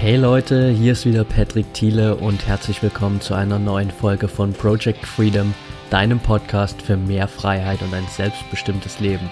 Hey 0.00 0.16
Leute, 0.16 0.70
hier 0.70 0.92
ist 0.92 1.04
wieder 1.04 1.24
Patrick 1.24 1.74
Thiele 1.74 2.16
und 2.16 2.46
herzlich 2.46 2.82
willkommen 2.82 3.20
zu 3.20 3.34
einer 3.34 3.58
neuen 3.58 3.90
Folge 3.90 4.28
von 4.28 4.54
Project 4.54 5.04
Freedom, 5.04 5.52
deinem 5.90 6.18
Podcast 6.20 6.80
für 6.80 6.96
mehr 6.96 7.28
Freiheit 7.28 7.82
und 7.82 7.92
ein 7.92 8.06
selbstbestimmtes 8.08 8.98
Leben. 8.98 9.28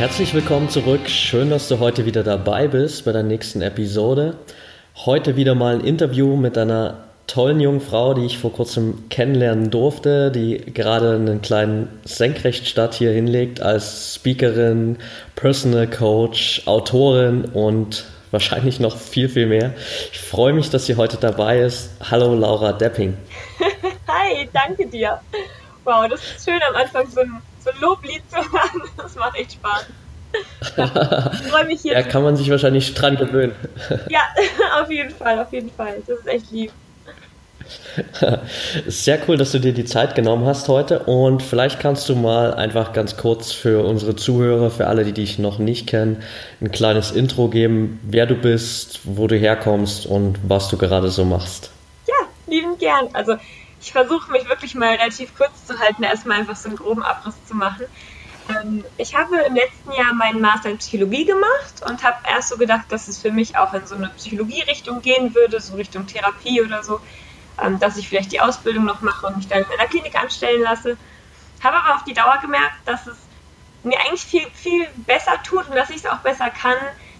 Herzlich 0.00 0.32
willkommen 0.32 0.70
zurück. 0.70 1.10
Schön, 1.10 1.50
dass 1.50 1.68
du 1.68 1.78
heute 1.78 2.06
wieder 2.06 2.22
dabei 2.22 2.68
bist 2.68 3.04
bei 3.04 3.12
der 3.12 3.22
nächsten 3.22 3.60
Episode. 3.60 4.38
Heute 4.96 5.36
wieder 5.36 5.54
mal 5.54 5.74
ein 5.74 5.84
Interview 5.84 6.36
mit 6.36 6.56
einer 6.56 7.04
tollen 7.26 7.60
jungen 7.60 7.82
Frau, 7.82 8.14
die 8.14 8.24
ich 8.24 8.38
vor 8.38 8.50
kurzem 8.50 9.10
kennenlernen 9.10 9.70
durfte, 9.70 10.30
die 10.30 10.56
gerade 10.56 11.16
einen 11.16 11.42
kleinen 11.42 12.00
Senkrechtstart 12.06 12.94
hier 12.94 13.10
hinlegt 13.10 13.60
als 13.60 14.14
Speakerin, 14.14 14.96
Personal 15.36 15.86
Coach, 15.86 16.62
Autorin 16.64 17.44
und 17.44 18.06
wahrscheinlich 18.30 18.80
noch 18.80 18.96
viel, 18.96 19.28
viel 19.28 19.48
mehr. 19.48 19.74
Ich 20.12 20.20
freue 20.20 20.54
mich, 20.54 20.70
dass 20.70 20.86
sie 20.86 20.96
heute 20.96 21.18
dabei 21.18 21.60
ist. 21.60 21.90
Hallo 22.10 22.34
Laura 22.34 22.72
Depping. 22.72 23.18
Hi, 24.08 24.48
danke 24.54 24.86
dir. 24.86 25.20
Wow, 25.84 26.08
das 26.08 26.20
ist 26.22 26.46
schön 26.46 26.60
am 26.66 26.74
Anfang 26.74 27.06
so 27.10 27.20
ein 27.20 27.42
so 27.62 27.70
ein 27.70 27.80
Loblied 27.80 28.22
zu 28.30 28.36
hören. 28.36 28.82
Das 28.96 29.14
macht 29.16 29.36
echt 29.36 29.52
Spaß. 29.52 29.86
ich 31.42 31.46
freue 31.50 31.64
mich 31.66 31.80
hier. 31.80 31.94
Ja, 31.94 32.02
kann 32.02 32.22
man 32.22 32.36
sich 32.36 32.50
wahrscheinlich 32.50 32.94
dran 32.94 33.16
gewöhnen. 33.16 33.54
ja, 34.08 34.20
auf 34.80 34.90
jeden 34.90 35.10
Fall, 35.10 35.38
auf 35.38 35.52
jeden 35.52 35.70
Fall. 35.70 36.02
Das 36.06 36.18
ist 36.18 36.26
echt 36.26 36.50
lieb. 36.50 36.72
Sehr 38.88 39.18
cool, 39.28 39.36
dass 39.36 39.52
du 39.52 39.60
dir 39.60 39.72
die 39.72 39.84
Zeit 39.84 40.16
genommen 40.16 40.44
hast 40.44 40.68
heute 40.68 41.00
und 41.00 41.40
vielleicht 41.40 41.78
kannst 41.78 42.08
du 42.08 42.16
mal 42.16 42.54
einfach 42.54 42.92
ganz 42.92 43.16
kurz 43.16 43.52
für 43.52 43.84
unsere 43.84 44.16
Zuhörer, 44.16 44.70
für 44.70 44.88
alle, 44.88 45.04
die 45.04 45.12
dich 45.12 45.38
noch 45.38 45.58
nicht 45.58 45.86
kennen, 45.86 46.22
ein 46.60 46.72
kleines 46.72 47.12
Intro 47.12 47.48
geben, 47.48 48.00
wer 48.02 48.26
du 48.26 48.34
bist, 48.34 49.00
wo 49.04 49.28
du 49.28 49.36
herkommst 49.36 50.06
und 50.06 50.38
was 50.42 50.68
du 50.68 50.78
gerade 50.78 51.10
so 51.10 51.24
machst. 51.24 51.70
Ja, 52.08 52.14
lieben 52.48 52.76
gern. 52.78 53.08
Also 53.12 53.36
ich 53.80 53.92
versuche 53.92 54.30
mich 54.30 54.46
wirklich 54.48 54.74
mal 54.74 54.90
relativ 54.90 55.34
kurz 55.34 55.64
zu 55.66 55.78
halten, 55.78 56.02
erstmal 56.02 56.38
einfach 56.38 56.56
so 56.56 56.68
einen 56.68 56.76
groben 56.76 57.02
Abriss 57.02 57.34
zu 57.46 57.54
machen. 57.54 57.86
Ähm, 58.48 58.84
ich 58.98 59.14
habe 59.14 59.36
im 59.38 59.54
letzten 59.54 59.92
Jahr 59.92 60.12
meinen 60.12 60.40
Master 60.40 60.70
in 60.70 60.78
Psychologie 60.78 61.24
gemacht 61.24 61.82
und 61.88 62.02
habe 62.02 62.18
erst 62.28 62.50
so 62.50 62.58
gedacht, 62.58 62.86
dass 62.90 63.08
es 63.08 63.18
für 63.18 63.32
mich 63.32 63.56
auch 63.56 63.72
in 63.72 63.86
so 63.86 63.94
eine 63.94 64.10
Psychologie-Richtung 64.10 65.00
gehen 65.00 65.34
würde, 65.34 65.60
so 65.60 65.74
Richtung 65.74 66.06
Therapie 66.06 66.60
oder 66.60 66.82
so, 66.82 67.00
ähm, 67.60 67.78
dass 67.78 67.96
ich 67.96 68.08
vielleicht 68.08 68.32
die 68.32 68.40
Ausbildung 68.40 68.84
noch 68.84 69.00
mache 69.00 69.26
und 69.26 69.38
mich 69.38 69.48
dann 69.48 69.62
in 69.62 69.78
einer 69.78 69.88
Klinik 69.88 70.14
anstellen 70.14 70.62
lasse. 70.62 70.98
Habe 71.62 71.76
aber 71.78 71.94
auf 71.94 72.04
die 72.04 72.14
Dauer 72.14 72.38
gemerkt, 72.42 72.76
dass 72.84 73.06
es 73.06 73.16
mir 73.82 73.98
eigentlich 74.00 74.22
viel, 74.22 74.46
viel 74.52 74.88
besser 75.06 75.42
tut 75.42 75.68
und 75.68 75.74
dass 75.74 75.88
ich 75.88 75.96
es 75.96 76.06
auch 76.06 76.18
besser 76.18 76.50
kann, 76.50 76.76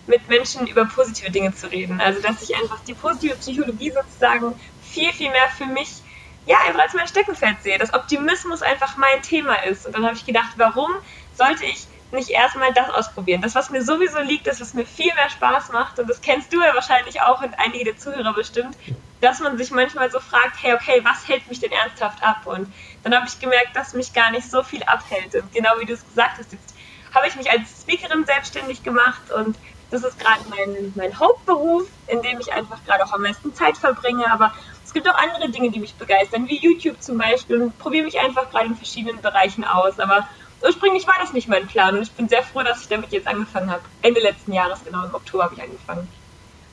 mit 0.07 0.29
Menschen 0.29 0.67
über 0.67 0.85
positive 0.85 1.31
Dinge 1.31 1.55
zu 1.55 1.71
reden. 1.71 2.01
Also 2.03 2.21
dass 2.21 2.43
ich 2.43 2.55
einfach 2.55 2.81
die 2.81 2.95
positive 2.95 3.37
Psychologie 3.37 3.93
sozusagen 3.93 4.55
viel, 4.83 5.11
viel 5.13 5.31
mehr 5.31 5.49
für 5.57 5.67
mich 5.67 6.03
ja, 6.47 6.59
einfach 6.67 6.81
als 6.81 6.95
mein 6.95 7.07
Steckenpferd 7.07 7.63
sehe, 7.63 7.79
dass 7.79 7.93
Optimismus 7.93 8.63
einfach 8.63 8.97
mein 8.97 9.23
Thema 9.23 9.55
ist. 9.65 9.87
Und 9.87 9.95
dann 9.95 10.05
habe 10.05 10.15
ich 10.15 10.25
gedacht, 10.25 10.53
warum 10.57 10.91
sollte 11.37 11.65
ich 11.65 11.87
nicht 12.13 12.31
erstmal 12.31 12.73
das 12.73 12.91
ausprobieren? 12.91 13.43
Das, 13.43 13.55
was 13.55 13.71
mir 13.71 13.83
sowieso 13.83 14.21
liegt, 14.21 14.47
das, 14.47 14.61
was 14.61 14.75
mir 14.75 14.87
viel 14.87 15.15
mehr 15.15 15.31
Spaß 15.31 15.71
macht, 15.71 15.99
und 15.99 16.09
das 16.09 16.21
kennst 16.21 16.53
du 16.53 16.61
ja 16.61 16.75
wahrscheinlich 16.75 17.21
auch 17.23 17.43
und 17.43 17.55
einige 17.59 17.85
der 17.85 17.97
Zuhörer 17.99 18.35
bestimmt, 18.35 18.77
dass 19.21 19.41
man 19.41 19.59
sich 19.59 19.71
manchmal 19.71 20.11
so 20.11 20.19
fragt, 20.19 20.63
hey, 20.63 20.75
okay, 20.75 21.01
was 21.05 21.29
hält 21.29 21.47
mich 21.49 21.61
denn 21.61 21.73
ernsthaft 21.73 22.23
ab? 22.23 22.47
Und 22.47 22.73
dann 23.05 23.15
habe 23.15 23.27
ich 23.29 23.39
gemerkt, 23.39 23.77
dass 23.77 23.93
mich 23.95 24.13
gar 24.13 24.31
nicht 24.31 24.51
so 24.51 24.63
viel 24.63 24.83
abhält. 24.85 25.35
Und 25.35 25.53
genau 25.53 25.71
wie 25.79 25.85
du 25.85 25.93
es 25.93 26.07
gesagt 26.07 26.39
hast, 26.39 26.53
jetzt 26.53 26.75
habe 27.15 27.27
ich 27.29 27.37
mich 27.37 27.51
als 27.51 27.83
Speakerin 27.83 28.25
selbstständig 28.25 28.83
gemacht 28.83 29.31
und 29.31 29.57
das 29.91 30.05
ist 30.05 30.19
gerade 30.21 30.41
mein, 30.49 30.93
mein 30.95 31.19
Hauptberuf, 31.19 31.89
in 32.07 32.23
dem 32.23 32.39
ich 32.39 32.53
einfach 32.53 32.79
gerade 32.87 33.05
auch 33.05 33.13
am 33.13 33.23
meisten 33.23 33.53
Zeit 33.55 33.77
verbringe. 33.77 34.31
Aber 34.31 34.55
es 34.91 34.95
gibt 34.95 35.09
auch 35.09 35.15
andere 35.15 35.49
Dinge, 35.49 35.71
die 35.71 35.79
mich 35.79 35.95
begeistern, 35.95 36.49
wie 36.49 36.59
YouTube 36.59 37.01
zum 37.01 37.17
Beispiel 37.17 37.63
und 37.63 37.79
probiere 37.79 38.05
mich 38.05 38.19
einfach 38.19 38.51
gerade 38.51 38.67
in 38.67 38.75
verschiedenen 38.75 39.23
Bereichen 39.23 39.63
aus. 39.63 40.01
Aber 40.01 40.27
ursprünglich 40.65 41.07
war 41.07 41.15
das 41.21 41.33
nicht 41.33 41.47
mein 41.47 41.69
Plan 41.69 41.97
und 41.97 42.03
ich 42.03 42.11
bin 42.11 42.29
sehr 42.29 42.43
froh, 42.43 42.65
dass 42.65 42.83
ich 42.83 42.89
damit 42.89 43.13
jetzt 43.13 43.29
angefangen 43.29 43.71
habe. 43.71 43.83
Ende 44.03 44.19
letzten 44.19 44.53
Jahres, 44.53 44.85
genau 44.85 45.05
im 45.05 45.15
Oktober 45.15 45.45
habe 45.45 45.55
ich 45.55 45.63
angefangen. 45.63 46.09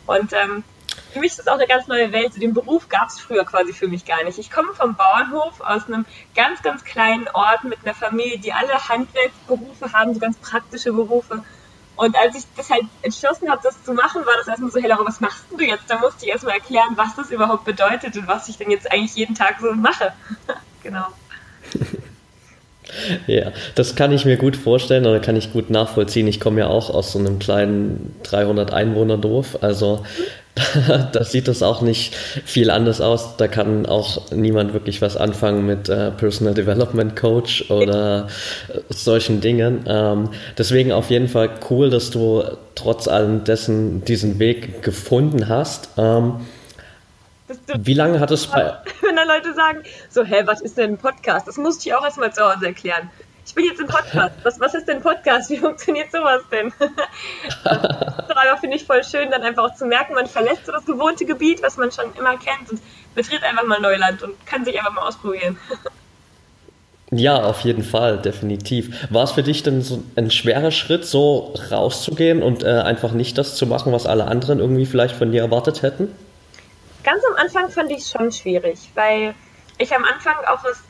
Und 0.07 0.33
ähm, 0.33 0.63
für 1.13 1.19
mich 1.19 1.29
ist 1.29 1.38
das 1.38 1.47
auch 1.47 1.59
eine 1.59 1.67
ganz 1.67 1.85
neue 1.85 2.11
Welt. 2.11 2.41
Den 2.41 2.56
Beruf 2.56 2.89
gab 2.89 3.09
es 3.09 3.19
früher 3.19 3.45
quasi 3.45 3.72
für 3.72 3.88
mich 3.88 4.03
gar 4.03 4.23
nicht. 4.23 4.39
Ich 4.39 4.50
komme 4.50 4.73
vom 4.73 4.95
Bauernhof 4.95 5.61
aus 5.61 5.85
einem 5.85 6.07
ganz, 6.35 6.63
ganz 6.63 6.83
kleinen 6.83 7.27
Ort 7.35 7.66
mit 7.66 7.77
einer 7.83 7.94
Familie, 7.94 8.39
die 8.39 8.51
alle 8.51 8.89
Handwerksberufe 8.89 9.94
haben, 9.94 10.16
so 10.16 10.19
ganz 10.19 10.38
praktische 10.38 10.91
Berufe. 10.91 11.44
Und 11.97 12.15
als 12.15 12.35
ich 12.35 12.43
das 12.55 12.69
halt 12.69 12.85
entschlossen 13.01 13.49
habe, 13.49 13.59
das 13.63 13.83
zu 13.83 13.93
machen, 13.93 14.25
war 14.25 14.35
das 14.37 14.47
erstmal 14.47 14.71
so, 14.71 14.79
hey 14.79 14.87
Laura, 14.87 15.05
was 15.05 15.19
machst 15.19 15.45
du 15.49 15.63
jetzt? 15.63 15.89
Da 15.89 15.97
musste 15.97 16.25
ich 16.25 16.31
erstmal 16.31 16.55
erklären, 16.55 16.93
was 16.95 17.15
das 17.15 17.31
überhaupt 17.31 17.65
bedeutet 17.65 18.15
und 18.15 18.27
was 18.27 18.47
ich 18.47 18.57
denn 18.57 18.69
jetzt 18.69 18.91
eigentlich 18.91 19.15
jeden 19.15 19.35
Tag 19.35 19.59
so 19.59 19.73
mache. 19.73 20.13
genau. 20.83 21.07
Ja, 23.27 23.51
das 23.75 23.95
kann 23.95 24.11
ich 24.11 24.25
mir 24.25 24.37
gut 24.37 24.55
vorstellen 24.55 25.05
oder 25.05 25.19
kann 25.19 25.35
ich 25.35 25.51
gut 25.51 25.69
nachvollziehen. 25.69 26.27
Ich 26.27 26.39
komme 26.39 26.61
ja 26.61 26.67
auch 26.67 26.89
aus 26.89 27.11
so 27.11 27.19
einem 27.19 27.39
kleinen 27.39 28.15
300 28.23 28.71
Einwohner 28.73 29.17
Dorf, 29.17 29.57
also 29.61 30.03
da 31.11 31.23
sieht 31.23 31.47
das 31.47 31.61
auch 31.61 31.81
nicht 31.81 32.15
viel 32.15 32.69
anders 32.69 33.01
aus. 33.01 33.37
Da 33.37 33.47
kann 33.47 33.85
auch 33.85 34.31
niemand 34.31 34.73
wirklich 34.73 35.01
was 35.01 35.17
anfangen 35.17 35.65
mit 35.65 35.89
äh, 35.89 36.11
Personal 36.11 36.53
Development 36.53 37.15
Coach 37.15 37.69
oder 37.69 38.27
äh, 38.69 38.79
solchen 38.89 39.41
Dingen. 39.41 39.85
Ähm, 39.87 40.29
deswegen 40.57 40.91
auf 40.91 41.09
jeden 41.09 41.27
Fall 41.27 41.49
cool, 41.69 41.89
dass 41.89 42.09
du 42.09 42.43
trotz 42.75 43.07
allem 43.07 43.43
dessen 43.43 44.03
diesen 44.05 44.39
Weg 44.39 44.81
gefunden 44.81 45.47
hast. 45.47 45.89
Ähm, 45.97 46.37
wie 47.77 47.93
lange 47.93 48.19
hat 48.19 48.31
es 48.31 48.47
bei. 48.47 48.77
Wenn 49.01 49.15
da 49.15 49.23
Leute 49.23 49.53
sagen, 49.53 49.83
so, 50.09 50.23
hä, 50.23 50.43
was 50.45 50.61
ist 50.61 50.77
denn 50.77 50.93
ein 50.93 50.97
Podcast? 50.97 51.47
Das 51.47 51.57
musste 51.57 51.87
ich 51.89 51.95
auch 51.95 52.03
erstmal 52.03 52.33
zu 52.33 52.43
Hause 52.43 52.67
erklären 52.67 53.09
ich 53.47 53.55
bin 53.55 53.65
jetzt 53.65 53.79
im 53.79 53.87
Podcast. 53.87 54.35
Was, 54.43 54.59
was 54.59 54.73
ist 54.73 54.87
denn 54.87 55.01
Podcast? 55.01 55.49
Wie 55.49 55.57
funktioniert 55.57 56.11
sowas 56.11 56.41
denn? 56.51 56.71
das 56.79 58.29
aber, 58.29 58.57
finde 58.59 58.75
ich, 58.75 58.85
voll 58.85 59.03
schön, 59.03 59.31
dann 59.31 59.41
einfach 59.41 59.71
auch 59.71 59.75
zu 59.75 59.85
merken, 59.85 60.13
man 60.13 60.27
verlässt 60.27 60.65
so 60.65 60.71
das 60.71 60.85
gewohnte 60.85 61.25
Gebiet, 61.25 61.63
was 61.63 61.77
man 61.77 61.91
schon 61.91 62.05
immer 62.19 62.37
kennt 62.37 62.69
und 62.69 62.81
betritt 63.15 63.43
einfach 63.43 63.65
mal 63.65 63.79
Neuland 63.79 64.21
und 64.21 64.33
kann 64.45 64.65
sich 64.65 64.77
einfach 64.77 64.93
mal 64.93 65.07
ausprobieren. 65.07 65.57
Ja, 67.09 67.41
auf 67.41 67.61
jeden 67.61 67.83
Fall, 67.83 68.17
definitiv. 68.17 69.07
War 69.09 69.23
es 69.23 69.31
für 69.31 69.43
dich 69.43 69.63
denn 69.63 69.81
so 69.81 70.03
ein 70.17 70.29
schwerer 70.29 70.71
Schritt, 70.71 71.05
so 71.05 71.53
rauszugehen 71.71 72.43
und 72.43 72.63
äh, 72.63 72.67
einfach 72.67 73.13
nicht 73.13 73.37
das 73.37 73.55
zu 73.55 73.65
machen, 73.65 73.93
was 73.93 74.05
alle 74.05 74.25
anderen 74.25 74.59
irgendwie 74.59 74.85
vielleicht 74.85 75.15
von 75.15 75.31
dir 75.31 75.41
erwartet 75.41 75.83
hätten? 75.83 76.09
Ganz 77.07 77.23
am 77.23 77.38
Anfang 77.38 77.69
fand 77.69 77.90
ich 77.90 78.00
es 78.00 78.12
schon 78.12 78.34
schwierig, 78.34 78.91
weil 78.94 79.34
ich 79.78 79.95
am 79.95 80.03
Anfang 80.03 80.35
auch 80.45 80.62
was 80.66 80.84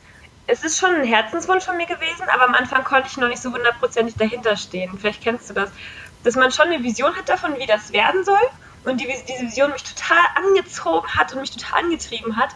es 0.48 0.64
ist 0.64 0.76
schon 0.76 0.92
ein 0.92 1.04
Herzenswunsch 1.04 1.64
von 1.64 1.76
mir 1.76 1.86
gewesen, 1.86 2.24
aber 2.28 2.42
am 2.42 2.54
Anfang 2.54 2.82
konnte 2.82 3.06
ich 3.08 3.16
noch 3.18 3.28
nicht 3.28 3.40
so 3.40 3.52
hundertprozentig 3.52 4.16
dahinter 4.16 4.56
stehen. 4.56 4.98
Vielleicht 4.98 5.22
kennst 5.22 5.48
du 5.48 5.54
das. 5.54 5.70
Dass 6.24 6.34
man 6.34 6.50
schon 6.50 6.66
eine 6.66 6.82
Vision 6.82 7.14
hat 7.14 7.28
davon, 7.28 7.56
wie 7.58 7.66
das 7.66 7.92
werden 7.92 8.24
soll 8.24 8.40
und 8.84 9.00
die, 9.00 9.06
diese 9.28 9.42
Vision 9.42 9.70
mich 9.70 9.84
total 9.84 10.24
angezogen 10.34 11.06
hat 11.14 11.32
und 11.34 11.40
mich 11.40 11.52
total 11.52 11.84
angetrieben 11.84 12.36
hat, 12.36 12.50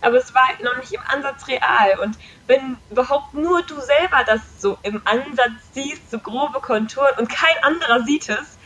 aber 0.00 0.18
es 0.18 0.32
war 0.32 0.46
noch 0.62 0.76
nicht 0.76 0.92
im 0.92 1.02
Ansatz 1.08 1.48
real. 1.48 1.98
Und 2.00 2.16
wenn 2.46 2.76
überhaupt 2.88 3.34
nur 3.34 3.62
du 3.62 3.80
selber 3.80 4.22
das 4.26 4.42
so 4.60 4.78
im 4.82 5.02
Ansatz 5.06 5.58
siehst, 5.72 6.08
so 6.08 6.20
grobe 6.20 6.60
Konturen 6.60 7.18
und 7.18 7.28
kein 7.28 7.64
anderer 7.64 8.04
sieht 8.04 8.28
es, 8.28 8.58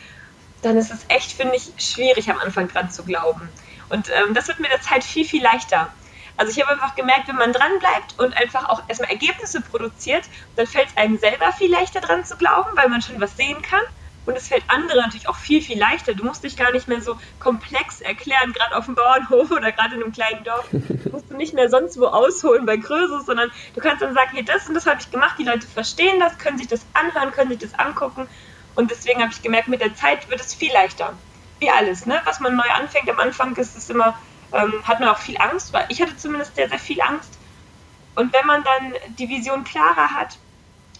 dann 0.60 0.76
ist 0.76 0.92
es 0.92 1.06
echt, 1.08 1.32
finde 1.32 1.56
ich, 1.56 1.72
schwierig 1.78 2.28
am 2.28 2.38
Anfang 2.38 2.68
dran 2.68 2.90
zu 2.90 3.02
glauben. 3.02 3.48
Und 3.92 4.08
ähm, 4.08 4.32
das 4.32 4.48
wird 4.48 4.58
mit 4.58 4.72
der 4.72 4.80
Zeit 4.80 5.04
viel, 5.04 5.26
viel 5.26 5.42
leichter. 5.42 5.92
Also 6.38 6.50
ich 6.50 6.60
habe 6.62 6.72
einfach 6.72 6.94
gemerkt, 6.94 7.28
wenn 7.28 7.36
man 7.36 7.52
dran 7.52 7.78
bleibt 7.78 8.18
und 8.18 8.34
einfach 8.34 8.70
auch 8.70 8.82
erstmal 8.88 9.10
Ergebnisse 9.10 9.60
produziert, 9.60 10.24
dann 10.56 10.66
fällt 10.66 10.88
es 10.88 10.96
einem 10.96 11.18
selber 11.18 11.52
viel 11.52 11.70
leichter 11.70 12.00
dran 12.00 12.24
zu 12.24 12.36
glauben, 12.36 12.70
weil 12.74 12.88
man 12.88 13.02
schon 13.02 13.20
was 13.20 13.36
sehen 13.36 13.60
kann. 13.60 13.82
Und 14.24 14.36
es 14.36 14.48
fällt 14.48 14.64
anderen 14.68 15.02
natürlich 15.02 15.28
auch 15.28 15.36
viel, 15.36 15.60
viel 15.60 15.78
leichter. 15.78 16.14
Du 16.14 16.24
musst 16.24 16.42
dich 16.42 16.56
gar 16.56 16.72
nicht 16.72 16.88
mehr 16.88 17.02
so 17.02 17.18
komplex 17.38 18.00
erklären, 18.00 18.54
gerade 18.54 18.76
auf 18.76 18.86
dem 18.86 18.94
Bauernhof 18.94 19.50
oder 19.50 19.72
gerade 19.72 19.96
in 19.96 20.02
einem 20.02 20.12
kleinen 20.12 20.42
Dorf. 20.42 20.66
Du 20.70 21.10
musst 21.12 21.28
du 21.28 21.36
nicht 21.36 21.52
mehr 21.52 21.68
sonst 21.68 22.00
wo 22.00 22.06
ausholen 22.06 22.64
bei 22.64 22.78
Größe, 22.78 23.20
sondern 23.26 23.50
du 23.74 23.80
kannst 23.80 24.00
dann 24.00 24.14
sagen, 24.14 24.30
hey, 24.32 24.44
das 24.44 24.68
und 24.68 24.74
das 24.74 24.86
habe 24.86 25.00
ich 25.00 25.10
gemacht, 25.10 25.34
die 25.38 25.44
Leute 25.44 25.66
verstehen 25.66 26.18
das, 26.18 26.38
können 26.38 26.56
sich 26.56 26.68
das 26.68 26.86
anhören, 26.94 27.32
können 27.32 27.50
sich 27.50 27.58
das 27.58 27.78
angucken. 27.78 28.26
Und 28.74 28.90
deswegen 28.90 29.20
habe 29.20 29.32
ich 29.32 29.42
gemerkt, 29.42 29.68
mit 29.68 29.82
der 29.82 29.94
Zeit 29.94 30.30
wird 30.30 30.40
es 30.40 30.54
viel 30.54 30.72
leichter. 30.72 31.14
Wie 31.62 31.70
alles, 31.70 32.06
ne? 32.06 32.20
Was 32.24 32.40
man 32.40 32.56
neu 32.56 32.68
anfängt, 32.68 33.08
am 33.08 33.20
Anfang 33.20 33.54
ist 33.54 33.76
es 33.76 33.88
immer 33.88 34.16
ähm, 34.52 34.86
hat 34.86 35.00
man 35.00 35.08
auch 35.08 35.18
viel 35.18 35.38
Angst, 35.38 35.72
weil 35.72 35.86
ich 35.88 36.00
hatte 36.02 36.16
zumindest 36.16 36.56
sehr, 36.56 36.68
sehr 36.68 36.78
viel 36.78 37.00
Angst. 37.00 37.38
Und 38.14 38.32
wenn 38.32 38.46
man 38.46 38.62
dann 38.62 38.94
die 39.18 39.28
Vision 39.28 39.64
klarer 39.64 40.10
hat, 40.10 40.38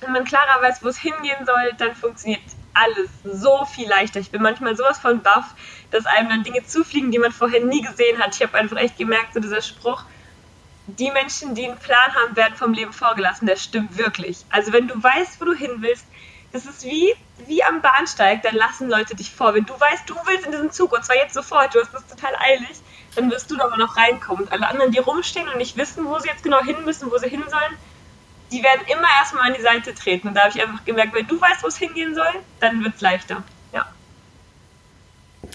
wenn 0.00 0.12
man 0.12 0.24
klarer 0.24 0.62
weiß, 0.62 0.82
wo 0.82 0.88
es 0.88 0.98
hingehen 0.98 1.44
soll, 1.44 1.72
dann 1.78 1.94
funktioniert 1.94 2.42
alles 2.74 3.10
so 3.24 3.64
viel 3.66 3.88
leichter. 3.88 4.20
Ich 4.20 4.30
bin 4.30 4.40
manchmal 4.40 4.76
sowas 4.76 4.98
von 4.98 5.20
baff, 5.22 5.54
dass 5.90 6.06
einem 6.06 6.30
dann 6.30 6.42
Dinge 6.42 6.64
zufliegen, 6.64 7.10
die 7.10 7.18
man 7.18 7.32
vorher 7.32 7.64
nie 7.64 7.82
gesehen 7.82 8.18
hat. 8.18 8.34
Ich 8.34 8.42
habe 8.42 8.56
einfach 8.56 8.78
echt 8.78 8.96
gemerkt, 8.96 9.34
so 9.34 9.40
dieser 9.40 9.60
Spruch, 9.60 10.04
die 10.86 11.10
Menschen, 11.10 11.54
die 11.54 11.66
einen 11.66 11.78
Plan 11.78 12.14
haben, 12.14 12.34
werden 12.34 12.56
vom 12.56 12.72
Leben 12.72 12.92
vorgelassen, 12.92 13.46
der 13.46 13.56
stimmt 13.56 13.98
wirklich. 13.98 14.44
Also 14.48 14.72
wenn 14.72 14.88
du 14.88 15.00
weißt, 15.00 15.40
wo 15.40 15.44
du 15.44 15.54
hin 15.54 15.76
willst, 15.80 16.06
das 16.52 16.66
ist 16.66 16.84
wie, 16.84 17.14
wie 17.46 17.64
am 17.64 17.80
Bahnsteig, 17.80 18.42
dann 18.42 18.54
lassen 18.54 18.88
Leute 18.88 19.16
dich 19.16 19.30
vor. 19.30 19.54
Wenn 19.54 19.64
du 19.64 19.78
weißt, 19.78 20.08
du 20.08 20.14
willst 20.26 20.44
in 20.44 20.52
diesen 20.52 20.70
Zug 20.70 20.92
und 20.92 21.04
zwar 21.04 21.16
jetzt 21.16 21.34
sofort, 21.34 21.74
du 21.74 21.80
hast 21.80 21.92
das 21.92 22.06
total 22.06 22.34
eilig, 22.36 22.80
dann 23.16 23.30
wirst 23.30 23.50
du 23.50 23.56
da 23.56 23.64
aber 23.64 23.78
noch 23.78 23.96
reinkommen. 23.96 24.44
Und 24.44 24.52
alle 24.52 24.68
anderen, 24.68 24.92
die 24.92 24.98
rumstehen 24.98 25.48
und 25.48 25.56
nicht 25.56 25.76
wissen, 25.76 26.04
wo 26.04 26.18
sie 26.18 26.28
jetzt 26.28 26.42
genau 26.42 26.62
hin 26.62 26.84
müssen, 26.84 27.10
wo 27.10 27.18
sie 27.18 27.28
hin 27.28 27.44
sollen, 27.48 27.78
die 28.50 28.62
werden 28.62 28.82
immer 28.86 29.08
erstmal 29.18 29.48
an 29.48 29.54
die 29.54 29.62
Seite 29.62 29.94
treten. 29.94 30.28
Und 30.28 30.34
da 30.34 30.42
habe 30.42 30.50
ich 30.54 30.62
einfach 30.62 30.84
gemerkt, 30.84 31.14
wenn 31.14 31.26
du 31.26 31.40
weißt, 31.40 31.62
wo 31.62 31.68
es 31.68 31.76
hingehen 31.76 32.14
soll, 32.14 32.32
dann 32.60 32.84
wird 32.84 32.96
es 32.96 33.00
leichter. 33.00 33.42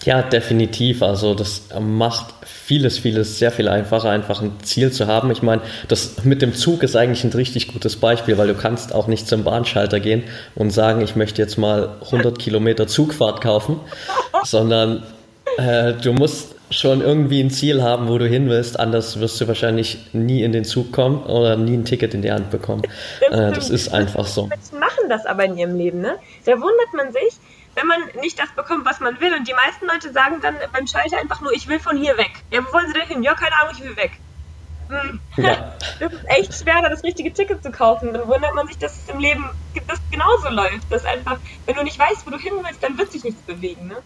Ja. 0.04 0.22
Definitiv. 0.22 1.02
Also 1.02 1.34
das 1.34 1.62
macht 1.80 2.34
vieles, 2.44 2.98
vieles 2.98 3.38
sehr 3.38 3.50
viel 3.50 3.68
einfacher, 3.68 4.10
einfach 4.10 4.42
ein 4.42 4.52
Ziel 4.62 4.92
zu 4.92 5.06
haben. 5.06 5.30
Ich 5.30 5.42
meine, 5.42 5.62
das 5.88 6.24
mit 6.24 6.42
dem 6.42 6.54
Zug 6.54 6.82
ist 6.82 6.96
eigentlich 6.96 7.24
ein 7.24 7.32
richtig 7.32 7.68
gutes 7.68 7.96
Beispiel, 7.96 8.38
weil 8.38 8.48
du 8.48 8.54
kannst 8.54 8.94
auch 8.94 9.06
nicht 9.06 9.26
zum 9.26 9.44
Bahnschalter 9.44 10.00
gehen 10.00 10.24
und 10.54 10.70
sagen, 10.70 11.00
ich 11.00 11.16
möchte 11.16 11.42
jetzt 11.42 11.58
mal 11.58 11.96
100 12.04 12.38
Kilometer 12.38 12.86
Zugfahrt 12.86 13.40
kaufen, 13.40 13.80
sondern 14.44 15.02
äh, 15.56 15.94
du 15.94 16.12
musst 16.12 16.54
schon 16.70 17.00
irgendwie 17.00 17.40
ein 17.40 17.50
Ziel 17.50 17.82
haben, 17.82 18.08
wo 18.08 18.18
du 18.18 18.26
hin 18.26 18.48
willst, 18.48 18.78
anders 18.78 19.20
wirst 19.20 19.40
du 19.40 19.48
wahrscheinlich 19.48 19.98
nie 20.12 20.42
in 20.42 20.52
den 20.52 20.64
Zug 20.64 20.92
kommen 20.92 21.22
oder 21.24 21.56
nie 21.56 21.74
ein 21.74 21.84
Ticket 21.84 22.14
in 22.14 22.22
die 22.22 22.30
Hand 22.30 22.50
bekommen. 22.50 22.82
Äh, 23.30 23.52
das 23.52 23.70
ist 23.70 23.92
einfach 23.94 24.26
so. 24.26 24.46
Menschen 24.46 24.78
machen 24.78 25.08
das 25.08 25.24
aber 25.26 25.44
in 25.44 25.56
ihrem 25.56 25.76
Leben, 25.76 26.00
ne? 26.00 26.16
Da 26.44 26.52
wundert 26.52 26.94
man 26.94 27.12
sich, 27.12 27.38
wenn 27.78 27.86
man 27.86 28.00
nicht 28.20 28.38
das 28.38 28.50
bekommt, 28.50 28.84
was 28.84 28.98
man 29.00 29.20
will. 29.20 29.32
Und 29.34 29.46
die 29.46 29.54
meisten 29.54 29.86
Leute 29.86 30.12
sagen 30.12 30.40
dann 30.40 30.56
beim 30.72 30.86
Schalter 30.86 31.18
einfach 31.18 31.40
nur, 31.40 31.52
ich 31.52 31.68
will 31.68 31.78
von 31.78 31.96
hier 31.96 32.16
weg. 32.18 32.32
Ja, 32.50 32.66
wo 32.66 32.72
wollen 32.72 32.88
sie 32.88 32.94
denn 32.94 33.06
hin? 33.06 33.22
Ja, 33.22 33.34
keine 33.34 33.54
Ahnung, 33.60 33.74
ich 33.76 33.84
will 33.84 33.96
weg. 33.96 34.12
Hm. 34.88 35.20
Ja. 35.36 35.74
Das 36.00 36.12
ist 36.12 36.24
echt 36.28 36.54
schwer, 36.54 36.80
da 36.80 36.88
das 36.90 37.02
richtige 37.02 37.32
Ticket 37.32 37.60
zu 37.60 37.72
kaufen. 37.72 38.12
Dann 38.12 38.28
wundert 38.28 38.54
man 38.54 38.68
sich, 38.68 38.78
dass 38.78 38.96
es 38.96 39.08
im 39.08 39.18
Leben 39.18 39.50
das 39.88 39.98
genauso 40.12 40.48
läuft. 40.48 40.90
Dass 40.90 41.04
einfach, 41.04 41.38
wenn 41.66 41.74
du 41.74 41.82
nicht 41.82 41.98
weißt, 41.98 42.24
wo 42.24 42.30
du 42.30 42.38
hin 42.38 42.52
willst, 42.62 42.82
dann 42.82 42.96
wird 42.98 43.10
sich 43.10 43.24
nichts 43.24 43.42
bewegen. 43.42 43.88
Ne? 43.88 43.96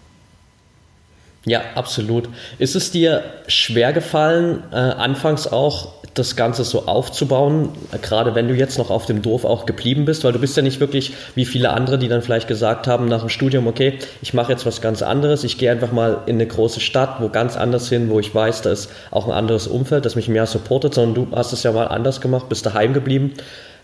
Ja, 1.44 1.62
absolut. 1.74 2.28
Ist 2.58 2.76
es 2.76 2.92
dir 2.92 3.24
schwer 3.48 3.92
gefallen, 3.92 4.62
äh, 4.72 4.76
anfangs 4.76 5.48
auch 5.48 5.94
das 6.14 6.36
Ganze 6.36 6.62
so 6.64 6.86
aufzubauen, 6.86 7.70
gerade 8.02 8.34
wenn 8.34 8.46
du 8.46 8.54
jetzt 8.54 8.78
noch 8.78 8.90
auf 8.90 9.06
dem 9.06 9.22
Dorf 9.22 9.44
auch 9.44 9.64
geblieben 9.64 10.04
bist, 10.04 10.24
weil 10.24 10.32
du 10.32 10.38
bist 10.38 10.56
ja 10.56 10.62
nicht 10.62 10.78
wirklich 10.78 11.14
wie 11.34 11.46
viele 11.46 11.70
andere, 11.70 11.98
die 11.98 12.08
dann 12.08 12.20
vielleicht 12.20 12.48
gesagt 12.48 12.86
haben 12.86 13.06
nach 13.06 13.20
dem 13.20 13.30
Studium, 13.30 13.66
okay, 13.66 13.98
ich 14.20 14.34
mache 14.34 14.52
jetzt 14.52 14.66
was 14.66 14.82
ganz 14.82 15.00
anderes, 15.00 15.42
ich 15.42 15.56
gehe 15.56 15.70
einfach 15.70 15.90
mal 15.90 16.18
in 16.26 16.36
eine 16.36 16.46
große 16.46 16.80
Stadt, 16.80 17.20
wo 17.20 17.30
ganz 17.30 17.56
anders 17.56 17.88
hin, 17.88 18.10
wo 18.10 18.20
ich 18.20 18.34
weiß, 18.34 18.62
da 18.62 18.70
ist 18.70 18.90
auch 19.10 19.26
ein 19.26 19.32
anderes 19.32 19.66
Umfeld, 19.66 20.04
das 20.04 20.14
mich 20.14 20.28
mehr 20.28 20.46
supportet, 20.46 20.94
sondern 20.94 21.14
du 21.30 21.36
hast 21.36 21.52
es 21.52 21.62
ja 21.62 21.72
mal 21.72 21.88
anders 21.88 22.20
gemacht, 22.20 22.48
bist 22.50 22.66
daheim 22.66 22.92
geblieben, 22.92 23.32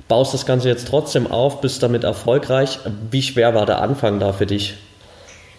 baust 0.06 0.34
das 0.34 0.44
Ganze 0.44 0.68
jetzt 0.68 0.88
trotzdem 0.88 1.26
auf, 1.26 1.62
bist 1.62 1.82
damit 1.82 2.04
erfolgreich. 2.04 2.78
Wie 3.10 3.22
schwer 3.22 3.54
war 3.54 3.64
der 3.64 3.80
Anfang 3.80 4.20
da 4.20 4.34
für 4.34 4.46
dich? 4.46 4.74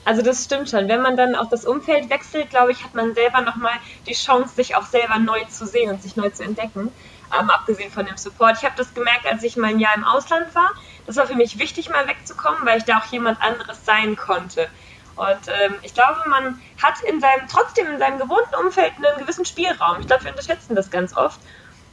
Also 0.09 0.23
das 0.23 0.43
stimmt 0.43 0.71
schon. 0.71 0.87
Wenn 0.87 1.03
man 1.03 1.17
dann 1.17 1.35
auch 1.35 1.51
das 1.51 1.65
Umfeld 1.65 2.09
wechselt, 2.09 2.49
glaube 2.49 2.71
ich, 2.71 2.83
hat 2.83 2.95
man 2.95 3.13
selber 3.13 3.41
nochmal 3.41 3.75
die 4.07 4.15
Chance, 4.15 4.55
sich 4.55 4.75
auch 4.75 4.87
selber 4.87 5.19
neu 5.19 5.43
zu 5.43 5.67
sehen 5.67 5.91
und 5.91 6.01
sich 6.01 6.15
neu 6.15 6.31
zu 6.31 6.43
entdecken. 6.43 6.91
Ähm, 7.39 7.49
abgesehen 7.51 7.91
von 7.91 8.07
dem 8.07 8.17
Support. 8.17 8.57
Ich 8.57 8.63
habe 8.63 8.73
das 8.75 8.95
gemerkt, 8.95 9.27
als 9.27 9.43
ich 9.43 9.55
mal 9.55 9.67
ein 9.67 9.79
Jahr 9.79 9.93
im 9.95 10.03
Ausland 10.03 10.55
war. 10.55 10.71
Das 11.05 11.17
war 11.17 11.27
für 11.27 11.35
mich 11.35 11.59
wichtig, 11.59 11.91
mal 11.91 12.07
wegzukommen, 12.07 12.65
weil 12.65 12.79
ich 12.79 12.85
da 12.85 12.97
auch 12.97 13.05
jemand 13.11 13.39
anderes 13.39 13.85
sein 13.85 14.15
konnte. 14.15 14.67
Und 15.15 15.47
ähm, 15.47 15.75
ich 15.83 15.93
glaube, 15.93 16.27
man 16.27 16.59
hat 16.81 17.01
in 17.07 17.21
seinem, 17.21 17.47
trotzdem 17.47 17.85
in 17.85 17.99
seinem 17.99 18.17
gewohnten 18.17 18.55
Umfeld 18.55 18.93
einen 18.97 19.19
gewissen 19.19 19.45
Spielraum. 19.45 19.99
Ich 19.99 20.07
glaube, 20.07 20.23
wir 20.23 20.31
unterschätzen 20.31 20.73
das 20.73 20.89
ganz 20.89 21.15
oft, 21.15 21.39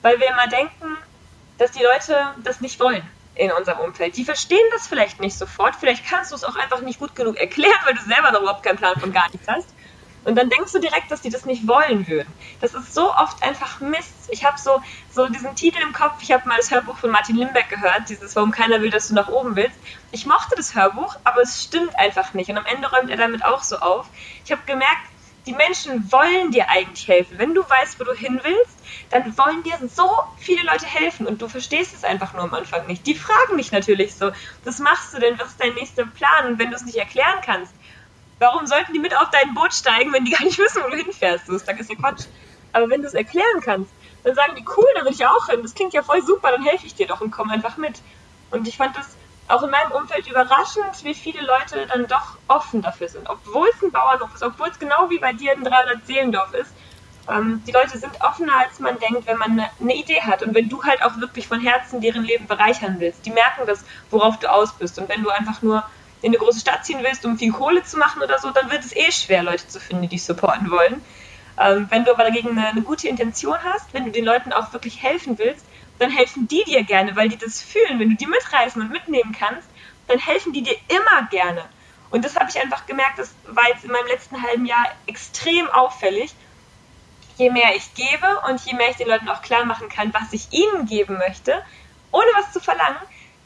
weil 0.00 0.18
wir 0.18 0.28
immer 0.28 0.46
denken, 0.46 0.96
dass 1.58 1.72
die 1.72 1.82
Leute 1.82 2.16
das 2.44 2.62
nicht 2.62 2.80
wollen 2.80 3.06
in 3.36 3.52
unserem 3.52 3.80
Umfeld. 3.80 4.16
Die 4.16 4.24
verstehen 4.24 4.66
das 4.72 4.86
vielleicht 4.86 5.20
nicht 5.20 5.36
sofort. 5.36 5.76
Vielleicht 5.76 6.06
kannst 6.06 6.32
du 6.32 6.36
es 6.36 6.44
auch 6.44 6.56
einfach 6.56 6.80
nicht 6.80 6.98
gut 6.98 7.14
genug 7.14 7.36
erklären, 7.36 7.78
weil 7.84 7.94
du 7.94 8.02
selber 8.02 8.32
noch 8.32 8.40
überhaupt 8.40 8.62
keinen 8.62 8.78
Plan 8.78 8.98
von 8.98 9.12
gar 9.12 9.30
nichts 9.30 9.46
hast. 9.48 9.68
Und 10.24 10.34
dann 10.34 10.50
denkst 10.50 10.72
du 10.72 10.80
direkt, 10.80 11.08
dass 11.12 11.20
die 11.20 11.30
das 11.30 11.44
nicht 11.44 11.68
wollen 11.68 12.08
würden. 12.08 12.32
Das 12.60 12.74
ist 12.74 12.92
so 12.92 13.14
oft 13.14 13.44
einfach 13.44 13.78
Mist. 13.78 14.28
Ich 14.30 14.44
habe 14.44 14.58
so, 14.58 14.82
so 15.08 15.28
diesen 15.28 15.54
Titel 15.54 15.80
im 15.80 15.92
Kopf. 15.92 16.14
Ich 16.20 16.32
habe 16.32 16.48
mal 16.48 16.56
das 16.56 16.72
Hörbuch 16.72 16.96
von 16.96 17.12
Martin 17.12 17.36
Limbeck 17.36 17.68
gehört, 17.68 18.08
dieses 18.08 18.34
Warum 18.34 18.50
keiner 18.50 18.80
will, 18.80 18.90
dass 18.90 19.06
du 19.06 19.14
nach 19.14 19.28
oben 19.28 19.54
willst. 19.54 19.78
Ich 20.10 20.26
mochte 20.26 20.56
das 20.56 20.74
Hörbuch, 20.74 21.14
aber 21.22 21.42
es 21.42 21.62
stimmt 21.62 21.96
einfach 21.96 22.34
nicht. 22.34 22.50
Und 22.50 22.58
am 22.58 22.66
Ende 22.66 22.90
räumt 22.90 23.08
er 23.08 23.16
damit 23.16 23.44
auch 23.44 23.62
so 23.62 23.76
auf. 23.76 24.06
Ich 24.44 24.50
habe 24.50 24.62
gemerkt, 24.66 25.06
die 25.46 25.52
Menschen 25.52 26.10
wollen 26.10 26.50
dir 26.50 26.68
eigentlich 26.68 27.06
helfen. 27.06 27.38
Wenn 27.38 27.54
du 27.54 27.62
weißt, 27.62 28.00
wo 28.00 28.04
du 28.04 28.12
hin 28.12 28.40
willst, 28.42 28.76
dann 29.10 29.36
wollen 29.38 29.62
dir 29.62 29.78
so 29.88 30.10
viele 30.38 30.62
Leute 30.64 30.86
helfen 30.86 31.26
und 31.26 31.40
du 31.40 31.48
verstehst 31.48 31.94
es 31.94 32.04
einfach 32.04 32.32
nur 32.32 32.42
am 32.42 32.54
Anfang 32.54 32.86
nicht. 32.86 33.06
Die 33.06 33.14
fragen 33.14 33.54
mich 33.54 33.70
natürlich 33.70 34.14
so, 34.14 34.32
was 34.64 34.78
machst 34.80 35.14
du 35.14 35.20
denn, 35.20 35.38
was 35.38 35.48
ist 35.48 35.60
dein 35.60 35.74
nächster 35.74 36.04
Plan? 36.04 36.46
Und 36.46 36.58
wenn 36.58 36.70
du 36.70 36.76
es 36.76 36.84
nicht 36.84 36.98
erklären 36.98 37.40
kannst, 37.42 37.72
warum 38.40 38.66
sollten 38.66 38.92
die 38.92 38.98
mit 38.98 39.16
auf 39.16 39.30
dein 39.30 39.54
Boot 39.54 39.72
steigen, 39.72 40.12
wenn 40.12 40.24
die 40.24 40.32
gar 40.32 40.42
nicht 40.42 40.58
wissen, 40.58 40.82
wo 40.84 40.90
du 40.90 40.96
hinfährst? 40.96 41.48
Das 41.48 41.62
ist 41.62 41.68
ja 41.68 41.74
Quatsch. 41.94 42.26
Aber 42.72 42.90
wenn 42.90 43.02
du 43.02 43.06
es 43.06 43.14
erklären 43.14 43.60
kannst, 43.62 43.90
dann 44.24 44.34
sagen 44.34 44.54
die, 44.56 44.64
cool, 44.76 44.86
da 44.96 45.04
will 45.04 45.12
ich 45.12 45.24
auch 45.24 45.46
hin, 45.48 45.62
das 45.62 45.74
klingt 45.74 45.94
ja 45.94 46.02
voll 46.02 46.20
super, 46.22 46.50
dann 46.50 46.62
helfe 46.62 46.86
ich 46.86 46.94
dir 46.94 47.06
doch 47.06 47.20
und 47.20 47.30
komm 47.30 47.50
einfach 47.50 47.76
mit. 47.76 48.00
Und 48.50 48.66
ich 48.66 48.76
fand 48.76 48.96
das 48.96 49.16
auch 49.48 49.62
in 49.62 49.70
meinem 49.70 49.92
Umfeld 49.92 50.28
überraschend, 50.28 51.04
wie 51.04 51.14
viele 51.14 51.40
Leute 51.44 51.86
dann 51.86 52.06
doch 52.06 52.36
offen 52.48 52.82
dafür 52.82 53.08
sind. 53.08 53.28
Obwohl 53.28 53.68
es 53.74 53.82
ein 53.82 53.92
Bauernhof 53.92 54.34
ist, 54.34 54.42
obwohl 54.42 54.68
es 54.68 54.78
genau 54.78 55.08
wie 55.08 55.18
bei 55.18 55.32
dir 55.32 55.52
ein 55.52 55.64
300-Seelendorf 55.64 56.52
ist. 56.54 56.72
Ähm, 57.28 57.62
die 57.66 57.72
Leute 57.72 57.98
sind 57.98 58.20
offener, 58.20 58.52
als 58.58 58.78
man 58.80 58.98
denkt, 58.98 59.26
wenn 59.26 59.38
man 59.38 59.52
eine, 59.52 59.70
eine 59.80 59.94
Idee 59.94 60.20
hat. 60.22 60.42
Und 60.42 60.54
wenn 60.54 60.68
du 60.68 60.82
halt 60.82 61.02
auch 61.02 61.18
wirklich 61.18 61.48
von 61.48 61.60
Herzen 61.60 62.00
deren 62.00 62.24
Leben 62.24 62.46
bereichern 62.46 62.96
willst. 62.98 63.26
Die 63.26 63.30
merken 63.30 63.62
das, 63.66 63.84
worauf 64.10 64.38
du 64.38 64.50
aus 64.50 64.72
bist. 64.72 64.98
Und 64.98 65.08
wenn 65.08 65.22
du 65.22 65.30
einfach 65.30 65.62
nur 65.62 65.84
in 66.22 66.30
eine 66.30 66.38
große 66.38 66.60
Stadt 66.60 66.84
ziehen 66.84 67.00
willst, 67.02 67.24
um 67.24 67.38
viel 67.38 67.52
Kohle 67.52 67.82
zu 67.84 67.98
machen 67.98 68.22
oder 68.22 68.38
so, 68.38 68.50
dann 68.50 68.70
wird 68.70 68.84
es 68.84 68.94
eh 68.96 69.12
schwer, 69.12 69.42
Leute 69.42 69.68
zu 69.68 69.78
finden, 69.78 70.02
die 70.02 70.08
dich 70.08 70.24
supporten 70.24 70.70
wollen. 70.70 71.04
Ähm, 71.58 71.86
wenn 71.90 72.04
du 72.04 72.12
aber 72.12 72.24
dagegen 72.24 72.50
eine, 72.50 72.68
eine 72.68 72.82
gute 72.82 73.08
Intention 73.08 73.56
hast, 73.64 73.92
wenn 73.94 74.04
du 74.04 74.10
den 74.10 74.24
Leuten 74.24 74.52
auch 74.52 74.72
wirklich 74.72 75.02
helfen 75.02 75.38
willst, 75.38 75.64
dann 75.98 76.10
helfen 76.10 76.48
die 76.48 76.64
dir 76.64 76.84
gerne, 76.84 77.16
weil 77.16 77.28
die 77.28 77.38
das 77.38 77.60
fühlen. 77.60 77.98
Wenn 77.98 78.10
du 78.10 78.16
die 78.16 78.26
mitreißen 78.26 78.80
und 78.80 78.90
mitnehmen 78.90 79.34
kannst, 79.38 79.68
dann 80.08 80.18
helfen 80.18 80.52
die 80.52 80.62
dir 80.62 80.76
immer 80.88 81.26
gerne. 81.30 81.64
Und 82.10 82.24
das 82.24 82.36
habe 82.36 82.48
ich 82.48 82.60
einfach 82.60 82.86
gemerkt, 82.86 83.18
das 83.18 83.34
war 83.46 83.68
jetzt 83.68 83.84
in 83.84 83.90
meinem 83.90 84.06
letzten 84.06 84.42
halben 84.42 84.66
Jahr 84.66 84.86
extrem 85.06 85.68
auffällig. 85.68 86.34
Je 87.36 87.50
mehr 87.50 87.74
ich 87.74 87.92
gebe 87.94 88.40
und 88.48 88.60
je 88.62 88.74
mehr 88.74 88.90
ich 88.90 88.96
den 88.96 89.08
Leuten 89.08 89.28
auch 89.28 89.42
klar 89.42 89.64
machen 89.64 89.88
kann, 89.88 90.14
was 90.14 90.32
ich 90.32 90.52
ihnen 90.52 90.86
geben 90.86 91.18
möchte, 91.18 91.62
ohne 92.12 92.26
was 92.36 92.52
zu 92.52 92.60
verlangen, 92.60 92.96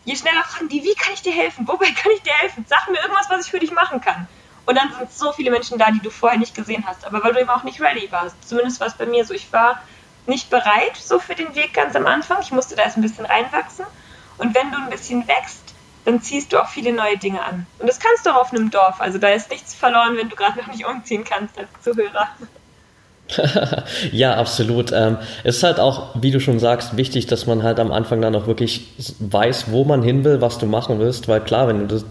je 0.05 0.15
schneller 0.15 0.45
fragen 0.45 0.69
die, 0.69 0.85
wie 0.85 0.95
kann 0.95 1.15
ich 1.15 1.23
dir 1.23 1.33
helfen? 1.33 1.67
Wobei 1.67 1.91
kann 1.91 2.13
ich 2.15 2.23
dir 2.23 2.33
helfen? 2.35 2.65
Sag 2.69 2.89
mir 2.89 3.01
irgendwas, 3.01 3.29
was 3.31 3.47
ich 3.47 3.51
für 3.51 3.59
dich 3.59 3.73
machen 3.73 4.01
kann. 4.01 4.29
Und 4.67 4.77
dann 4.77 4.93
sind 4.93 5.13
so 5.13 5.33
viele 5.33 5.51
Menschen 5.51 5.79
da, 5.79 5.91
die 5.91 6.01
du 6.01 6.11
vorher 6.11 6.39
nicht 6.39 6.55
gesehen 6.55 6.85
hast, 6.87 7.05
aber 7.05 7.25
weil 7.25 7.33
du 7.33 7.41
eben 7.41 7.51
auch 7.51 7.65
nicht 7.65 7.81
ready 7.81 8.07
warst. 8.13 8.37
Zumindest 8.49 8.79
war 8.79 8.87
es 8.87 8.95
bei 8.95 9.07
mir 9.07 9.25
so. 9.25 9.35
Ich 9.35 9.53
war 9.53 9.83
nicht 10.27 10.51
bereit 10.51 10.97
so 10.97 11.19
für 11.19 11.35
den 11.35 11.55
Weg 11.55 11.75
ganz 11.75 11.97
am 11.97 12.07
Anfang. 12.07 12.39
Ich 12.41 12.53
musste 12.53 12.77
da 12.77 12.83
erst 12.83 12.97
ein 12.97 13.03
bisschen 13.03 13.27
reinwachsen. 13.27 13.85
Und 14.39 14.55
wenn 14.55 14.71
du 14.71 14.79
ein 14.79 14.91
bisschen 14.91 15.27
wächst, 15.29 15.75
dann 16.05 16.23
ziehst 16.23 16.53
du 16.53 16.59
auch 16.61 16.69
viele 16.69 16.93
neue 16.93 17.19
Dinge 17.19 17.43
an. 17.43 17.67
Und 17.79 17.89
das 17.89 17.99
kannst 17.99 18.25
du 18.25 18.31
auch 18.31 18.43
auf 18.43 18.53
einem 18.53 18.71
Dorf. 18.71 19.01
Also 19.01 19.19
da 19.19 19.29
ist 19.29 19.51
nichts 19.51 19.75
verloren, 19.75 20.17
wenn 20.17 20.29
du 20.29 20.37
gerade 20.37 20.59
noch 20.59 20.69
nicht 20.69 20.87
umziehen 20.87 21.25
kannst 21.25 21.59
als 21.59 21.69
Zuhörer. 21.83 22.29
ja, 24.13 24.35
absolut. 24.35 24.93
Ähm, 24.93 25.19
es 25.45 25.59
ist 25.59 25.63
halt 25.63 25.79
auch, 25.79 26.15
wie 26.21 26.31
du 26.31 26.41
schon 26.41 26.59
sagst, 26.59 26.97
wichtig, 26.97 27.27
dass 27.27 27.47
man 27.47 27.63
halt 27.63 27.79
am 27.79 27.93
Anfang 27.93 28.21
dann 28.21 28.35
auch 28.35 28.47
wirklich 28.47 28.89
weiß, 29.19 29.71
wo 29.71 29.85
man 29.85 30.03
hin 30.03 30.25
will, 30.25 30.41
was 30.41 30.59
du 30.59 30.67
machen 30.67 30.99
willst, 30.99 31.29
weil 31.29 31.41
klar, 31.41 31.69
wenn 31.69 31.89
du 31.89 32.03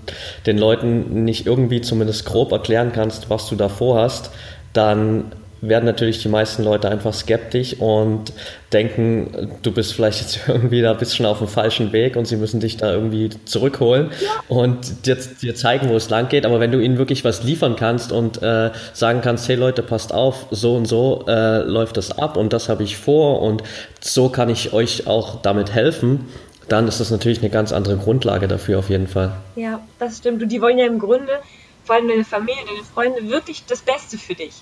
den 0.45 0.57
Leuten 0.57 1.25
nicht 1.25 1.45
irgendwie 1.45 1.81
zumindest 1.81 2.25
grob 2.25 2.51
erklären 2.51 2.91
kannst, 2.93 3.29
was 3.29 3.47
du 3.47 3.55
da 3.55 3.69
vorhast, 3.69 4.31
dann 4.73 5.31
werden 5.61 5.85
natürlich 5.85 6.21
die 6.21 6.29
meisten 6.29 6.63
Leute 6.63 6.89
einfach 6.89 7.13
skeptisch 7.13 7.75
und 7.79 8.33
denken, 8.71 9.51
du 9.61 9.71
bist 9.71 9.93
vielleicht 9.93 10.21
jetzt 10.21 10.39
irgendwie 10.47 10.81
da 10.81 10.93
bist 10.93 11.15
schon 11.15 11.25
auf 11.25 11.39
dem 11.39 11.47
falschen 11.47 11.91
Weg 11.91 12.15
und 12.15 12.25
sie 12.25 12.37
müssen 12.37 12.59
dich 12.59 12.77
da 12.77 12.91
irgendwie 12.91 13.29
zurückholen 13.45 14.11
ja. 14.21 14.29
und 14.47 15.05
dir, 15.05 15.17
dir, 15.41 15.55
zeigen, 15.55 15.89
wo 15.89 15.95
es 15.95 16.09
lang 16.09 16.29
geht. 16.29 16.45
Aber 16.45 16.59
wenn 16.59 16.71
du 16.71 16.79
ihnen 16.79 16.97
wirklich 16.97 17.23
was 17.23 17.43
liefern 17.43 17.75
kannst 17.75 18.11
und 18.11 18.41
äh, 18.41 18.71
sagen 18.93 19.21
kannst, 19.21 19.47
hey 19.49 19.55
Leute, 19.55 19.83
passt 19.83 20.13
auf, 20.13 20.45
so 20.51 20.75
und 20.75 20.85
so 20.85 21.25
äh, 21.27 21.59
läuft 21.63 21.97
das 21.97 22.17
ab 22.17 22.37
und 22.37 22.53
das 22.53 22.69
habe 22.69 22.83
ich 22.83 22.97
vor 22.97 23.41
und 23.41 23.63
so 23.99 24.29
kann 24.29 24.49
ich 24.49 24.73
euch 24.73 25.07
auch 25.07 25.41
damit 25.41 25.73
helfen, 25.73 26.27
dann 26.67 26.87
ist 26.87 26.99
das 26.99 27.11
natürlich 27.11 27.39
eine 27.39 27.49
ganz 27.49 27.71
andere 27.71 27.97
Grundlage 27.97 28.47
dafür 28.47 28.79
auf 28.79 28.89
jeden 28.89 29.07
Fall. 29.07 29.35
Ja, 29.55 29.81
das 29.97 30.17
stimmt. 30.17 30.41
Und 30.43 30.49
die 30.49 30.61
wollen 30.61 30.77
ja 30.77 30.85
im 30.85 30.99
Grunde, 30.99 31.39
vor 31.83 31.95
allem 31.95 32.07
deine 32.07 32.23
Familie, 32.23 32.61
deine 32.65 32.83
Freunde, 32.83 33.29
wirklich 33.29 33.65
das 33.65 33.81
Beste 33.81 34.17
für 34.17 34.35
dich. 34.35 34.53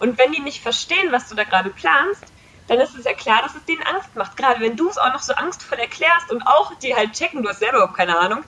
Und 0.00 0.18
wenn 0.18 0.32
die 0.32 0.40
nicht 0.40 0.62
verstehen, 0.62 1.12
was 1.12 1.28
du 1.28 1.34
da 1.34 1.44
gerade 1.44 1.70
planst, 1.70 2.24
dann 2.66 2.80
ist 2.80 2.96
es 2.96 3.04
ja 3.04 3.12
klar, 3.12 3.42
dass 3.42 3.54
es 3.54 3.64
denen 3.64 3.82
Angst 3.82 4.14
macht. 4.16 4.36
Gerade 4.36 4.60
wenn 4.60 4.76
du 4.76 4.88
es 4.88 4.98
auch 4.98 5.12
noch 5.12 5.22
so 5.22 5.34
angstvoll 5.34 5.78
erklärst 5.78 6.30
und 6.30 6.42
auch 6.42 6.74
die 6.76 6.94
halt 6.94 7.12
checken, 7.12 7.42
du 7.42 7.48
hast 7.48 7.60
selber 7.60 7.78
überhaupt 7.78 7.96
keine 7.96 8.18
Ahnung, 8.18 8.44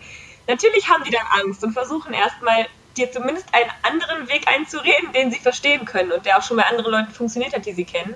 Natürlich 0.46 0.88
haben 0.88 1.04
die 1.04 1.10
dann 1.10 1.26
Angst 1.40 1.62
und 1.62 1.72
versuchen 1.72 2.12
erstmal 2.12 2.66
dir 2.96 3.10
zumindest 3.10 3.46
einen 3.54 3.70
anderen 3.82 4.28
Weg 4.28 4.46
einzureden, 4.48 5.12
den 5.12 5.30
sie 5.30 5.38
verstehen 5.38 5.84
können 5.84 6.12
und 6.12 6.26
der 6.26 6.38
auch 6.38 6.42
schon 6.42 6.56
bei 6.56 6.64
anderen 6.64 6.90
Leuten 6.90 7.12
funktioniert 7.12 7.54
hat, 7.54 7.64
die 7.64 7.72
sie 7.72 7.84
kennen. 7.84 8.14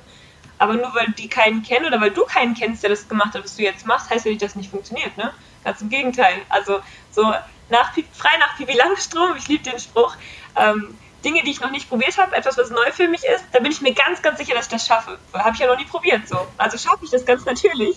Aber 0.58 0.74
nur 0.74 0.94
weil 0.94 1.12
die 1.16 1.28
keinen 1.28 1.62
kennen 1.62 1.86
oder 1.86 2.00
weil 2.00 2.10
du 2.10 2.24
keinen 2.24 2.54
kennst, 2.54 2.82
der 2.82 2.90
das 2.90 3.08
gemacht 3.08 3.34
hat, 3.34 3.44
was 3.44 3.56
du 3.56 3.62
jetzt 3.62 3.86
machst, 3.86 4.10
heißt 4.10 4.24
ja 4.24 4.30
nicht, 4.30 4.42
dass 4.42 4.50
es 4.50 4.56
nicht 4.56 4.70
funktioniert, 4.70 5.16
ne? 5.16 5.32
Ganz 5.64 5.80
im 5.82 5.88
Gegenteil. 5.88 6.42
Also 6.48 6.80
so 7.10 7.22
nach, 7.68 7.92
frei 8.12 8.36
nach 8.38 8.56
Pipi 8.56 8.72
Langstrom, 8.72 9.36
ich 9.36 9.48
liebe 9.48 9.64
den 9.64 9.78
Spruch, 9.78 10.16
ähm, 10.56 10.96
Dinge, 11.26 11.42
die 11.44 11.50
ich 11.50 11.60
noch 11.60 11.72
nicht 11.72 11.88
probiert 11.88 12.16
habe, 12.16 12.36
etwas, 12.36 12.56
was 12.56 12.70
neu 12.70 12.90
für 12.92 13.08
mich 13.08 13.24
ist, 13.24 13.44
da 13.52 13.58
bin 13.58 13.72
ich 13.72 13.80
mir 13.80 13.92
ganz, 13.92 14.22
ganz 14.22 14.38
sicher, 14.38 14.54
dass 14.54 14.66
ich 14.66 14.72
das 14.72 14.86
schaffe. 14.86 15.18
Habe 15.32 15.50
ich 15.54 15.58
ja 15.58 15.66
noch 15.66 15.76
nie 15.76 15.84
probiert 15.84 16.26
so. 16.28 16.38
Also 16.56 16.78
schaffe 16.78 17.04
ich 17.04 17.10
das 17.10 17.26
ganz 17.26 17.44
natürlich. 17.44 17.96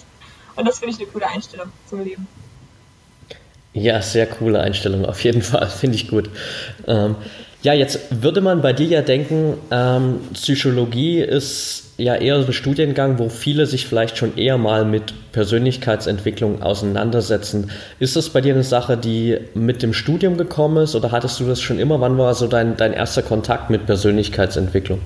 Und 0.55 0.67
das 0.67 0.79
finde 0.79 0.95
ich 0.95 1.01
eine 1.01 1.09
coole 1.11 1.27
Einstellung 1.27 1.71
zum 1.87 2.03
Leben. 2.03 2.27
Ja, 3.73 4.01
sehr 4.01 4.25
coole 4.25 4.59
Einstellung, 4.59 5.05
auf 5.05 5.23
jeden 5.23 5.41
Fall, 5.43 5.69
finde 5.69 5.95
ich 5.95 6.09
gut. 6.09 6.29
Ähm, 6.87 7.15
ja, 7.61 7.73
jetzt 7.73 8.21
würde 8.23 8.41
man 8.41 8.61
bei 8.61 8.71
dir 8.71 8.87
ja 8.87 9.01
denken, 9.01 9.55
ähm, 9.69 10.21
Psychologie 10.33 11.19
ist 11.19 11.91
ja 11.97 12.15
eher 12.15 12.35
ein 12.35 12.53
Studiengang, 12.53 13.19
wo 13.19 13.27
viele 13.27 13.65
sich 13.65 13.85
vielleicht 13.85 14.17
schon 14.17 14.37
eher 14.37 14.57
mal 14.57 14.85
mit 14.85 15.13
Persönlichkeitsentwicklung 15.33 16.61
auseinandersetzen. 16.61 17.71
Ist 17.99 18.15
das 18.15 18.29
bei 18.29 18.39
dir 18.39 18.53
eine 18.53 18.63
Sache, 18.63 18.95
die 18.95 19.37
mit 19.55 19.81
dem 19.83 19.93
Studium 19.93 20.37
gekommen 20.37 20.83
ist 20.83 20.95
oder 20.95 21.11
hattest 21.11 21.41
du 21.41 21.45
das 21.45 21.61
schon 21.61 21.79
immer? 21.79 21.99
Wann 21.99 22.17
war 22.17 22.33
so 22.33 22.47
dein, 22.47 22.77
dein 22.77 22.93
erster 22.93 23.23
Kontakt 23.23 23.69
mit 23.69 23.85
Persönlichkeitsentwicklung? 23.85 25.01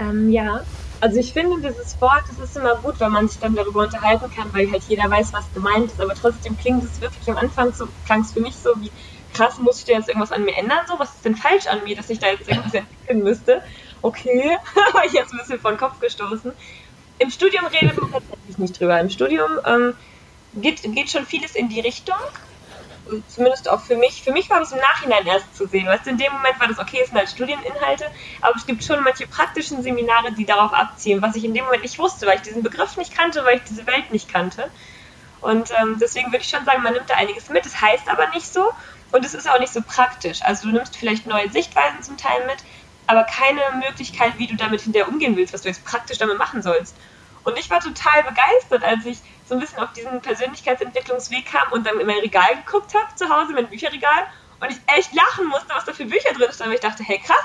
Ähm, 0.00 0.30
ja, 0.30 0.62
also 1.02 1.18
ich 1.18 1.34
finde 1.34 1.56
dieses 1.56 2.00
Wort, 2.00 2.22
das 2.28 2.48
ist 2.48 2.56
immer 2.56 2.76
gut, 2.76 2.98
wenn 3.00 3.12
man 3.12 3.28
sich 3.28 3.38
dann 3.38 3.54
darüber 3.54 3.82
unterhalten 3.82 4.30
kann, 4.34 4.46
weil 4.52 4.70
halt 4.70 4.82
jeder 4.88 5.10
weiß, 5.10 5.34
was 5.34 5.44
gemeint 5.52 5.86
ist. 5.86 6.00
Aber 6.00 6.14
trotzdem 6.14 6.56
klingt 6.56 6.84
es 6.84 6.98
wirklich 7.02 7.28
am 7.28 7.36
Anfang 7.36 7.74
so, 7.74 7.86
klang 8.06 8.22
es 8.22 8.32
für 8.32 8.40
mich 8.40 8.54
so 8.54 8.70
wie, 8.80 8.90
krass, 9.36 9.58
muss 9.58 9.78
ich 9.78 9.84
denn 9.84 9.98
jetzt 9.98 10.08
irgendwas 10.08 10.32
an 10.32 10.44
mir 10.44 10.56
ändern? 10.56 10.78
So, 10.86 10.98
was 10.98 11.14
ist 11.14 11.24
denn 11.24 11.36
falsch 11.36 11.66
an 11.66 11.84
mir, 11.84 11.96
dass 11.96 12.10
ich 12.10 12.18
da 12.18 12.28
jetzt 12.28 12.48
irgendwas 12.48 12.74
entwickeln 12.74 13.22
müsste? 13.22 13.62
Okay, 14.02 14.56
war 14.92 15.04
ich 15.04 15.12
jetzt 15.12 15.32
ein 15.32 15.38
bisschen 15.38 15.60
vor 15.60 15.72
den 15.72 15.78
Kopf 15.78 16.00
gestoßen. 16.00 16.52
Im 17.18 17.30
Studium 17.30 17.66
redet 17.66 18.00
man 18.00 18.12
tatsächlich 18.12 18.58
nicht 18.58 18.78
drüber. 18.78 19.00
Im 19.00 19.10
Studium 19.10 19.50
ähm, 19.64 19.94
geht, 20.54 20.82
geht 20.82 21.10
schon 21.10 21.24
vieles 21.24 21.54
in 21.54 21.68
die 21.68 21.80
Richtung 21.80 22.16
zumindest 23.28 23.68
auch 23.68 23.80
für 23.80 23.96
mich, 23.96 24.22
für 24.22 24.32
mich 24.32 24.50
war 24.50 24.60
das 24.60 24.72
im 24.72 24.78
Nachhinein 24.78 25.26
erst 25.26 25.56
zu 25.56 25.66
sehen. 25.66 25.86
Weißt 25.86 26.06
du, 26.06 26.10
in 26.10 26.18
dem 26.18 26.32
Moment 26.32 26.58
war 26.60 26.68
das 26.68 26.78
okay, 26.78 27.00
es 27.02 27.08
sind 27.08 27.18
halt 27.18 27.28
Studieninhalte, 27.28 28.06
aber 28.40 28.56
es 28.56 28.66
gibt 28.66 28.84
schon 28.84 29.02
manche 29.02 29.26
praktischen 29.26 29.82
Seminare, 29.82 30.32
die 30.32 30.44
darauf 30.44 30.72
abzielen, 30.72 31.22
was 31.22 31.36
ich 31.36 31.44
in 31.44 31.54
dem 31.54 31.64
Moment 31.64 31.82
nicht 31.82 31.98
wusste, 31.98 32.26
weil 32.26 32.36
ich 32.36 32.42
diesen 32.42 32.62
Begriff 32.62 32.96
nicht 32.96 33.16
kannte, 33.16 33.44
weil 33.44 33.58
ich 33.58 33.62
diese 33.64 33.86
Welt 33.86 34.10
nicht 34.10 34.32
kannte. 34.32 34.70
Und 35.40 35.70
ähm, 35.80 35.98
deswegen 36.00 36.28
würde 36.28 36.38
ich 36.38 36.48
schon 36.48 36.64
sagen, 36.64 36.82
man 36.82 36.94
nimmt 36.94 37.08
da 37.08 37.14
einiges 37.14 37.48
mit. 37.50 37.64
Das 37.64 37.80
heißt 37.80 38.08
aber 38.08 38.28
nicht 38.30 38.52
so 38.52 38.70
und 39.16 39.24
es 39.24 39.34
ist 39.34 39.48
auch 39.48 39.58
nicht 39.58 39.72
so 39.72 39.80
praktisch. 39.80 40.42
Also 40.42 40.68
du 40.68 40.74
nimmst 40.74 40.96
vielleicht 40.96 41.26
neue 41.26 41.50
Sichtweisen 41.50 42.02
zum 42.02 42.16
Teil 42.18 42.44
mit, 42.46 42.58
aber 43.06 43.24
keine 43.24 43.62
Möglichkeit, 43.82 44.34
wie 44.36 44.46
du 44.46 44.56
damit 44.56 44.82
hinterher 44.82 45.08
umgehen 45.08 45.36
willst, 45.36 45.54
was 45.54 45.62
du 45.62 45.68
jetzt 45.68 45.84
praktisch 45.84 46.18
damit 46.18 46.38
machen 46.38 46.60
sollst. 46.62 46.94
Und 47.44 47.58
ich 47.58 47.70
war 47.70 47.80
total 47.80 48.24
begeistert, 48.24 48.84
als 48.84 49.06
ich 49.06 49.18
so 49.48 49.54
ein 49.54 49.60
bisschen 49.60 49.78
auf 49.78 49.92
diesen 49.92 50.20
Persönlichkeitsentwicklungsweg 50.20 51.46
kam 51.46 51.72
und 51.72 51.86
dann 51.86 51.98
in 51.98 52.06
mein 52.06 52.18
Regal 52.18 52.56
geguckt 52.64 52.94
habe, 52.94 53.14
zu 53.14 53.28
Hause, 53.28 53.52
mein 53.54 53.68
Bücherregal, 53.68 54.26
und 54.60 54.70
ich 54.70 54.78
echt 54.94 55.14
lachen 55.14 55.46
musste, 55.46 55.68
was 55.74 55.84
da 55.84 55.92
für 55.92 56.06
Bücher 56.06 56.32
drin 56.32 56.50
standen, 56.52 56.70
weil 56.70 56.74
ich 56.74 56.80
dachte, 56.80 57.04
hey 57.04 57.18
krass, 57.18 57.44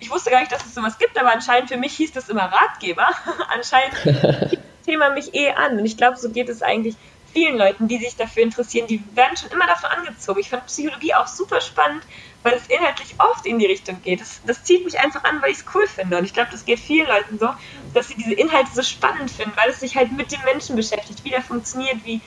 ich 0.00 0.10
wusste 0.10 0.30
gar 0.30 0.40
nicht, 0.40 0.52
dass 0.52 0.64
es 0.64 0.74
sowas 0.74 0.98
gibt, 0.98 1.18
aber 1.18 1.32
anscheinend 1.32 1.68
für 1.68 1.76
mich 1.76 1.96
hieß 1.96 2.12
das 2.12 2.28
immer 2.28 2.44
Ratgeber. 2.44 3.08
anscheinend 3.48 3.94
das 4.04 4.58
Thema 4.84 5.10
mich 5.10 5.34
eh 5.34 5.50
an. 5.50 5.78
Und 5.78 5.84
ich 5.84 5.96
glaube, 5.96 6.16
so 6.16 6.30
geht 6.30 6.48
es 6.48 6.62
eigentlich 6.62 6.96
vielen 7.38 7.56
Leuten, 7.56 7.86
die 7.86 7.98
sich 7.98 8.16
dafür 8.16 8.42
interessieren, 8.42 8.88
die 8.88 9.00
werden 9.14 9.36
schon 9.36 9.50
immer 9.50 9.66
dafür 9.66 9.92
angezogen. 9.92 10.40
Ich 10.40 10.48
fand 10.48 10.66
Psychologie 10.66 11.14
auch 11.14 11.28
super 11.28 11.60
spannend, 11.60 12.02
weil 12.42 12.54
es 12.54 12.66
inhaltlich 12.66 13.14
oft 13.18 13.46
in 13.46 13.60
die 13.60 13.66
Richtung 13.66 14.02
geht. 14.02 14.20
Das, 14.20 14.40
das 14.44 14.64
zieht 14.64 14.84
mich 14.84 14.98
einfach 14.98 15.22
an, 15.22 15.40
weil 15.40 15.50
ich 15.52 15.58
es 15.58 15.64
cool 15.72 15.86
finde. 15.86 16.18
Und 16.18 16.24
ich 16.24 16.34
glaube, 16.34 16.50
das 16.50 16.64
geht 16.64 16.80
vielen 16.80 17.06
Leuten 17.06 17.38
so, 17.38 17.48
dass 17.94 18.08
sie 18.08 18.16
diese 18.16 18.34
Inhalte 18.34 18.70
so 18.74 18.82
spannend 18.82 19.30
finden, 19.30 19.56
weil 19.56 19.70
es 19.70 19.78
sich 19.78 19.96
halt 19.96 20.10
mit 20.12 20.32
dem 20.32 20.42
Menschen 20.42 20.74
beschäftigt, 20.74 21.22
wie 21.22 21.30
der 21.30 21.42
funktioniert, 21.42 22.04
wie, 22.04 22.20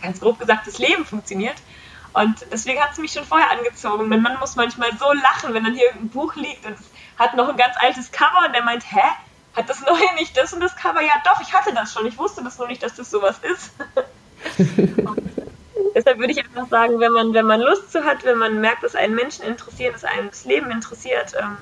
ganz 0.00 0.20
grob 0.20 0.38
gesagt, 0.38 0.66
das 0.68 0.78
Leben 0.78 1.04
funktioniert. 1.04 1.56
Und 2.12 2.46
deswegen 2.52 2.80
hat 2.80 2.92
es 2.92 2.98
mich 2.98 3.12
schon 3.12 3.24
vorher 3.24 3.50
angezogen. 3.50 4.08
Mein 4.08 4.22
Mann 4.22 4.38
muss 4.38 4.54
manchmal 4.54 4.96
so 4.96 5.12
lachen, 5.12 5.54
wenn 5.54 5.64
dann 5.64 5.74
hier 5.74 5.92
ein 5.92 6.08
Buch 6.08 6.36
liegt 6.36 6.64
und 6.66 6.74
es 6.74 6.86
hat 7.18 7.34
noch 7.34 7.48
ein 7.48 7.56
ganz 7.56 7.74
altes 7.80 8.12
Cover 8.12 8.46
und 8.46 8.52
der 8.52 8.62
meint, 8.62 8.84
hä? 8.92 9.02
Hat 9.56 9.68
das 9.68 9.80
neue 9.86 10.14
nicht 10.14 10.36
das 10.36 10.52
und 10.52 10.60
das 10.60 10.76
Cover? 10.76 11.00
Ja, 11.00 11.14
doch, 11.24 11.40
ich 11.40 11.52
hatte 11.52 11.74
das 11.74 11.92
schon. 11.92 12.06
Ich 12.06 12.16
wusste 12.16 12.44
das 12.44 12.58
nur 12.58 12.68
nicht, 12.68 12.82
dass 12.82 12.94
das 12.94 13.10
sowas 13.10 13.38
ist. 13.42 13.72
deshalb 15.94 16.18
würde 16.18 16.32
ich 16.32 16.38
einfach 16.38 16.68
sagen, 16.68 17.00
wenn 17.00 17.12
man, 17.12 17.34
wenn 17.34 17.46
man 17.46 17.60
Lust 17.60 17.92
zu 17.92 18.04
hat, 18.04 18.24
wenn 18.24 18.38
man 18.38 18.60
merkt, 18.60 18.82
dass 18.82 18.94
einen 18.94 19.14
Menschen 19.14 19.44
interessiert, 19.44 19.94
dass 19.94 20.04
einen 20.04 20.28
das 20.28 20.44
Leben 20.44 20.70
interessiert, 20.70 21.34
ähm, 21.38 21.56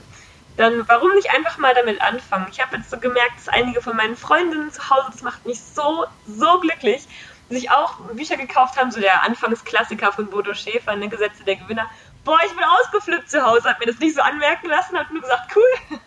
dann 0.57 0.87
warum 0.89 1.13
nicht 1.15 1.31
einfach 1.35 1.59
mal 1.59 1.75
damit 1.75 2.01
anfangen? 2.03 2.47
Ich 2.51 2.61
habe 2.61 2.77
jetzt 2.77 2.91
so 2.91 2.99
gemerkt, 2.99 3.39
dass 3.39 3.49
einige 3.49 3.81
von 3.81 3.97
meinen 3.97 4.17
Freundinnen 4.17 4.71
zu 4.71 4.91
Hause, 4.91 5.09
das 5.13 5.23
macht 5.23 5.47
mich 5.47 5.61
so, 5.61 6.05
so 6.27 6.61
glücklich, 6.61 7.07
sich 7.49 7.71
auch 7.71 8.01
Bücher 8.13 8.37
gekauft 8.37 8.77
haben, 8.77 8.91
so 8.91 9.01
der 9.01 9.23
Anfangsklassiker 9.25 10.13
von 10.13 10.29
Bodo 10.29 10.55
Schäfer, 10.55 10.97
ne, 10.97 11.09
Gesetze 11.09 11.45
der 11.45 11.57
Gewinner. 11.57 11.89
Boah, 12.25 12.39
ich 12.45 12.53
bin 12.53 12.65
ausgeflippt 12.65 13.31
zu 13.31 13.43
Hause, 13.43 13.69
hat 13.69 13.81
mir 13.81 13.87
das 13.87 13.99
nicht 13.99 14.15
so 14.15 14.21
anmerken 14.21 14.69
lassen, 14.69 14.99
hat 14.99 15.11
nur 15.11 15.23
gesagt, 15.23 15.57
cool. 15.57 15.99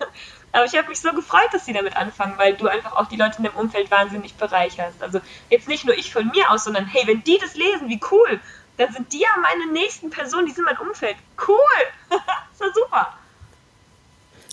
Aber 0.54 0.66
ich 0.66 0.78
habe 0.78 0.88
mich 0.88 1.02
so 1.02 1.12
gefreut, 1.12 1.50
dass 1.52 1.66
sie 1.66 1.74
damit 1.74 1.98
anfangen, 1.98 2.36
weil 2.38 2.54
du 2.54 2.68
einfach 2.68 2.96
auch 2.96 3.08
die 3.08 3.16
Leute 3.16 3.38
in 3.40 3.44
dem 3.44 3.56
Umfeld 3.56 3.90
wahnsinnig 3.90 4.36
bereicherst. 4.36 5.02
Also 5.02 5.20
jetzt 5.50 5.68
nicht 5.68 5.84
nur 5.84 5.98
ich 5.98 6.14
von 6.14 6.28
mir 6.28 6.50
aus, 6.52 6.64
sondern 6.64 6.86
hey, 6.86 7.02
wenn 7.08 7.24
die 7.24 7.40
das 7.40 7.56
lesen, 7.56 7.90
wie 7.90 8.00
cool, 8.12 8.40
dann 8.78 8.94
sind 8.94 9.12
die 9.12 9.22
ja 9.22 9.30
meine 9.42 9.72
nächsten 9.74 10.12
Personen, 10.12 10.46
die 10.46 10.54
sind 10.54 10.66
mein 10.66 10.78
Umfeld. 10.78 11.16
Cool! 11.48 11.58
das 12.10 12.60
war 12.60 12.74
super. 12.74 13.14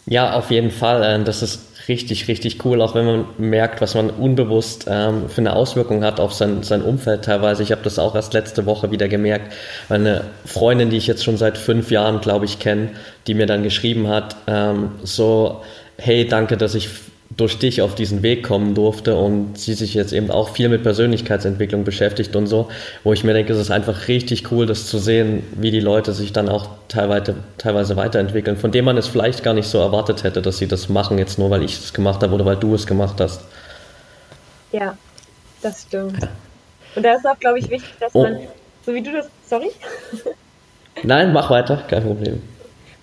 Ja, 0.07 0.33
auf 0.33 0.51
jeden 0.51 0.71
Fall. 0.71 1.03
Äh, 1.03 1.25
das 1.25 1.43
ist 1.43 1.71
richtig, 1.89 2.29
richtig 2.29 2.65
cool, 2.65 2.81
auch 2.83 2.95
wenn 2.95 3.05
man 3.05 3.27
merkt, 3.39 3.81
was 3.81 3.95
man 3.95 4.11
unbewusst 4.11 4.87
ähm, 4.89 5.29
für 5.29 5.41
eine 5.41 5.55
Auswirkung 5.55 6.05
hat 6.05 6.21
auf 6.21 6.33
sein, 6.33 6.63
sein 6.63 6.83
Umfeld 6.83 7.25
teilweise. 7.25 7.63
Ich 7.63 7.73
habe 7.73 7.83
das 7.83 7.99
auch 7.99 8.15
erst 8.15 8.33
letzte 8.33 8.67
Woche 8.67 8.91
wieder 8.91 9.09
gemerkt. 9.09 9.53
Meine 9.89 10.25
Freundin, 10.47 10.91
die 10.91 10.97
ich 10.97 11.07
jetzt 11.07 11.25
schon 11.25 11.37
seit 11.37 11.59
fünf 11.59 11.91
Jahren, 11.91 12.21
glaube 12.21 12.45
ich, 12.45 12.59
kenne, 12.59 12.91
die 13.27 13.35
mir 13.35 13.47
dann 13.47 13.63
geschrieben 13.63 14.09
hat, 14.09 14.37
ähm, 14.47 14.93
so 15.03 15.63
hey, 16.01 16.27
danke, 16.27 16.57
dass 16.57 16.75
ich 16.75 16.89
durch 17.37 17.59
dich 17.59 17.81
auf 17.81 17.95
diesen 17.95 18.23
Weg 18.23 18.43
kommen 18.43 18.75
durfte 18.75 19.17
und 19.17 19.57
sie 19.57 19.75
sich 19.75 19.95
jetzt 19.95 20.13
eben 20.13 20.31
auch 20.31 20.49
viel 20.49 20.69
mit 20.69 20.83
Persönlichkeitsentwicklung 20.83 21.85
beschäftigt 21.85 22.35
und 22.35 22.49
so, 22.49 22.69
wo 23.05 23.13
ich 23.13 23.23
mir 23.23 23.33
denke, 23.35 23.53
es 23.53 23.59
ist 23.59 23.71
einfach 23.71 24.09
richtig 24.09 24.51
cool, 24.51 24.67
das 24.67 24.87
zu 24.87 24.99
sehen, 24.99 25.45
wie 25.53 25.71
die 25.71 25.81
Leute 25.81 26.13
sich 26.13 26.33
dann 26.33 26.49
auch 26.49 26.69
teilweise, 26.89 27.37
teilweise 27.57 27.97
weiterentwickeln, 27.97 28.57
von 28.57 28.73
dem 28.73 28.85
man 28.85 28.97
es 28.97 29.07
vielleicht 29.07 29.45
gar 29.45 29.55
nicht 29.55 29.69
so 29.69 29.79
erwartet 29.79 30.25
hätte, 30.25 30.43
dass 30.43 30.59
sie 30.59 30.67
das 30.67 30.89
machen, 30.89 31.19
jetzt 31.19 31.39
nur 31.39 31.51
weil 31.51 31.63
ich 31.63 31.79
es 31.79 31.93
gemacht 31.93 32.23
habe 32.23 32.35
oder 32.35 32.45
weil 32.45 32.57
du 32.57 32.75
es 32.75 32.87
gemacht 32.87 33.21
hast. 33.21 33.43
Ja, 34.73 34.97
das 35.63 35.83
stimmt. 35.83 36.29
Und 36.97 37.05
da 37.05 37.15
ist 37.15 37.25
auch, 37.25 37.39
glaube 37.39 37.61
ich, 37.61 37.71
wichtig, 37.71 37.95
dass 38.01 38.13
oh. 38.15 38.25
man, 38.25 38.39
so 38.85 38.93
wie 38.93 39.03
du 39.03 39.13
das, 39.13 39.29
sorry? 39.49 39.71
Nein, 41.05 41.33
mach 41.33 41.49
weiter, 41.49 41.85
kein 41.89 42.03
Problem 42.03 42.43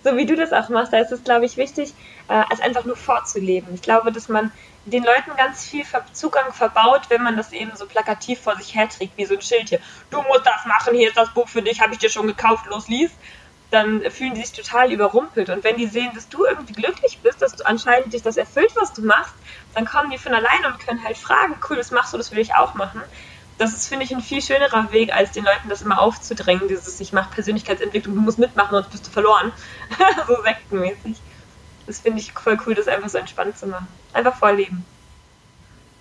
so 0.07 0.15
wie 0.15 0.25
du 0.25 0.35
das 0.35 0.53
auch 0.53 0.69
machst, 0.69 0.93
da 0.93 0.99
ist 0.99 1.11
es, 1.11 1.23
glaube 1.23 1.45
ich, 1.45 1.57
wichtig, 1.57 1.93
äh, 2.29 2.43
es 2.51 2.61
einfach 2.61 2.85
nur 2.85 2.95
vorzuleben. 2.95 3.73
Ich 3.73 3.81
glaube, 3.81 4.11
dass 4.11 4.29
man 4.29 4.51
den 4.85 5.03
Leuten 5.03 5.35
ganz 5.35 5.65
viel 5.65 5.83
Zugang 6.13 6.53
verbaut, 6.53 7.09
wenn 7.09 7.21
man 7.21 7.35
das 7.35 7.51
eben 7.51 7.71
so 7.75 7.85
plakativ 7.85 8.39
vor 8.39 8.55
sich 8.55 8.73
herträgt, 8.73 9.17
wie 9.17 9.25
so 9.25 9.35
ein 9.35 9.41
Schild 9.41 9.67
hier. 9.67 9.79
Du 10.09 10.21
musst 10.21 10.45
das 10.45 10.65
machen, 10.65 10.95
hier 10.95 11.09
ist 11.09 11.17
das 11.17 11.33
Buch 11.33 11.49
für 11.49 11.61
dich, 11.61 11.81
habe 11.81 11.91
ich 11.91 11.99
dir 11.99 12.09
schon 12.09 12.25
gekauft, 12.25 12.67
los, 12.67 12.87
lies. 12.87 13.11
Dann 13.69 14.09
fühlen 14.09 14.33
die 14.33 14.45
sich 14.45 14.53
total 14.53 14.93
überrumpelt. 14.93 15.49
Und 15.49 15.65
wenn 15.65 15.75
die 15.75 15.87
sehen, 15.87 16.11
dass 16.15 16.29
du 16.29 16.45
irgendwie 16.45 16.71
glücklich 16.71 17.19
bist, 17.21 17.41
dass 17.41 17.53
du 17.53 17.65
anscheinend 17.65 18.13
dich 18.13 18.21
das 18.21 18.37
erfüllt, 18.37 18.71
was 18.75 18.93
du 18.93 19.01
machst, 19.01 19.33
dann 19.75 19.85
kommen 19.85 20.09
die 20.09 20.17
von 20.17 20.33
alleine 20.33 20.67
und 20.67 20.79
können 20.79 21.03
halt 21.03 21.17
fragen, 21.17 21.55
cool, 21.69 21.75
das 21.75 21.91
machst 21.91 22.13
du, 22.13 22.17
das 22.17 22.31
will 22.31 22.39
ich 22.39 22.55
auch 22.55 22.75
machen 22.75 23.01
das 23.57 23.73
ist, 23.73 23.87
finde 23.87 24.05
ich, 24.05 24.11
ein 24.11 24.21
viel 24.21 24.41
schönerer 24.41 24.91
Weg, 24.91 25.13
als 25.13 25.31
den 25.31 25.43
Leuten 25.43 25.69
das 25.69 25.81
immer 25.81 25.99
aufzudrängen, 25.99 26.67
dieses 26.67 26.99
ich 26.99 27.13
mache 27.13 27.33
Persönlichkeitsentwicklung, 27.33 28.15
du 28.15 28.21
musst 28.21 28.39
mitmachen, 28.39 28.71
sonst 28.71 28.91
bist 28.91 29.07
du 29.07 29.11
verloren. 29.11 29.51
so 30.27 30.41
sektenmäßig. 30.43 31.17
Das 31.85 31.99
finde 31.99 32.19
ich 32.19 32.33
voll 32.33 32.57
cool, 32.65 32.75
das 32.75 32.87
einfach 32.87 33.09
so 33.09 33.17
entspannt 33.17 33.57
zu 33.57 33.67
machen. 33.67 33.87
Einfach 34.13 34.35
vorleben. 34.35 34.85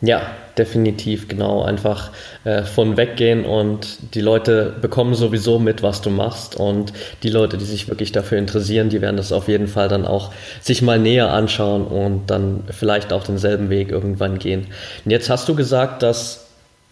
Ja, 0.03 0.21
definitiv, 0.59 1.27
genau. 1.27 1.63
Einfach 1.63 2.11
äh, 2.45 2.65
von 2.65 2.99
weggehen 2.99 3.47
und 3.47 4.15
die 4.15 4.21
Leute 4.21 4.75
bekommen 4.83 5.15
sowieso 5.15 5.59
mit, 5.59 5.83
was 5.83 6.03
du 6.03 6.11
machst. 6.11 6.55
Und 6.55 6.93
die 7.23 7.31
Leute, 7.31 7.57
die 7.57 7.65
sich 7.65 7.89
wirklich 7.89 8.13
dafür 8.13 8.37
interessieren, 8.37 8.91
die 8.91 9.01
werden 9.01 9.17
das 9.17 9.33
auf 9.33 9.49
jeden 9.49 9.69
Fall 9.69 9.89
dann 9.89 10.05
auch 10.05 10.33
sich 10.61 10.83
mal 10.83 10.99
näher 10.99 11.33
anschauen 11.33 11.87
und 11.87 12.27
dann 12.27 12.65
vielleicht 12.71 13.15
auch 13.15 13.25
denselben 13.25 13.71
Weg 13.71 13.91
irgendwann 13.91 14.39
gehen. 14.39 14.67
Und 15.05 15.11
jetzt 15.11 15.31
hast 15.31 15.49
du 15.49 15.55
gesagt, 15.55 16.03
dass 16.03 16.46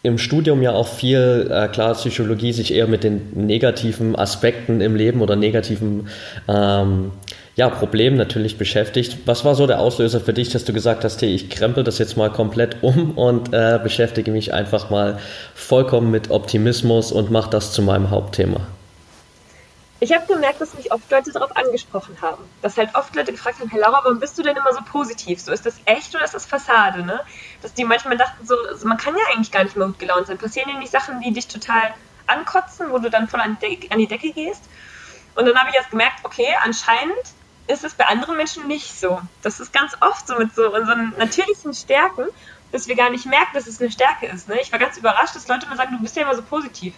im 0.05 0.19
Studium 0.19 0.61
ja 0.61 0.73
auch 0.73 0.87
viel, 0.87 1.51
äh, 1.51 1.67
klar, 1.69 1.95
Psychologie 1.95 2.53
sich 2.53 2.75
eher 2.75 2.87
mit 2.87 3.05
den 3.05 3.23
negativen 3.35 4.15
Aspekten 4.15 4.83
im 4.83 4.95
Leben 4.97 5.23
oder 5.23 5.35
negativen 5.35 6.09
ähm, 6.47 7.11
ja, 7.57 7.71
Problemen 7.71 8.19
natürlich 8.19 8.59
beschäftigt. 8.59 9.17
Was 9.25 9.47
war 9.47 9.55
so 9.55 9.67
der 9.67 9.81
Auslöser 9.81 10.21
für 10.21 10.35
dich, 10.35 10.51
dass 10.51 10.67
du 10.67 10.75
gesagt 10.75 11.05
hast, 11.05 11.23
hey, 11.23 11.35
ich 11.35 11.49
krempel 11.49 11.85
das 11.85 11.99
jetzt 11.99 12.19
mal 12.19 12.31
komplett 12.31 12.77
um 12.83 13.13
und 13.13 13.55
äh, 13.55 13.81
beschäftige 13.83 14.31
mich 14.31 14.53
einfach 14.53 14.91
mal 14.91 15.19
vollkommen 15.55 16.11
mit 16.11 16.31
Optimismus 16.31 17.11
und 17.11 17.31
mache 17.31 17.49
das 17.49 17.73
zu 17.73 17.81
meinem 17.81 18.11
Hauptthema? 18.11 18.61
Ich 20.05 20.13
habe 20.13 20.27
gemerkt, 20.27 20.61
dass 20.61 20.75
mich 20.75 20.93
oft 20.93 21.11
Leute 21.11 21.33
darauf 21.33 21.57
angesprochen 21.57 22.17
haben. 22.21 22.45
Dass 22.61 22.77
halt 22.77 22.95
oft 22.95 23.15
Leute 23.17 23.33
gefragt 23.33 23.59
haben, 23.59 23.71
hey 23.71 23.81
Laura, 23.81 24.03
warum 24.05 24.21
bist 24.21 24.37
du 24.37 24.43
denn 24.43 24.55
immer 24.55 24.73
so 24.75 24.81
positiv? 24.83 25.41
So, 25.41 25.51
ist 25.51 25.65
das 25.65 25.77
echt 25.87 26.15
oder 26.15 26.25
ist 26.25 26.35
das 26.35 26.45
Fassade, 26.45 27.03
ne? 27.03 27.21
Dass 27.63 27.73
die 27.73 27.85
manchmal 27.85 28.19
dachten, 28.19 28.47
so, 28.47 28.55
man 28.85 28.99
kann 28.99 29.17
ja 29.17 29.23
eigentlich 29.33 29.51
gar 29.51 29.65
nicht 29.65 29.77
mehr 29.77 29.87
gut 29.87 29.99
gelaunt 29.99 30.27
sein. 30.27 30.37
Passieren 30.37 30.71
dir 30.71 30.79
nicht 30.79 30.93
Sachen, 30.93 31.21
die 31.21 31.33
dich 31.33 31.49
total 31.49 31.95
ankotzen, 32.27 32.91
wo 32.91 32.99
du 32.99 33.09
dann 33.09 33.29
voll 33.29 33.41
an 33.41 33.57
die, 33.63 33.91
an 33.91 33.99
die 33.99 34.07
Decke 34.07 34.33
gehst? 34.33 34.63
Und 35.37 35.47
dann 35.47 35.57
habe 35.57 35.71
ich 35.71 35.77
erst 35.77 35.91
gemerkt, 35.91 36.21
okay, 36.23 36.55
anscheinend 36.63 37.25
ist 37.67 37.83
es 37.83 37.95
bei 37.95 38.05
anderen 38.07 38.37
Menschen 38.37 38.67
nicht 38.67 38.99
so. 39.01 39.21
Das 39.43 39.59
ist 39.59 39.73
ganz 39.73 39.97
oft 40.01 40.27
so 40.27 40.37
mit 40.37 40.55
so 40.55 40.71
unseren 40.75 41.15
natürlichen 41.17 41.73
Stärken, 41.73 42.27
dass 42.73 42.89
wir 42.89 42.95
gar 42.95 43.09
nicht 43.09 43.25
merken, 43.25 43.51
dass 43.55 43.67
es 43.67 43.81
eine 43.81 43.91
Stärke 43.91 44.27
ist. 44.27 44.49
Ne? 44.49 44.61
Ich 44.61 44.71
war 44.71 44.79
ganz 44.79 44.99
überrascht, 44.99 45.35
dass 45.35 45.49
Leute 45.49 45.67
mir 45.67 45.77
sagen, 45.77 45.97
du 45.97 46.03
bist 46.03 46.15
ja 46.17 46.23
immer 46.23 46.35
so 46.35 46.43
positiv. 46.43 46.95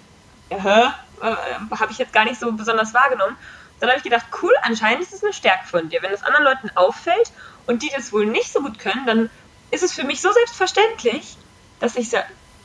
Ja, 0.51 0.59
hä? 0.59 0.91
Äh, 1.23 1.77
habe 1.79 1.93
ich 1.93 1.99
jetzt 1.99 2.13
gar 2.13 2.25
nicht 2.25 2.41
so 2.41 2.53
besonders 2.53 2.95
wahrgenommen. 2.95 3.37
Dann 3.81 3.91
habe 3.91 3.99
ich 3.99 4.05
gedacht, 4.05 4.27
cool, 4.43 4.53
anscheinend 4.63 5.03
ist 5.03 5.13
es 5.13 5.23
eine 5.23 5.33
Stärke 5.33 5.67
von 5.67 5.89
dir. 5.89 6.03
Wenn 6.03 6.13
es 6.13 6.23
anderen 6.23 6.45
Leuten 6.45 6.71
auffällt 6.75 7.31
und 7.67 7.83
die 7.83 7.91
das 7.95 8.13
wohl 8.13 8.27
nicht 8.27 8.51
so 8.53 8.61
gut 8.61 8.79
können, 8.79 9.07
dann 9.07 9.31
ist 9.71 9.83
es 9.83 9.93
für 9.93 10.05
mich 10.05 10.21
so 10.21 10.33
selbstverständlich, 10.33 11.37
dass 11.81 11.97
ich 11.97 12.11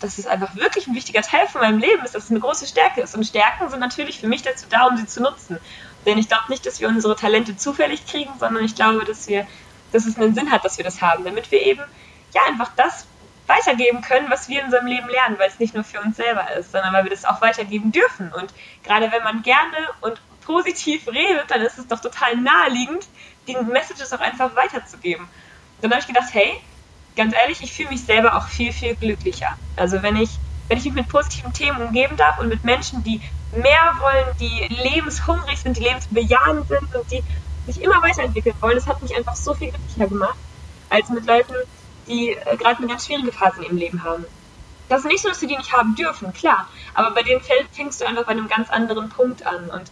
dass 0.01 0.17
es 0.17 0.25
einfach 0.25 0.55
wirklich 0.55 0.87
ein 0.87 0.95
wichtiger 0.95 1.21
Teil 1.21 1.47
von 1.47 1.61
meinem 1.61 1.79
Leben 1.79 2.03
ist, 2.03 2.15
dass 2.15 2.25
es 2.25 2.31
eine 2.31 2.39
große 2.39 2.65
Stärke 2.65 3.01
ist. 3.01 3.15
Und 3.15 3.23
Stärken 3.23 3.69
sind 3.69 3.79
natürlich 3.79 4.19
für 4.19 4.27
mich 4.27 4.41
dazu 4.41 4.65
da, 4.69 4.87
um 4.87 4.97
sie 4.97 5.05
zu 5.05 5.21
nutzen. 5.21 5.59
Denn 6.05 6.17
ich 6.17 6.27
glaube 6.27 6.45
nicht, 6.49 6.65
dass 6.65 6.79
wir 6.79 6.87
unsere 6.87 7.15
Talente 7.15 7.55
zufällig 7.55 8.05
kriegen, 8.07 8.31
sondern 8.39 8.65
ich 8.65 8.75
glaube, 8.75 9.05
dass 9.05 9.27
wir, 9.27 9.47
dass 9.91 10.05
es 10.05 10.17
einen 10.17 10.33
Sinn 10.33 10.51
hat, 10.51 10.65
dass 10.65 10.77
wir 10.77 10.83
das 10.83 11.01
haben, 11.01 11.23
damit 11.23 11.51
wir 11.51 11.61
eben 11.61 11.83
ja 12.33 12.41
einfach 12.47 12.71
das 12.75 13.05
weitergeben 13.51 14.01
können, 14.01 14.29
was 14.29 14.47
wir 14.47 14.59
in 14.59 14.65
unserem 14.65 14.87
Leben 14.87 15.09
lernen, 15.09 15.37
weil 15.37 15.49
es 15.49 15.59
nicht 15.59 15.73
nur 15.73 15.83
für 15.83 15.99
uns 16.01 16.15
selber 16.15 16.49
ist, 16.57 16.71
sondern 16.71 16.93
weil 16.93 17.03
wir 17.03 17.11
das 17.11 17.25
auch 17.25 17.41
weitergeben 17.41 17.91
dürfen. 17.91 18.31
Und 18.31 18.53
gerade 18.83 19.11
wenn 19.11 19.23
man 19.23 19.41
gerne 19.41 19.77
und 20.01 20.21
positiv 20.41 21.07
redet, 21.07 21.49
dann 21.49 21.61
ist 21.61 21.77
es 21.77 21.87
doch 21.87 21.99
total 21.99 22.37
naheliegend, 22.37 23.07
die 23.47 23.55
Messages 23.55 24.13
auch 24.13 24.19
einfach 24.19 24.55
weiterzugeben. 24.55 25.25
Und 25.25 25.83
dann 25.83 25.91
habe 25.91 26.01
ich 26.01 26.07
gedacht, 26.07 26.29
hey, 26.33 26.59
ganz 27.15 27.33
ehrlich, 27.33 27.61
ich 27.61 27.73
fühle 27.73 27.89
mich 27.89 28.03
selber 28.03 28.35
auch 28.35 28.47
viel, 28.47 28.71
viel 28.71 28.95
glücklicher. 28.95 29.57
Also 29.75 30.01
wenn 30.01 30.15
ich, 30.15 30.29
wenn 30.67 30.77
ich 30.77 30.85
mich 30.85 30.93
mit 30.93 31.09
positiven 31.09 31.53
Themen 31.53 31.81
umgeben 31.81 32.17
darf 32.17 32.39
und 32.39 32.47
mit 32.47 32.63
Menschen, 32.63 33.03
die 33.03 33.21
mehr 33.55 33.95
wollen, 33.99 34.25
die 34.39 34.67
lebenshungrig 34.83 35.59
sind, 35.59 35.77
die 35.77 35.83
lebensbejahend 35.83 36.67
sind 36.67 36.95
und 36.95 37.11
die 37.11 37.23
sich 37.65 37.81
immer 37.81 38.01
weiterentwickeln 38.01 38.55
wollen, 38.61 38.75
das 38.75 38.87
hat 38.87 39.01
mich 39.01 39.15
einfach 39.15 39.35
so 39.35 39.53
viel 39.53 39.69
glücklicher 39.69 40.07
gemacht, 40.07 40.37
als 40.89 41.09
mit 41.09 41.25
Leuten, 41.25 41.53
die 42.11 42.31
äh, 42.31 42.57
gerade 42.57 42.77
eine 42.77 42.87
ganz 42.87 43.05
schwierige 43.05 43.31
Phase 43.31 43.63
im 43.63 43.77
Leben 43.77 44.03
haben. 44.03 44.25
Das 44.89 45.01
ist 45.01 45.05
nicht 45.05 45.21
so, 45.21 45.29
dass 45.29 45.39
sie 45.39 45.47
die 45.47 45.55
nicht 45.55 45.71
haben 45.71 45.95
dürfen, 45.95 46.33
klar. 46.33 46.67
Aber 46.93 47.11
bei 47.11 47.23
denen 47.23 47.41
fängst 47.41 48.01
du 48.01 48.05
einfach 48.05 48.25
bei 48.25 48.31
einem 48.31 48.49
ganz 48.49 48.69
anderen 48.69 49.09
Punkt 49.09 49.45
an. 49.45 49.69
Und 49.69 49.89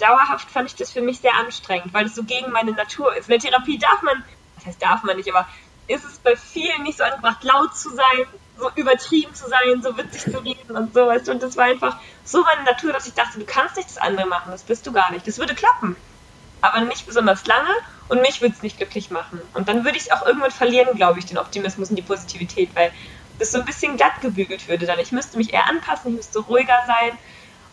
dauerhaft 0.00 0.48
fand 0.48 0.68
ich 0.70 0.76
das 0.76 0.92
für 0.92 1.02
mich 1.02 1.18
sehr 1.18 1.34
anstrengend, 1.34 1.92
weil 1.92 2.06
es 2.06 2.14
so 2.14 2.22
gegen 2.22 2.52
meine 2.52 2.72
Natur 2.72 3.14
ist. 3.16 3.28
In 3.28 3.40
der 3.40 3.50
Therapie 3.50 3.78
darf 3.78 4.00
man, 4.02 4.22
das 4.56 4.66
heißt 4.66 4.82
darf 4.82 5.02
man 5.02 5.16
nicht, 5.16 5.28
aber 5.28 5.48
ist 5.88 6.04
es 6.04 6.18
bei 6.18 6.36
vielen 6.36 6.84
nicht 6.84 6.98
so 6.98 7.04
angebracht, 7.04 7.42
laut 7.42 7.76
zu 7.76 7.90
sein, 7.90 8.26
so 8.56 8.70
übertrieben 8.76 9.34
zu 9.34 9.48
sein, 9.48 9.82
so 9.82 9.96
witzig 9.96 10.32
zu 10.32 10.38
reden 10.38 10.76
und 10.76 10.94
so, 10.94 11.06
weißt 11.06 11.26
du. 11.26 11.32
Und 11.32 11.42
das 11.42 11.56
war 11.56 11.64
einfach 11.64 11.96
so 12.24 12.42
meine 12.42 12.62
Natur, 12.62 12.92
dass 12.92 13.08
ich 13.08 13.14
dachte, 13.14 13.40
du 13.40 13.44
kannst 13.44 13.76
nicht 13.76 13.88
das 13.88 13.98
andere 13.98 14.26
machen, 14.26 14.52
das 14.52 14.62
bist 14.62 14.86
du 14.86 14.92
gar 14.92 15.10
nicht. 15.10 15.26
Das 15.26 15.38
würde 15.38 15.54
klappen 15.54 15.96
aber 16.60 16.80
nicht 16.82 17.06
besonders 17.06 17.46
lange 17.46 17.70
und 18.08 18.20
mich 18.20 18.40
würde 18.40 18.54
es 18.54 18.62
nicht 18.62 18.76
glücklich 18.76 19.10
machen. 19.10 19.40
Und 19.54 19.68
dann 19.68 19.84
würde 19.84 19.96
ich 19.96 20.04
es 20.04 20.10
auch 20.10 20.26
irgendwann 20.26 20.50
verlieren, 20.50 20.96
glaube 20.96 21.18
ich, 21.18 21.26
den 21.26 21.38
Optimismus 21.38 21.90
und 21.90 21.96
die 21.96 22.02
Positivität, 22.02 22.70
weil 22.74 22.90
das 23.38 23.52
so 23.52 23.58
ein 23.58 23.64
bisschen 23.64 23.96
glatt 23.96 24.20
gebügelt 24.20 24.68
würde 24.68 24.86
dann. 24.86 24.98
Ich 24.98 25.12
müsste 25.12 25.38
mich 25.38 25.52
eher 25.52 25.68
anpassen, 25.68 26.10
ich 26.10 26.16
müsste 26.16 26.40
ruhiger 26.40 26.78
sein 26.86 27.18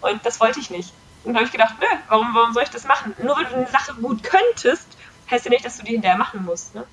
und 0.01 0.25
das 0.25 0.39
wollte 0.39 0.59
ich 0.59 0.69
nicht. 0.69 0.91
Und 1.23 1.33
da 1.33 1.39
habe 1.39 1.47
ich 1.47 1.51
gedacht, 1.51 1.75
nö, 1.79 1.87
warum, 2.07 2.27
warum 2.33 2.53
soll 2.53 2.63
ich 2.63 2.69
das 2.69 2.85
machen? 2.85 3.15
Nur 3.23 3.35
weil 3.35 3.45
du 3.45 3.55
eine 3.55 3.67
Sache 3.67 3.93
gut 3.95 4.21
könntest, 4.23 4.87
heißt 5.29 5.45
ja 5.45 5.51
nicht, 5.51 5.65
dass 5.65 5.77
du 5.77 5.83
die 5.83 5.93
hinterher 5.93 6.17
machen 6.17 6.45
musst. 6.45 6.75
Ne? 6.75 6.83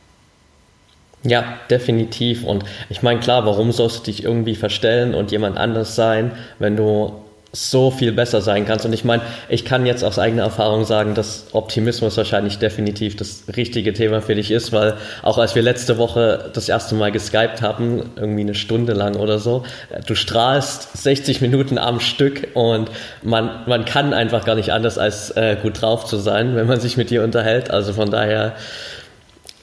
Ja, 1.22 1.58
definitiv. 1.70 2.42
Und 2.44 2.64
ich 2.88 3.02
meine, 3.02 3.20
klar, 3.20 3.44
warum 3.44 3.70
sollst 3.72 3.98
du 3.98 4.02
dich 4.04 4.24
irgendwie 4.24 4.56
verstellen 4.56 5.14
und 5.14 5.30
jemand 5.30 5.58
anders 5.58 5.94
sein, 5.94 6.36
wenn 6.58 6.76
du 6.76 7.24
so 7.52 7.90
viel 7.90 8.12
besser 8.12 8.40
sein 8.40 8.64
kannst. 8.64 8.86
Und 8.86 8.94
ich 8.94 9.04
meine, 9.04 9.22
ich 9.50 9.66
kann 9.66 9.84
jetzt 9.84 10.02
aus 10.02 10.18
eigener 10.18 10.42
Erfahrung 10.44 10.86
sagen, 10.86 11.14
dass 11.14 11.48
Optimismus 11.52 12.16
wahrscheinlich 12.16 12.58
definitiv 12.58 13.14
das 13.14 13.44
richtige 13.54 13.92
Thema 13.92 14.22
für 14.22 14.34
dich 14.34 14.50
ist, 14.50 14.72
weil 14.72 14.94
auch 15.22 15.36
als 15.36 15.54
wir 15.54 15.60
letzte 15.60 15.98
Woche 15.98 16.50
das 16.54 16.70
erste 16.70 16.94
Mal 16.94 17.12
geskypt 17.12 17.60
haben, 17.60 18.10
irgendwie 18.16 18.40
eine 18.40 18.54
Stunde 18.54 18.94
lang 18.94 19.16
oder 19.16 19.38
so, 19.38 19.64
du 20.06 20.14
strahlst 20.14 20.96
60 20.96 21.42
Minuten 21.42 21.76
am 21.76 22.00
Stück 22.00 22.48
und 22.54 22.90
man, 23.22 23.64
man 23.66 23.84
kann 23.84 24.14
einfach 24.14 24.46
gar 24.46 24.54
nicht 24.54 24.72
anders 24.72 24.96
als 24.96 25.30
äh, 25.32 25.56
gut 25.60 25.82
drauf 25.82 26.06
zu 26.06 26.16
sein, 26.16 26.56
wenn 26.56 26.66
man 26.66 26.80
sich 26.80 26.96
mit 26.96 27.10
dir 27.10 27.22
unterhält. 27.22 27.70
Also 27.70 27.92
von 27.92 28.10
daher 28.10 28.56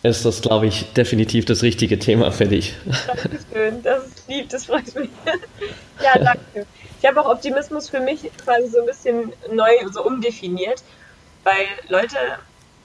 ist 0.03 0.25
das, 0.25 0.41
glaube 0.41 0.67
ich, 0.67 0.93
definitiv 0.93 1.45
das 1.45 1.63
richtige 1.63 1.97
Thema 1.97 2.31
für 2.31 2.45
dich. 2.45 2.75
Dankeschön, 3.07 3.81
das 3.81 4.05
ist 4.05 4.27
lieb, 4.27 4.49
das 4.49 4.65
freut 4.65 4.95
mich. 4.95 5.09
ja, 6.03 6.23
danke 6.23 6.67
ich 6.99 7.05
habe 7.07 7.21
auch 7.21 7.29
Optimismus 7.29 7.89
für 7.89 7.99
mich 7.99 8.29
quasi 8.43 8.67
so 8.67 8.79
ein 8.79 8.85
bisschen 8.85 9.33
neu 9.51 9.71
so 9.91 10.03
umdefiniert, 10.03 10.83
weil 11.43 11.65
Leute 11.87 12.17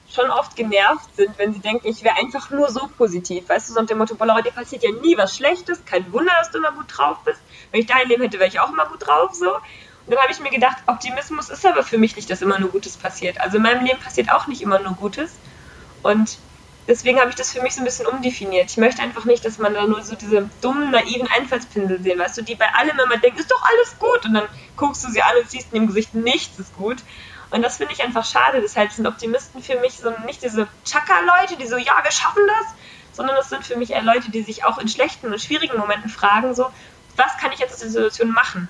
schon 0.09 0.29
oft 0.29 0.55
genervt 0.55 1.15
sind, 1.15 1.37
wenn 1.37 1.53
sie 1.53 1.59
denken, 1.59 1.87
ich 1.87 2.03
wäre 2.03 2.15
einfach 2.17 2.49
nur 2.49 2.69
so 2.69 2.87
positiv. 2.97 3.49
Weißt 3.49 3.69
du, 3.69 3.73
so 3.73 3.79
unter 3.79 3.93
dem 3.93 3.97
Motto, 3.97 4.15
Laura, 4.23 4.41
dir 4.41 4.51
passiert 4.51 4.83
ja 4.83 4.91
nie 4.91 5.17
was 5.17 5.35
Schlechtes, 5.35 5.83
kein 5.85 6.11
Wunder, 6.13 6.31
dass 6.39 6.51
du 6.51 6.59
immer 6.59 6.71
gut 6.71 6.85
drauf 6.87 7.17
bist. 7.25 7.41
Wenn 7.71 7.81
ich 7.81 7.87
dein 7.87 8.07
Leben 8.07 8.21
hätte, 8.21 8.39
wäre 8.39 8.47
ich 8.47 8.59
auch 8.59 8.71
immer 8.71 8.85
gut 8.85 9.05
drauf, 9.05 9.33
so. 9.33 9.55
Und 9.55 10.13
dann 10.13 10.19
habe 10.19 10.31
ich 10.31 10.39
mir 10.39 10.51
gedacht, 10.51 10.77
Optimismus 10.85 11.49
ist 11.49 11.65
aber 11.65 11.83
für 11.83 11.97
mich 11.97 12.15
nicht, 12.15 12.29
dass 12.29 12.41
immer 12.41 12.59
nur 12.59 12.69
Gutes 12.69 12.95
passiert. 12.95 13.41
Also 13.41 13.57
in 13.57 13.63
meinem 13.63 13.83
Leben 13.83 13.99
passiert 13.99 14.31
auch 14.31 14.47
nicht 14.47 14.61
immer 14.61 14.79
nur 14.79 14.93
Gutes. 14.93 15.33
Und 16.03 16.37
deswegen 16.87 17.19
habe 17.19 17.29
ich 17.29 17.35
das 17.35 17.51
für 17.51 17.61
mich 17.61 17.73
so 17.73 17.81
ein 17.81 17.85
bisschen 17.85 18.05
umdefiniert. 18.05 18.69
Ich 18.69 18.77
möchte 18.77 19.01
einfach 19.01 19.25
nicht, 19.25 19.43
dass 19.45 19.57
man 19.57 19.73
da 19.73 19.85
nur 19.85 20.01
so 20.03 20.15
diese 20.15 20.49
dummen, 20.61 20.91
naiven 20.91 21.27
Einfallspinsel 21.27 22.01
sehen, 22.01 22.19
weißt 22.19 22.37
du, 22.37 22.41
die 22.43 22.55
bei 22.55 22.71
allem 22.73 22.99
immer 22.99 23.17
denken, 23.17 23.39
ist 23.39 23.51
doch 23.51 23.61
alles 23.63 23.97
gut. 23.99 24.25
Und 24.25 24.33
dann 24.35 24.47
guckst 24.75 25.03
du 25.03 25.09
sie 25.09 25.21
an 25.21 25.37
und 25.41 25.49
siehst 25.49 25.73
in 25.73 25.79
dem 25.79 25.87
Gesicht, 25.87 26.13
nichts 26.13 26.59
ist 26.59 26.75
gut. 26.75 26.97
Und 27.51 27.61
das 27.61 27.77
finde 27.77 27.93
ich 27.93 28.03
einfach 28.03 28.25
schade. 28.25 28.61
Deshalb 28.61 28.91
sind 28.91 29.07
Optimisten 29.07 29.61
für 29.61 29.79
mich 29.79 29.93
so 29.93 30.11
nicht 30.25 30.43
diese 30.43 30.67
Chaka-Leute, 30.83 31.57
die 31.57 31.67
so, 31.67 31.77
ja, 31.77 32.03
wir 32.03 32.11
schaffen 32.11 32.43
das, 32.47 32.73
sondern 33.15 33.35
das 33.35 33.49
sind 33.49 33.65
für 33.65 33.77
mich 33.77 33.91
eher 33.91 34.03
Leute, 34.03 34.29
die 34.31 34.43
sich 34.43 34.65
auch 34.65 34.77
in 34.77 34.87
schlechten 34.87 35.31
und 35.31 35.41
schwierigen 35.41 35.77
Momenten 35.77 36.09
fragen, 36.09 36.53
so, 36.53 36.69
was 37.15 37.37
kann 37.37 37.51
ich 37.51 37.59
jetzt 37.59 37.73
aus 37.73 37.79
der 37.79 37.89
Situation 37.89 38.31
machen? 38.31 38.67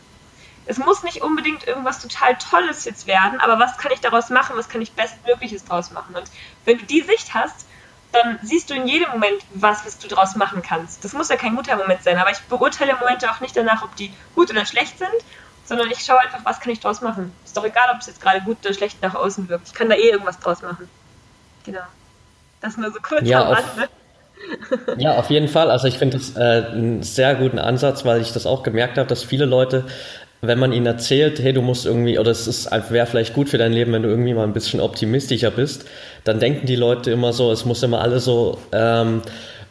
Es 0.67 0.77
muss 0.77 1.03
nicht 1.03 1.21
unbedingt 1.21 1.67
irgendwas 1.67 2.01
total 2.01 2.37
Tolles 2.37 2.85
jetzt 2.85 3.05
werden, 3.07 3.39
aber 3.39 3.59
was 3.59 3.77
kann 3.77 3.91
ich 3.91 3.99
daraus 3.99 4.29
machen? 4.29 4.55
Was 4.55 4.67
kann 4.67 4.81
ich 4.81 4.93
Bestmögliches 4.93 5.65
daraus 5.65 5.91
machen? 5.91 6.15
Und 6.15 6.29
wenn 6.65 6.79
du 6.79 6.85
die 6.85 7.01
Sicht 7.01 7.33
hast, 7.33 7.67
dann 8.15 8.39
siehst 8.41 8.69
du 8.69 8.73
in 8.73 8.87
jedem 8.87 9.09
Moment 9.11 9.41
was, 9.53 9.85
was 9.85 9.97
du 9.99 10.07
daraus 10.07 10.35
machen 10.35 10.61
kannst. 10.61 11.03
Das 11.03 11.13
muss 11.13 11.29
ja 11.29 11.35
kein 11.35 11.55
guter 11.55 11.75
Moment 11.75 12.03
sein, 12.03 12.17
aber 12.17 12.31
ich 12.31 12.39
beurteile 12.41 12.95
Momente 12.95 13.29
auch 13.29 13.39
nicht 13.41 13.55
danach, 13.55 13.83
ob 13.83 13.95
die 13.95 14.11
gut 14.35 14.49
oder 14.49 14.65
schlecht 14.65 14.97
sind, 14.97 15.09
sondern 15.65 15.89
ich 15.91 15.99
schaue 15.99 16.19
einfach, 16.19 16.39
was 16.43 16.59
kann 16.59 16.71
ich 16.71 16.79
daraus 16.79 17.01
machen. 17.01 17.31
Ist 17.43 17.57
doch 17.57 17.65
egal, 17.65 17.89
ob 17.93 18.01
es 18.01 18.07
jetzt 18.07 18.21
gerade 18.21 18.41
gut 18.41 18.57
oder 18.63 18.73
schlecht 18.73 19.01
nach 19.01 19.15
außen 19.15 19.49
wirkt. 19.49 19.67
Ich 19.67 19.73
kann 19.73 19.89
da 19.89 19.95
eh 19.95 20.09
irgendwas 20.09 20.39
draus 20.39 20.61
machen. 20.61 20.89
Genau. 21.65 21.81
Das 22.61 22.77
nur 22.77 22.91
so 22.91 22.99
kurz 23.01 23.27
ja, 23.27 23.43
am 23.43 23.53
Rande. 23.53 23.89
Ja, 24.97 25.15
auf 25.15 25.29
jeden 25.29 25.47
Fall. 25.47 25.71
Also 25.71 25.87
ich 25.87 25.97
finde 25.97 26.17
das 26.17 26.35
äh, 26.35 26.67
einen 26.71 27.03
sehr 27.03 27.35
guten 27.35 27.57
Ansatz, 27.57 28.05
weil 28.05 28.21
ich 28.21 28.31
das 28.33 28.45
auch 28.45 28.63
gemerkt 28.63 28.97
habe, 28.97 29.07
dass 29.07 29.23
viele 29.23 29.45
Leute 29.45 29.85
wenn 30.41 30.59
man 30.59 30.73
ihnen 30.73 30.85
erzählt, 30.85 31.39
hey, 31.39 31.53
du 31.53 31.61
musst 31.61 31.85
irgendwie, 31.85 32.19
oder 32.19 32.31
es 32.31 32.47
ist 32.47 32.69
wäre 32.89 33.05
vielleicht 33.05 33.33
gut 33.33 33.49
für 33.49 33.57
dein 33.57 33.73
Leben, 33.73 33.93
wenn 33.93 34.03
du 34.03 34.09
irgendwie 34.09 34.33
mal 34.33 34.43
ein 34.43 34.53
bisschen 34.53 34.79
optimistischer 34.79 35.51
bist, 35.51 35.85
dann 36.23 36.39
denken 36.39 36.65
die 36.65 36.75
Leute 36.75 37.11
immer 37.11 37.33
so, 37.33 37.51
es 37.51 37.65
muss 37.65 37.83
immer 37.83 38.01
alles 38.01 38.25
so 38.25 38.57
ähm, 38.71 39.21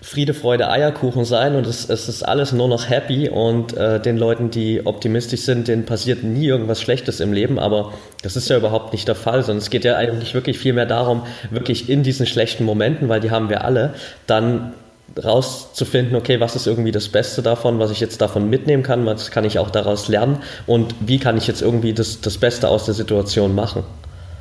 Friede, 0.04 0.34
Freude, 0.34 0.70
Eierkuchen 0.70 1.24
sein 1.24 1.54
und 1.54 1.66
es, 1.66 1.88
es 1.88 2.10
ist 2.10 2.22
alles 2.22 2.52
nur 2.52 2.68
noch 2.68 2.90
happy 2.90 3.30
und 3.30 3.74
äh, 3.74 4.00
den 4.00 4.18
Leuten, 4.18 4.50
die 4.50 4.84
optimistisch 4.84 5.40
sind, 5.40 5.66
denen 5.66 5.86
passiert 5.86 6.22
nie 6.22 6.46
irgendwas 6.46 6.82
Schlechtes 6.82 7.20
im 7.20 7.32
Leben, 7.32 7.58
aber 7.58 7.94
das 8.22 8.36
ist 8.36 8.50
ja 8.50 8.58
überhaupt 8.58 8.92
nicht 8.92 9.08
der 9.08 9.14
Fall, 9.14 9.42
sondern 9.42 9.62
es 9.62 9.70
geht 9.70 9.84
ja 9.84 9.96
eigentlich 9.96 10.34
wirklich 10.34 10.58
viel 10.58 10.74
mehr 10.74 10.86
darum, 10.86 11.22
wirklich 11.50 11.88
in 11.88 12.02
diesen 12.02 12.26
schlechten 12.26 12.64
Momenten, 12.64 13.08
weil 13.08 13.20
die 13.20 13.30
haben 13.30 13.48
wir 13.48 13.64
alle, 13.64 13.94
dann 14.26 14.74
rauszufinden, 15.22 16.16
okay, 16.16 16.40
was 16.40 16.56
ist 16.56 16.66
irgendwie 16.66 16.92
das 16.92 17.08
Beste 17.08 17.42
davon, 17.42 17.78
was 17.78 17.90
ich 17.90 18.00
jetzt 18.00 18.20
davon 18.20 18.50
mitnehmen 18.50 18.82
kann, 18.82 19.06
was 19.06 19.30
kann 19.30 19.44
ich 19.44 19.58
auch 19.58 19.70
daraus 19.70 20.08
lernen 20.08 20.42
und 20.66 20.94
wie 21.00 21.18
kann 21.18 21.36
ich 21.36 21.46
jetzt 21.46 21.62
irgendwie 21.62 21.92
das, 21.92 22.20
das 22.20 22.38
Beste 22.38 22.68
aus 22.68 22.86
der 22.86 22.94
Situation 22.94 23.54
machen. 23.54 23.84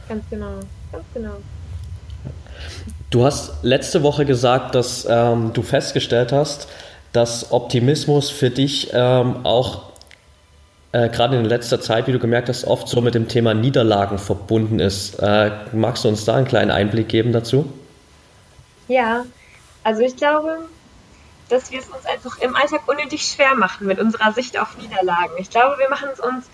Ganz 0.09 0.23
genau, 0.29 0.59
ganz 0.91 1.03
genau. 1.13 1.35
Du 3.09 3.23
hast 3.23 3.63
letzte 3.63 4.01
Woche 4.01 4.25
gesagt, 4.25 4.73
dass 4.73 5.05
ähm, 5.07 5.51
du 5.53 5.61
festgestellt 5.61 6.31
hast, 6.31 6.67
dass 7.11 7.51
Optimismus 7.51 8.31
für 8.31 8.49
dich 8.49 8.89
ähm, 8.91 9.45
auch 9.45 9.83
äh, 10.93 11.09
gerade 11.09 11.37
in 11.37 11.45
letzter 11.45 11.79
Zeit, 11.79 12.07
wie 12.07 12.11
du 12.11 12.19
gemerkt 12.19 12.49
hast, 12.49 12.65
oft 12.65 12.87
so 12.87 13.01
mit 13.01 13.13
dem 13.13 13.27
Thema 13.27 13.53
Niederlagen 13.53 14.17
verbunden 14.17 14.79
ist. 14.79 15.19
Äh, 15.19 15.51
magst 15.73 16.05
du 16.05 16.09
uns 16.09 16.25
da 16.25 16.35
einen 16.35 16.47
kleinen 16.47 16.71
Einblick 16.71 17.09
geben 17.09 17.31
dazu? 17.33 17.65
Ja, 18.87 19.25
also 19.83 20.01
ich 20.01 20.15
glaube, 20.15 20.69
dass 21.49 21.71
wir 21.71 21.79
es 21.79 21.87
uns 21.87 22.05
einfach 22.05 22.37
im 22.39 22.55
Alltag 22.55 22.87
unnötig 22.87 23.23
schwer 23.23 23.55
machen 23.55 23.87
mit 23.87 23.99
unserer 23.99 24.31
Sicht 24.33 24.57
auf 24.57 24.77
Niederlagen. 24.77 25.33
Ich 25.37 25.49
glaube, 25.49 25.77
wir 25.77 25.89
machen 25.89 26.09
es 26.11 26.19
uns 26.19 26.47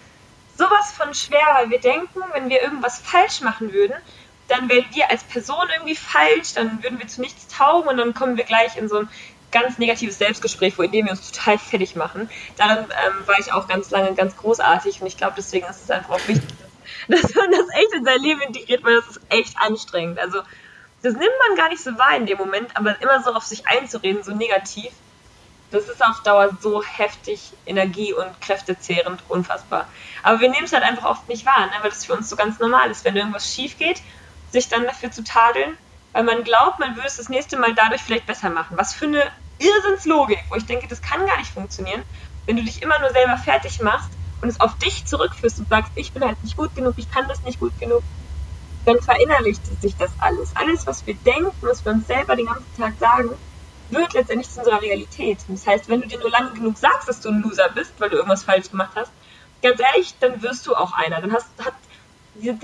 sowas 0.58 0.92
von 0.92 1.13
schwer, 1.13 1.46
weil 1.54 1.70
wir 1.70 1.80
denken, 1.80 2.22
wenn 2.34 2.50
wir 2.50 2.62
irgendwas 2.62 3.00
falsch 3.00 3.42
machen 3.42 3.72
würden, 3.72 3.96
dann 4.50 4.68
wären 4.68 4.86
wir 4.94 5.10
als 5.10 5.24
Person 5.24 5.68
irgendwie 5.74 5.96
falsch, 5.96 6.54
dann 6.56 6.84
würden 6.84 7.00
wir 7.00 7.08
zu 7.08 7.22
nichts 7.22 7.48
taugen 7.48 7.88
und 7.88 7.98
dann 7.98 8.13
kommen 8.13 8.36
wir 8.36 8.44
gleich 8.44 8.76
in 8.78 8.89
so 8.89 9.00
ein 9.00 9.10
ganz 9.52 9.78
negatives 9.78 10.18
Selbstgespräch, 10.18 10.78
wo 10.78 10.84
indem 10.84 11.06
wir 11.06 11.12
uns 11.12 11.32
total 11.32 11.58
fertig 11.58 11.96
machen. 11.96 12.30
Daran 12.58 12.80
ähm, 12.80 13.28
war 13.28 13.39
ich 13.39 13.54
auch 13.54 13.68
ganz 13.68 13.89
lange 13.92 14.13
ganz 14.15 14.36
großartig 14.38 15.02
und 15.02 15.08
ich 15.08 15.18
glaube, 15.18 15.34
deswegen 15.38 15.65
ist 15.68 15.84
es 15.84 15.92
einfach 15.92 16.15
auch 16.15 16.28
wichtig, 16.28 16.50
dass, 17.08 17.22
dass 17.22 17.36
man 17.36 17.52
das 17.52 17.70
echt 17.74 17.94
in 17.94 18.06
sein 18.06 18.22
Leben 18.22 18.42
integriert, 18.42 18.84
weil 18.84 18.96
das 18.96 19.08
ist 19.08 19.22
echt 19.30 19.56
anstrengend. 19.60 20.20
Also 20.20 20.42
das 21.01 21.13
nimmt 21.13 21.33
man 21.47 21.57
gar 21.57 21.69
nicht 21.69 21.83
so 21.83 21.97
wahr 21.97 22.15
in 22.15 22.25
dem 22.25 22.38
Moment, 22.38 22.75
aber 22.75 23.01
immer 23.01 23.23
so 23.23 23.33
auf 23.33 23.43
sich 23.43 23.67
einzureden, 23.67 24.23
so 24.23 24.33
negativ, 24.33 24.91
das 25.71 25.88
ist 25.88 26.03
auf 26.03 26.21
Dauer 26.23 26.57
so 26.59 26.83
heftig 26.83 27.53
energie- 27.65 28.13
und 28.13 28.41
kräftezehrend, 28.41 29.23
unfassbar. 29.29 29.88
Aber 30.23 30.39
wir 30.39 30.49
nehmen 30.49 30.65
es 30.65 30.73
halt 30.73 30.83
einfach 30.83 31.05
oft 31.05 31.27
nicht 31.27 31.45
wahr, 31.45 31.67
ne? 31.67 31.73
weil 31.81 31.89
das 31.89 32.05
für 32.05 32.13
uns 32.13 32.29
so 32.29 32.35
ganz 32.35 32.59
normal 32.59 32.89
ist, 32.89 33.05
wenn 33.05 33.15
irgendwas 33.15 33.53
schief 33.53 33.77
geht, 33.77 34.01
sich 34.51 34.67
dann 34.67 34.83
dafür 34.83 35.12
zu 35.12 35.23
tadeln, 35.23 35.77
weil 36.12 36.23
man 36.23 36.43
glaubt, 36.43 36.79
man 36.79 36.95
würde 36.95 37.07
es 37.07 37.17
das 37.17 37.29
nächste 37.29 37.57
Mal 37.57 37.75
dadurch 37.75 38.01
vielleicht 38.01 38.25
besser 38.25 38.49
machen. 38.49 38.77
Was 38.77 38.93
für 38.93 39.05
eine 39.05 39.23
Irrsinnslogik, 39.59 40.43
wo 40.49 40.55
ich 40.55 40.65
denke, 40.65 40.88
das 40.88 41.01
kann 41.01 41.25
gar 41.25 41.38
nicht 41.38 41.51
funktionieren, 41.51 42.03
wenn 42.45 42.55
du 42.55 42.63
dich 42.63 42.81
immer 42.81 42.99
nur 42.99 43.12
selber 43.12 43.38
fertig 43.38 43.79
machst 43.79 44.17
und 44.41 44.49
es 44.49 44.59
auf 44.59 44.77
dich 44.77 45.05
zurückführst 45.05 45.59
und 45.59 45.69
sagst, 45.69 45.91
ich 45.95 46.13
bin 46.13 46.23
halt 46.23 46.41
nicht 46.41 46.55
gut 46.55 46.73
genug, 46.73 46.93
ich 46.97 47.09
kann 47.09 47.27
das 47.27 47.43
nicht 47.43 47.59
gut 47.59 47.77
genug, 47.77 48.03
dann 48.86 49.02
verinnerlicht 49.02 49.62
sich 49.82 49.96
das 49.98 50.12
alles. 50.20 50.56
Alles, 50.56 50.88
was 50.88 51.06
wir 51.06 51.15
denken, 51.15 51.52
was 51.62 51.84
wir 51.86 51.92
uns 51.92 52.08
selber 52.08 52.36
den 52.36 52.48
ganzen 52.48 52.76
Tag 52.78 52.94
sagen, 53.00 53.32
wird 53.89 54.13
letztendlich 54.13 54.50
zu 54.50 54.60
unserer 54.60 54.82
Realität. 54.82 55.39
Das 55.48 55.65
heißt, 55.65 55.89
wenn 55.89 56.02
du 56.02 56.08
dir 56.08 56.20
nur 56.20 56.30
lange 56.30 56.52
genug 56.52 56.78
sagst, 56.78 57.08
dass 57.08 57.22
du 57.22 57.30
ein 57.30 57.42
Loser 57.42 57.70
bist, 57.70 57.94
weil 58.00 58.10
du 58.10 58.18
irgendwas 58.18 58.44
falsch 58.44 58.70
gemacht 58.70 58.92
hast, 58.96 59.12
ganz 59.62 59.80
ehrlich, 59.80 60.15
dann 60.20 60.42
wirst 60.42 60.68
du 60.68 60.76
auch 60.76 60.94
einer. 60.94 61.22
Dann 61.22 61.34
hast, 61.34 61.48
hat, 61.60 61.74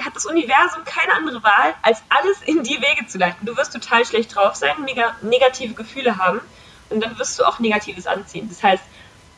hat 0.06 0.16
das 0.16 0.26
Universum 0.26 0.84
keine 0.86 1.14
andere 1.14 1.44
Wahl, 1.44 1.74
als 1.82 2.02
alles 2.10 2.42
in 2.46 2.64
die 2.64 2.80
Wege 2.82 3.08
zu 3.08 3.18
leiten. 3.18 3.46
Du 3.46 3.58
wirst 3.58 3.74
total 3.74 4.06
schlecht 4.06 4.36
drauf 4.36 4.56
sein, 4.56 4.76
mega 4.84 5.16
negative 5.22 5.74
Gefühle 5.74 6.18
haben 6.18 6.42
und 6.90 7.04
dann 7.04 7.18
wirst 7.18 7.40
du 7.40 7.44
auch 7.44 7.60
Negatives 7.60 8.08
anziehen. 8.08 8.48
Das 8.50 8.64
heißt, 8.64 8.84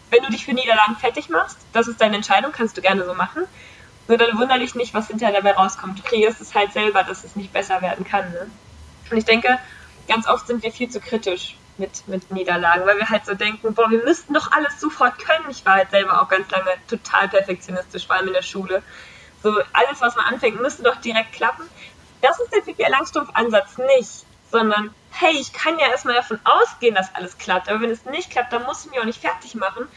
wenn 0.09 0.23
du 0.23 0.29
dich 0.29 0.45
für 0.45 0.53
Niederlagen 0.53 0.95
fertig 0.95 1.29
machst, 1.29 1.57
das 1.73 1.87
ist 1.87 1.99
deine 1.99 2.15
Entscheidung, 2.15 2.51
kannst 2.51 2.77
du 2.77 2.81
gerne 2.81 3.05
so 3.05 3.13
machen. 3.13 3.43
Nur 4.07 4.17
dann 4.17 4.37
wundere 4.37 4.59
dich 4.59 4.75
nicht, 4.75 4.93
was 4.93 5.07
hinterher 5.07 5.35
dabei 5.35 5.53
rauskommt. 5.53 5.99
Du 5.99 6.03
kreierst 6.03 6.39
es 6.41 6.55
halt 6.55 6.73
selber, 6.73 7.03
dass 7.03 7.23
es 7.23 7.35
nicht 7.35 7.51
besser 7.51 7.81
werden 7.81 8.05
kann. 8.05 8.31
Ne? 8.31 8.49
Und 9.11 9.17
ich 9.17 9.25
denke, 9.25 9.59
ganz 10.07 10.27
oft 10.27 10.47
sind 10.47 10.63
wir 10.63 10.71
viel 10.71 10.89
zu 10.89 10.99
kritisch 10.99 11.55
mit, 11.77 12.07
mit 12.07 12.31
Niederlagen, 12.31 12.85
weil 12.85 12.97
wir 12.97 13.09
halt 13.09 13.25
so 13.25 13.33
denken, 13.33 13.73
boah, 13.73 13.89
wir 13.89 14.03
müssten 14.03 14.33
doch 14.33 14.51
alles 14.51 14.79
sofort 14.79 15.19
können. 15.19 15.49
Ich 15.49 15.65
war 15.65 15.75
halt 15.75 15.91
selber 15.91 16.21
auch 16.21 16.29
ganz 16.29 16.49
lange 16.49 16.71
total 16.87 17.27
perfektionistisch, 17.27 18.07
vor 18.07 18.15
allem 18.15 18.27
in 18.27 18.33
der 18.33 18.41
Schule. 18.41 18.81
So, 19.43 19.51
alles, 19.73 20.01
was 20.01 20.15
man 20.15 20.25
anfängt, 20.25 20.59
müsste 20.61 20.83
doch 20.83 20.95
direkt 20.97 21.33
klappen. 21.33 21.63
Das 22.21 22.39
ist 22.39 22.51
der 22.51 22.61
Pippi 22.61 22.83
Langstrumpf-Ansatz 22.89 23.77
nicht, 23.77 24.25
sondern, 24.51 24.93
hey, 25.11 25.33
ich 25.39 25.53
kann 25.53 25.77
ja 25.77 25.87
erstmal 25.87 26.15
davon 26.15 26.39
ausgehen, 26.43 26.95
dass 26.95 27.13
alles 27.13 27.37
klappt, 27.37 27.69
aber 27.69 27.81
wenn 27.81 27.91
es 27.91 28.05
nicht 28.05 28.31
klappt, 28.31 28.51
dann 28.53 28.63
muss 28.63 28.85
ich 28.85 28.91
mich 28.91 28.99
auch 28.99 29.05
nicht 29.05 29.21
fertig 29.21 29.53
machen, 29.55 29.87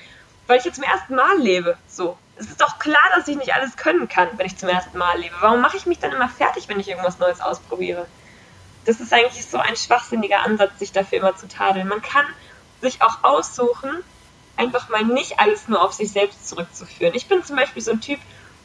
weil 0.46 0.58
ich 0.58 0.64
jetzt 0.64 0.74
zum 0.74 0.84
ersten 0.84 1.14
Mal 1.14 1.38
lebe. 1.38 1.78
So, 1.88 2.18
es 2.40 2.46
ist 2.46 2.60
doch 2.60 2.78
klar, 2.78 3.02
dass 3.14 3.28
ich 3.28 3.36
nicht 3.36 3.54
alles 3.54 3.76
können 3.76 4.08
kann, 4.08 4.28
wenn 4.36 4.46
ich 4.46 4.56
zum 4.56 4.68
ersten 4.68 4.98
Mal 4.98 5.18
lebe. 5.18 5.34
Warum 5.40 5.60
mache 5.60 5.76
ich 5.76 5.86
mich 5.86 5.98
dann 5.98 6.12
immer 6.12 6.28
fertig, 6.28 6.68
wenn 6.68 6.80
ich 6.80 6.88
irgendwas 6.88 7.18
Neues 7.18 7.40
ausprobiere? 7.40 8.06
das 8.84 9.00
ist 9.00 9.12
eigentlich 9.12 9.46
so 9.46 9.58
ein 9.58 9.76
schwachsinniger 9.76 10.40
Ansatz, 10.40 10.78
sich 10.78 10.92
dafür 10.92 11.18
immer 11.18 11.36
zu 11.36 11.48
tadeln. 11.48 11.88
Man 11.88 12.02
kann 12.02 12.24
sich 12.80 13.02
auch 13.02 13.22
aussuchen, 13.22 14.02
einfach 14.56 14.88
mal 14.88 15.04
nicht 15.04 15.38
alles 15.38 15.68
nur 15.68 15.82
auf 15.82 15.92
sich 15.92 16.12
selbst 16.12 16.48
zurückzuführen. 16.48 17.14
Ich 17.14 17.26
bin 17.26 17.44
zum 17.44 17.56
Beispiel 17.56 17.82
so 17.82 17.92
ein 17.92 18.00
Typ, 18.00 18.18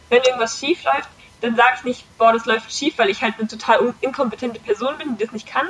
wenn 0.09 0.23
irgendwas 0.23 0.59
schief 0.59 0.83
läuft, 0.83 1.09
dann 1.41 1.55
sage 1.55 1.75
ich 1.77 1.83
nicht, 1.83 2.17
boah, 2.17 2.31
das 2.31 2.45
läuft 2.45 2.71
schief, 2.71 2.97
weil 2.97 3.09
ich 3.09 3.21
halt 3.21 3.35
eine 3.37 3.47
total 3.47 3.93
inkompetente 4.01 4.59
Person 4.59 4.97
bin, 4.97 5.17
die 5.17 5.23
das 5.23 5.33
nicht 5.33 5.47
kann, 5.47 5.67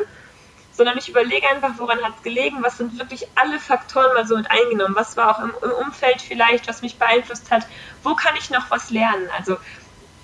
sondern 0.76 0.98
ich 0.98 1.10
überlege 1.10 1.48
einfach, 1.50 1.72
woran 1.78 2.04
hat 2.04 2.14
es 2.18 2.24
gelegen, 2.24 2.62
was 2.62 2.78
sind 2.78 3.00
wirklich 3.00 3.28
alle 3.36 3.60
Faktoren 3.60 4.14
mal 4.14 4.28
so 4.28 4.36
mit 4.36 4.50
eingenommen, 4.52 4.96
was 4.96 5.16
war 5.18 5.36
auch 5.36 5.40
im, 5.40 5.54
im 5.64 5.72
Umfeld 5.72 6.22
vielleicht, 6.22 6.68
was 6.68 6.82
mich 6.82 6.98
beeinflusst 6.98 7.50
hat, 7.52 7.66
wo 8.04 8.16
kann 8.16 8.36
ich 8.38 8.50
noch 8.50 8.70
was 8.72 8.90
lernen. 8.90 9.30
Also 9.38 9.58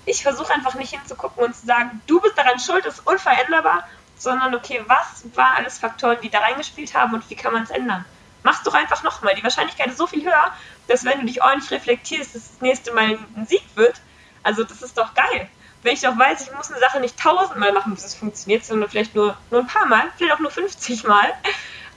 ich 0.04 0.22
versuche 0.22 0.52
einfach 0.52 0.74
nicht 0.74 0.90
hinzugucken 0.90 1.44
und 1.44 1.56
zu 1.56 1.66
sagen, 1.66 2.02
du 2.06 2.20
bist 2.20 2.36
daran 2.36 2.58
schuld, 2.58 2.84
ist 2.86 3.06
unveränderbar 3.06 3.84
sondern 4.22 4.54
okay, 4.54 4.80
was 4.86 5.24
waren 5.36 5.56
alles 5.56 5.78
Faktoren, 5.78 6.18
die 6.22 6.30
da 6.30 6.38
reingespielt 6.38 6.94
haben 6.94 7.14
und 7.14 7.28
wie 7.28 7.34
kann 7.34 7.52
man 7.52 7.64
es 7.64 7.70
ändern? 7.70 8.04
Mach's 8.44 8.62
doch 8.62 8.74
einfach 8.74 9.02
nochmal. 9.02 9.34
Die 9.34 9.42
Wahrscheinlichkeit 9.42 9.88
ist 9.88 9.98
so 9.98 10.06
viel 10.06 10.24
höher, 10.24 10.52
dass 10.86 11.04
wenn 11.04 11.20
du 11.20 11.26
dich 11.26 11.42
ordentlich 11.42 11.70
reflektierst, 11.70 12.34
dass 12.34 12.48
das 12.48 12.60
nächste 12.60 12.92
Mal 12.92 13.18
ein 13.36 13.46
Sieg 13.46 13.64
wird. 13.74 14.00
Also 14.42 14.64
das 14.64 14.82
ist 14.82 14.96
doch 14.96 15.14
geil. 15.14 15.48
Wenn 15.82 15.94
ich 15.94 16.00
doch 16.00 16.16
weiß, 16.16 16.42
ich 16.42 16.54
muss 16.54 16.70
eine 16.70 16.80
Sache 16.80 17.00
nicht 17.00 17.18
tausendmal 17.18 17.72
machen, 17.72 17.94
bis 17.94 18.04
es 18.04 18.14
funktioniert, 18.14 18.64
sondern 18.64 18.88
vielleicht 18.88 19.14
nur, 19.14 19.36
nur 19.50 19.60
ein 19.60 19.66
paar 19.66 19.86
Mal, 19.86 20.04
vielleicht 20.16 20.34
auch 20.34 20.40
nur 20.40 20.50
50 20.50 21.04
Mal, 21.04 21.26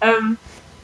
ähm, 0.02 0.38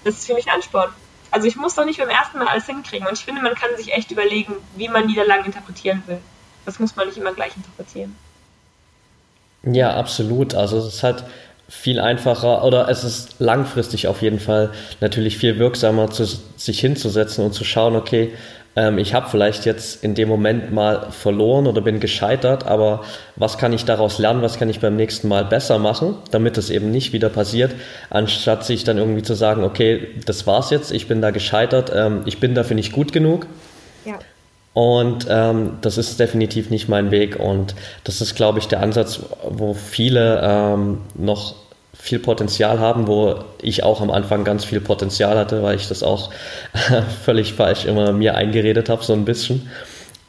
das 0.04 0.16
ist 0.16 0.28
für 0.28 0.36
mich 0.36 0.48
ein 0.48 0.56
Ansporn. 0.56 0.92
Also 1.32 1.48
ich 1.48 1.56
muss 1.56 1.76
doch 1.76 1.86
nicht 1.86 2.00
beim 2.00 2.10
ersten 2.10 2.38
Mal 2.38 2.48
alles 2.48 2.66
hinkriegen. 2.66 3.08
Und 3.08 3.14
ich 3.14 3.26
finde, 3.26 3.42
man 3.42 3.56
kann 3.56 3.70
sich 3.78 3.94
echt 3.94 4.12
überlegen, 4.12 4.54
wie 4.76 4.90
man 4.90 5.06
Niederlagen 5.06 5.46
interpretieren 5.46 6.04
will. 6.06 6.20
Das 6.66 6.80
muss 6.80 6.96
man 6.96 7.08
nicht 7.08 7.18
immer 7.18 7.34
gleich 7.34 7.56
interpretieren. 7.56 8.16
Ja, 9.64 9.96
absolut. 9.96 10.54
Also 10.54 10.78
es 10.78 10.96
ist 10.96 11.04
halt 11.04 11.24
viel 11.70 12.02
einfacher 12.02 12.66
oder 12.66 12.90
es 12.90 13.06
ist 13.06 13.40
langfristig 13.40 14.08
auf 14.08 14.22
jeden 14.22 14.42
Fall 14.42 14.72
natürlich 15.00 15.38
viel 15.38 15.58
wirksamer, 15.58 16.12
zu, 16.12 16.26
sich 16.26 16.80
hinzusetzen 16.82 17.46
und 17.46 17.54
zu 17.54 17.64
schauen, 17.64 17.96
okay, 17.96 18.34
ähm, 18.76 18.98
ich 18.98 19.14
habe 19.14 19.30
vielleicht 19.30 19.66
jetzt 19.66 20.04
in 20.04 20.16
dem 20.16 20.30
Moment 20.30 20.72
mal 20.72 21.12
verloren 21.12 21.68
oder 21.68 21.82
bin 21.82 22.00
gescheitert, 22.00 22.66
aber 22.66 23.04
was 23.36 23.58
kann 23.58 23.74
ich 23.74 23.86
daraus 23.86 24.18
lernen, 24.18 24.42
was 24.42 24.58
kann 24.58 24.70
ich 24.70 24.80
beim 24.80 24.96
nächsten 24.96 25.28
Mal 25.28 25.46
besser 25.46 25.78
machen, 25.78 26.16
damit 26.32 26.58
es 26.58 26.70
eben 26.70 26.92
nicht 26.92 27.12
wieder 27.14 27.30
passiert, 27.30 27.74
anstatt 28.10 28.66
sich 28.66 28.84
dann 28.84 28.98
irgendwie 28.98 29.24
zu 29.24 29.34
sagen, 29.34 29.64
okay, 29.64 30.08
das 30.26 30.48
war's 30.48 30.70
jetzt, 30.70 30.92
ich 30.92 31.08
bin 31.08 31.22
da 31.22 31.32
gescheitert, 31.32 31.92
ähm, 31.94 32.22
ich 32.26 32.40
bin 32.40 32.56
dafür 32.56 32.76
nicht 32.76 32.94
gut 32.94 33.12
genug. 33.12 33.48
Ja. 34.06 34.20
Und 34.74 35.28
ähm, 35.30 35.80
das 35.82 35.98
ist 35.98 36.20
definitiv 36.20 36.70
nicht 36.70 36.88
mein 36.88 37.12
Weg. 37.12 37.38
Und 37.38 37.76
das 38.06 38.22
ist, 38.22 38.36
glaube 38.36 38.60
ich, 38.60 38.68
der 38.68 38.82
Ansatz, 38.82 39.20
wo 39.50 39.74
viele 39.74 40.42
ähm, 40.42 41.00
noch 41.14 41.56
viel 42.02 42.18
Potenzial 42.18 42.80
haben, 42.80 43.06
wo 43.06 43.44
ich 43.62 43.84
auch 43.84 44.02
am 44.02 44.10
Anfang 44.10 44.44
ganz 44.44 44.66
viel 44.66 44.82
Potenzial 44.82 45.38
hatte, 45.38 45.62
weil 45.62 45.76
ich 45.76 45.88
das 45.88 46.02
auch 46.02 46.32
völlig 47.24 47.54
falsch 47.54 47.86
immer 47.86 48.12
mir 48.12 48.34
eingeredet 48.36 48.90
habe, 48.90 49.04
so 49.04 49.14
ein 49.14 49.24
bisschen. 49.24 49.70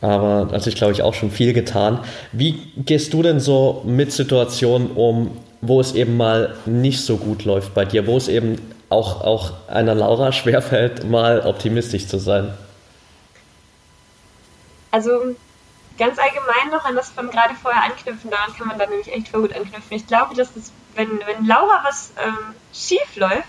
Aber 0.02 0.48
also 0.52 0.68
ich 0.68 0.76
glaube 0.76 0.92
ich 0.92 1.02
auch 1.02 1.14
schon 1.14 1.30
viel 1.30 1.54
getan. 1.54 2.00
Wie 2.32 2.72
gehst 2.76 3.14
du 3.14 3.22
denn 3.22 3.40
so 3.40 3.82
mit 3.87 4.12
Situationen 4.12 4.90
um, 4.90 5.38
wo 5.62 5.80
es 5.80 5.94
eben 5.94 6.18
mal 6.18 6.56
nicht 6.66 7.00
so 7.00 7.16
gut 7.16 7.46
läuft 7.46 7.72
bei 7.72 7.87
dir, 7.87 8.06
wo 8.06 8.18
es 8.18 8.28
eben 8.28 8.58
auch, 8.90 9.22
auch 9.22 9.52
einer 9.68 9.94
Laura 9.94 10.30
schwerfällt, 10.32 11.08
mal 11.08 11.40
optimistisch 11.40 12.06
zu 12.06 12.18
sein? 12.18 12.52
Also 14.90 15.11
ganz 15.96 16.18
allgemein 16.18 16.70
noch 16.70 16.85
an 16.85 16.96
das 16.96 17.08
von 17.08 17.30
gerade 17.30 17.54
vorher 17.54 17.85
anknüpfen, 17.85 18.30
daran 18.30 18.54
kann 18.54 18.68
man 18.68 18.78
dann 18.78 18.90
nämlich 18.90 19.11
echt 19.11 19.28
voll 19.28 19.40
gut 19.40 19.56
anknüpfen. 19.56 19.96
Ich 19.96 20.06
glaube, 20.06 20.35
dass 20.35 20.54
es, 20.54 20.70
wenn, 20.94 21.20
wenn 21.26 21.46
Laura 21.46 21.83
was 21.85 22.12
ähm, 22.22 22.55
schief 22.72 23.16
läuft, 23.16 23.48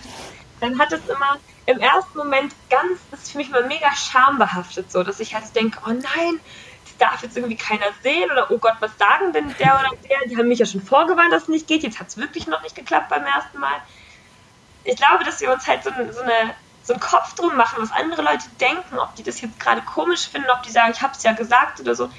dann 0.60 0.78
hat 0.78 0.92
es 0.92 1.06
immer 1.08 1.38
im 1.66 1.78
ersten 1.78 2.18
Moment 2.18 2.52
ganz, 2.70 3.00
das 3.10 3.22
ist 3.22 3.32
für 3.32 3.38
mich 3.38 3.50
mal 3.50 3.66
mega 3.66 3.94
schambehaftet 3.94 4.90
so, 4.92 5.02
dass 5.02 5.20
ich 5.20 5.34
halt 5.34 5.54
denke, 5.54 5.78
oh 5.86 5.90
nein, 5.90 6.40
das 6.84 6.96
darf 6.98 7.22
jetzt 7.22 7.36
irgendwie 7.36 7.56
keiner 7.56 7.86
sehen 8.02 8.30
oder 8.30 8.50
oh 8.50 8.58
Gott, 8.58 8.76
was 8.80 8.96
sagen 8.98 9.32
denn 9.32 9.54
der 9.58 9.80
oder 9.80 9.90
der? 10.08 10.28
Die 10.28 10.36
haben 10.36 10.48
mich 10.48 10.58
ja 10.58 10.66
schon 10.66 10.82
vorgewarnt, 10.82 11.32
dass 11.32 11.44
es 11.44 11.48
nicht 11.48 11.66
geht, 11.66 11.82
jetzt 11.82 12.00
hat 12.00 12.08
es 12.08 12.16
wirklich 12.16 12.46
noch 12.46 12.62
nicht 12.62 12.74
geklappt 12.74 13.08
beim 13.08 13.24
ersten 13.24 13.58
Mal. 13.58 13.76
Ich 14.84 14.96
glaube, 14.96 15.24
dass 15.24 15.40
wir 15.40 15.52
uns 15.52 15.66
halt 15.66 15.82
so, 15.82 15.90
so 15.90 16.20
eine 16.20 16.54
so 16.84 16.92
einen 16.92 17.00
Kopf 17.00 17.34
drum 17.34 17.56
machen, 17.56 17.82
was 17.82 17.90
andere 17.92 18.22
Leute 18.22 18.44
denken, 18.60 18.98
ob 18.98 19.14
die 19.16 19.22
das 19.22 19.40
jetzt 19.40 19.58
gerade 19.58 19.80
komisch 19.82 20.28
finden, 20.28 20.50
ob 20.50 20.62
die 20.62 20.70
sagen, 20.70 20.92
ich 20.94 21.00
habe 21.00 21.14
es 21.16 21.22
ja 21.22 21.32
gesagt 21.32 21.80
oder 21.80 21.94
so. 21.94 22.10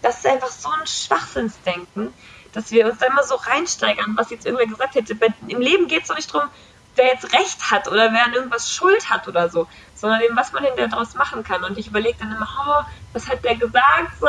Das 0.00 0.18
ist 0.18 0.26
einfach 0.26 0.48
so 0.48 0.68
ein 0.68 0.86
Schwachsinnsdenken, 0.86 2.14
dass 2.52 2.70
wir 2.70 2.86
uns 2.86 2.98
da 2.98 3.06
immer 3.06 3.22
so 3.22 3.34
reinsteigern, 3.36 4.16
was 4.16 4.30
jetzt 4.30 4.46
irgendwer 4.46 4.66
gesagt 4.66 4.94
hätte. 4.94 5.16
Im 5.48 5.60
Leben 5.60 5.88
geht 5.88 6.02
es 6.02 6.08
doch 6.08 6.16
nicht 6.16 6.32
darum, 6.32 6.48
wer 6.96 7.06
jetzt 7.06 7.32
Recht 7.32 7.70
hat 7.70 7.88
oder 7.88 8.12
wer 8.12 8.24
an 8.24 8.34
irgendwas 8.34 8.70
Schuld 8.70 9.08
hat 9.08 9.26
oder 9.28 9.48
so, 9.48 9.66
sondern 9.94 10.20
dem, 10.20 10.36
was 10.36 10.52
man 10.52 10.64
hinterher 10.64 10.88
daraus 10.88 11.14
machen 11.14 11.42
kann. 11.42 11.64
Und 11.64 11.78
ich 11.78 11.86
überlege 11.86 12.18
dann 12.18 12.34
immer, 12.34 12.48
oh, 12.66 12.84
was 13.12 13.28
hat 13.28 13.44
der 13.44 13.56
gesagt? 13.56 14.18
So, 14.20 14.28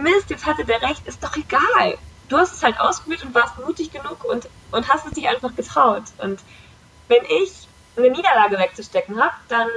Mist, 0.00 0.30
jetzt 0.30 0.46
hatte 0.46 0.64
der 0.64 0.82
Recht, 0.82 1.06
ist 1.06 1.24
doch 1.24 1.36
egal. 1.36 1.98
Du 2.28 2.38
hast 2.38 2.54
es 2.54 2.62
halt 2.62 2.78
ausprobiert 2.80 3.24
und 3.24 3.34
warst 3.34 3.58
mutig 3.58 3.90
genug 3.92 4.24
und, 4.24 4.48
und 4.70 4.88
hast 4.88 5.06
es 5.06 5.12
dich 5.12 5.28
einfach 5.28 5.54
getraut. 5.54 6.04
Und 6.18 6.40
wenn 7.08 7.24
ich 7.24 7.68
eine 7.96 8.10
Niederlage 8.10 8.58
wegzustecken 8.58 9.22
habe, 9.22 9.34
dann 9.48 9.68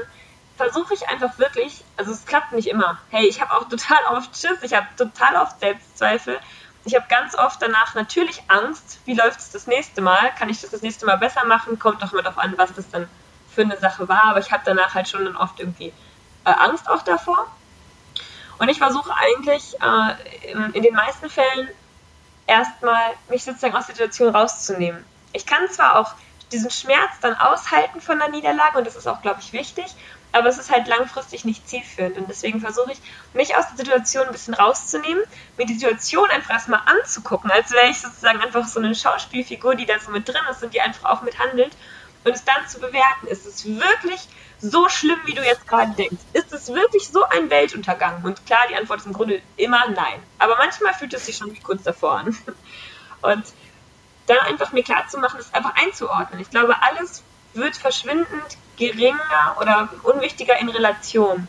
versuche 0.55 0.93
ich 0.93 1.07
einfach 1.07 1.37
wirklich, 1.37 1.83
also 1.97 2.11
es 2.11 2.25
klappt 2.25 2.51
nicht 2.53 2.67
immer. 2.67 2.99
Hey, 3.09 3.27
ich 3.27 3.41
habe 3.41 3.53
auch 3.53 3.69
total 3.69 3.99
oft 4.09 4.35
Schiss, 4.35 4.57
ich 4.63 4.73
habe 4.73 4.87
total 4.97 5.35
oft 5.35 5.59
Selbstzweifel. 5.59 6.39
Ich 6.87 6.95
habe 6.95 7.05
ganz 7.09 7.35
oft 7.35 7.61
danach 7.61 7.95
natürlich 7.95 8.41
Angst, 8.47 9.01
wie 9.03 9.13
läuft 9.13 9.41
es 9.41 9.51
das 9.51 9.67
nächste 9.67 9.99
Mal? 9.99 10.31
Kann 10.39 10.47
ich 10.47 10.61
das 10.61 10.69
das 10.71 10.81
nächste 10.81 11.05
Mal 11.05 11.17
besser 11.17 11.45
machen? 11.45 11.77
Kommt 11.79 12.01
doch 12.01 12.13
mal 12.13 12.23
darauf 12.23 12.37
an, 12.37 12.53
was 12.55 12.73
das 12.73 12.89
dann 12.89 13.09
für 13.53 13.63
eine 13.63 13.75
Sache 13.77 14.07
war. 14.07 14.23
Aber 14.23 14.39
ich 14.39 14.53
habe 14.53 14.63
danach 14.65 14.95
halt 14.95 15.09
schon 15.09 15.25
dann 15.25 15.35
oft 15.35 15.59
irgendwie 15.59 15.87
äh, 15.87 16.49
Angst 16.49 16.89
auch 16.89 17.01
davor. 17.01 17.45
Und 18.59 18.69
ich 18.69 18.77
versuche 18.77 19.11
eigentlich 19.13 19.75
äh, 19.81 20.49
in, 20.49 20.73
in 20.75 20.81
den 20.81 20.95
meisten 20.95 21.29
Fällen 21.29 21.67
erstmal 22.47 23.15
mich 23.27 23.43
sozusagen 23.43 23.75
aus 23.75 23.87
der 23.87 23.95
Situation 23.95 24.33
rauszunehmen. 24.33 25.03
Ich 25.33 25.45
kann 25.45 25.67
zwar 25.69 25.99
auch 25.99 26.13
diesen 26.53 26.71
Schmerz 26.71 27.19
dann 27.19 27.35
aushalten 27.35 27.99
von 27.99 28.17
der 28.17 28.29
Niederlage 28.29 28.77
und 28.77 28.87
das 28.87 28.95
ist 28.95 29.07
auch, 29.07 29.21
glaube 29.21 29.41
ich, 29.41 29.51
wichtig, 29.51 29.93
aber 30.37 30.49
es 30.49 30.57
ist 30.57 30.71
halt 30.71 30.87
langfristig 30.87 31.45
nicht 31.45 31.67
zielführend 31.67 32.17
und 32.17 32.29
deswegen 32.29 32.59
versuche 32.59 32.91
ich, 32.91 32.99
mich 33.33 33.55
aus 33.55 33.65
der 33.69 33.77
Situation 33.77 34.25
ein 34.25 34.31
bisschen 34.31 34.53
rauszunehmen, 34.53 35.23
mir 35.57 35.65
die 35.65 35.73
Situation 35.73 36.29
einfach 36.29 36.51
erstmal 36.51 36.81
anzugucken, 36.85 37.51
als 37.51 37.71
wäre 37.71 37.89
ich 37.89 37.99
sozusagen 37.99 38.41
einfach 38.41 38.67
so 38.67 38.79
eine 38.79 38.95
Schauspielfigur, 38.95 39.75
die 39.75 39.85
da 39.85 39.99
so 39.99 40.11
mit 40.11 40.27
drin 40.27 40.41
ist 40.49 40.63
und 40.63 40.73
die 40.73 40.81
einfach 40.81 41.09
auch 41.09 41.21
mithandelt 41.21 41.71
und 42.23 42.35
es 42.35 42.43
dann 42.43 42.67
zu 42.67 42.79
bewerten. 42.79 43.27
Ist 43.27 43.45
es 43.45 43.65
wirklich 43.65 44.27
so 44.59 44.89
schlimm, 44.89 45.19
wie 45.25 45.33
du 45.33 45.43
jetzt 45.43 45.67
gerade 45.67 45.91
denkst? 45.93 46.23
Ist 46.33 46.51
es 46.51 46.67
wirklich 46.69 47.07
so 47.07 47.23
ein 47.25 47.49
Weltuntergang? 47.49 48.23
Und 48.23 48.45
klar, 48.45 48.61
die 48.69 48.75
Antwort 48.75 48.99
ist 48.99 49.05
im 49.05 49.13
Grunde 49.13 49.41
immer 49.55 49.87
nein. 49.89 50.21
Aber 50.39 50.57
manchmal 50.57 50.93
fühlt 50.93 51.13
es 51.13 51.25
sich 51.25 51.37
schon 51.37 51.53
wie 51.53 51.59
kurz 51.59 51.83
davor 51.83 52.19
an. 52.19 52.37
Und 53.21 53.43
da 54.27 54.35
einfach 54.41 54.71
mir 54.73 54.83
klar 54.83 55.07
zu 55.07 55.17
ist 55.39 55.55
einfach 55.55 55.75
einzuordnen. 55.75 56.39
Ich 56.41 56.49
glaube, 56.49 56.75
alles 56.81 57.23
wird 57.53 57.77
verschwindend 57.77 58.57
geringer 58.77 59.57
oder 59.59 59.89
unwichtiger 60.03 60.57
in 60.59 60.69
Relation. 60.69 61.47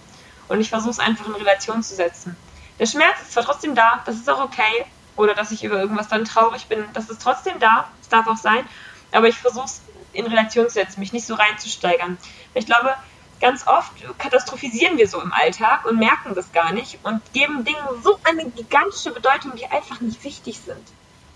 Und 0.49 0.61
ich 0.61 0.71
versuche 0.71 0.91
es 0.91 0.99
einfach 0.99 1.27
in 1.27 1.35
Relation 1.35 1.83
zu 1.83 1.95
setzen. 1.95 2.37
Der 2.79 2.87
Schmerz 2.87 3.21
ist 3.23 3.33
zwar 3.33 3.45
trotzdem 3.45 3.75
da, 3.75 4.03
das 4.07 4.17
ist 4.17 4.31
auch 4.31 4.41
okay. 4.41 4.87
Oder 5.17 5.35
dass 5.35 5.51
ich 5.51 5.65
über 5.65 5.79
irgendwas 5.81 6.09
dann 6.09 6.25
traurig 6.25 6.67
bin, 6.67 6.85
das 6.95 7.11
ist 7.11 7.21
trotzdem 7.21 7.59
da, 7.59 7.89
das 7.99 8.09
darf 8.09 8.27
auch 8.29 8.37
sein. 8.37 8.65
Aber 9.13 9.29
ich 9.29 9.37
versuche 9.37 9.67
es 9.67 9.83
in 10.13 10.27
Relation 10.27 10.67
zu 10.67 10.75
setzen, 10.75 11.01
mich 11.01 11.13
nicht 11.13 11.27
so 11.27 11.35
reinzusteigern. 11.35 12.19
Ich 12.55 12.67
glaube, 12.67 12.95
ganz 13.41 13.67
oft 13.67 13.93
katastrophisieren 14.19 14.97
wir 14.97 15.09
so 15.09 15.21
im 15.21 15.33
Alltag 15.33 15.85
und 15.87 15.99
merken 15.99 16.35
das 16.35 16.53
gar 16.53 16.73
nicht 16.73 16.99
und 17.03 17.21
geben 17.33 17.65
Dingen 17.65 18.03
so 18.03 18.19
eine 18.25 18.49
gigantische 18.51 19.13
Bedeutung, 19.13 19.55
die 19.57 19.67
einfach 19.67 20.01
nicht 20.01 20.23
wichtig 20.25 20.61
sind. 20.65 20.83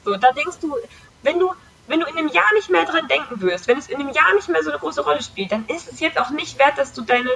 So, 0.04 0.16
da 0.16 0.32
denkst 0.32 0.56
du, 0.60 0.76
wenn 1.22 1.38
du, 1.38 1.52
wenn 1.92 2.00
du 2.00 2.06
in 2.06 2.16
einem 2.16 2.28
Jahr 2.28 2.50
nicht 2.54 2.70
mehr 2.70 2.86
dran 2.86 3.06
denken 3.06 3.42
wirst, 3.42 3.68
wenn 3.68 3.76
es 3.76 3.88
in 3.88 4.00
einem 4.00 4.08
Jahr 4.08 4.32
nicht 4.34 4.48
mehr 4.48 4.62
so 4.62 4.70
eine 4.70 4.78
große 4.78 5.02
Rolle 5.02 5.22
spielt, 5.22 5.52
dann 5.52 5.66
ist 5.66 5.92
es 5.92 6.00
jetzt 6.00 6.18
auch 6.18 6.30
nicht 6.30 6.58
wert, 6.58 6.78
dass 6.78 6.94
du 6.94 7.02
deine, 7.02 7.28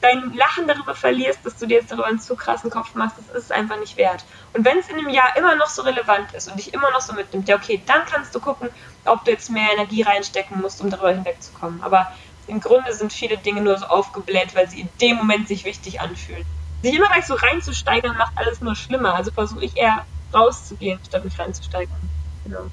dein 0.00 0.32
Lachen 0.32 0.68
darüber 0.68 0.94
verlierst, 0.94 1.40
dass 1.42 1.56
du 1.56 1.66
dir 1.66 1.80
jetzt 1.80 1.90
darüber 1.90 2.06
einen 2.06 2.20
zu 2.20 2.36
krassen 2.36 2.70
Kopf 2.70 2.94
machst. 2.94 3.16
Das 3.18 3.36
ist 3.36 3.44
es 3.46 3.50
einfach 3.50 3.80
nicht 3.80 3.96
wert. 3.96 4.24
Und 4.52 4.64
wenn 4.64 4.78
es 4.78 4.88
in 4.88 4.96
einem 4.96 5.08
Jahr 5.08 5.36
immer 5.36 5.56
noch 5.56 5.66
so 5.66 5.82
relevant 5.82 6.32
ist 6.34 6.48
und 6.48 6.56
dich 6.56 6.72
immer 6.72 6.92
noch 6.92 7.00
so 7.00 7.14
mitnimmt, 7.14 7.48
ja 7.48 7.56
okay, 7.56 7.82
dann 7.84 8.06
kannst 8.06 8.32
du 8.32 8.38
gucken, 8.38 8.68
ob 9.06 9.24
du 9.24 9.32
jetzt 9.32 9.50
mehr 9.50 9.72
Energie 9.72 10.02
reinstecken 10.02 10.60
musst, 10.60 10.80
um 10.80 10.88
darüber 10.88 11.10
hinwegzukommen. 11.10 11.82
Aber 11.82 12.12
im 12.46 12.60
Grunde 12.60 12.94
sind 12.94 13.12
viele 13.12 13.38
Dinge 13.38 13.60
nur 13.60 13.76
so 13.76 13.86
aufgebläht, 13.86 14.54
weil 14.54 14.70
sie 14.70 14.82
in 14.82 14.88
dem 15.00 15.16
Moment 15.16 15.48
sich 15.48 15.64
wichtig 15.64 16.00
anfühlen. 16.00 16.44
Sich 16.80 16.94
immer 16.94 17.08
gleich 17.08 17.26
so 17.26 17.34
reinzusteigern, 17.34 18.16
macht 18.16 18.38
alles 18.38 18.60
nur 18.60 18.76
schlimmer. 18.76 19.14
Also 19.16 19.32
versuche 19.32 19.64
ich 19.64 19.76
eher 19.76 20.06
rauszugehen, 20.32 21.00
statt 21.04 21.24
mich 21.24 21.36
reinzusteigern. 21.36 21.98
Genau. 22.44 22.70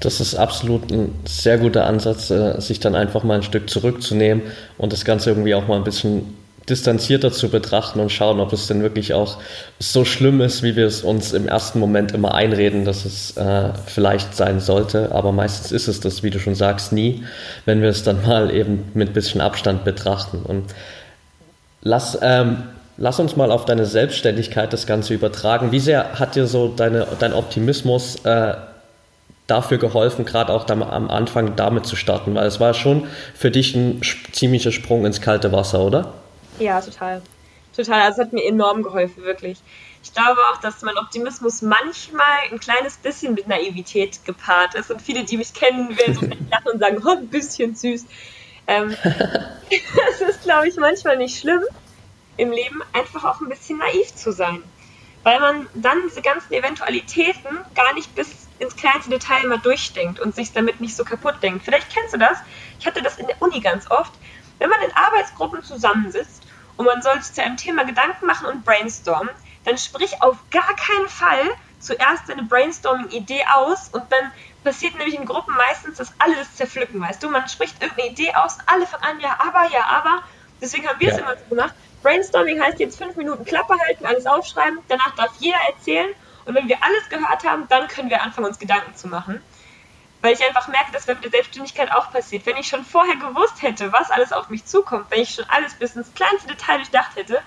Das 0.00 0.20
ist 0.20 0.34
absolut 0.36 0.90
ein 0.92 1.14
sehr 1.26 1.58
guter 1.58 1.86
Ansatz, 1.86 2.30
äh, 2.30 2.60
sich 2.60 2.80
dann 2.80 2.94
einfach 2.94 3.24
mal 3.24 3.36
ein 3.36 3.42
Stück 3.42 3.68
zurückzunehmen 3.68 4.42
und 4.76 4.92
das 4.92 5.04
Ganze 5.04 5.30
irgendwie 5.30 5.54
auch 5.54 5.66
mal 5.66 5.76
ein 5.76 5.84
bisschen 5.84 6.34
distanzierter 6.68 7.32
zu 7.32 7.48
betrachten 7.48 8.00
und 8.00 8.10
schauen, 8.10 8.40
ob 8.40 8.52
es 8.52 8.66
denn 8.66 8.82
wirklich 8.82 9.14
auch 9.14 9.38
so 9.78 10.04
schlimm 10.04 10.40
ist, 10.40 10.62
wie 10.62 10.76
wir 10.76 10.86
es 10.86 11.02
uns 11.02 11.32
im 11.32 11.48
ersten 11.48 11.78
Moment 11.78 12.12
immer 12.12 12.34
einreden, 12.34 12.84
dass 12.84 13.04
es 13.04 13.36
äh, 13.36 13.70
vielleicht 13.86 14.36
sein 14.36 14.60
sollte. 14.60 15.12
Aber 15.12 15.32
meistens 15.32 15.72
ist 15.72 15.88
es 15.88 16.00
das, 16.00 16.22
wie 16.22 16.30
du 16.30 16.38
schon 16.38 16.54
sagst, 16.54 16.92
nie, 16.92 17.24
wenn 17.64 17.80
wir 17.80 17.88
es 17.88 18.02
dann 18.02 18.22
mal 18.22 18.54
eben 18.54 18.90
mit 18.94 19.14
bisschen 19.14 19.40
Abstand 19.40 19.84
betrachten. 19.84 20.40
Und 20.44 20.64
lass, 21.82 22.18
ähm, 22.20 22.64
lass 22.96 23.18
uns 23.18 23.36
mal 23.36 23.50
auf 23.50 23.64
deine 23.64 23.86
Selbstständigkeit 23.86 24.72
das 24.72 24.86
Ganze 24.86 25.14
übertragen. 25.14 25.72
Wie 25.72 25.80
sehr 25.80 26.18
hat 26.18 26.36
dir 26.36 26.46
so 26.46 26.68
deine, 26.68 27.06
dein 27.18 27.32
Optimismus 27.32 28.16
äh, 28.24 28.54
dafür 29.48 29.78
geholfen, 29.78 30.24
gerade 30.24 30.52
auch 30.52 30.68
am 30.68 31.10
Anfang 31.10 31.56
damit 31.56 31.86
zu 31.86 31.96
starten? 31.96 32.36
Weil 32.36 32.46
es 32.46 32.60
war 32.60 32.74
schon 32.74 33.08
für 33.34 33.50
dich 33.50 33.74
ein 33.74 34.00
ziemlicher 34.30 34.70
Sprung 34.70 35.04
ins 35.04 35.20
kalte 35.20 35.50
Wasser, 35.50 35.80
oder? 35.80 36.14
Ja, 36.60 36.80
total. 36.80 37.22
Total. 37.74 38.02
Also 38.02 38.20
es 38.20 38.26
hat 38.26 38.32
mir 38.32 38.44
enorm 38.44 38.82
geholfen, 38.82 39.22
wirklich. 39.24 39.58
Ich 40.02 40.12
glaube 40.12 40.40
auch, 40.52 40.60
dass 40.60 40.82
mein 40.82 40.96
Optimismus 40.96 41.62
manchmal 41.62 42.26
ein 42.50 42.58
kleines 42.58 42.96
bisschen 42.96 43.34
mit 43.34 43.46
Naivität 43.46 44.24
gepaart 44.24 44.74
ist. 44.74 44.90
Und 44.90 45.00
viele, 45.02 45.24
die 45.24 45.36
mich 45.36 45.54
kennen, 45.54 45.96
werden 45.96 46.14
so 46.14 46.26
lachen 46.50 46.68
und 46.72 46.80
sagen, 46.80 47.02
oh, 47.06 47.10
ein 47.10 47.28
bisschen 47.28 47.74
süß. 47.74 48.04
Ähm, 48.66 48.96
es 50.10 50.20
ist, 50.20 50.42
glaube 50.42 50.68
ich, 50.68 50.76
manchmal 50.76 51.16
nicht 51.16 51.38
schlimm, 51.38 51.62
im 52.36 52.50
Leben 52.50 52.82
einfach 52.92 53.24
auch 53.24 53.40
ein 53.40 53.48
bisschen 53.48 53.78
naiv 53.78 54.14
zu 54.14 54.32
sein. 54.32 54.62
Weil 55.22 55.40
man 55.40 55.66
dann 55.74 55.98
diese 56.08 56.22
ganzen 56.22 56.52
Eventualitäten 56.52 57.58
gar 57.74 57.92
nicht 57.94 58.14
bis 58.14 58.47
ins 58.58 58.76
kleinste 58.76 59.10
Detail 59.10 59.46
mal 59.46 59.58
durchdenkt 59.58 60.20
und 60.20 60.34
sich 60.34 60.52
damit 60.52 60.80
nicht 60.80 60.96
so 60.96 61.04
kaputt 61.04 61.36
denkt. 61.42 61.64
Vielleicht 61.64 61.90
kennst 61.92 62.14
du 62.14 62.18
das. 62.18 62.38
Ich 62.78 62.86
hatte 62.86 63.02
das 63.02 63.18
in 63.18 63.26
der 63.26 63.40
Uni 63.40 63.60
ganz 63.60 63.90
oft. 63.90 64.12
Wenn 64.58 64.70
man 64.70 64.80
in 64.82 64.92
Arbeitsgruppen 64.92 65.62
zusammensitzt 65.62 66.42
und 66.76 66.86
man 66.86 67.02
soll 67.02 67.20
sich 67.22 67.34
zu 67.34 67.42
einem 67.42 67.56
Thema 67.56 67.84
Gedanken 67.84 68.26
machen 68.26 68.46
und 68.46 68.64
brainstormen, 68.64 69.30
dann 69.64 69.78
sprich 69.78 70.20
auf 70.22 70.36
gar 70.50 70.74
keinen 70.76 71.08
Fall 71.08 71.50
zuerst 71.78 72.28
deine 72.28 72.42
Brainstorming-Idee 72.42 73.44
aus 73.54 73.88
und 73.92 74.04
dann 74.10 74.32
passiert 74.64 74.96
nämlich 74.96 75.16
in 75.16 75.26
Gruppen 75.26 75.54
meistens, 75.54 75.98
dass 75.98 76.12
alle 76.18 76.34
das 76.34 76.56
zerpflücken, 76.56 77.00
weißt 77.00 77.22
du? 77.22 77.28
Man 77.28 77.48
spricht 77.48 77.80
irgendeine 77.80 78.10
Idee 78.10 78.34
aus, 78.34 78.58
alle 78.66 78.86
fangen 78.86 79.04
an, 79.04 79.20
ja, 79.20 79.38
aber, 79.38 79.70
ja, 79.72 79.84
aber. 79.84 80.22
Deswegen 80.60 80.88
haben 80.88 80.98
wir 80.98 81.10
es 81.10 81.18
ja. 81.18 81.22
immer 81.22 81.36
so 81.36 81.44
gemacht. 81.48 81.74
Brainstorming 82.02 82.60
heißt 82.60 82.80
jetzt 82.80 82.98
fünf 82.98 83.16
Minuten 83.16 83.44
Klappe 83.44 83.74
halten, 83.78 84.06
alles 84.06 84.26
aufschreiben, 84.26 84.80
danach 84.88 85.14
darf 85.14 85.30
jeder 85.38 85.58
erzählen 85.68 86.14
und 86.48 86.54
wenn 86.54 86.66
wir 86.66 86.82
alles 86.82 87.10
gehört 87.10 87.44
haben, 87.44 87.68
dann 87.68 87.88
können 87.88 88.08
wir 88.08 88.22
anfangen, 88.22 88.46
uns 88.46 88.58
Gedanken 88.58 88.96
zu 88.96 89.06
machen. 89.06 89.42
Weil 90.22 90.32
ich 90.32 90.42
einfach 90.42 90.66
merke, 90.66 90.90
dass 90.92 91.06
mit 91.06 91.22
der 91.22 91.30
Selbstständigkeit 91.30 91.92
auch 91.92 92.10
passiert. 92.10 92.46
Wenn 92.46 92.56
ich 92.56 92.66
schon 92.66 92.86
vorher 92.86 93.16
gewusst 93.16 93.60
hätte, 93.60 93.92
was 93.92 94.10
alles 94.10 94.32
auf 94.32 94.48
mich 94.48 94.64
zukommt, 94.64 95.10
wenn 95.10 95.20
ich 95.20 95.34
schon 95.34 95.44
alles 95.50 95.74
bis 95.74 95.94
ins 95.94 96.12
kleinste 96.14 96.48
Detail 96.48 96.78
durchdacht 96.78 97.16
hätte, 97.16 97.42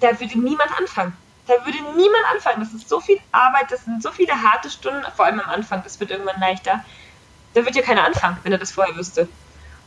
da 0.00 0.20
würde 0.20 0.38
niemand 0.38 0.70
anfangen. 0.78 1.16
Da 1.46 1.54
würde 1.64 1.78
niemand 1.96 2.24
anfangen. 2.30 2.60
Das 2.60 2.74
ist 2.74 2.90
so 2.90 3.00
viel 3.00 3.18
Arbeit, 3.32 3.72
das 3.72 3.86
sind 3.86 4.02
so 4.02 4.12
viele 4.12 4.34
harte 4.34 4.68
Stunden, 4.68 5.02
vor 5.16 5.24
allem 5.24 5.40
am 5.40 5.48
Anfang, 5.48 5.82
das 5.82 5.98
wird 5.98 6.10
irgendwann 6.10 6.38
leichter. 6.38 6.84
Da 7.54 7.64
wird 7.64 7.74
ja 7.74 7.80
keiner 7.80 8.04
anfangen, 8.04 8.36
wenn 8.42 8.52
er 8.52 8.58
das 8.58 8.72
vorher 8.72 8.94
wüsste. 8.96 9.28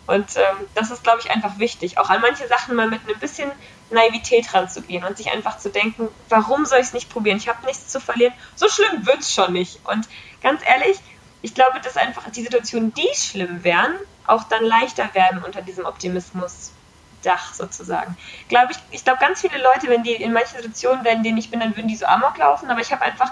Und 0.08 0.38
ähm, 0.38 0.66
das 0.74 0.90
ist, 0.90 1.04
glaube 1.04 1.20
ich, 1.20 1.30
einfach 1.30 1.60
wichtig, 1.60 2.00
auch 2.00 2.10
an 2.10 2.22
manche 2.22 2.48
Sachen 2.48 2.76
mal 2.76 2.88
mit 2.88 3.02
ein 3.08 3.20
bisschen 3.20 3.52
Naivität 3.90 4.54
ranzugehen 4.54 5.04
und 5.04 5.18
sich 5.18 5.32
einfach 5.32 5.58
zu 5.58 5.70
denken, 5.70 6.10
warum 6.30 6.66
soll 6.66 6.80
ich 6.80 6.88
es 6.88 6.94
nicht 6.94 7.10
probieren? 7.10 7.38
Ich 7.38 7.48
habe 7.48 7.66
nichts 7.66 7.88
zu 7.88 8.00
verlieren. 8.00 8.34
So 8.56 8.68
schlimm 8.68 9.06
wird 9.06 9.20
es 9.20 9.34
schon 9.34 9.54
nicht. 9.54 9.80
Und 9.86 10.08
ganz 10.42 10.62
ehrlich, 10.66 10.98
ich 11.42 11.54
glaube, 11.54 11.80
dass 11.80 11.98
einfach 11.98 12.30
die 12.32 12.44
Situationen, 12.44 12.94
die 12.94 13.08
schlimm 13.16 13.64
wären, 13.64 13.94
auch 14.26 14.44
dann 14.44 14.66
leichter 14.66 15.14
werden 15.14 15.44
unter 15.44 15.62
diesem 15.62 15.86
Optimismus-Dach 15.86 17.54
sozusagen. 17.54 18.18
Glaube 18.50 18.74
ich, 18.74 18.78
ich 18.92 19.04
glaube, 19.04 19.20
ganz 19.20 19.42
viele 19.42 19.62
Leute, 19.62 19.88
wenn 19.88 20.04
die 20.04 20.14
in 20.14 20.34
manchen 20.34 20.58
Situationen, 20.58 21.06
in 21.06 21.24
denen 21.24 21.38
ich 21.38 21.50
bin, 21.50 21.60
dann 21.60 21.76
würden 21.76 21.88
die 21.88 21.96
so 21.96 22.06
amok 22.06 22.38
laufen, 22.38 22.70
aber 22.70 22.82
ich 22.82 22.92
habe 22.92 23.04
einfach 23.04 23.32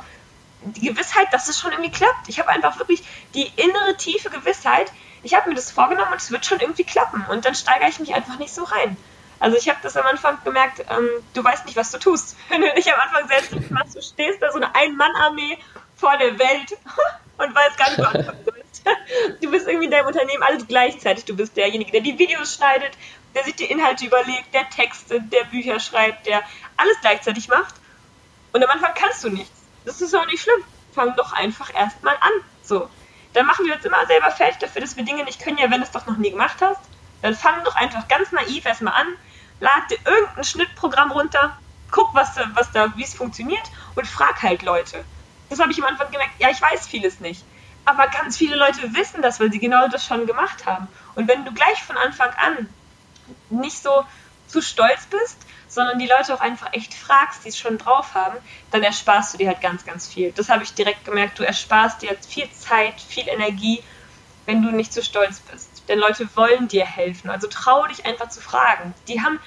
die 0.62 0.88
Gewissheit, 0.88 1.28
dass 1.32 1.48
es 1.48 1.60
schon 1.60 1.72
irgendwie 1.72 1.92
klappt. 1.92 2.28
Ich 2.28 2.40
habe 2.40 2.50
einfach 2.50 2.80
wirklich 2.80 3.04
die 3.34 3.52
innere, 3.56 3.98
tiefe 3.98 4.30
Gewissheit, 4.30 4.92
ich 5.24 5.34
habe 5.34 5.50
mir 5.50 5.56
das 5.56 5.72
vorgenommen 5.72 6.12
und 6.12 6.22
es 6.22 6.32
wird 6.32 6.46
schon 6.46 6.60
irgendwie 6.60 6.84
klappen. 6.84 7.26
Und 7.30 7.46
dann 7.46 7.56
steigere 7.56 7.90
ich 7.90 8.00
mich 8.00 8.14
einfach 8.14 8.38
nicht 8.38 8.54
so 8.54 8.64
rein. 8.64 8.96
Also 9.40 9.58
ich 9.58 9.68
habe 9.70 9.80
das 9.84 9.98
am 9.98 10.06
Anfang 10.06 10.38
gemerkt, 10.44 10.80
ähm, 10.90 11.10
du 11.34 11.44
weißt 11.44 11.66
nicht, 11.66 11.76
was 11.76 11.92
du 11.92 12.00
tust. 12.00 12.36
Wenn 12.50 12.62
du 12.62 12.74
nicht 12.74 12.92
am 12.92 13.00
Anfang 13.00 13.28
selbst 13.28 13.54
nicht 13.54 13.72
machst, 13.72 13.96
du 13.96 14.02
stehst 14.02 14.42
da 14.42 14.52
so 14.52 14.58
eine 14.58 14.74
Ein-Mann-Armee 14.74 15.58
vor 15.96 16.18
der 16.18 16.38
Welt 16.40 16.78
und 17.38 17.56
weißt 17.56 17.78
gar 17.78 17.90
nicht, 17.90 18.00
was 18.00 18.14
du 18.14 18.52
sollst. 18.52 18.66
Du 19.42 19.50
bist 19.50 19.68
irgendwie 19.68 19.86
in 19.86 19.92
deinem 19.92 20.06
Unternehmen 20.06 20.44
alles 20.44 20.68
gleichzeitig. 20.68 21.26
Du 21.26 21.36
bist 21.36 21.58
derjenige, 21.58 21.92
der 21.92 22.02
die 22.02 22.20
Videos 22.20 22.56
schneidet, 22.56 22.92
der 23.34 23.44
sich 23.44 23.56
die 23.56 23.66
Inhalte 23.66 24.06
überlegt, 24.06 24.54
der 24.54 24.70
Texte, 24.70 25.22
der 25.22 25.44
Bücher 25.46 25.80
schreibt, 25.80 26.28
der 26.28 26.44
alles 26.78 26.96
gleichzeitig 27.02 27.48
macht. 27.48 27.74
Und 28.54 28.64
am 28.64 28.70
Anfang 28.70 28.94
kannst 28.94 29.24
du 29.24 29.30
nichts. 29.30 29.64
Das 29.86 30.02
ist 30.02 30.14
auch 30.14 30.26
nicht 30.28 30.42
schlimm. 30.42 30.64
Fang 30.94 31.16
doch 31.16 31.34
einfach 31.34 31.74
erstmal 31.74 32.16
an. 32.16 32.32
So. 32.62 32.90
Dann 33.34 33.46
machen 33.46 33.66
wir 33.66 33.76
uns 33.76 33.84
immer 33.84 34.06
selber 34.06 34.32
fertig 34.32 34.60
dafür, 34.60 34.82
dass 34.82 34.96
wir 34.96 35.04
Dinge 35.04 35.24
nicht 35.26 35.42
können, 35.42 35.58
ja, 35.58 35.70
wenn 35.70 35.82
du 35.82 35.86
es 35.86 35.92
doch 35.92 36.06
noch 36.06 36.18
nie 36.18 36.32
gemacht 36.32 36.58
hast. 36.62 36.80
Dann 37.22 37.36
fang 37.36 37.64
doch 37.64 37.76
einfach 37.76 38.08
ganz 38.08 38.32
naiv 38.32 38.66
erstmal 38.66 38.94
an, 38.94 39.08
lad 39.60 39.90
dir 39.90 39.98
irgendein 40.06 40.44
Schnittprogramm 40.44 41.12
runter, 41.12 41.58
guck, 41.92 42.14
was, 42.14 42.36
was 42.54 42.72
da, 42.72 42.96
wie 42.96 43.04
es 43.04 43.14
funktioniert 43.14 43.64
und 43.96 44.08
frag 44.08 44.42
halt 44.42 44.64
Leute. 44.64 45.04
Das 45.50 45.60
habe 45.60 45.72
ich 45.72 45.78
am 45.78 45.86
Anfang 45.86 46.12
gemerkt, 46.12 46.34
ja, 46.40 46.50
ich 46.50 46.62
weiß 46.62 46.88
vieles 46.88 47.20
nicht. 47.20 47.44
Aber 47.86 48.08
ganz 48.08 48.36
viele 48.36 48.56
Leute 48.56 48.94
wissen 48.96 49.22
das, 49.22 49.40
weil 49.40 49.52
sie 49.52 49.60
genau 49.60 49.88
das 49.88 50.06
schon 50.06 50.26
gemacht 50.26 50.66
haben. 50.66 50.88
Und 51.14 51.28
wenn 51.28 51.46
du 51.46 51.54
gleich 51.54 51.84
von 51.84 51.98
Anfang 51.98 52.32
an 52.32 52.70
nicht 53.50 53.82
so 53.82 54.06
zu 54.48 54.62
stolz 54.62 55.06
bist, 55.06 55.38
sondern 55.68 56.00
die 56.00 56.08
Leute 56.08 56.34
auch 56.34 56.42
einfach 56.42 56.74
echt 56.74 56.94
fragst, 56.94 57.46
die 57.46 57.50
es 57.50 57.60
schon 57.60 57.78
drauf 57.78 58.16
haben, 58.16 58.38
dann 58.72 58.84
ersparst 58.84 59.34
du 59.34 59.38
dir 59.38 59.48
halt 59.48 59.62
ganz, 59.62 59.86
ganz 59.86 60.08
viel. 60.08 60.32
Das 60.32 60.50
habe 60.50 60.64
ich 60.64 60.74
direkt 60.74 61.06
gemerkt. 61.06 61.38
Du 61.38 61.44
ersparst 61.44 62.02
dir 62.02 62.10
jetzt 62.10 62.32
viel 62.32 62.50
Zeit, 62.52 63.00
viel 63.00 63.28
Energie, 63.28 63.84
wenn 64.46 64.64
du 64.64 64.72
nicht 64.72 64.94
zu 64.94 65.04
stolz 65.04 65.40
bist. 65.40 65.65
Denn 65.88 66.00
Leute 66.00 66.28
wollen 66.36 66.68
dir 66.68 66.86
helfen. 66.86 67.30
Also 67.30 67.48
trau 67.48 67.86
dich 67.88 68.06
einfach 68.06 68.30
zu 68.30 68.42
fragen. 68.42 68.94
Die 69.08 69.22
haben 69.22 69.40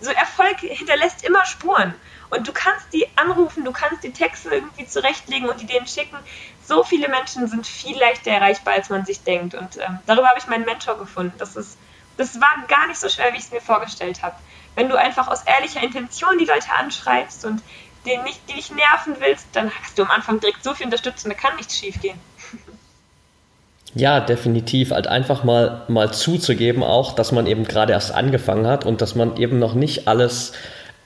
so 0.00 0.10
Erfolg 0.10 0.58
hinterlässt 0.60 1.24
immer 1.24 1.44
Spuren. 1.44 1.94
Und 2.30 2.48
du 2.48 2.52
kannst 2.52 2.92
die 2.92 3.06
anrufen, 3.16 3.64
du 3.64 3.72
kannst 3.72 4.02
die 4.02 4.12
Texte 4.12 4.48
irgendwie 4.48 4.86
zurechtlegen 4.86 5.48
und 5.48 5.60
die 5.60 5.66
denen 5.66 5.86
schicken. 5.86 6.16
So 6.64 6.82
viele 6.82 7.08
Menschen 7.08 7.46
sind 7.46 7.66
viel 7.66 7.98
leichter 7.98 8.30
erreichbar, 8.30 8.74
als 8.74 8.88
man 8.88 9.04
sich 9.04 9.22
denkt. 9.22 9.54
Und 9.54 9.76
ähm, 9.76 9.98
darüber 10.06 10.28
habe 10.28 10.38
ich 10.38 10.46
meinen 10.46 10.64
Mentor 10.64 10.98
gefunden. 10.98 11.34
Das, 11.38 11.56
ist, 11.56 11.76
das 12.16 12.40
war 12.40 12.50
gar 12.68 12.86
nicht 12.86 12.98
so 12.98 13.08
schwer, 13.08 13.32
wie 13.32 13.36
ich 13.36 13.44
es 13.44 13.50
mir 13.50 13.60
vorgestellt 13.60 14.22
habe. 14.22 14.36
Wenn 14.74 14.88
du 14.88 14.96
einfach 14.96 15.28
aus 15.28 15.42
ehrlicher 15.42 15.82
Intention 15.82 16.38
die 16.38 16.46
Leute 16.46 16.72
anschreibst 16.72 17.44
und 17.44 17.62
den 18.06 18.22
nicht, 18.24 18.40
die 18.48 18.54
dich 18.54 18.70
nerven 18.70 19.16
willst, 19.18 19.46
dann 19.52 19.70
hast 19.82 19.98
du 19.98 20.02
am 20.02 20.10
Anfang 20.10 20.40
direkt 20.40 20.64
so 20.64 20.74
viel 20.74 20.86
Unterstützung, 20.86 21.30
da 21.30 21.36
kann 21.36 21.56
nichts 21.56 21.76
schief 21.76 22.00
gehen. 22.00 22.18
Ja, 23.94 24.20
definitiv. 24.20 24.90
Halt 24.90 25.06
einfach 25.06 25.44
mal, 25.44 25.82
mal 25.88 26.12
zuzugeben 26.12 26.82
auch, 26.82 27.14
dass 27.14 27.30
man 27.32 27.46
eben 27.46 27.64
gerade 27.64 27.92
erst 27.92 28.14
angefangen 28.14 28.66
hat 28.66 28.86
und 28.86 29.02
dass 29.02 29.14
man 29.14 29.36
eben 29.36 29.58
noch 29.58 29.74
nicht 29.74 30.08
alles 30.08 30.52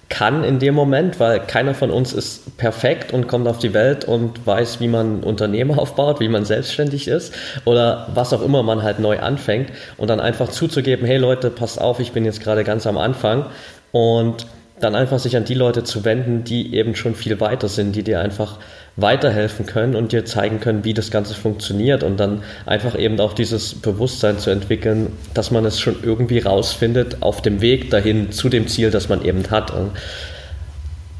kann 0.09 0.44
in 0.44 0.61
dem 0.61 0.75
Moment, 0.75 1.18
weil 1.18 1.40
keiner 1.40 1.75
von 1.75 1.90
uns 1.90 2.12
ist 2.12 2.57
perfekt 2.59 3.12
und 3.12 3.27
kommt 3.27 3.49
auf 3.49 3.59
die 3.59 3.75
Welt 3.75 4.05
und 4.05 4.46
weiß, 4.46 4.79
wie 4.79 4.87
man 4.87 5.25
Unternehmen 5.25 5.77
aufbaut, 5.79 6.20
wie 6.20 6.29
man 6.29 6.44
selbstständig 6.44 7.09
ist 7.09 7.35
oder 7.64 8.07
was 8.14 8.33
auch 8.33 8.42
immer 8.42 8.62
man 8.62 8.85
halt 8.85 9.01
neu 9.01 9.18
anfängt 9.18 9.70
und 9.96 10.09
dann 10.09 10.20
einfach 10.20 10.49
zuzugeben, 10.49 11.07
hey 11.07 11.16
Leute, 11.16 11.51
passt 11.51 11.81
auf, 11.81 11.99
ich 11.99 12.12
bin 12.12 12.25
jetzt 12.25 12.40
gerade 12.40 12.62
ganz 12.62 12.87
am 12.87 12.99
Anfang 12.99 13.46
und 13.90 14.46
dann 14.79 14.94
einfach 14.94 15.18
sich 15.18 15.37
an 15.37 15.44
die 15.44 15.55
Leute 15.55 15.83
zu 15.83 16.05
wenden, 16.05 16.44
die 16.44 16.75
eben 16.75 16.94
schon 16.94 17.14
viel 17.14 17.40
weiter 17.40 17.66
sind, 17.66 17.96
die 17.96 18.05
dir 18.05 18.20
einfach 18.20 18.59
weiterhelfen 18.96 19.66
können 19.66 19.94
und 19.94 20.12
dir 20.12 20.24
zeigen 20.24 20.59
können, 20.61 20.85
wie 20.85 20.94
das 20.94 21.11
Ganze 21.11 21.35
funktioniert 21.35 22.02
und 22.02 22.16
dann 22.16 22.42
einfach 22.64 22.98
eben 22.98 23.20
auch 23.20 23.35
dieses 23.35 23.74
Bewusstsein 23.74 24.38
zu 24.38 24.50
entwickeln, 24.50 25.12
dass 25.35 25.50
man 25.50 25.64
es 25.66 25.78
schon 25.78 26.02
irgendwie 26.02 26.38
rausfindet 26.38 27.22
auf 27.22 27.42
dem 27.42 27.61
Weg 27.61 27.90
dahin 27.90 28.32
zu 28.32 28.48
dem 28.48 28.68
Ziel, 28.68 28.90
das 28.90 29.09
man 29.09 29.22
eben 29.22 29.50
hat. 29.50 29.72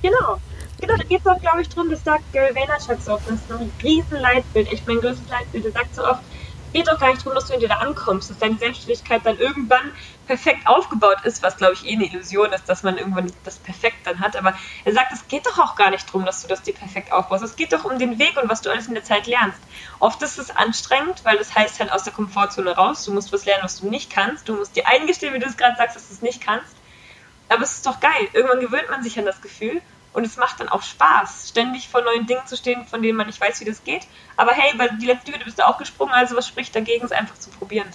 Genau. 0.03 0.39
Genau, 0.79 0.95
da 0.95 1.05
geht 1.05 1.21
es 1.21 1.27
auch, 1.27 1.41
glaube 1.41 1.63
ich, 1.63 1.69
drum, 1.71 1.91
das 1.91 2.05
sagt 2.05 2.31
Gary 2.35 2.55
Vaynerchuk 2.55 3.01
so 3.01 3.15
oft, 3.15 3.27
das 3.29 3.37
ist 3.37 3.51
ein 3.51 3.73
riesen 3.83 4.21
Leitbild, 4.21 4.71
echt 4.71 4.87
mein 4.87 4.99
größtes 4.99 5.27
Leitbild, 5.31 5.65
er 5.65 5.73
sagt 5.73 5.95
so 5.95 6.05
oft, 6.05 6.21
geht 6.75 6.87
doch 6.87 7.01
gar 7.01 7.11
nicht 7.11 7.25
darum, 7.25 7.35
dass 7.35 7.47
du 7.47 7.55
in 7.55 7.61
dir 7.61 7.69
da 7.69 7.77
ankommst, 7.77 8.29
dass 8.29 8.39
deine 8.39 8.59
Selbstständigkeit 8.59 9.23
dann 9.25 9.39
irgendwann 9.39 9.93
perfekt 10.27 10.67
aufgebaut 10.67 11.19
ist, 11.25 11.43
was 11.43 11.57
glaube 11.57 11.75
ich 11.75 11.87
eh 11.87 11.95
eine 11.95 12.07
Illusion 12.07 12.53
ist, 12.53 12.69
dass 12.69 12.83
man 12.83 12.99
irgendwann 12.99 13.33
das 13.45 13.59
perfekt 13.59 13.99
dann 14.05 14.21
hat. 14.21 14.37
Aber 14.37 14.55
er 14.85 14.93
sagt, 14.93 15.13
es 15.13 15.27
geht 15.29 15.47
doch 15.47 15.59
auch 15.59 15.77
gar 15.77 15.91
nicht 15.91 16.07
darum, 16.09 16.25
dass 16.25 16.43
du 16.43 16.49
das 16.49 16.63
dir 16.63 16.75
perfekt 16.75 17.13
aufbaust. 17.13 17.45
Es 17.45 17.57
geht 17.57 17.73
doch 17.73 17.85
um 17.85 17.99
den 17.99 18.19
Weg 18.19 18.37
und 18.41 18.49
was 18.49 18.63
du 18.63 18.71
alles 18.71 18.89
in 18.89 18.95
der 18.95 19.05
Zeit 19.05 19.27
lernst. 19.27 19.61
Oft 19.99 20.23
ist 20.23 20.39
es 20.39 20.51
anstrengend, 20.51 21.25
weil 21.25 21.39
das 21.39 21.55
heißt 21.55 21.81
halt 21.81 21.93
aus 21.93 22.05
der 22.05 22.13
Komfortzone 22.13 22.77
raus. 22.77 23.05
Du 23.05 23.13
musst 23.13 23.33
was 23.33 23.45
lernen, 23.45 23.65
was 23.65 23.81
du 23.81 23.89
nicht 23.89 24.11
kannst. 24.11 24.49
Du 24.49 24.57
musst 24.57 24.77
dir 24.77 24.87
eingestehen, 24.87 25.35
wie 25.35 25.39
du 25.39 25.47
es 25.47 25.57
gerade 25.57 25.77
sagst, 25.77 25.97
dass 25.97 26.09
du 26.09 26.15
es 26.15 26.23
nicht 26.23 26.41
kannst. 26.41 26.77
Aber 27.49 27.63
es 27.63 27.73
ist 27.73 27.87
doch 27.87 28.01
geil. 28.01 28.29
Irgendwann 28.33 28.61
gewöhnt 28.61 28.91
man 28.91 29.03
sich 29.03 29.19
an 29.19 29.25
das 29.25 29.41
Gefühl 29.41 29.81
und 30.17 30.25
es 30.25 30.39
macht 30.39 30.61
dann 30.61 30.71
auch 30.71 30.83
Spaß, 30.83 31.51
ständig 31.51 31.89
vor 31.89 32.01
neuen 32.01 32.27
Dingen 32.27 32.47
zu 32.47 32.57
stehen, 32.57 32.87
von 32.87 33.03
denen 33.03 33.19
man 33.19 33.27
nicht 33.27 33.39
weiß, 33.39 33.61
wie 33.61 33.67
das 33.67 33.85
geht. 33.85 34.07
Aber 34.39 34.53
hey, 34.53 34.73
bei 34.79 34.89
die 34.89 35.05
letzte 35.05 35.31
Hürde 35.31 35.45
bist 35.45 35.59
du 35.59 35.67
auch 35.67 35.77
gesprungen, 35.77 36.13
also 36.13 36.35
was 36.35 36.49
spricht 36.49 36.75
dagegen, 36.75 37.05
es 37.05 37.13
einfach 37.13 37.39
zu 37.39 37.51
probieren. 37.51 37.89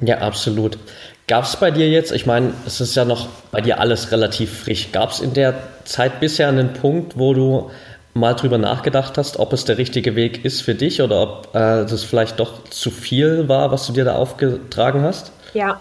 Ja. 0.00 0.18
Absolut. 0.18 0.78
Gab 1.26 1.44
es 1.44 1.56
bei 1.56 1.70
dir 1.70 1.88
jetzt, 1.90 2.12
ich 2.12 2.24
meine, 2.24 2.54
es 2.66 2.80
ist 2.80 2.94
ja 2.94 3.04
noch 3.04 3.28
bei 3.50 3.60
dir 3.60 3.80
alles 3.80 4.12
relativ 4.12 4.60
frisch, 4.60 4.92
gab 4.92 5.10
es 5.10 5.20
in 5.20 5.34
der 5.34 5.54
Zeit 5.84 6.20
bisher 6.20 6.48
einen 6.48 6.72
Punkt, 6.72 7.18
wo 7.18 7.34
du 7.34 7.70
mal 8.14 8.34
drüber 8.34 8.58
nachgedacht 8.58 9.18
hast, 9.18 9.38
ob 9.38 9.52
es 9.52 9.64
der 9.64 9.76
richtige 9.78 10.16
Weg 10.16 10.44
ist 10.44 10.62
für 10.62 10.74
dich 10.74 11.02
oder 11.02 11.20
ob 11.20 11.54
äh, 11.54 11.84
das 11.84 12.02
vielleicht 12.04 12.40
doch 12.40 12.64
zu 12.70 12.90
viel 12.90 13.48
war, 13.48 13.70
was 13.70 13.86
du 13.86 13.92
dir 13.92 14.04
da 14.04 14.14
aufgetragen 14.14 15.02
hast? 15.02 15.32
Ja, 15.52 15.80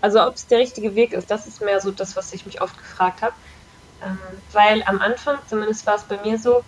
also 0.00 0.26
ob 0.26 0.34
es 0.34 0.46
der 0.46 0.58
richtige 0.58 0.94
Weg 0.94 1.12
ist, 1.12 1.30
das 1.30 1.46
ist 1.46 1.62
mehr 1.62 1.80
so 1.80 1.90
das, 1.90 2.16
was 2.16 2.32
ich 2.32 2.46
mich 2.46 2.60
oft 2.60 2.76
gefragt 2.76 3.22
habe. 3.22 3.34
Ähm, 4.04 4.18
weil 4.52 4.82
am 4.86 5.00
Anfang, 5.00 5.38
zumindest 5.46 5.86
war 5.86 5.94
es 5.94 6.02
bei 6.02 6.18
mir 6.24 6.38
so, 6.38 6.64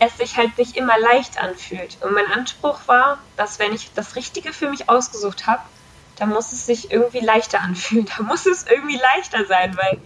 es 0.00 0.16
sich 0.16 0.36
halt 0.36 0.56
nicht 0.58 0.76
immer 0.76 0.98
leicht 0.98 1.40
anfühlt. 1.40 1.98
Und 2.00 2.12
mein 2.14 2.26
Anspruch 2.26 2.80
war, 2.86 3.18
dass 3.36 3.58
wenn 3.58 3.72
ich 3.72 3.92
das 3.94 4.16
Richtige 4.16 4.52
für 4.52 4.68
mich 4.68 4.88
ausgesucht 4.88 5.46
habe, 5.46 5.62
dann 6.16 6.30
muss 6.30 6.52
es 6.52 6.66
sich 6.66 6.90
irgendwie 6.90 7.20
leichter 7.20 7.60
anfühlen. 7.62 8.08
Da 8.16 8.24
muss 8.24 8.46
es 8.46 8.66
irgendwie 8.66 8.96
leichter 8.96 9.44
sein, 9.46 9.76
weil, 9.76 9.98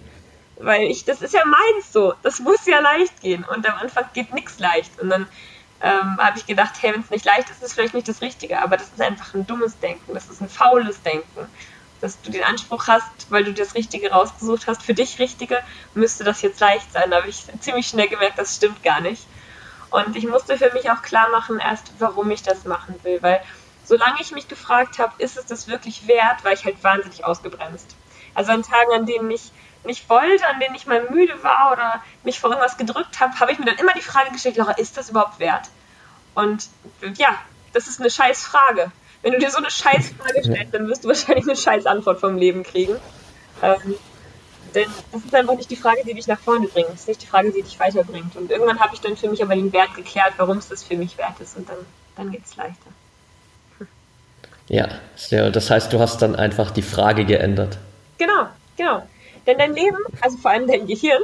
weil 0.59 0.83
ich, 0.83 1.05
das 1.05 1.23
ist 1.23 1.33
ja 1.33 1.45
meins 1.45 1.93
so. 1.93 2.15
Das 2.23 2.41
muss 2.41 2.67
ja 2.67 2.81
leicht 2.81 3.21
gehen. 3.21 3.45
Und 3.45 3.67
am 3.69 3.79
Anfang 3.79 4.05
geht 4.13 4.35
nichts 4.35 4.59
leicht. 4.59 5.01
Und 5.01 5.11
dann 5.11 5.29
ähm, 5.81 6.19
habe 6.19 6.39
ich 6.39 6.47
gedacht, 6.47 6.75
hey, 6.81 6.93
wenn 6.93 7.01
es 7.01 7.11
nicht 7.11 7.25
leicht 7.25 7.49
ist, 7.51 7.59
ist 7.59 7.69
es 7.69 7.75
vielleicht 7.75 7.95
nicht 7.95 8.09
das 8.09 8.21
Richtige. 8.21 8.61
Aber 8.63 8.77
das 8.77 8.89
ist 8.89 9.01
einfach 9.01 9.33
ein 9.35 9.47
dummes 9.47 9.79
Denken. 9.79 10.13
Das 10.13 10.29
ist 10.29 10.41
ein 10.41 10.49
faules 10.49 11.01
Denken 11.03 11.49
dass 12.01 12.21
du 12.21 12.31
den 12.31 12.45
Anspruch 12.45 12.87
hast, 12.87 13.09
weil 13.31 13.45
du 13.45 13.55
das 13.55 13.75
Richtige 13.75 14.11
rausgesucht 14.11 14.67
hast, 14.67 14.83
für 14.83 14.93
dich 14.93 15.19
Richtige, 15.19 15.63
müsste 15.95 16.23
das 16.23 16.43
jetzt 16.43 16.61
leicht 16.61 16.93
sein. 16.93 17.11
Da 17.11 17.17
habe 17.17 17.31
ich 17.31 17.47
ziemlich 17.61 17.87
schnell 17.87 18.09
gemerkt, 18.09 18.39
das 18.39 18.57
stimmt 18.57 18.83
gar 18.83 19.01
nicht. 19.01 19.27
Und 19.95 20.17
ich 20.17 20.27
musste 20.27 20.59
für 20.59 20.73
mich 20.73 20.91
auch 20.91 21.03
klar 21.03 21.31
machen, 21.31 21.61
erst 21.61 21.93
warum 22.01 22.29
ich 22.33 22.43
das 22.43 22.65
machen 22.65 22.97
will, 23.05 23.23
weil 23.23 23.41
solange 23.85 24.21
ich 24.21 24.33
mich 24.33 24.49
gefragt 24.49 24.99
habe, 24.99 25.13
ist 25.19 25.37
es 25.37 25.47
das 25.47 25.69
wirklich 25.69 26.09
wert, 26.09 26.43
war 26.43 26.51
ich 26.51 26.65
halt 26.65 26.83
wahnsinnig 26.83 27.25
ausgebremst. 27.25 27.95
Also 28.35 28.51
an 28.51 28.65
Tagen, 28.65 28.91
an 28.93 29.07
denen 29.07 29.31
ich 29.31 29.53
nicht 29.85 30.11
wollte, 30.11 30.49
an 30.49 30.59
denen 30.59 30.75
ich 30.75 30.87
mal 30.87 31.09
müde 31.11 31.45
war 31.45 31.71
oder 31.71 32.03
mich 32.25 32.41
vor 32.41 32.51
irgendwas 32.51 32.77
gedrückt 32.77 33.21
habe, 33.21 33.39
habe 33.39 33.53
ich 33.53 33.61
mir 33.61 33.67
dann 33.67 33.77
immer 33.77 33.93
die 33.93 34.01
Frage 34.01 34.33
gestellt, 34.33 34.57
Laura, 34.57 34.73
ist 34.73 34.97
das 34.97 35.11
überhaupt 35.11 35.39
wert? 35.39 35.69
Und 36.35 36.67
ja, 37.15 37.29
das 37.73 37.87
ist 37.87 38.01
eine 38.01 38.11
scheiß 38.11 38.45
Frage. 38.45 38.91
Wenn 39.23 39.35
du 39.35 39.39
dir 39.39 39.53
so 39.53 39.59
eine 39.59 39.71
Scheißfrage 39.71 40.43
stellst, 40.43 40.75
dann 40.75 40.89
wirst 40.89 41.05
du 41.05 41.09
wahrscheinlich 41.09 41.45
eine 41.45 41.57
Scheißantwort 41.57 42.19
vom 42.19 42.37
Leben 42.37 42.65
kriegen. 42.65 42.97
Ähm, 43.63 43.95
denn 44.75 44.89
das 45.13 45.25
ist 45.25 45.35
einfach 45.35 45.57
nicht 45.57 45.71
die 45.71 45.77
Frage, 45.77 46.03
die 46.07 46.15
dich 46.15 46.27
nach 46.27 46.39
vorne 46.39 46.67
bringt. 46.67 46.89
Das 46.89 47.01
ist 47.01 47.09
nicht 47.09 47.23
die 47.23 47.27
Frage, 47.27 47.53
die 47.53 47.63
dich 47.63 47.79
weiterbringt. 47.79 48.37
Und 48.37 48.51
irgendwann 48.51 48.81
habe 48.81 48.95
ich 48.95 49.01
dann 49.01 49.17
für 49.17 49.29
mich 49.29 49.43
aber 49.43 49.55
den 49.55 49.73
Wert 49.73 49.95
geklärt, 49.95 50.35
warum 50.37 50.59
es 50.59 50.69
das 50.69 50.83
für 50.83 50.97
mich 50.97 51.17
wert 51.19 51.41
ist. 51.41 51.57
Und 51.57 51.69
dann, 51.69 51.79
dann 52.17 52.31
geht 52.31 52.45
es 52.45 52.57
leichter. 52.57 52.91
Ja, 54.69 54.89
das 55.51 55.71
heißt, 55.71 55.93
du 55.93 56.01
hast 56.01 56.23
dann 56.23 56.35
einfach 56.37 56.71
die 56.71 56.83
Frage 56.83 57.25
geändert. 57.25 57.79
Genau, 58.19 58.49
genau. 58.77 59.07
Denn 59.47 59.59
dein 59.59 59.75
Leben, 59.75 59.99
also 60.23 60.39
vor 60.39 60.53
allem 60.53 60.67
dein 60.67 60.87
Gehirn, 60.87 61.23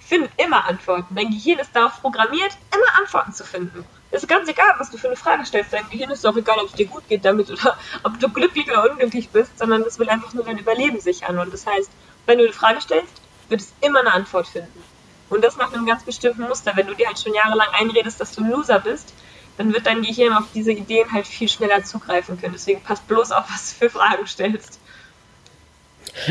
findet 0.00 0.30
immer 0.36 0.66
Antworten. 0.68 1.14
Dein 1.14 1.30
Gehirn 1.30 1.58
ist 1.58 1.74
darauf 1.74 2.00
programmiert, 2.02 2.52
immer 2.74 3.00
Antworten 3.00 3.32
zu 3.32 3.44
finden. 3.44 3.84
Es 4.10 4.22
ist 4.22 4.28
ganz 4.28 4.46
egal, 4.46 4.74
was 4.78 4.90
du 4.90 4.98
für 4.98 5.06
eine 5.06 5.16
Frage 5.16 5.46
stellst. 5.46 5.72
Dein 5.72 5.88
Gehirn 5.88 6.10
ist 6.10 6.26
auch 6.26 6.36
egal, 6.36 6.58
ob 6.58 6.66
es 6.66 6.74
dir 6.74 6.86
gut 6.86 7.08
geht 7.08 7.24
damit 7.24 7.50
oder 7.50 7.78
ob 8.02 8.20
du 8.20 8.28
glücklich 8.28 8.70
oder 8.70 8.90
unglücklich 8.90 9.30
bist, 9.30 9.58
sondern 9.58 9.82
es 9.82 9.98
will 9.98 10.10
einfach 10.10 10.34
nur 10.34 10.44
dein 10.44 10.58
Überleben 10.58 11.00
sichern. 11.00 11.38
Und 11.38 11.52
das 11.52 11.66
heißt, 11.66 11.90
wenn 12.26 12.38
du 12.38 12.44
eine 12.44 12.52
Frage 12.52 12.80
stellst, 12.80 13.20
wird 13.48 13.60
es 13.60 13.72
immer 13.80 14.00
eine 14.00 14.12
Antwort 14.12 14.48
finden. 14.48 14.82
Und 15.30 15.42
das 15.42 15.56
nach 15.56 15.72
einem 15.72 15.86
ganz 15.86 16.04
bestimmten 16.04 16.42
Muster. 16.42 16.72
Wenn 16.74 16.86
du 16.86 16.94
dir 16.94 17.06
halt 17.06 17.18
schon 17.18 17.34
jahrelang 17.34 17.68
einredest, 17.72 18.20
dass 18.20 18.32
du 18.32 18.42
ein 18.42 18.50
Loser 18.50 18.80
bist, 18.80 19.14
dann 19.56 19.72
wird 19.72 19.86
dein 19.86 20.02
Gehirn 20.02 20.34
auf 20.34 20.44
diese 20.54 20.72
Ideen 20.72 21.10
halt 21.12 21.26
viel 21.26 21.48
schneller 21.48 21.84
zugreifen 21.84 22.40
können. 22.40 22.52
Deswegen 22.52 22.82
passt 22.82 23.06
bloß 23.08 23.32
auf, 23.32 23.44
was 23.50 23.70
du 23.70 23.86
für 23.86 23.90
Fragen 23.90 24.26
stellst. 24.26 24.78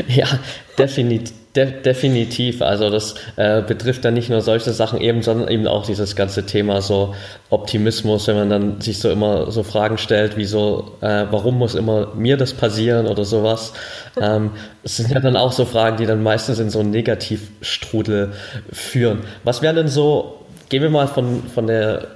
Ja, 0.07 0.27
definitiv. 0.77 1.40
De 1.55 1.81
definitiv. 1.81 2.61
Also 2.61 2.89
das 2.89 3.15
äh, 3.35 3.61
betrifft 3.61 4.05
dann 4.05 4.13
nicht 4.13 4.29
nur 4.29 4.39
solche 4.41 4.71
Sachen 4.71 5.01
eben, 5.01 5.21
sondern 5.21 5.49
eben 5.49 5.67
auch 5.67 5.85
dieses 5.85 6.15
ganze 6.15 6.45
Thema 6.45 6.81
so 6.81 7.13
Optimismus, 7.49 8.27
wenn 8.27 8.37
man 8.37 8.49
dann 8.49 8.81
sich 8.81 8.99
so 8.99 9.09
immer 9.09 9.51
so 9.51 9.63
Fragen 9.63 9.97
stellt, 9.97 10.37
wie 10.37 10.45
so, 10.45 10.93
äh, 11.01 11.25
warum 11.29 11.57
muss 11.57 11.75
immer 11.75 12.15
mir 12.15 12.37
das 12.37 12.53
passieren 12.53 13.05
oder 13.05 13.25
sowas. 13.25 13.73
Ähm, 14.19 14.51
es 14.83 14.95
sind 14.95 15.11
ja 15.11 15.19
dann 15.19 15.35
auch 15.35 15.51
so 15.51 15.65
Fragen, 15.65 15.97
die 15.97 16.05
dann 16.05 16.23
meistens 16.23 16.59
in 16.59 16.69
so 16.69 16.79
einen 16.79 16.91
Negativstrudel 16.91 18.31
führen. 18.71 19.19
Was 19.43 19.61
wäre 19.61 19.73
denn 19.73 19.89
so, 19.89 20.45
gehen 20.69 20.83
wir 20.83 20.89
mal 20.89 21.07
von, 21.07 21.43
von 21.53 21.67
der 21.67 22.07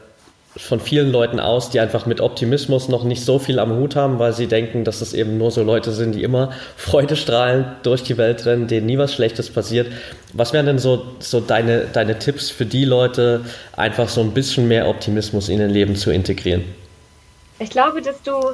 von 0.58 0.80
vielen 0.80 1.12
Leuten 1.12 1.40
aus, 1.40 1.70
die 1.70 1.80
einfach 1.80 2.06
mit 2.06 2.22
Optimismus 2.22 2.88
noch 2.88 3.04
nicht 3.04 3.26
so 3.26 3.40
viel 3.40 3.60
am 3.60 3.76
Hut 3.76 3.96
haben, 3.96 4.20
weil 4.20 4.32
sie 4.34 4.48
denken, 4.48 4.86
dass 4.86 5.02
es 5.02 5.14
eben 5.14 5.38
nur 5.38 5.52
so 5.52 5.64
Leute 5.64 5.92
sind, 5.92 6.14
die 6.14 6.24
immer 6.24 6.52
freudestrahlend 6.78 7.68
durch 7.84 8.04
die 8.04 8.18
Welt 8.18 8.46
rennen, 8.46 8.68
denen 8.68 8.86
nie 8.86 8.98
was 8.98 9.14
Schlechtes 9.14 9.50
passiert. 9.50 9.92
Was 10.34 10.54
wären 10.54 10.66
denn 10.66 10.80
so, 10.80 11.06
so 11.20 11.42
deine, 11.42 11.86
deine 11.86 12.20
Tipps 12.20 12.50
für 12.50 12.66
die 12.66 12.86
Leute, 12.86 13.46
einfach 13.76 14.08
so 14.08 14.22
ein 14.22 14.34
bisschen 14.34 14.68
mehr 14.68 14.88
Optimismus 14.88 15.50
in 15.50 15.60
ihr 15.60 15.68
Leben 15.68 15.96
zu 15.96 16.12
integrieren? 16.12 16.64
Ich 17.60 17.70
glaube, 17.70 18.02
dass 18.02 18.22
du 18.22 18.52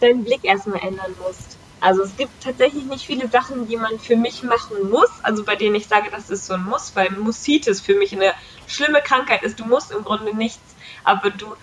deinen 0.00 0.24
Blick 0.24 0.44
erstmal 0.44 0.80
ändern 0.80 1.14
musst. 1.24 1.56
Also 1.80 2.02
es 2.02 2.14
gibt 2.16 2.30
tatsächlich 2.42 2.84
nicht 2.84 3.06
viele 3.06 3.28
Sachen, 3.28 3.66
die 3.66 3.76
man 3.76 3.98
für 3.98 4.16
mich 4.16 4.42
machen 4.42 4.90
muss, 4.90 5.08
also 5.22 5.44
bei 5.44 5.56
denen 5.56 5.74
ich 5.76 5.86
sage, 5.86 6.10
das 6.10 6.28
ist 6.28 6.46
so 6.46 6.54
ein 6.54 6.64
Muss, 6.64 6.92
weil 6.94 7.10
Musitis 7.10 7.80
für 7.80 7.94
mich 7.94 8.12
eine 8.12 8.32
schlimme 8.66 9.00
Krankheit 9.00 9.42
ist. 9.42 9.58
Du 9.58 9.64
musst 9.64 9.90
im 9.90 10.04
Grunde 10.04 10.36
nichts 10.36 10.69
aber 11.04 11.30
du 11.30 11.54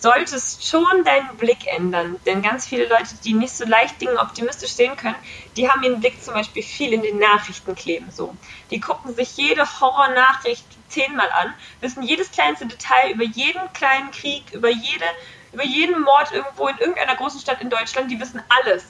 solltest 0.00 0.66
schon 0.66 1.04
deinen 1.04 1.36
Blick 1.36 1.66
ändern. 1.66 2.16
Denn 2.24 2.42
ganz 2.42 2.66
viele 2.66 2.86
Leute, 2.88 3.14
die 3.24 3.34
nicht 3.34 3.52
so 3.52 3.66
leicht 3.66 4.00
Dinge 4.00 4.18
optimistisch 4.18 4.72
sehen 4.72 4.96
können, 4.96 5.16
die 5.56 5.68
haben 5.68 5.82
ihren 5.82 6.00
Blick 6.00 6.22
zum 6.22 6.34
Beispiel 6.34 6.62
viel 6.62 6.92
in 6.92 7.02
den 7.02 7.18
Nachrichten 7.18 7.74
kleben. 7.74 8.10
So. 8.10 8.34
Die 8.70 8.80
gucken 8.80 9.14
sich 9.14 9.36
jede 9.36 9.62
Horrornachricht 9.80 10.64
zehnmal 10.88 11.30
an, 11.30 11.54
wissen 11.80 12.02
jedes 12.02 12.32
kleinste 12.32 12.66
Detail 12.66 13.12
über 13.12 13.24
jeden 13.24 13.72
kleinen 13.74 14.10
Krieg, 14.10 14.44
über, 14.52 14.70
jede, 14.70 15.04
über 15.52 15.64
jeden 15.64 16.00
Mord 16.02 16.32
irgendwo 16.32 16.68
in 16.68 16.78
irgendeiner 16.78 17.16
großen 17.16 17.40
Stadt 17.40 17.60
in 17.60 17.70
Deutschland, 17.70 18.10
die 18.10 18.18
wissen 18.18 18.42
alles. 18.48 18.84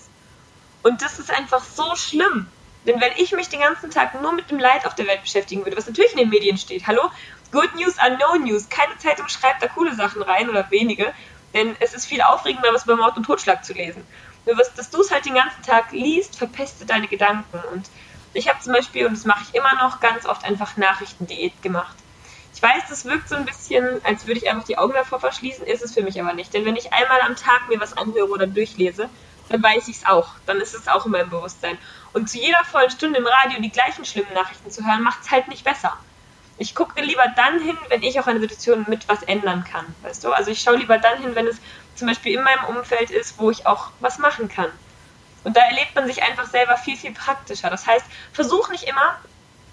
Und 0.82 1.02
das 1.02 1.18
ist 1.18 1.30
einfach 1.30 1.62
so 1.62 1.94
schlimm. 1.96 2.46
Denn 2.86 3.00
wenn 3.00 3.12
ich 3.16 3.32
mich 3.32 3.48
den 3.50 3.60
ganzen 3.60 3.90
Tag 3.90 4.20
nur 4.22 4.32
mit 4.32 4.50
dem 4.50 4.58
Leid 4.58 4.86
auf 4.86 4.94
der 4.94 5.06
Welt 5.06 5.22
beschäftigen 5.22 5.64
würde, 5.64 5.76
was 5.76 5.86
natürlich 5.86 6.12
in 6.12 6.18
den 6.18 6.30
Medien 6.30 6.56
steht, 6.56 6.86
hallo, 6.86 7.10
Good 7.52 7.74
News 7.74 7.98
are 7.98 8.16
no 8.16 8.36
News, 8.36 8.68
keine 8.68 8.96
Zeitung 8.98 9.28
schreibt 9.28 9.62
da 9.62 9.68
coole 9.68 9.94
Sachen 9.94 10.22
rein 10.22 10.48
oder 10.48 10.70
wenige, 10.70 11.12
denn 11.52 11.76
es 11.80 11.94
ist 11.94 12.06
viel 12.06 12.22
aufregender, 12.22 12.72
was 12.72 12.84
über 12.84 12.96
Mord 12.96 13.16
und 13.16 13.24
Totschlag 13.24 13.64
zu 13.64 13.72
lesen. 13.72 14.06
Nur 14.46 14.56
was, 14.58 14.72
dass 14.74 14.90
du 14.90 15.00
es 15.00 15.10
halt 15.10 15.26
den 15.26 15.34
ganzen 15.34 15.62
Tag 15.62 15.92
liest, 15.92 16.36
verpestet 16.36 16.90
deine 16.90 17.08
Gedanken. 17.08 17.60
Und 17.72 17.90
ich 18.32 18.48
habe 18.48 18.60
zum 18.60 18.72
Beispiel, 18.72 19.06
und 19.06 19.16
das 19.16 19.24
mache 19.24 19.44
ich 19.48 19.54
immer 19.54 19.74
noch, 19.76 20.00
ganz 20.00 20.26
oft 20.26 20.44
einfach 20.44 20.76
Nachrichtendiät 20.76 21.60
gemacht. 21.62 21.96
Ich 22.54 22.62
weiß, 22.62 22.84
das 22.88 23.04
wirkt 23.04 23.28
so 23.28 23.36
ein 23.36 23.44
bisschen, 23.44 24.04
als 24.04 24.26
würde 24.26 24.40
ich 24.40 24.50
einfach 24.50 24.64
die 24.64 24.78
Augen 24.78 24.92
davor 24.92 25.20
verschließen, 25.20 25.66
ist 25.66 25.82
es 25.82 25.94
für 25.94 26.02
mich 26.02 26.20
aber 26.20 26.34
nicht. 26.34 26.52
Denn 26.54 26.64
wenn 26.64 26.76
ich 26.76 26.92
einmal 26.92 27.20
am 27.22 27.36
Tag 27.36 27.68
mir 27.68 27.80
was 27.80 27.96
anhöre 27.96 28.28
oder 28.28 28.46
durchlese, 28.46 29.08
dann 29.48 29.62
weiß 29.62 29.88
ich 29.88 29.96
es 29.96 30.06
auch. 30.06 30.28
Dann 30.46 30.60
ist 30.60 30.74
es 30.74 30.86
auch 30.88 31.06
in 31.06 31.12
meinem 31.12 31.30
Bewusstsein. 31.30 31.78
Und 32.12 32.28
zu 32.28 32.38
jeder 32.38 32.64
vollen 32.64 32.90
Stunde 32.90 33.18
im 33.18 33.26
Radio 33.26 33.60
die 33.60 33.70
gleichen 33.70 34.04
schlimmen 34.04 34.32
Nachrichten 34.34 34.70
zu 34.70 34.86
hören, 34.86 35.02
macht 35.02 35.22
es 35.22 35.30
halt 35.30 35.48
nicht 35.48 35.64
besser. 35.64 35.96
Ich 36.60 36.74
gucke 36.74 37.00
lieber 37.00 37.24
dann 37.36 37.58
hin, 37.58 37.78
wenn 37.88 38.02
ich 38.02 38.20
auch 38.20 38.26
eine 38.26 38.38
Situation 38.38 38.84
mit 38.86 39.08
was 39.08 39.22
ändern 39.22 39.64
kann. 39.64 39.86
Weißt 40.02 40.22
du? 40.22 40.30
Also 40.30 40.50
ich 40.50 40.60
schaue 40.60 40.76
lieber 40.76 40.98
dann 40.98 41.18
hin, 41.22 41.34
wenn 41.34 41.46
es 41.46 41.56
zum 41.94 42.06
Beispiel 42.06 42.34
in 42.34 42.44
meinem 42.44 42.64
Umfeld 42.64 43.10
ist, 43.10 43.38
wo 43.38 43.50
ich 43.50 43.66
auch 43.66 43.88
was 44.00 44.18
machen 44.18 44.50
kann. 44.50 44.70
Und 45.42 45.56
da 45.56 45.62
erlebt 45.62 45.94
man 45.94 46.06
sich 46.06 46.22
einfach 46.22 46.44
selber 46.44 46.76
viel, 46.76 46.98
viel 46.98 47.12
praktischer. 47.12 47.70
Das 47.70 47.86
heißt, 47.86 48.04
versuch 48.34 48.68
nicht 48.68 48.84
immer, 48.84 49.16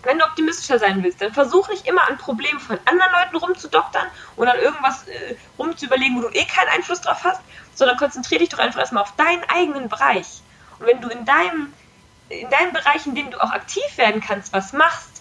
wenn 0.04 0.18
du 0.18 0.24
optimistischer 0.24 0.80
sein 0.80 1.04
willst, 1.04 1.22
dann 1.22 1.34
versuch 1.34 1.68
nicht 1.68 1.86
immer 1.88 2.08
an 2.08 2.18
Problemen 2.18 2.62
von 2.62 2.80
anderen 2.86 3.12
Leuten 3.12 3.36
rumzudoktern 3.36 4.08
und 4.38 4.48
an 4.48 4.58
irgendwas 4.58 5.06
äh, 5.10 5.36
rumzuüberlegen, 5.60 6.16
wo 6.16 6.22
du 6.22 6.30
eh 6.30 6.46
keinen 6.46 6.70
Einfluss 6.70 7.02
drauf 7.02 7.22
hast, 7.26 7.42
sondern 7.76 7.98
konzentriere 7.98 8.40
dich 8.40 8.50
doch 8.50 8.60
einfach 8.60 8.80
erstmal 8.80 9.04
auf 9.04 9.14
deinen 9.18 9.44
eigenen 9.50 9.90
Bereich. 9.90 10.42
Und 10.80 10.86
wenn 10.86 11.02
du 11.02 11.10
in 11.10 11.26
deinem, 11.26 11.74
in 12.30 12.50
deinem 12.50 12.72
Bereich, 12.72 13.06
in 13.06 13.14
dem 13.14 13.30
du 13.30 13.44
auch 13.44 13.52
aktiv 13.52 13.84
werden 13.98 14.22
kannst, 14.22 14.54
was 14.54 14.72
machst, 14.72 15.16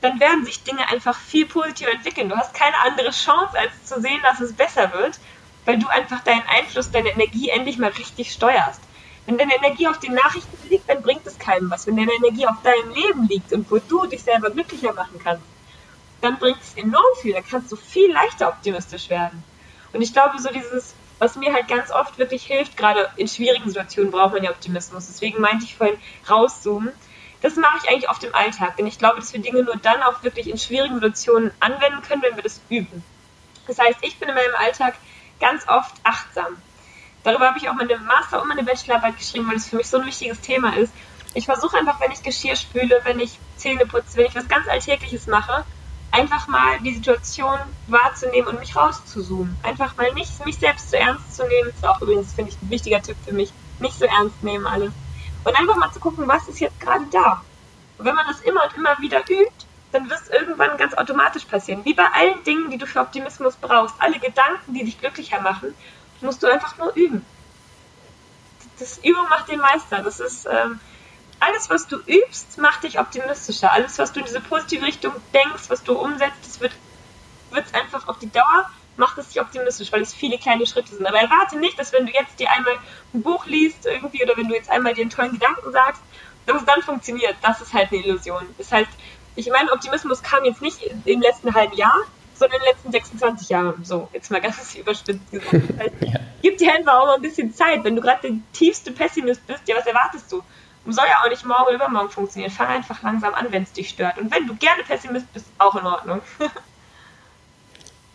dann 0.00 0.20
werden 0.20 0.44
sich 0.44 0.62
Dinge 0.62 0.88
einfach 0.88 1.18
viel 1.18 1.46
positiver 1.46 1.90
entwickeln. 1.90 2.28
Du 2.28 2.36
hast 2.36 2.54
keine 2.54 2.78
andere 2.84 3.10
Chance, 3.10 3.58
als 3.58 3.84
zu 3.84 4.00
sehen, 4.00 4.20
dass 4.22 4.40
es 4.40 4.54
besser 4.54 4.92
wird, 4.92 5.18
weil 5.64 5.78
du 5.78 5.88
einfach 5.88 6.20
deinen 6.22 6.44
Einfluss, 6.46 6.90
deine 6.90 7.10
Energie 7.10 7.48
endlich 7.48 7.78
mal 7.78 7.90
richtig 7.90 8.32
steuerst. 8.32 8.80
Wenn 9.26 9.36
deine 9.36 9.56
Energie 9.56 9.86
auf 9.86 9.98
den 9.98 10.14
Nachrichten 10.14 10.56
liegt, 10.68 10.88
dann 10.88 11.02
bringt 11.02 11.26
es 11.26 11.38
keinem 11.38 11.70
was. 11.70 11.86
Wenn 11.86 11.96
deine 11.96 12.12
Energie 12.12 12.46
auf 12.46 12.62
deinem 12.62 12.94
Leben 12.94 13.28
liegt 13.28 13.52
und 13.52 13.70
wo 13.70 13.78
du 13.78 14.06
dich 14.06 14.22
selber 14.22 14.50
glücklicher 14.50 14.94
machen 14.94 15.20
kannst, 15.22 15.44
dann 16.22 16.38
bringt 16.38 16.62
es 16.62 16.74
enorm 16.76 17.04
viel. 17.20 17.34
Dann 17.34 17.46
kannst 17.46 17.70
du 17.70 17.76
viel 17.76 18.10
leichter 18.10 18.48
optimistisch 18.48 19.10
werden. 19.10 19.44
Und 19.92 20.00
ich 20.00 20.12
glaube, 20.12 20.38
so 20.38 20.48
dieses, 20.48 20.94
was 21.18 21.36
mir 21.36 21.52
halt 21.52 21.68
ganz 21.68 21.90
oft 21.90 22.18
wirklich 22.18 22.44
hilft, 22.44 22.76
gerade 22.76 23.10
in 23.16 23.28
schwierigen 23.28 23.68
Situationen 23.68 24.10
braucht 24.10 24.32
man 24.32 24.44
ja 24.44 24.50
Optimismus. 24.50 25.08
Deswegen 25.08 25.40
meinte 25.40 25.64
ich 25.64 25.76
vorhin 25.76 25.98
rauszoomen. 26.28 26.92
Das 27.40 27.56
mache 27.56 27.78
ich 27.82 27.90
eigentlich 27.90 28.10
oft 28.10 28.24
im 28.24 28.34
Alltag, 28.34 28.76
denn 28.76 28.86
ich 28.86 28.98
glaube, 28.98 29.16
dass 29.20 29.32
wir 29.32 29.40
Dinge 29.40 29.62
nur 29.62 29.76
dann 29.76 30.02
auch 30.02 30.22
wirklich 30.22 30.48
in 30.48 30.58
schwierigen 30.58 30.94
Situationen 30.94 31.52
anwenden 31.60 32.02
können, 32.02 32.22
wenn 32.22 32.36
wir 32.36 32.42
das 32.42 32.60
üben. 32.68 33.04
Das 33.66 33.78
heißt, 33.78 33.98
ich 34.02 34.18
bin 34.18 34.28
in 34.28 34.34
meinem 34.34 34.54
Alltag 34.58 34.94
ganz 35.38 35.68
oft 35.68 35.94
achtsam. 36.02 36.56
Darüber 37.22 37.48
habe 37.48 37.58
ich 37.58 37.68
auch 37.68 37.74
meine 37.74 37.96
Master- 37.98 38.40
und 38.40 38.48
meine 38.48 38.64
Bachelorarbeit 38.64 39.18
geschrieben, 39.18 39.48
weil 39.48 39.56
es 39.56 39.68
für 39.68 39.76
mich 39.76 39.88
so 39.88 39.98
ein 39.98 40.06
wichtiges 40.06 40.40
Thema 40.40 40.76
ist. 40.76 40.92
Ich 41.34 41.44
versuche 41.44 41.76
einfach, 41.76 42.00
wenn 42.00 42.10
ich 42.10 42.22
Geschirr 42.22 42.56
spüle, 42.56 43.00
wenn 43.04 43.20
ich 43.20 43.38
Zähne 43.56 43.86
putze, 43.86 44.16
wenn 44.16 44.26
ich 44.26 44.34
was 44.34 44.48
ganz 44.48 44.66
Alltägliches 44.66 45.26
mache, 45.26 45.64
einfach 46.10 46.48
mal 46.48 46.80
die 46.80 46.94
Situation 46.94 47.58
wahrzunehmen 47.86 48.48
und 48.48 48.60
mich 48.60 48.74
rauszuzoomen. 48.74 49.56
Einfach 49.62 49.96
mal 49.96 50.12
nicht 50.14 50.44
mich 50.44 50.56
selbst 50.58 50.90
zu 50.90 50.98
ernst 50.98 51.36
zu 51.36 51.46
nehmen. 51.46 51.68
Das 51.68 51.76
ist 51.76 51.86
auch 51.86 52.00
übrigens, 52.00 52.32
finde 52.32 52.50
ich, 52.50 52.62
ein 52.62 52.70
wichtiger 52.70 53.02
Tipp 53.02 53.16
für 53.24 53.34
mich. 53.34 53.52
Nicht 53.78 53.98
so 53.98 54.06
ernst 54.06 54.42
nehmen 54.42 54.66
alles. 54.66 54.92
Und 55.44 55.58
einfach 55.58 55.76
mal 55.76 55.92
zu 55.92 56.00
gucken, 56.00 56.26
was 56.28 56.48
ist 56.48 56.60
jetzt 56.60 56.78
gerade 56.80 57.06
da. 57.10 57.42
Und 57.96 58.04
wenn 58.04 58.14
man 58.14 58.26
das 58.26 58.40
immer 58.40 58.64
und 58.64 58.76
immer 58.76 58.98
wieder 58.98 59.20
übt, 59.28 59.66
dann 59.92 60.08
wird 60.10 60.20
es 60.20 60.28
irgendwann 60.28 60.76
ganz 60.76 60.94
automatisch 60.94 61.44
passieren. 61.44 61.84
Wie 61.84 61.94
bei 61.94 62.06
allen 62.12 62.42
Dingen, 62.44 62.70
die 62.70 62.78
du 62.78 62.86
für 62.86 63.00
Optimismus 63.00 63.56
brauchst. 63.56 63.94
Alle 63.98 64.18
Gedanken, 64.18 64.74
die 64.74 64.84
dich 64.84 65.00
glücklicher 65.00 65.40
machen, 65.40 65.74
musst 66.20 66.42
du 66.42 66.46
einfach 66.46 66.76
nur 66.76 66.94
üben. 66.94 67.24
Das 68.78 68.98
Übung 68.98 69.28
macht 69.28 69.48
den 69.48 69.60
Meister. 69.60 70.02
Das 70.02 70.20
ist 70.20 70.46
ähm, 70.46 70.80
alles, 71.40 71.70
was 71.70 71.86
du 71.86 71.96
übst, 71.96 72.58
macht 72.58 72.84
dich 72.84 72.98
optimistischer. 72.98 73.72
Alles, 73.72 73.98
was 73.98 74.12
du 74.12 74.20
in 74.20 74.26
diese 74.26 74.40
positive 74.40 74.84
Richtung 74.84 75.14
denkst, 75.32 75.64
was 75.68 75.82
du 75.82 75.94
umsetzt, 75.94 76.38
das 76.42 76.60
wird 76.60 76.72
es 77.50 77.74
einfach 77.74 78.08
auf 78.08 78.18
die 78.18 78.30
Dauer 78.30 78.70
macht 78.98 79.16
es 79.18 79.28
dich 79.28 79.40
optimistisch, 79.40 79.92
weil 79.92 80.02
es 80.02 80.12
viele 80.12 80.38
kleine 80.38 80.66
Schritte 80.66 80.94
sind. 80.94 81.06
Aber 81.06 81.18
erwarte 81.18 81.58
nicht, 81.58 81.78
dass 81.78 81.92
wenn 81.92 82.06
du 82.06 82.12
jetzt 82.12 82.38
dir 82.38 82.50
einmal 82.50 82.74
ein 83.14 83.22
Buch 83.22 83.46
liest 83.46 83.86
irgendwie 83.86 84.22
oder 84.22 84.36
wenn 84.36 84.48
du 84.48 84.54
jetzt 84.54 84.70
einmal 84.70 84.94
dir 84.94 85.02
einen 85.02 85.10
tollen 85.10 85.32
Gedanken 85.32 85.72
sagst, 85.72 86.02
dass 86.46 86.60
es 86.60 86.66
dann 86.66 86.82
funktioniert. 86.82 87.36
Das 87.42 87.60
ist 87.60 87.72
halt 87.72 87.92
eine 87.92 88.04
Illusion. 88.04 88.42
Das 88.58 88.72
heißt, 88.72 88.90
ich 89.36 89.48
meine, 89.50 89.72
Optimismus 89.72 90.22
kam 90.22 90.44
jetzt 90.44 90.62
nicht 90.62 90.78
im 91.04 91.20
letzten 91.20 91.54
halben 91.54 91.76
Jahr, 91.76 91.94
sondern 92.34 92.58
in 92.58 92.64
den 92.64 92.72
letzten 92.72 92.92
26 92.92 93.48
Jahren. 93.48 93.84
So, 93.84 94.08
jetzt 94.12 94.30
mal 94.30 94.40
ganz 94.42 94.74
überspitzt 94.74 95.30
gesagt. 95.30 95.70
Das 95.70 95.78
heißt, 95.78 95.94
ja. 96.00 96.20
Gib 96.42 96.58
dir 96.58 96.72
einfach 96.72 96.94
auch 96.94 97.06
mal 97.06 97.14
ein 97.16 97.22
bisschen 97.22 97.54
Zeit. 97.54 97.84
Wenn 97.84 97.96
du 97.96 98.02
gerade 98.02 98.28
der 98.28 98.38
tiefste 98.52 98.92
Pessimist 98.92 99.46
bist, 99.46 99.62
ja, 99.66 99.76
was 99.76 99.86
erwartest 99.86 100.30
du? 100.32 100.42
Soll 100.86 101.04
ja 101.06 101.22
auch 101.22 101.28
nicht 101.28 101.44
morgen 101.44 101.64
oder 101.64 101.74
übermorgen 101.74 102.10
funktionieren. 102.10 102.50
Fang 102.50 102.68
einfach 102.68 103.02
langsam 103.02 103.34
an, 103.34 103.48
wenn 103.50 103.64
es 103.64 103.72
dich 103.72 103.90
stört. 103.90 104.16
Und 104.18 104.32
wenn 104.34 104.46
du 104.46 104.56
gerne 104.56 104.82
Pessimist 104.84 105.30
bist, 105.34 105.46
auch 105.58 105.74
in 105.74 105.84
Ordnung. 105.84 106.22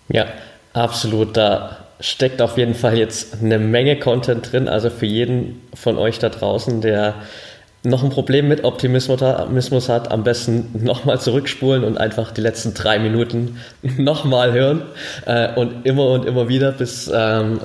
ja, 0.07 0.25
absolut. 0.73 1.37
Da 1.37 1.77
steckt 1.99 2.41
auf 2.41 2.57
jeden 2.57 2.75
Fall 2.75 2.97
jetzt 2.97 3.41
eine 3.41 3.59
Menge 3.59 3.97
Content 3.97 4.51
drin. 4.51 4.67
Also 4.67 4.89
für 4.89 5.05
jeden 5.05 5.61
von 5.73 5.97
euch 5.97 6.19
da 6.19 6.29
draußen, 6.29 6.81
der 6.81 7.15
noch 7.85 8.03
ein 8.03 8.09
Problem 8.09 8.47
mit 8.47 8.63
Optimismus 8.63 9.21
hat, 9.89 10.11
am 10.11 10.23
besten 10.23 10.83
nochmal 10.83 11.19
zurückspulen 11.19 11.83
und 11.83 11.97
einfach 11.97 12.31
die 12.31 12.41
letzten 12.41 12.73
drei 12.73 12.97
Minuten 12.97 13.57
nochmal 13.81 14.53
hören 14.53 14.83
äh, 15.25 15.53
und 15.55 15.85
immer 15.85 16.07
und 16.07 16.25
immer 16.25 16.47
wieder, 16.47 16.71
bis 16.71 17.11
ähm, 17.13 17.59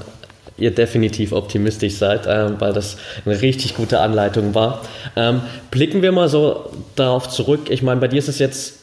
ihr 0.56 0.72
definitiv 0.72 1.32
optimistisch 1.32 1.94
seid, 1.94 2.26
äh, 2.26 2.60
weil 2.60 2.72
das 2.72 2.96
eine 3.24 3.40
richtig 3.40 3.76
gute 3.76 4.00
Anleitung 4.00 4.54
war. 4.54 4.82
Ähm, 5.14 5.40
blicken 5.70 6.02
wir 6.02 6.10
mal 6.10 6.28
so 6.28 6.70
darauf 6.96 7.28
zurück. 7.28 7.70
Ich 7.70 7.82
meine, 7.82 8.00
bei 8.00 8.08
dir 8.08 8.18
ist 8.18 8.28
es 8.28 8.40
jetzt 8.40 8.77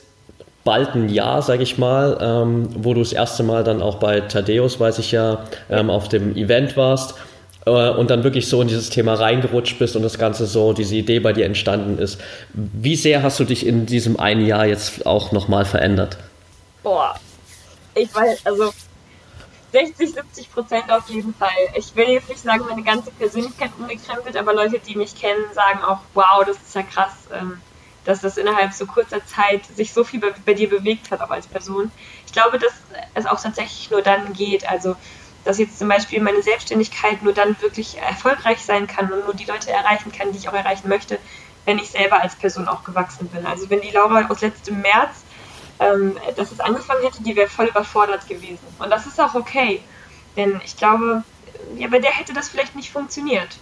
bald 0.66 0.96
ein 0.96 1.08
Jahr, 1.08 1.42
sage 1.42 1.64
ich 1.64 1.78
mal, 1.78 2.18
ähm, 2.20 2.68
wo 2.76 2.94
du 2.94 3.00
das 3.00 3.14
erste 3.14 3.44
Mal 3.44 3.64
dann 3.64 3.82
auch 3.82 3.96
bei 3.96 4.20
Thaddeus, 4.20 4.80
weiß 4.80 5.00
ich 5.00 5.14
ja, 5.14 5.46
ähm, 5.70 5.90
auf 5.90 6.10
dem 6.10 6.36
Event 6.36 6.76
warst. 6.76 7.16
Äh, 7.66 7.70
und 7.70 8.10
dann 8.10 8.24
wirklich 8.24 8.50
so 8.50 8.62
in 8.62 8.68
dieses 8.68 8.90
Thema 8.90 9.14
reingerutscht 9.14 9.80
bist 9.80 9.96
und 9.96 10.02
das 10.02 10.18
Ganze 10.18 10.46
so, 10.46 10.74
diese 10.74 10.96
Idee 10.96 11.20
bei 11.20 11.34
dir 11.34 11.46
entstanden 11.46 11.98
ist. 12.00 12.20
Wie 12.54 12.96
sehr 12.96 13.24
hast 13.24 13.40
du 13.40 13.46
dich 13.46 13.66
in 13.66 13.86
diesem 13.86 14.20
einen 14.20 14.46
Jahr 14.46 14.66
jetzt 14.66 15.06
auch 15.06 15.32
nochmal 15.32 15.66
verändert? 15.66 16.18
Boah, 16.84 17.16
ich 17.94 18.14
weiß, 18.14 18.46
also 18.46 18.74
60, 19.72 20.14
70 20.14 20.52
Prozent 20.52 20.92
auf 20.92 21.10
jeden 21.10 21.34
Fall. 21.34 21.50
Ich 21.76 21.96
will 21.96 22.08
jetzt 22.10 22.30
nicht 22.30 22.42
sagen, 22.42 22.64
meine 22.68 22.84
ganze 22.84 23.12
Persönlichkeit 23.12 23.72
umgekrempelt, 23.78 24.38
aber 24.38 24.54
Leute, 24.54 24.80
die 24.80 24.96
mich 24.96 25.16
kennen, 25.16 25.44
sagen 25.54 25.84
auch, 25.84 26.00
wow, 26.14 26.44
das 26.46 26.58
ist 26.58 26.74
ja 26.74 26.84
krass, 26.84 27.14
ähm, 27.34 27.60
dass 28.06 28.22
das 28.22 28.38
innerhalb 28.38 28.74
so 28.74 28.86
kurzer 28.86 29.26
Zeit 29.26 29.66
sich 29.66 29.94
so 29.94 30.04
viel 30.04 30.20
bei, 30.20 30.34
bei 30.46 30.54
dir 30.54 30.70
bewegt 30.70 31.12
hat, 31.12 31.22
auch 31.22 31.32
als 31.32 31.48
Person. 31.48 31.92
Ich 32.26 32.32
glaube, 32.32 32.60
dass 32.60 32.74
es 33.14 33.26
auch 33.26 33.42
tatsächlich 33.42 33.90
nur 33.92 34.02
dann 34.02 34.34
geht. 34.34 34.70
Also 34.70 34.96
dass 35.44 35.60
jetzt 35.60 35.78
zum 35.78 35.88
Beispiel 35.88 36.22
meine 36.22 36.42
Selbstständigkeit 36.42 37.22
nur 37.22 37.34
dann 37.34 37.56
wirklich 37.62 38.00
erfolgreich 38.00 38.66
sein 38.66 38.88
kann 38.88 39.12
und 39.12 39.26
nur 39.26 39.36
die 39.36 39.46
Leute 39.46 39.72
erreichen 39.72 40.12
kann, 40.12 40.32
die 40.32 40.40
ich 40.40 40.50
auch 40.50 40.54
erreichen 40.54 40.90
möchte, 40.90 41.20
wenn 41.66 41.78
ich 41.78 41.90
selber 41.90 42.22
als 42.22 42.36
Person 42.36 42.68
auch 42.68 42.84
gewachsen 42.84 43.28
bin. 43.28 43.46
Also 43.46 43.70
wenn 43.70 43.82
die 43.82 43.92
Laura 43.92 44.26
aus 44.28 44.42
letztem 44.42 44.82
März, 44.82 45.24
ähm, 45.80 46.18
dass 46.36 46.52
es 46.52 46.60
angefangen 46.60 47.04
hätte, 47.04 47.24
die 47.24 47.36
wäre 47.36 47.48
voll 47.48 47.68
überfordert 47.68 48.28
gewesen. 48.28 48.66
Und 48.80 48.90
das 48.90 49.06
ist 49.06 49.22
auch 49.22 49.36
okay. 49.36 49.82
Denn 50.36 50.60
ich 50.66 50.78
glaube, 50.78 51.24
ja, 51.76 51.88
bei 51.88 52.00
der 52.00 52.12
hätte 52.12 52.34
das 52.34 52.50
vielleicht 52.50 52.76
nicht 52.76 52.92
funktioniert. 52.92 53.58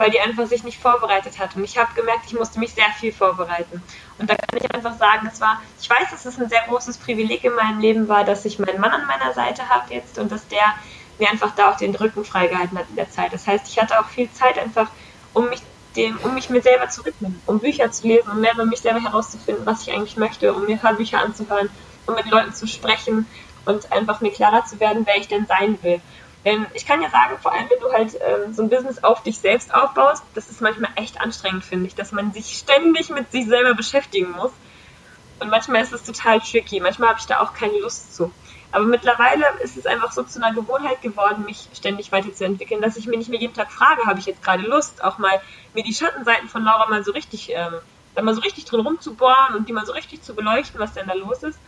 Weil 0.00 0.10
die 0.10 0.18
einfach 0.18 0.46
sich 0.46 0.64
nicht 0.64 0.80
vorbereitet 0.80 1.38
hat. 1.38 1.56
Und 1.56 1.62
ich 1.62 1.76
habe 1.76 1.92
gemerkt, 1.94 2.24
ich 2.26 2.32
musste 2.32 2.58
mich 2.58 2.72
sehr 2.72 2.88
viel 2.98 3.12
vorbereiten. 3.12 3.82
Und 4.16 4.30
da 4.30 4.34
kann 4.34 4.58
ich 4.58 4.74
einfach 4.74 4.96
sagen, 4.96 5.28
es 5.30 5.42
war, 5.42 5.60
ich 5.78 5.90
weiß, 5.90 6.10
dass 6.10 6.24
es 6.24 6.40
ein 6.40 6.48
sehr 6.48 6.62
großes 6.68 6.96
Privileg 6.96 7.44
in 7.44 7.54
meinem 7.54 7.80
Leben 7.80 8.08
war, 8.08 8.24
dass 8.24 8.46
ich 8.46 8.58
meinen 8.58 8.80
Mann 8.80 8.92
an 8.92 9.06
meiner 9.06 9.34
Seite 9.34 9.68
habe 9.68 9.92
jetzt 9.92 10.18
und 10.18 10.32
dass 10.32 10.48
der 10.48 10.64
mir 11.18 11.28
einfach 11.28 11.54
da 11.54 11.70
auch 11.70 11.76
den 11.76 11.94
Rücken 11.94 12.24
freigehalten 12.24 12.78
hat 12.78 12.88
in 12.88 12.96
der 12.96 13.10
Zeit. 13.10 13.34
Das 13.34 13.46
heißt, 13.46 13.68
ich 13.68 13.78
hatte 13.78 14.00
auch 14.00 14.06
viel 14.06 14.32
Zeit 14.32 14.58
einfach, 14.58 14.90
um 15.34 15.50
mich 15.50 15.60
dem, 15.96 16.16
um 16.22 16.34
mich 16.34 16.48
mir 16.48 16.62
selber 16.62 16.88
zu 16.88 17.04
widmen, 17.04 17.38
um 17.44 17.58
Bücher 17.58 17.90
zu 17.90 18.06
lesen, 18.08 18.30
um 18.30 18.40
mehr 18.40 18.54
über 18.54 18.64
mich 18.64 18.80
selber 18.80 19.02
herauszufinden, 19.02 19.66
was 19.66 19.82
ich 19.82 19.92
eigentlich 19.92 20.16
möchte, 20.16 20.54
um 20.54 20.64
mir 20.64 20.82
Hörbücher 20.82 21.20
anzuhören, 21.20 21.68
um 22.06 22.14
mit 22.14 22.24
Leuten 22.30 22.54
zu 22.54 22.66
sprechen 22.66 23.26
und 23.66 23.92
einfach 23.92 24.22
mir 24.22 24.32
klarer 24.32 24.64
zu 24.64 24.80
werden, 24.80 25.04
wer 25.04 25.18
ich 25.18 25.28
denn 25.28 25.44
sein 25.44 25.78
will. 25.82 26.00
Denn 26.44 26.66
ich 26.74 26.86
kann 26.86 27.02
ja 27.02 27.10
sagen, 27.10 27.36
vor 27.40 27.52
allem 27.52 27.68
wenn 27.68 27.80
du 27.80 27.92
halt 27.92 28.14
ähm, 28.14 28.54
so 28.54 28.62
ein 28.62 28.70
Business 28.70 29.04
auf 29.04 29.22
dich 29.22 29.38
selbst 29.38 29.74
aufbaust, 29.74 30.22
das 30.34 30.48
ist 30.48 30.60
manchmal 30.60 30.90
echt 30.96 31.20
anstrengend, 31.20 31.64
finde 31.64 31.86
ich, 31.86 31.94
dass 31.94 32.12
man 32.12 32.32
sich 32.32 32.56
ständig 32.56 33.10
mit 33.10 33.30
sich 33.30 33.46
selber 33.46 33.74
beschäftigen 33.74 34.30
muss. 34.32 34.52
Und 35.38 35.50
manchmal 35.50 35.82
ist 35.82 35.92
es 35.92 36.02
total 36.02 36.40
tricky. 36.40 36.80
Manchmal 36.80 37.10
habe 37.10 37.18
ich 37.18 37.26
da 37.26 37.40
auch 37.40 37.54
keine 37.54 37.78
Lust 37.78 38.14
zu. 38.14 38.32
Aber 38.72 38.84
mittlerweile 38.84 39.44
ist 39.62 39.76
es 39.76 39.86
einfach 39.86 40.12
so 40.12 40.22
zu 40.22 40.42
einer 40.42 40.54
Gewohnheit 40.54 41.02
geworden, 41.02 41.44
mich 41.44 41.68
ständig 41.74 42.12
weiterzuentwickeln, 42.12 42.80
dass 42.80 42.96
ich 42.96 43.06
mir 43.06 43.16
nicht 43.18 43.30
mehr 43.30 43.40
jeden 43.40 43.54
Tag 43.54 43.72
frage, 43.72 44.06
habe 44.06 44.20
ich 44.20 44.26
jetzt 44.26 44.42
gerade 44.42 44.62
Lust, 44.62 45.02
auch 45.02 45.18
mal 45.18 45.40
mir 45.74 45.82
die 45.82 45.92
Schattenseiten 45.92 46.48
von 46.48 46.62
Laura 46.62 46.88
mal 46.88 47.02
so 47.02 47.10
richtig 47.12 47.50
ähm, 47.52 47.80
da 48.14 48.22
mal 48.22 48.34
so 48.34 48.40
richtig 48.40 48.64
drin 48.64 48.80
rumzubohren 48.80 49.54
und 49.54 49.68
die 49.68 49.72
mal 49.72 49.86
so 49.86 49.92
richtig 49.92 50.22
zu 50.22 50.34
beleuchten, 50.34 50.80
was 50.80 50.94
denn 50.94 51.06
da 51.06 51.14
los 51.14 51.42
ist. 51.42 51.58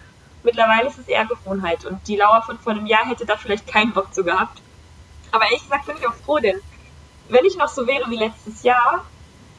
Mittlerweile 0.43 0.88
ist 0.88 0.99
es 0.99 1.09
eher 1.09 1.24
Gewohnheit 1.26 1.84
und 1.84 2.07
die 2.09 2.16
Lauer 2.16 2.43
von 2.43 2.59
vor 2.59 2.72
einem 2.72 2.86
Jahr 2.86 3.07
hätte 3.07 3.26
da 3.26 3.36
vielleicht 3.36 3.66
keinen 3.66 3.93
Bock 3.93 4.12
zu 4.12 4.24
gehabt. 4.24 4.61
Aber 5.30 5.45
ehrlich 5.45 5.62
gesagt 5.62 5.86
bin 5.86 5.97
ich 5.97 6.07
auch 6.07 6.14
froh, 6.14 6.38
denn 6.38 6.61
wenn 7.28 7.45
ich 7.45 7.57
noch 7.57 7.68
so 7.68 7.86
wäre 7.86 8.11
wie 8.11 8.16
letztes 8.16 8.62
Jahr, 8.62 9.05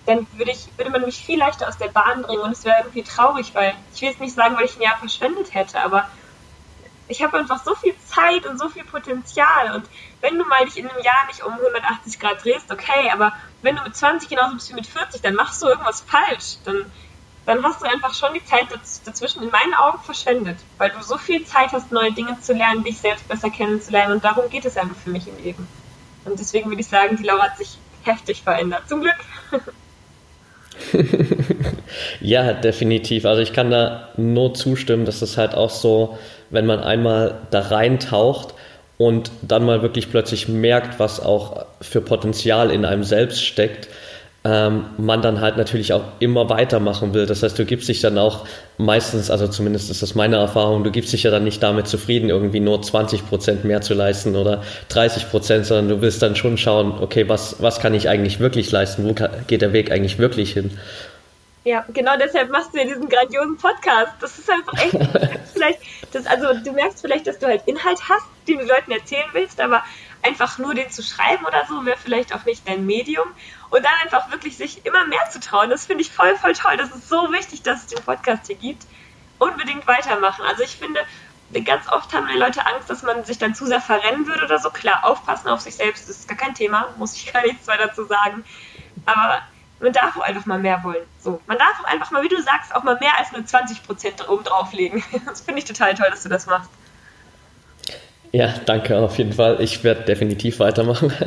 dann 0.05 0.27
würde, 0.33 0.51
ich, 0.51 0.67
würde 0.77 0.91
man 0.91 1.01
mich 1.01 1.23
viel 1.23 1.39
leichter 1.39 1.67
aus 1.67 1.77
der 1.77 1.87
Bahn 1.87 2.23
bringen 2.23 2.41
und 2.41 2.51
es 2.51 2.65
wäre 2.65 2.79
irgendwie 2.79 3.03
traurig, 3.03 3.55
weil 3.55 3.73
ich 3.93 4.01
will 4.01 4.09
jetzt 4.09 4.19
nicht 4.19 4.35
sagen, 4.35 4.55
weil 4.57 4.65
ich 4.65 4.75
ein 4.75 4.81
Jahr 4.81 4.97
verschwendet 4.97 5.53
hätte, 5.53 5.79
aber 5.81 6.07
ich 7.07 7.23
habe 7.23 7.37
einfach 7.37 7.63
so 7.63 7.75
viel 7.75 7.95
Zeit 8.05 8.45
und 8.45 8.57
so 8.57 8.69
viel 8.69 8.83
Potenzial 8.83 9.75
und 9.75 9.85
wenn 10.21 10.37
du 10.37 10.45
mal 10.45 10.65
dich 10.65 10.77
in 10.77 10.89
einem 10.89 11.03
Jahr 11.03 11.25
nicht 11.27 11.43
um 11.43 11.53
180 11.53 12.19
Grad 12.19 12.43
drehst, 12.43 12.71
okay, 12.71 13.09
aber 13.11 13.33
wenn 13.61 13.75
du 13.75 13.83
mit 13.83 13.95
20 13.95 14.29
genauso 14.29 14.55
bist 14.55 14.69
wie 14.69 14.75
mit 14.75 14.87
40, 14.87 15.21
dann 15.21 15.35
machst 15.35 15.61
du 15.61 15.67
irgendwas 15.67 16.01
falsch, 16.01 16.57
dann, 16.65 16.91
dann 17.45 17.63
hast 17.63 17.81
du 17.81 17.85
einfach 17.85 18.13
schon 18.13 18.33
die 18.33 18.45
Zeit 18.45 18.67
dazwischen 19.05 19.43
in 19.43 19.49
meinen 19.49 19.73
Augen 19.73 19.99
verschwendet, 20.03 20.57
weil 20.77 20.91
du 20.91 21.01
so 21.01 21.17
viel 21.17 21.45
Zeit 21.45 21.71
hast, 21.73 21.91
neue 21.91 22.11
Dinge 22.13 22.37
zu 22.41 22.53
lernen, 22.53 22.83
dich 22.83 22.97
selbst 22.97 23.27
besser 23.27 23.49
kennenzulernen 23.49 24.13
und 24.13 24.23
darum 24.23 24.49
geht 24.49 24.65
es 24.65 24.77
einfach 24.77 24.95
für 24.95 25.09
mich 25.09 25.27
im 25.27 25.37
Leben. 25.43 25.67
Und 26.25 26.39
deswegen 26.39 26.69
würde 26.69 26.81
ich 26.81 26.87
sagen, 26.87 27.17
die 27.17 27.23
Laura 27.23 27.43
hat 27.43 27.57
sich 27.57 27.77
heftig 28.03 28.43
verändert. 28.43 28.83
Zum 28.87 29.01
Glück. 29.01 29.15
ja, 32.21 32.53
definitiv. 32.53 33.25
Also 33.25 33.41
ich 33.41 33.53
kann 33.53 33.69
da 33.69 34.09
nur 34.17 34.53
zustimmen, 34.53 35.05
dass 35.05 35.21
es 35.21 35.37
halt 35.37 35.53
auch 35.53 35.69
so, 35.69 36.17
wenn 36.49 36.65
man 36.65 36.79
einmal 36.79 37.41
da 37.51 37.59
reintaucht 37.59 38.53
und 38.97 39.31
dann 39.41 39.65
mal 39.65 39.81
wirklich 39.81 40.09
plötzlich 40.09 40.47
merkt, 40.47 40.99
was 40.99 41.19
auch 41.19 41.65
für 41.81 42.01
Potenzial 42.01 42.71
in 42.71 42.85
einem 42.85 43.03
selbst 43.03 43.43
steckt, 43.43 43.89
ähm, 44.45 44.85
man 44.97 45.21
dann 45.21 45.39
halt 45.39 45.55
natürlich 45.55 45.93
auch 45.93 46.03
immer 46.19 46.49
weitermachen 46.49 47.13
will. 47.13 47.25
Das 47.25 47.43
heißt, 47.43 47.57
du 47.57 47.65
gibst 47.65 47.87
dich 47.87 48.01
dann 48.01 48.17
auch 48.17 48.45
meistens, 48.77 49.31
also 49.31 49.47
zumindest 49.47 49.89
ist 49.89 50.01
das 50.01 50.15
meine 50.15 50.35
Erfahrung, 50.35 50.83
du 50.83 50.91
gibst 50.91 51.13
dich 51.13 51.23
ja 51.23 51.31
dann 51.31 51.45
nicht 51.45 51.63
damit 51.63 51.87
zufrieden, 51.87 52.29
irgendwie 52.29 52.59
nur 52.59 52.81
20 52.81 53.27
Prozent 53.27 53.63
mehr 53.63 53.81
zu 53.81 53.93
leisten 53.93 54.35
oder 54.35 54.61
30 54.89 55.29
Prozent, 55.29 55.65
sondern 55.65 55.87
du 55.87 56.01
willst 56.01 56.21
dann 56.21 56.35
schon 56.35 56.57
schauen, 56.57 56.95
okay, 56.99 57.29
was, 57.29 57.61
was 57.61 57.79
kann 57.79 57.93
ich 57.93 58.09
eigentlich 58.09 58.39
wirklich 58.39 58.69
leisten? 58.71 59.05
Wo 59.05 59.15
geht 59.47 59.61
der 59.61 59.71
Weg 59.71 59.91
eigentlich 59.91 60.19
wirklich 60.19 60.51
hin? 60.51 60.77
Ja, 61.65 61.85
genau 61.93 62.17
deshalb 62.17 62.51
machst 62.51 62.73
du 62.73 62.79
ja 62.79 62.83
diesen 62.83 63.07
grandiosen 63.07 63.55
Podcast. 63.55 64.11
Das 64.19 64.37
ist 64.37 64.49
einfach 64.51 64.73
echt, 64.83 65.39
vielleicht, 65.53 65.79
das, 66.11 66.25
also 66.25 66.47
du 66.61 66.73
merkst 66.73 66.99
vielleicht, 66.99 67.25
dass 67.25 67.39
du 67.39 67.47
halt 67.47 67.61
Inhalt 67.65 67.99
hast, 68.09 68.25
den 68.49 68.59
du 68.59 68.65
Leuten 68.65 68.91
erzählen 68.91 69.29
willst, 69.31 69.61
aber 69.61 69.81
einfach 70.23 70.57
nur 70.57 70.73
den 70.73 70.89
zu 70.89 71.01
schreiben 71.01 71.45
oder 71.45 71.63
so 71.69 71.85
wäre 71.85 71.97
vielleicht 71.97 72.35
auch 72.35 72.43
nicht 72.45 72.67
dein 72.67 72.85
Medium 72.85 73.27
und 73.73 73.83
dann 73.83 73.93
einfach 74.03 74.29
wirklich 74.29 74.55
sich 74.55 74.85
immer 74.85 75.07
mehr 75.07 75.27
zu 75.31 75.39
trauen. 75.39 75.71
Das 75.71 75.87
finde 75.87 76.03
ich 76.03 76.11
voll, 76.11 76.35
voll 76.35 76.53
toll. 76.53 76.77
Das 76.77 76.91
ist 76.91 77.09
so 77.09 77.31
wichtig, 77.31 77.63
dass 77.63 77.81
es 77.81 77.87
den 77.87 78.03
Podcast 78.03 78.45
hier 78.45 78.55
gibt. 78.55 78.85
Unbedingt 79.39 79.87
weitermachen. 79.87 80.45
Also 80.47 80.61
ich 80.61 80.75
finde, 80.75 81.01
ganz 81.65 81.91
oft 81.91 82.13
haben 82.13 82.27
die 82.27 82.37
Leute 82.37 82.63
Angst, 82.67 82.87
dass 82.91 83.01
man 83.01 83.25
sich 83.25 83.39
dann 83.39 83.55
zu 83.55 83.65
sehr 83.65 83.81
verrennen 83.81 84.27
würde 84.27 84.45
oder 84.45 84.59
so. 84.59 84.69
Klar, 84.69 85.03
aufpassen 85.03 85.47
auf 85.47 85.59
sich 85.59 85.73
selbst 85.73 86.07
ist 86.07 86.27
gar 86.27 86.37
kein 86.37 86.53
Thema, 86.53 86.93
muss 86.97 87.15
ich 87.15 87.33
gar 87.33 87.41
nichts 87.41 87.65
weiter 87.65 87.87
dazu 87.87 88.05
sagen. 88.05 88.45
Aber 89.07 89.41
man 89.79 89.91
darf 89.91 90.17
auch 90.17 90.21
einfach 90.21 90.45
mal 90.45 90.59
mehr 90.59 90.83
wollen. 90.83 91.03
So, 91.19 91.41
man 91.47 91.57
darf 91.57 91.79
auch 91.79 91.91
einfach 91.91 92.11
mal, 92.11 92.21
wie 92.21 92.29
du 92.29 92.39
sagst, 92.43 92.75
auch 92.75 92.83
mal 92.83 92.99
mehr 92.99 93.17
als 93.17 93.31
nur 93.31 93.41
20% 93.41 94.27
oben 94.27 94.43
drauflegen. 94.43 95.03
Das 95.25 95.41
finde 95.41 95.59
ich 95.59 95.65
total 95.65 95.95
toll, 95.95 96.11
dass 96.11 96.21
du 96.21 96.29
das 96.29 96.45
machst. 96.45 96.69
Ja, 98.33 98.51
danke 98.65 98.97
auf 98.97 99.17
jeden 99.19 99.31
Fall. 99.31 99.61
Ich 99.61 99.83
werde 99.83 100.01
definitiv 100.03 100.59
weitermachen. 100.59 101.13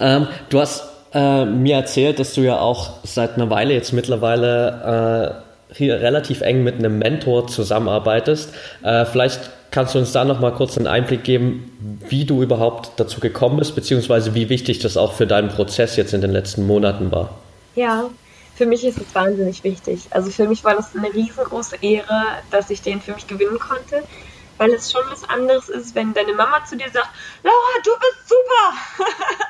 Ähm, 0.00 0.26
du 0.48 0.60
hast 0.60 0.82
äh, 1.14 1.44
mir 1.44 1.76
erzählt, 1.76 2.18
dass 2.18 2.34
du 2.34 2.40
ja 2.40 2.58
auch 2.58 2.94
seit 3.04 3.34
einer 3.36 3.48
Weile 3.48 3.74
jetzt 3.74 3.92
mittlerweile 3.92 5.40
äh, 5.70 5.74
hier 5.74 6.00
relativ 6.00 6.40
eng 6.40 6.64
mit 6.64 6.74
einem 6.74 6.98
Mentor 6.98 7.46
zusammenarbeitest. 7.46 8.52
Äh, 8.82 9.04
vielleicht 9.04 9.50
kannst 9.70 9.94
du 9.94 10.00
uns 10.00 10.10
da 10.10 10.24
noch 10.24 10.40
mal 10.40 10.52
kurz 10.52 10.76
einen 10.76 10.88
Einblick 10.88 11.22
geben, 11.22 12.00
wie 12.08 12.24
du 12.24 12.42
überhaupt 12.42 12.98
dazu 12.98 13.20
gekommen 13.20 13.58
bist, 13.58 13.76
beziehungsweise 13.76 14.34
wie 14.34 14.48
wichtig 14.48 14.80
das 14.80 14.96
auch 14.96 15.12
für 15.12 15.28
deinen 15.28 15.48
Prozess 15.48 15.94
jetzt 15.94 16.12
in 16.12 16.20
den 16.20 16.32
letzten 16.32 16.66
Monaten 16.66 17.12
war. 17.12 17.30
Ja, 17.76 18.10
für 18.56 18.66
mich 18.66 18.84
ist 18.84 18.98
es 18.98 19.14
wahnsinnig 19.14 19.62
wichtig. 19.62 20.00
Also 20.10 20.30
für 20.30 20.48
mich 20.48 20.64
war 20.64 20.74
das 20.74 20.94
eine 20.96 21.14
riesengroße 21.14 21.76
Ehre, 21.82 22.24
dass 22.50 22.70
ich 22.70 22.82
den 22.82 23.00
für 23.00 23.14
mich 23.14 23.28
gewinnen 23.28 23.60
konnte 23.60 24.02
weil 24.58 24.72
es 24.72 24.90
schon 24.90 25.02
was 25.10 25.28
anderes 25.28 25.68
ist, 25.68 25.94
wenn 25.94 26.14
deine 26.14 26.34
Mama 26.34 26.64
zu 26.64 26.76
dir 26.76 26.90
sagt, 26.90 27.08
Laura, 27.42 27.82
du 27.84 27.90
bist 27.98 28.28
super. 28.28 29.06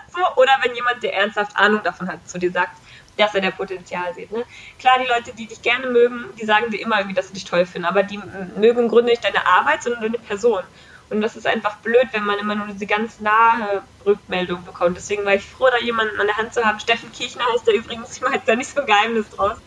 so, 0.15 0.41
oder 0.41 0.53
wenn 0.63 0.75
jemand, 0.75 1.03
der 1.03 1.15
ernsthaft 1.15 1.57
Ahnung 1.57 1.83
davon 1.83 2.09
hat, 2.09 2.29
zu 2.29 2.39
dir 2.39 2.51
sagt, 2.51 2.77
dass 3.17 3.35
er 3.35 3.41
der 3.41 3.53
Potenzial 3.53 4.13
sieht. 4.15 4.33
Ne? 4.33 4.45
Klar, 4.79 4.99
die 5.01 5.07
Leute, 5.07 5.33
die 5.37 5.47
dich 5.47 5.63
gerne 5.63 5.87
mögen, 5.87 6.25
die 6.41 6.47
sagen 6.47 6.71
dir 6.71 6.81
immer 6.81 6.99
irgendwie, 6.99 7.15
dass 7.15 7.29
sie 7.29 7.35
dich 7.35 7.45
toll 7.45 7.65
finden, 7.67 7.87
aber 7.87 8.03
die 8.03 8.21
mögen 8.57 8.81
im 8.81 8.89
Grunde 8.89 9.11
nicht 9.11 9.25
deine 9.25 9.47
Arbeit, 9.47 9.83
sondern 9.83 10.03
deine 10.03 10.19
Person. 10.19 10.63
Und 11.11 11.21
das 11.21 11.37
ist 11.37 11.47
einfach 11.47 11.77
blöd, 11.77 12.09
wenn 12.13 12.25
man 12.25 12.39
immer 12.39 12.55
nur 12.55 12.67
diese 12.67 12.87
ganz 12.87 13.21
nahe 13.21 13.83
Rückmeldung 14.07 14.65
bekommt. 14.65 14.97
Deswegen 14.97 15.25
war 15.25 15.35
ich 15.35 15.45
froh, 15.45 15.69
da 15.71 15.79
jemanden 15.79 16.19
an 16.19 16.27
der 16.27 16.37
Hand 16.37 16.55
zu 16.55 16.65
haben. 16.65 16.81
Steffen 16.81 17.13
Kirchner 17.13 17.45
heißt 17.53 17.67
der 17.67 17.75
übrigens, 17.75 18.17
ich 18.17 18.23
mache 18.23 18.35
jetzt 18.35 18.49
da 18.49 18.57
nicht 18.57 18.71
so 18.71 18.81
ein 18.81 18.87
Geheimnis 18.87 19.29
draus. 19.31 19.59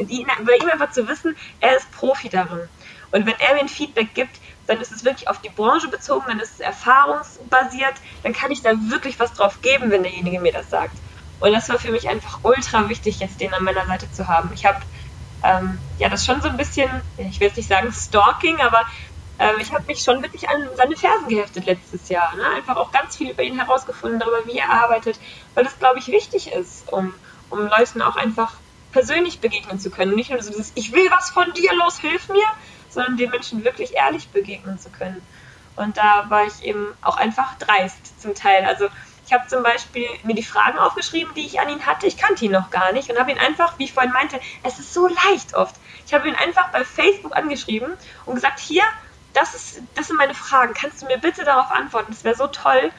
Die, 0.00 0.26
bei 0.44 0.56
ihm 0.56 0.68
einfach 0.68 0.90
zu 0.90 1.06
wissen, 1.06 1.36
er 1.60 1.76
ist 1.76 1.90
Profi 1.92 2.28
darin. 2.28 2.68
Und 3.12 3.26
wenn 3.26 3.38
er 3.38 3.54
mir 3.54 3.60
ein 3.60 3.68
Feedback 3.68 4.12
gibt, 4.12 4.36
dann 4.66 4.80
ist 4.80 4.92
es 4.92 5.04
wirklich 5.04 5.28
auf 5.28 5.40
die 5.40 5.48
Branche 5.48 5.88
bezogen, 5.88 6.24
dann 6.28 6.40
ist 6.40 6.54
es 6.54 6.60
erfahrungsbasiert, 6.60 7.94
dann 8.22 8.32
kann 8.32 8.50
ich 8.50 8.62
da 8.62 8.72
wirklich 8.88 9.18
was 9.20 9.32
drauf 9.32 9.60
geben, 9.62 9.90
wenn 9.90 10.02
derjenige 10.02 10.40
mir 10.40 10.52
das 10.52 10.70
sagt. 10.70 10.96
Und 11.40 11.52
das 11.52 11.68
war 11.68 11.78
für 11.78 11.90
mich 11.90 12.08
einfach 12.08 12.40
ultra 12.42 12.88
wichtig, 12.88 13.20
jetzt 13.20 13.40
den 13.40 13.52
an 13.52 13.64
meiner 13.64 13.86
Seite 13.86 14.10
zu 14.10 14.28
haben. 14.28 14.50
Ich 14.54 14.64
habe 14.64 14.78
ähm, 15.42 15.78
ja 15.98 16.08
das 16.08 16.24
schon 16.24 16.40
so 16.40 16.48
ein 16.48 16.56
bisschen, 16.56 16.88
ich 17.18 17.40
will 17.40 17.48
jetzt 17.48 17.56
nicht 17.56 17.68
sagen 17.68 17.92
Stalking, 17.92 18.60
aber 18.60 18.84
ähm, 19.38 19.56
ich 19.60 19.72
habe 19.72 19.84
mich 19.86 20.00
schon 20.00 20.22
wirklich 20.22 20.48
an 20.48 20.68
seine 20.76 20.96
Fersen 20.96 21.28
geheftet 21.28 21.66
letztes 21.66 22.08
Jahr. 22.08 22.34
Ne? 22.36 22.46
Einfach 22.56 22.76
auch 22.76 22.92
ganz 22.92 23.16
viel 23.16 23.30
über 23.30 23.42
ihn 23.42 23.58
herausgefunden, 23.58 24.20
darüber, 24.20 24.46
wie 24.46 24.58
er 24.58 24.70
arbeitet, 24.70 25.18
weil 25.54 25.64
das, 25.64 25.78
glaube 25.78 25.98
ich, 25.98 26.08
wichtig 26.08 26.52
ist, 26.52 26.90
um, 26.92 27.14
um 27.50 27.66
Leuten 27.66 28.00
auch 28.00 28.16
einfach 28.16 28.54
persönlich 28.92 29.40
begegnen 29.40 29.80
zu 29.80 29.90
können. 29.90 30.14
nicht 30.14 30.30
nur 30.30 30.40
so 30.40 30.50
dieses, 30.50 30.72
ich 30.76 30.92
will 30.92 31.10
was 31.10 31.30
von 31.30 31.52
dir, 31.52 31.74
los, 31.74 31.98
hilf 31.98 32.28
mir, 32.28 32.46
sondern 32.94 33.16
den 33.16 33.30
Menschen 33.30 33.64
wirklich 33.64 33.94
ehrlich 33.94 34.28
begegnen 34.28 34.78
zu 34.78 34.90
können. 34.90 35.20
Und 35.76 35.96
da 35.96 36.26
war 36.28 36.46
ich 36.46 36.62
eben 36.62 36.86
auch 37.02 37.16
einfach 37.16 37.58
dreist 37.58 38.20
zum 38.20 38.34
Teil. 38.34 38.64
Also 38.64 38.88
ich 39.26 39.32
habe 39.32 39.46
zum 39.48 39.62
Beispiel 39.62 40.06
mir 40.22 40.34
die 40.34 40.42
Fragen 40.42 40.78
aufgeschrieben, 40.78 41.32
die 41.34 41.46
ich 41.46 41.60
an 41.60 41.68
ihn 41.68 41.84
hatte. 41.86 42.06
Ich 42.06 42.16
kannte 42.16 42.44
ihn 42.44 42.52
noch 42.52 42.70
gar 42.70 42.92
nicht 42.92 43.10
und 43.10 43.18
habe 43.18 43.32
ihn 43.32 43.38
einfach, 43.38 43.78
wie 43.78 43.84
ich 43.84 43.92
vorhin 43.92 44.12
meinte, 44.12 44.38
es 44.62 44.78
ist 44.78 44.94
so 44.94 45.08
leicht 45.08 45.54
oft. 45.54 45.74
Ich 46.06 46.14
habe 46.14 46.28
ihn 46.28 46.34
einfach 46.34 46.70
bei 46.70 46.84
Facebook 46.84 47.36
angeschrieben 47.36 47.92
und 48.26 48.34
gesagt, 48.34 48.60
hier, 48.60 48.84
das, 49.32 49.54
ist, 49.54 49.82
das 49.94 50.08
sind 50.08 50.16
meine 50.16 50.34
Fragen. 50.34 50.74
Kannst 50.74 51.02
du 51.02 51.06
mir 51.06 51.18
bitte 51.18 51.44
darauf 51.44 51.70
antworten? 51.70 52.12
Das 52.12 52.22
wäre 52.22 52.36
so 52.36 52.46
toll 52.46 52.92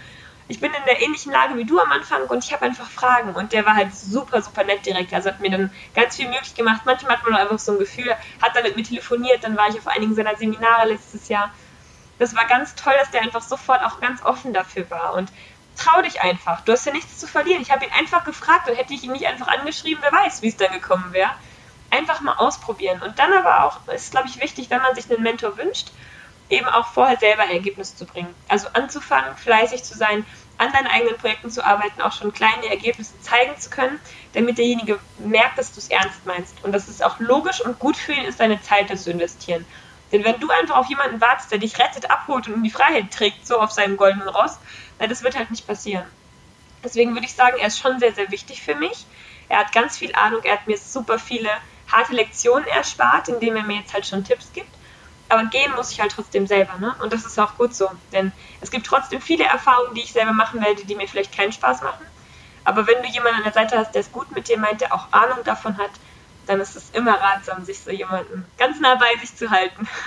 ich 0.47 0.59
bin 0.59 0.71
in 0.71 0.85
der 0.85 1.01
ähnlichen 1.01 1.31
Lage 1.31 1.57
wie 1.57 1.65
du 1.65 1.79
am 1.79 1.91
Anfang 1.91 2.23
und 2.27 2.43
ich 2.43 2.53
habe 2.53 2.65
einfach 2.65 2.87
Fragen. 2.87 3.33
Und 3.33 3.51
der 3.51 3.65
war 3.65 3.75
halt 3.75 3.95
super, 3.95 4.41
super 4.41 4.63
nett 4.63 4.85
direkt. 4.85 5.13
Also 5.13 5.29
hat 5.29 5.39
mir 5.39 5.49
dann 5.49 5.71
ganz 5.95 6.17
viel 6.17 6.27
möglich 6.27 6.53
gemacht. 6.53 6.81
Manchmal 6.85 7.17
hat 7.17 7.23
man 7.23 7.35
einfach 7.35 7.57
so 7.57 7.71
ein 7.71 7.79
Gefühl, 7.79 8.15
hat 8.41 8.55
dann 8.55 8.63
mit 8.63 8.75
mir 8.75 8.83
telefoniert, 8.83 9.43
dann 9.43 9.57
war 9.57 9.69
ich 9.69 9.77
auf 9.77 9.87
einigen 9.87 10.13
seiner 10.13 10.35
Seminare 10.35 10.87
letztes 10.87 11.29
Jahr. 11.29 11.51
Das 12.19 12.35
war 12.35 12.45
ganz 12.45 12.75
toll, 12.75 12.93
dass 12.99 13.09
der 13.09 13.21
einfach 13.21 13.41
sofort 13.41 13.83
auch 13.83 13.99
ganz 13.99 14.23
offen 14.23 14.53
dafür 14.53 14.89
war. 14.91 15.15
Und 15.15 15.31
trau 15.75 16.01
dich 16.03 16.21
einfach. 16.21 16.61
Du 16.61 16.71
hast 16.71 16.85
ja 16.85 16.93
nichts 16.93 17.17
zu 17.17 17.27
verlieren. 17.27 17.61
Ich 17.61 17.71
habe 17.71 17.85
ihn 17.85 17.91
einfach 17.91 18.23
gefragt 18.23 18.69
und 18.69 18.75
hätte 18.75 18.93
ich 18.93 19.03
ihn 19.03 19.11
nicht 19.11 19.25
einfach 19.25 19.47
angeschrieben, 19.47 20.03
wer 20.03 20.11
weiß, 20.11 20.43
wie 20.43 20.49
es 20.49 20.57
dann 20.57 20.71
gekommen 20.71 21.11
wäre. 21.11 21.31
Einfach 21.89 22.21
mal 22.21 22.35
ausprobieren. 22.35 23.01
Und 23.01 23.17
dann 23.17 23.33
aber 23.33 23.63
auch, 23.63 23.87
ist 23.87 24.11
glaube 24.11 24.27
ich 24.27 24.39
wichtig, 24.39 24.69
wenn 24.69 24.81
man 24.81 24.93
sich 24.93 25.11
einen 25.11 25.23
Mentor 25.23 25.57
wünscht, 25.57 25.91
eben 26.49 26.67
auch 26.67 26.87
vorher 26.87 27.17
selber 27.17 27.43
Ergebnisse 27.43 27.95
zu 27.95 28.05
bringen. 28.05 28.33
Also 28.47 28.67
anzufangen, 28.73 29.35
fleißig 29.35 29.83
zu 29.83 29.97
sein, 29.97 30.25
an 30.57 30.71
deinen 30.71 30.87
eigenen 30.87 31.17
Projekten 31.17 31.49
zu 31.49 31.65
arbeiten, 31.65 32.01
auch 32.01 32.13
schon 32.13 32.31
kleine 32.31 32.69
Ergebnisse 32.69 33.19
zeigen 33.21 33.57
zu 33.57 33.69
können, 33.69 33.99
damit 34.33 34.57
derjenige 34.57 34.99
merkt, 35.17 35.57
dass 35.57 35.73
du 35.73 35.79
es 35.79 35.89
ernst 35.89 36.25
meinst. 36.25 36.63
Und 36.63 36.71
dass 36.71 36.87
es 36.87 37.01
auch 37.01 37.19
logisch 37.19 37.61
und 37.61 37.79
gut 37.79 37.97
für 37.97 38.13
ihn 38.13 38.25
ist, 38.25 38.39
deine 38.39 38.61
Zeit 38.61 38.97
zu 38.97 39.11
investieren. 39.11 39.65
Denn 40.11 40.23
wenn 40.23 40.39
du 40.39 40.49
einfach 40.49 40.77
auf 40.77 40.87
jemanden 40.87 41.19
wartest, 41.19 41.51
der 41.51 41.57
dich 41.57 41.77
rettet, 41.79 42.09
abholt 42.09 42.47
und 42.47 42.55
in 42.55 42.63
die 42.63 42.69
Freiheit 42.69 43.11
trägt, 43.11 43.45
so 43.45 43.59
auf 43.59 43.71
seinem 43.71 43.97
goldenen 43.97 44.29
Ross, 44.29 44.59
na, 44.99 45.07
das 45.07 45.23
wird 45.23 45.35
halt 45.35 45.49
nicht 45.49 45.67
passieren. 45.67 46.05
Deswegen 46.83 47.13
würde 47.13 47.25
ich 47.25 47.33
sagen, 47.33 47.57
er 47.59 47.67
ist 47.67 47.79
schon 47.79 47.99
sehr, 47.99 48.13
sehr 48.13 48.29
wichtig 48.31 48.61
für 48.61 48.75
mich. 48.75 49.05
Er 49.49 49.57
hat 49.57 49.71
ganz 49.73 49.97
viel 49.97 50.13
Ahnung, 50.15 50.41
er 50.43 50.53
hat 50.53 50.67
mir 50.67 50.77
super 50.77 51.17
viele 51.17 51.49
harte 51.91 52.13
Lektionen 52.13 52.67
erspart, 52.67 53.27
indem 53.27 53.55
er 53.55 53.63
mir 53.63 53.79
jetzt 53.79 53.93
halt 53.93 54.05
schon 54.05 54.23
Tipps 54.23 54.51
gibt 54.53 54.69
aber 55.29 55.45
gehen 55.45 55.71
muss 55.75 55.91
ich 55.91 55.99
halt 55.99 56.11
trotzdem 56.11 56.47
selber, 56.47 56.77
ne? 56.79 56.95
Und 57.01 57.11
das 57.11 57.25
ist 57.25 57.39
auch 57.39 57.57
gut 57.57 57.73
so, 57.73 57.89
denn 58.11 58.31
es 58.61 58.71
gibt 58.71 58.85
trotzdem 58.85 59.21
viele 59.21 59.45
Erfahrungen, 59.45 59.95
die 59.95 60.01
ich 60.01 60.13
selber 60.13 60.33
machen 60.33 60.63
werde, 60.63 60.85
die 60.85 60.95
mir 60.95 61.07
vielleicht 61.07 61.35
keinen 61.35 61.51
Spaß 61.51 61.81
machen. 61.81 62.05
Aber 62.63 62.87
wenn 62.87 63.01
du 63.01 63.09
jemanden 63.09 63.37
an 63.37 63.43
der 63.43 63.53
Seite 63.53 63.77
hast, 63.77 63.93
der 63.93 64.01
es 64.01 64.11
gut 64.11 64.33
mit 64.35 64.47
dir 64.47 64.57
meint, 64.57 64.81
der 64.81 64.93
auch 64.93 65.07
Ahnung 65.11 65.39
davon 65.43 65.77
hat, 65.77 65.91
dann 66.47 66.61
ist 66.61 66.75
es 66.75 66.91
immer 66.91 67.13
ratsam, 67.13 67.65
sich 67.65 67.79
so 67.79 67.91
jemanden 67.91 68.45
ganz 68.57 68.79
nah 68.79 68.95
bei 68.95 69.19
sich 69.19 69.35
zu 69.35 69.49
halten. 69.49 69.87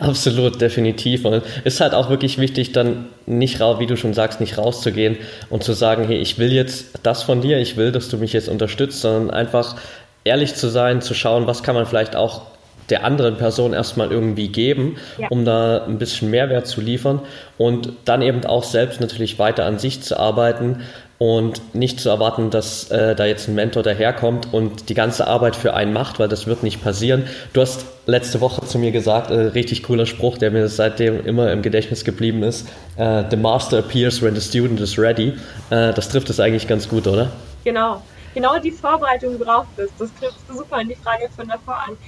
Absolut, 0.00 0.60
definitiv. 0.60 1.24
Und 1.24 1.42
es 1.64 1.74
ist 1.74 1.80
halt 1.80 1.94
auch 1.94 2.10
wirklich 2.10 2.38
wichtig, 2.38 2.72
dann 2.72 3.08
nicht 3.26 3.60
raus, 3.60 3.78
wie 3.78 3.86
du 3.86 3.96
schon 3.96 4.14
sagst, 4.14 4.40
nicht 4.40 4.56
rauszugehen 4.56 5.18
und 5.50 5.64
zu 5.64 5.72
sagen, 5.72 6.04
hey, 6.04 6.18
ich 6.18 6.38
will 6.38 6.52
jetzt 6.52 7.00
das 7.02 7.22
von 7.22 7.40
dir, 7.40 7.58
ich 7.58 7.76
will, 7.76 7.92
dass 7.92 8.08
du 8.08 8.18
mich 8.18 8.32
jetzt 8.32 8.48
unterstützt, 8.48 9.00
sondern 9.00 9.30
einfach 9.30 9.76
ehrlich 10.24 10.54
zu 10.54 10.68
sein, 10.68 11.02
zu 11.02 11.14
schauen, 11.14 11.46
was 11.46 11.62
kann 11.62 11.74
man 11.74 11.86
vielleicht 11.86 12.16
auch 12.16 12.42
der 12.90 13.04
anderen 13.04 13.36
Person 13.36 13.72
erstmal 13.72 14.10
irgendwie 14.10 14.48
geben, 14.48 14.96
ja. 15.18 15.28
um 15.28 15.44
da 15.44 15.84
ein 15.84 15.98
bisschen 15.98 16.30
Mehrwert 16.30 16.66
zu 16.66 16.80
liefern 16.80 17.20
und 17.58 17.92
dann 18.04 18.22
eben 18.22 18.44
auch 18.44 18.64
selbst 18.64 19.00
natürlich 19.00 19.38
weiter 19.38 19.64
an 19.66 19.78
sich 19.78 20.02
zu 20.02 20.18
arbeiten 20.18 20.82
und 21.20 21.74
nicht 21.74 22.00
zu 22.00 22.08
erwarten, 22.08 22.48
dass 22.48 22.90
äh, 22.90 23.14
da 23.14 23.26
jetzt 23.26 23.46
ein 23.46 23.54
Mentor 23.54 23.82
daherkommt 23.82 24.54
und 24.54 24.88
die 24.88 24.94
ganze 24.94 25.26
Arbeit 25.26 25.54
für 25.54 25.74
einen 25.74 25.92
macht, 25.92 26.18
weil 26.18 26.28
das 26.28 26.46
wird 26.46 26.62
nicht 26.62 26.82
passieren. 26.82 27.26
Du 27.52 27.60
hast 27.60 27.84
letzte 28.06 28.40
Woche 28.40 28.64
zu 28.64 28.78
mir 28.78 28.90
gesagt, 28.90 29.30
äh, 29.30 29.34
richtig 29.34 29.82
cooler 29.82 30.06
Spruch, 30.06 30.38
der 30.38 30.50
mir 30.50 30.66
seitdem 30.68 31.26
immer 31.26 31.52
im 31.52 31.60
Gedächtnis 31.60 32.06
geblieben 32.06 32.42
ist. 32.42 32.66
Äh, 32.96 33.24
the 33.30 33.36
master 33.36 33.80
appears 33.80 34.22
when 34.22 34.34
the 34.34 34.40
student 34.40 34.80
is 34.80 34.98
ready. 34.98 35.34
Äh, 35.68 35.92
das 35.92 36.08
trifft 36.08 36.30
es 36.30 36.40
eigentlich 36.40 36.66
ganz 36.66 36.88
gut, 36.88 37.06
oder? 37.06 37.30
Genau. 37.64 38.00
Genau 38.32 38.58
die 38.58 38.70
Vorbereitung 38.70 39.38
braucht 39.38 39.78
es. 39.78 39.90
Das 39.98 40.08
trifft 40.18 40.38
super 40.48 40.76
an 40.76 40.88
die 40.88 40.94
Frage 40.94 41.28
von 41.36 41.46
davor 41.46 41.76
an. 41.86 41.98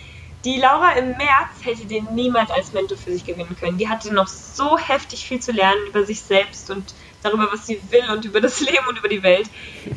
Die 0.44 0.58
Laura 0.58 0.92
im 0.94 1.10
März 1.10 1.62
hätte 1.62 1.86
den 1.86 2.14
niemals 2.14 2.50
als 2.50 2.72
Mentor 2.72 2.98
für 2.98 3.12
sich 3.12 3.24
gewinnen 3.24 3.56
können. 3.58 3.78
Die 3.78 3.88
hatte 3.88 4.12
noch 4.12 4.26
so 4.26 4.76
heftig 4.76 5.24
viel 5.24 5.38
zu 5.38 5.52
lernen 5.52 5.86
über 5.86 6.04
sich 6.04 6.20
selbst 6.20 6.68
und 6.68 6.94
darüber, 7.22 7.48
was 7.52 7.66
sie 7.66 7.80
will 7.90 8.10
und 8.10 8.24
über 8.24 8.40
das 8.40 8.58
Leben 8.68 8.84
und 8.88 8.98
über 8.98 9.08
die 9.08 9.22
Welt. 9.22 9.48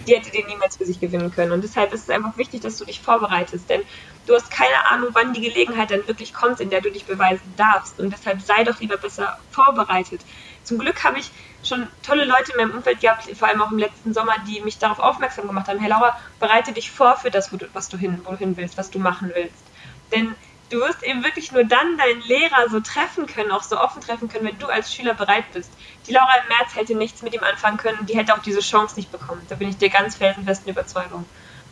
Die 0.08 0.16
hätte 0.16 0.30
den 0.30 0.46
niemals 0.46 0.78
für 0.78 0.86
sich 0.86 1.00
gewinnen 1.00 1.32
können. 1.32 1.52
Und 1.52 1.64
deshalb 1.64 1.94
ist 1.94 2.04
es 2.04 2.10
einfach 2.12 2.38
wichtig, 2.38 2.62
dass 2.62 2.78
du 2.78 2.86
dich 2.86 3.00
vorbereitest. 3.02 3.68
Denn 3.72 3.82
du 4.28 4.36
hast 4.36 4.52
keine 4.52 4.88
Ahnung, 4.92 5.10
wann 5.14 5.34
die 5.34 5.42
Gelegenheit 5.42 5.90
dann 5.90 6.08
wirklich 6.08 6.32
kommt, 6.32 6.60
in 6.60 6.70
der 6.70 6.82
du 6.82 6.92
dich 6.92 7.06
beweisen 7.06 7.54
darfst. 7.58 8.00
Und 8.00 8.14
deshalb 8.14 8.40
sei 8.42 8.64
doch 8.64 8.80
lieber 8.80 8.98
besser 8.98 9.40
vorbereitet. 9.50 10.22
Zum 10.64 10.78
Glück 10.78 11.04
habe 11.04 11.18
ich 11.18 11.32
schon 11.64 11.88
tolle 12.04 12.26
Leute 12.26 12.52
in 12.52 12.58
meinem 12.58 12.78
Umfeld 12.78 13.02
gehabt, 13.02 13.24
vor 13.36 13.48
allem 13.48 13.62
auch 13.64 13.72
im 13.72 13.80
letzten 13.80 14.14
Sommer, 14.14 14.36
die 14.48 14.62
mich 14.62 14.78
darauf 14.78 15.00
aufmerksam 15.00 15.48
gemacht 15.48 15.68
haben. 15.68 15.80
Hey 15.80 15.90
Laura, 15.90 16.16
bereite 16.40 16.72
dich 16.72 16.92
vor 16.92 17.18
für 17.18 17.32
das, 17.32 17.52
wo 17.52 17.58
du, 17.58 17.66
was 17.74 17.90
du 17.90 17.98
hin, 17.98 18.22
wohin 18.26 18.58
willst, 18.58 18.78
was 18.78 18.92
du 18.92 19.00
machen 19.00 19.32
willst. 19.34 19.64
Denn 20.12 20.36
du 20.70 20.80
wirst 20.80 21.04
eben 21.04 21.24
wirklich 21.24 21.52
nur 21.52 21.64
dann 21.64 21.98
deinen 21.98 22.22
Lehrer 22.22 22.70
so 22.70 22.80
treffen 22.80 23.26
können, 23.28 23.52
auch 23.52 23.64
so 23.64 23.80
offen 23.80 24.02
treffen 24.02 24.28
können, 24.28 24.46
wenn 24.46 24.60
du 24.60 24.68
als 24.68 24.94
Schüler 24.94 25.14
bereit 25.14 25.46
bist. 25.54 25.72
Die 26.08 26.12
Laura 26.12 26.34
im 26.42 26.48
März 26.50 26.76
hätte 26.76 26.96
nichts 26.96 27.22
mit 27.22 27.34
ihm 27.34 27.44
anfangen 27.44 27.78
können, 27.78 28.06
die 28.06 28.18
hätte 28.18 28.34
auch 28.34 28.40
diese 28.40 28.60
Chance 28.60 28.96
nicht 28.96 29.12
bekommen. 29.12 29.42
Da 29.50 29.56
bin 29.56 29.70
ich 29.70 29.78
dir 29.78 29.90
ganz 29.90 30.16
felsenfesten 30.16 30.70
Überzeugung. 30.70 31.26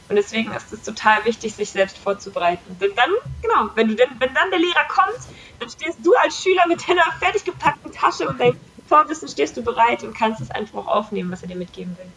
Und 0.10 0.18
deswegen 0.18 0.52
ist 0.52 0.72
es 0.74 0.84
total 0.84 1.24
wichtig, 1.26 1.56
sich 1.56 1.72
selbst 1.72 1.98
vorzubereiten. 1.98 2.78
Denn 2.80 2.92
dann, 2.96 3.10
genau, 3.42 3.70
wenn, 3.76 3.88
du 3.88 3.96
denn, 3.96 4.10
wenn 4.20 4.34
dann 4.34 4.52
der 4.52 4.60
Lehrer 4.60 4.86
kommt, 4.88 5.20
dann 5.60 5.70
stehst 5.70 6.00
du 6.04 6.14
als 6.16 6.42
Schüler 6.42 6.68
mit 6.68 6.88
deiner 6.88 7.04
fertig 7.20 7.46
gepackten 7.46 7.92
Tasche 7.92 8.28
und 8.28 8.40
deinem 8.40 8.60
Vorwissen 8.88 9.28
stehst 9.28 9.56
du 9.56 9.64
bereit 9.64 10.04
und 10.04 10.14
kannst 10.14 10.42
es 10.42 10.52
einfach 10.52 10.80
auch 10.80 10.88
aufnehmen, 10.88 11.32
was 11.32 11.42
er 11.42 11.48
dir 11.48 11.56
mitgeben 11.56 11.98
will. 11.98 12.12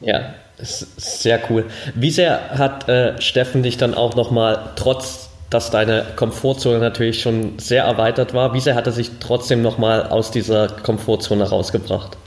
Ja. 0.00 0.34
Sehr 0.60 1.40
cool. 1.48 1.66
Wie 1.94 2.10
sehr 2.10 2.50
hat 2.50 2.88
äh, 2.88 3.20
Steffen 3.20 3.62
dich 3.62 3.76
dann 3.76 3.94
auch 3.94 4.16
nochmal, 4.16 4.70
trotz 4.74 5.28
dass 5.50 5.70
deine 5.70 6.04
Komfortzone 6.16 6.78
natürlich 6.78 7.22
schon 7.22 7.58
sehr 7.58 7.84
erweitert 7.84 8.34
war, 8.34 8.52
wie 8.52 8.60
sehr 8.60 8.74
hat 8.74 8.86
er 8.86 8.92
sich 8.92 9.12
trotzdem 9.20 9.62
nochmal 9.62 10.06
aus 10.08 10.30
dieser 10.30 10.68
Komfortzone 10.68 11.48
rausgebracht? 11.48 12.18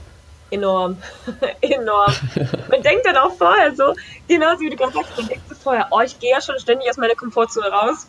Enorm. 0.52 1.02
enorm. 1.60 2.12
Man 2.70 2.82
denkt 2.82 3.06
dann 3.06 3.16
auch 3.16 3.34
vorher 3.36 3.74
so, 3.74 3.94
genauso 4.28 4.60
wie 4.60 4.70
du 4.70 4.76
gerade 4.76 4.92
sagst, 4.92 5.16
man 5.16 5.28
denkt 5.28 5.48
so 5.48 5.54
vorher, 5.54 5.88
oh, 5.90 6.00
ich 6.00 6.18
gehe 6.18 6.30
ja 6.30 6.40
schon 6.40 6.58
ständig 6.58 6.88
aus 6.90 6.96
meiner 6.96 7.14
Komfortzone 7.14 7.68
raus. 7.68 8.06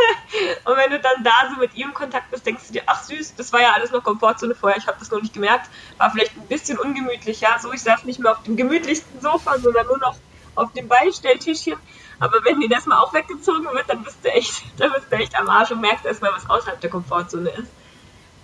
und 0.64 0.76
wenn 0.76 0.90
du 0.90 1.00
dann 1.00 1.24
da 1.24 1.50
so 1.52 1.60
mit 1.60 1.74
ihm 1.74 1.94
Kontakt 1.94 2.30
bist, 2.30 2.46
denkst 2.46 2.68
du 2.68 2.74
dir, 2.74 2.82
ach 2.86 3.02
süß, 3.02 3.34
das 3.36 3.52
war 3.52 3.60
ja 3.60 3.72
alles 3.72 3.90
noch 3.90 4.04
Komfortzone 4.04 4.54
vorher, 4.54 4.78
ich 4.78 4.86
habe 4.86 4.98
das 4.98 5.10
noch 5.10 5.20
nicht 5.20 5.34
gemerkt, 5.34 5.68
war 5.98 6.10
vielleicht 6.10 6.36
ein 6.36 6.46
bisschen 6.46 6.78
ungemütlicher. 6.78 7.56
So, 7.60 7.72
ich 7.72 7.82
saß 7.82 8.04
nicht 8.04 8.20
mehr 8.20 8.32
auf 8.32 8.42
dem 8.42 8.56
gemütlichsten 8.56 9.20
Sofa, 9.20 9.58
sondern 9.58 9.86
nur 9.86 9.98
noch 9.98 10.16
auf 10.54 10.72
dem 10.72 10.88
Beistelltischchen. 10.88 11.76
Aber 12.18 12.44
wenn 12.44 12.60
dir 12.60 12.68
das 12.68 12.86
mal 12.86 12.98
auch 12.98 13.12
weggezogen 13.12 13.66
wird, 13.72 13.88
dann 13.88 14.02
bist 14.02 14.18
du 14.22 14.28
echt, 14.28 14.64
dann 14.78 14.92
bist 14.92 15.06
du 15.10 15.16
echt 15.16 15.38
am 15.38 15.48
Arsch 15.48 15.70
und 15.70 15.80
merkst 15.80 16.04
erstmal, 16.04 16.32
was 16.32 16.48
außerhalb 16.48 16.80
der 16.80 16.90
Komfortzone 16.90 17.50
ist. 17.50 17.70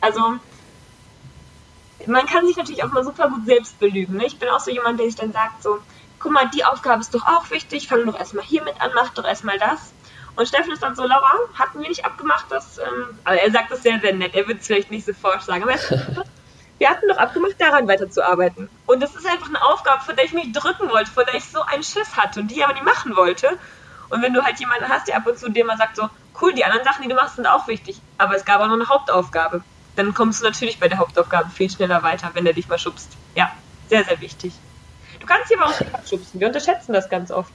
Also, 0.01 0.35
man 2.07 2.27
kann 2.27 2.47
sich 2.47 2.57
natürlich 2.57 2.85
auch 2.85 2.93
mal 2.93 3.05
super 3.05 3.29
gut 3.29 3.47
selbst 3.47 3.79
belügen. 3.79 4.17
Ne? 4.17 4.27
Ich 4.27 4.39
bin 4.39 4.49
auch 4.49 4.61
so 4.61 4.71
jemand, 4.71 4.99
der 4.99 5.07
sich 5.07 5.17
dann 5.17 5.33
sagt 5.33 5.63
so, 5.63 5.79
guck 6.19 6.33
mal, 6.33 6.49
die 6.49 6.65
Aufgabe 6.65 7.01
ist 7.01 7.15
doch 7.15 7.27
auch 7.27 7.51
wichtig, 7.51 7.89
fang 7.89 8.07
doch 8.07 8.19
erstmal 8.19 8.45
hiermit 8.45 8.75
an, 8.81 8.91
mach 8.95 9.11
doch 9.11 9.25
erstmal 9.25 9.59
das. 9.59 9.93
Und 10.35 10.49
Steffen 10.49 10.73
ist 10.73 10.83
dann 10.83 10.95
so, 10.95 11.03
Laura, 11.03 11.33
hatten 11.55 11.81
wir 11.81 11.89
nicht 11.89 12.05
abgemacht, 12.05 12.51
dass, 12.51 12.79
ähm, 12.79 13.19
also 13.25 13.41
er 13.45 13.51
sagt 13.51 13.71
das 13.71 13.83
sehr, 13.83 14.01
sehr 14.01 14.15
nett, 14.15 14.35
er 14.35 14.49
wird 14.49 14.61
es 14.61 14.67
vielleicht 14.67 14.91
nicht 14.91 15.05
so 15.05 15.13
sagen, 15.13 15.63
aber 15.63 15.75
wir 16.79 16.89
hatten 16.89 17.09
doch 17.09 17.19
abgemacht, 17.19 17.57
daran 17.59 17.87
weiterzuarbeiten. 17.87 18.69
Und 18.87 19.01
das 19.01 19.15
ist 19.15 19.27
einfach 19.27 19.49
eine 19.49 19.63
Aufgabe, 19.63 20.03
vor 20.03 20.15
der 20.15 20.25
ich 20.25 20.33
mich 20.33 20.53
drücken 20.53 20.89
wollte, 20.89 21.11
vor 21.11 21.25
der 21.25 21.35
ich 21.35 21.45
so 21.45 21.61
einen 21.63 21.83
Schiss 21.83 22.17
hatte 22.17 22.41
und 22.41 22.49
die 22.51 22.57
ich 22.57 22.65
aber 22.65 22.73
nicht 22.73 22.85
machen 22.85 23.15
wollte. 23.17 23.59
Und 24.09 24.23
wenn 24.23 24.33
du 24.33 24.43
halt 24.43 24.59
jemanden 24.59 24.89
hast, 24.89 25.09
der 25.09 25.17
ab 25.17 25.27
und 25.27 25.39
zu 25.39 25.51
dir 25.51 25.65
mal 25.65 25.77
sagt 25.77 25.97
so, 25.97 26.09
cool, 26.41 26.55
die 26.55 26.65
anderen 26.65 26.85
Sachen, 26.85 27.03
die 27.03 27.09
du 27.09 27.15
machst, 27.15 27.37
sind 27.37 27.47
auch 27.47 27.67
wichtig, 27.69 28.01
aber 28.17 28.35
es 28.35 28.45
gab 28.45 28.61
auch 28.61 28.67
noch 28.67 28.75
eine 28.75 28.89
Hauptaufgabe 28.89 29.63
dann 29.97 30.15
kommst 30.15 30.41
du 30.41 30.45
natürlich 30.45 30.79
bei 30.79 30.89
der 30.89 30.99
Hauptaufgabe 30.99 31.51
viel 31.51 31.71
schneller 31.71 32.03
weiter, 32.03 32.31
wenn 32.35 32.47
er 32.47 32.53
dich 32.53 32.69
mal 32.69 32.79
schubst. 32.79 33.11
Ja, 33.35 33.53
sehr, 33.89 34.05
sehr 34.05 34.21
wichtig. 34.21 34.53
Du 35.21 35.27
kannst 35.27 35.51
dich 35.51 35.59
aber 35.59 35.71
auch 35.71 35.81
nicht 35.81 35.95
abschubsen. 35.95 36.41
Wir 36.41 36.49
unterschätzen 36.49 36.93
das 36.93 37.09
ganz 37.09 37.31
oft. 37.31 37.53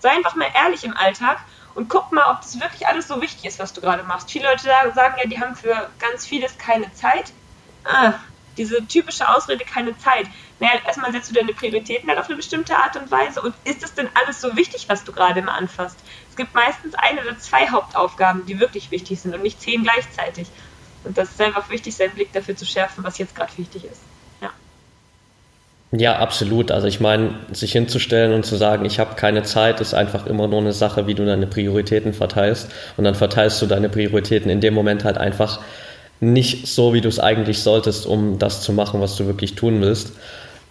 Sei 0.00 0.10
einfach 0.10 0.34
mal 0.34 0.48
ehrlich 0.54 0.84
im 0.84 0.96
Alltag 0.96 1.38
und 1.74 1.88
guck 1.88 2.12
mal, 2.12 2.30
ob 2.30 2.40
das 2.40 2.60
wirklich 2.60 2.86
alles 2.86 3.08
so 3.08 3.20
wichtig 3.20 3.44
ist, 3.44 3.58
was 3.58 3.72
du 3.72 3.80
gerade 3.80 4.02
machst. 4.02 4.30
Viele 4.30 4.48
Leute 4.48 4.64
sagen 4.64 5.14
ja, 5.22 5.28
die 5.28 5.40
haben 5.40 5.54
für 5.54 5.90
ganz 5.98 6.26
vieles 6.26 6.58
keine 6.58 6.92
Zeit. 6.92 7.32
Ah, 7.84 8.14
diese 8.58 8.86
typische 8.86 9.28
Ausrede, 9.28 9.64
keine 9.64 9.96
Zeit. 9.98 10.26
Naja, 10.58 10.80
erstmal 10.84 11.12
setzt 11.12 11.30
du 11.30 11.34
deine 11.34 11.52
Prioritäten 11.54 12.08
halt 12.08 12.18
auf 12.18 12.26
eine 12.26 12.36
bestimmte 12.36 12.76
Art 12.76 12.96
und 12.96 13.10
Weise. 13.10 13.40
Und 13.40 13.54
ist 13.64 13.82
es 13.82 13.94
denn 13.94 14.08
alles 14.14 14.40
so 14.40 14.56
wichtig, 14.56 14.88
was 14.88 15.04
du 15.04 15.12
gerade 15.12 15.40
immer 15.40 15.54
anfasst? 15.54 15.98
Es 16.28 16.36
gibt 16.36 16.54
meistens 16.54 16.94
eine 16.94 17.22
oder 17.22 17.38
zwei 17.38 17.68
Hauptaufgaben, 17.68 18.44
die 18.46 18.58
wirklich 18.58 18.90
wichtig 18.90 19.20
sind 19.20 19.34
und 19.34 19.42
nicht 19.42 19.60
zehn 19.60 19.84
gleichzeitig. 19.84 20.48
Und 21.04 21.16
das 21.16 21.30
ist 21.30 21.40
einfach 21.40 21.70
wichtig, 21.70 21.94
seinen 21.94 22.12
Blick 22.12 22.32
dafür 22.32 22.56
zu 22.56 22.66
schärfen, 22.66 23.04
was 23.04 23.18
jetzt 23.18 23.34
gerade 23.34 23.50
wichtig 23.56 23.84
ist. 23.84 24.00
Ja. 24.42 24.50
Ja, 25.92 26.18
absolut. 26.18 26.70
Also 26.70 26.86
ich 26.86 27.00
meine, 27.00 27.34
sich 27.52 27.72
hinzustellen 27.72 28.32
und 28.32 28.44
zu 28.44 28.56
sagen, 28.56 28.84
ich 28.84 28.98
habe 28.98 29.14
keine 29.14 29.42
Zeit, 29.42 29.80
ist 29.80 29.94
einfach 29.94 30.26
immer 30.26 30.48
nur 30.48 30.60
eine 30.60 30.72
Sache, 30.72 31.06
wie 31.06 31.14
du 31.14 31.24
deine 31.24 31.46
Prioritäten 31.46 32.12
verteilst. 32.12 32.70
Und 32.96 33.04
dann 33.04 33.14
verteilst 33.14 33.62
du 33.62 33.66
deine 33.66 33.88
Prioritäten 33.88 34.50
in 34.50 34.60
dem 34.60 34.74
Moment 34.74 35.04
halt 35.04 35.18
einfach 35.18 35.60
nicht 36.20 36.66
so, 36.66 36.94
wie 36.94 37.00
du 37.00 37.08
es 37.08 37.20
eigentlich 37.20 37.60
solltest, 37.60 38.04
um 38.06 38.38
das 38.38 38.62
zu 38.62 38.72
machen, 38.72 39.00
was 39.00 39.16
du 39.16 39.26
wirklich 39.26 39.54
tun 39.54 39.80
willst. 39.80 40.12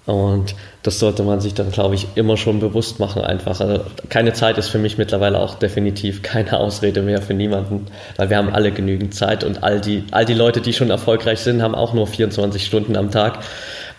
Und 0.07 0.55
das 0.83 0.99
sollte 0.99 1.21
man 1.23 1.41
sich 1.41 1.53
dann, 1.53 1.69
glaube 1.69 1.95
ich, 1.95 2.07
immer 2.15 2.37
schon 2.37 2.61
bewusst 2.61 2.97
machen 2.97 3.21
einfach. 3.21 3.59
Also 3.59 3.83
keine 4.07 4.31
Zeit 4.31 4.57
ist 4.57 4.69
für 4.69 4.79
mich 4.79 4.97
mittlerweile 4.97 5.37
auch 5.37 5.55
definitiv 5.55 6.21
keine 6.23 6.57
Ausrede 6.57 7.01
mehr 7.01 7.21
für 7.21 7.33
niemanden, 7.33 7.87
weil 8.15 8.29
wir 8.29 8.37
haben 8.37 8.49
alle 8.49 8.71
genügend 8.71 9.13
Zeit 9.13 9.43
und 9.43 9.63
all 9.63 9.81
die, 9.81 10.05
all 10.11 10.23
die 10.23 10.33
Leute, 10.33 10.61
die 10.61 10.71
schon 10.71 10.91
erfolgreich 10.91 11.41
sind, 11.41 11.61
haben 11.61 11.75
auch 11.75 11.93
nur 11.93 12.07
24 12.07 12.65
Stunden 12.65 12.95
am 12.95 13.11
Tag. 13.11 13.39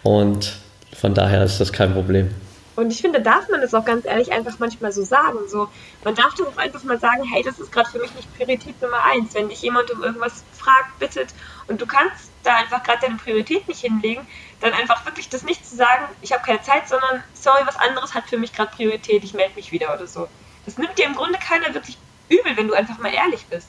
Und 0.02 0.54
von 0.96 1.12
daher 1.12 1.44
ist 1.44 1.60
das 1.60 1.74
kein 1.74 1.92
Problem. 1.92 2.30
Und 2.74 2.90
ich 2.90 3.02
finde, 3.02 3.20
darf 3.20 3.48
man 3.50 3.60
das 3.60 3.74
auch 3.74 3.84
ganz 3.84 4.06
ehrlich 4.06 4.32
einfach 4.32 4.58
manchmal 4.60 4.92
so 4.92 5.02
sagen. 5.02 5.40
So, 5.48 5.68
man 6.04 6.14
darf 6.14 6.34
doch 6.36 6.46
auch 6.46 6.56
einfach 6.56 6.84
mal 6.84 6.98
sagen, 6.98 7.24
hey, 7.24 7.42
das 7.42 7.58
ist 7.58 7.70
gerade 7.70 7.90
für 7.90 7.98
mich 7.98 8.14
nicht 8.14 8.34
Priorität 8.34 8.80
Nummer 8.80 9.04
eins. 9.04 9.34
Wenn 9.34 9.48
dich 9.48 9.60
jemand 9.60 9.90
um 9.90 10.02
irgendwas 10.02 10.44
fragt, 10.52 10.98
bittet 11.00 11.34
und 11.66 11.82
du 11.82 11.86
kannst 11.86 12.30
da 12.44 12.54
einfach 12.54 12.82
gerade 12.82 13.00
deine 13.02 13.16
Priorität 13.16 13.66
nicht 13.66 13.80
hinlegen, 13.80 14.24
dann 14.60 14.72
einfach 14.72 15.04
wirklich 15.06 15.28
das 15.28 15.42
nicht 15.42 15.64
zu 15.66 15.76
sagen, 15.76 16.04
ich 16.22 16.32
habe 16.32 16.44
keine 16.44 16.60
Zeit, 16.62 16.88
sondern 16.88 17.22
sorry, 17.34 17.62
was 17.64 17.76
anderes 17.76 18.14
hat 18.14 18.24
für 18.28 18.38
mich 18.38 18.52
gerade 18.52 18.70
Priorität, 18.74 19.22
ich 19.24 19.34
melde 19.34 19.54
mich 19.54 19.72
wieder 19.72 19.94
oder 19.94 20.06
so. 20.06 20.28
Das 20.64 20.78
nimmt 20.78 20.98
dir 20.98 21.06
im 21.06 21.14
Grunde 21.14 21.38
keiner 21.38 21.72
wirklich 21.74 21.96
übel, 22.28 22.56
wenn 22.56 22.68
du 22.68 22.74
einfach 22.74 22.98
mal 22.98 23.12
ehrlich 23.12 23.46
bist. 23.46 23.68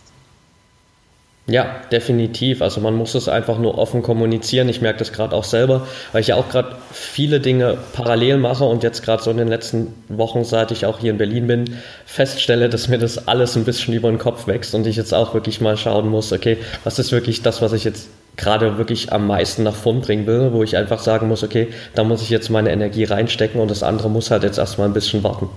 Ja, 1.50 1.82
definitiv. 1.92 2.62
Also 2.62 2.80
man 2.80 2.96
muss 2.96 3.16
es 3.16 3.28
einfach 3.28 3.58
nur 3.58 3.78
offen 3.80 4.04
kommunizieren. 4.04 4.70
Ich 4.70 4.82
merke 4.82 5.00
das 5.00 5.12
gerade 5.12 5.36
auch 5.36 5.44
selber, 5.44 5.88
weil 6.12 6.22
ich 6.22 6.28
ja 6.28 6.36
auch 6.36 6.48
gerade 6.48 6.76
viele 6.92 7.40
Dinge 7.40 7.80
parallel 7.94 8.38
mache 8.38 8.66
und 8.66 8.84
jetzt 8.84 9.02
gerade 9.02 9.24
so 9.24 9.32
in 9.32 9.38
den 9.38 9.48
letzten 9.48 9.96
Wochen, 10.10 10.44
seit 10.44 10.70
ich 10.70 10.86
auch 10.86 11.00
hier 11.00 11.10
in 11.10 11.18
Berlin 11.18 11.48
bin, 11.48 11.78
feststelle, 12.06 12.70
dass 12.70 12.88
mir 12.88 13.00
das 13.00 13.28
alles 13.28 13.56
ein 13.56 13.66
bisschen 13.66 13.96
über 13.96 14.10
den 14.10 14.20
Kopf 14.20 14.46
wächst 14.46 14.76
und 14.76 14.86
ich 14.86 14.96
jetzt 14.96 15.14
auch 15.14 15.34
wirklich 15.34 15.60
mal 15.60 15.76
schauen 15.76 16.08
muss, 16.10 16.32
okay, 16.32 16.58
was 16.84 17.00
ist 17.00 17.12
wirklich 17.12 17.42
das, 17.42 17.64
was 17.64 17.74
ich 17.74 17.84
jetzt 17.84 18.10
gerade 18.40 18.78
wirklich 18.78 19.12
am 19.12 19.28
meisten 19.28 19.64
nach 19.64 19.76
vorn 19.76 20.02
bringen 20.02 20.26
will, 20.26 20.54
wo 20.54 20.64
ich 20.64 20.78
einfach 20.78 21.00
sagen 21.00 21.28
muss, 21.28 21.44
okay, 21.44 21.74
da 21.94 22.04
muss 22.04 22.22
ich 22.22 22.30
jetzt 22.30 22.50
meine 22.50 22.72
Energie 22.72 23.04
reinstecken 23.04 23.60
und 23.60 23.70
das 23.70 23.84
andere 23.84 24.10
muss 24.10 24.32
halt 24.32 24.44
jetzt 24.44 24.58
erstmal 24.58 24.88
ein 24.88 24.94
bisschen 24.94 25.24
warten. 25.24 25.50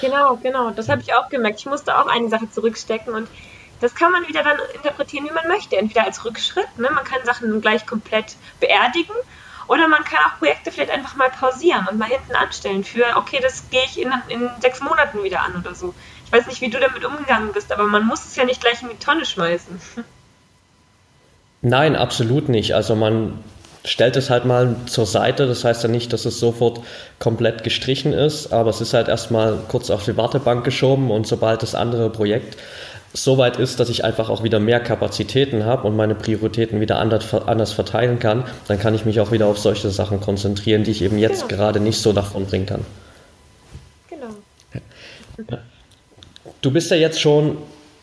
Genau, 0.00 0.36
genau. 0.42 0.70
Das 0.70 0.88
habe 0.88 1.02
ich 1.02 1.14
auch 1.14 1.28
gemerkt. 1.28 1.60
Ich 1.60 1.66
musste 1.66 1.96
auch 1.96 2.06
eine 2.06 2.28
Sache 2.28 2.50
zurückstecken 2.50 3.14
und 3.14 3.28
das 3.80 3.94
kann 3.94 4.12
man 4.12 4.26
wieder 4.26 4.42
dann 4.42 4.58
interpretieren, 4.74 5.26
wie 5.26 5.32
man 5.32 5.46
möchte. 5.46 5.76
Entweder 5.76 6.04
als 6.04 6.24
Rückschritt, 6.24 6.78
ne? 6.78 6.88
man 6.92 7.04
kann 7.04 7.24
Sachen 7.24 7.60
gleich 7.60 7.86
komplett 7.86 8.36
beerdigen 8.60 9.14
oder 9.68 9.88
man 9.88 10.02
kann 10.04 10.18
auch 10.26 10.38
Projekte 10.38 10.72
vielleicht 10.72 10.90
einfach 10.90 11.16
mal 11.16 11.30
pausieren 11.30 11.86
und 11.90 11.98
mal 11.98 12.08
hinten 12.08 12.34
anstellen 12.34 12.84
für, 12.84 13.04
okay, 13.16 13.38
das 13.40 13.70
gehe 13.70 13.84
ich 13.84 14.00
in, 14.00 14.12
in 14.28 14.50
sechs 14.60 14.80
Monaten 14.80 15.22
wieder 15.22 15.42
an 15.42 15.56
oder 15.56 15.74
so 15.74 15.94
Ich 16.24 16.32
weiß 16.32 16.46
nicht, 16.46 16.60
wie 16.60 16.70
du 16.70 16.80
damit 16.80 17.04
umgegangen 17.04 17.52
bist, 17.52 17.72
aber 17.72 17.84
man 17.84 18.06
muss 18.06 18.24
es 18.24 18.36
ja 18.36 18.44
nicht 18.44 18.60
gleich 18.60 18.82
in 18.82 18.88
die 18.88 18.98
Tonne 18.98 19.24
schmeißen. 19.24 19.80
Nein, 21.62 21.96
absolut 21.96 22.48
nicht. 22.48 22.74
Also 22.74 22.96
man 22.96 23.38
stellt 23.84 24.16
es 24.16 24.30
halt 24.30 24.44
mal 24.44 24.76
zur 24.86 25.06
Seite. 25.06 25.46
Das 25.46 25.64
heißt 25.64 25.82
ja 25.82 25.88
nicht, 25.88 26.12
dass 26.12 26.24
es 26.24 26.38
sofort 26.38 26.80
komplett 27.18 27.64
gestrichen 27.64 28.12
ist, 28.12 28.52
aber 28.52 28.70
es 28.70 28.80
ist 28.80 28.94
halt 28.94 29.08
erstmal 29.08 29.56
kurz 29.68 29.90
auf 29.90 30.04
die 30.04 30.16
Wartebank 30.16 30.64
geschoben 30.64 31.10
und 31.10 31.26
sobald 31.26 31.62
das 31.62 31.74
andere 31.74 32.10
Projekt 32.10 32.56
so 33.14 33.36
weit 33.36 33.58
ist, 33.58 33.78
dass 33.78 33.90
ich 33.90 34.04
einfach 34.04 34.30
auch 34.30 34.42
wieder 34.42 34.58
mehr 34.58 34.80
Kapazitäten 34.80 35.64
habe 35.64 35.86
und 35.86 35.96
meine 35.96 36.14
Prioritäten 36.14 36.80
wieder 36.80 36.98
anders 36.98 37.72
verteilen 37.72 38.18
kann, 38.18 38.44
dann 38.68 38.78
kann 38.78 38.94
ich 38.94 39.04
mich 39.04 39.20
auch 39.20 39.32
wieder 39.32 39.46
auf 39.46 39.58
solche 39.58 39.90
Sachen 39.90 40.20
konzentrieren, 40.20 40.82
die 40.82 40.92
ich 40.92 41.02
eben 41.02 41.18
jetzt 41.18 41.48
genau. 41.48 41.62
gerade 41.62 41.80
nicht 41.80 41.98
so 41.98 42.14
davon 42.14 42.46
bringen 42.46 42.64
kann. 42.66 42.86
Genau. 44.08 45.58
Du 46.62 46.70
bist 46.70 46.90
ja 46.90 46.96
jetzt 46.96 47.20
schon, 47.20 47.58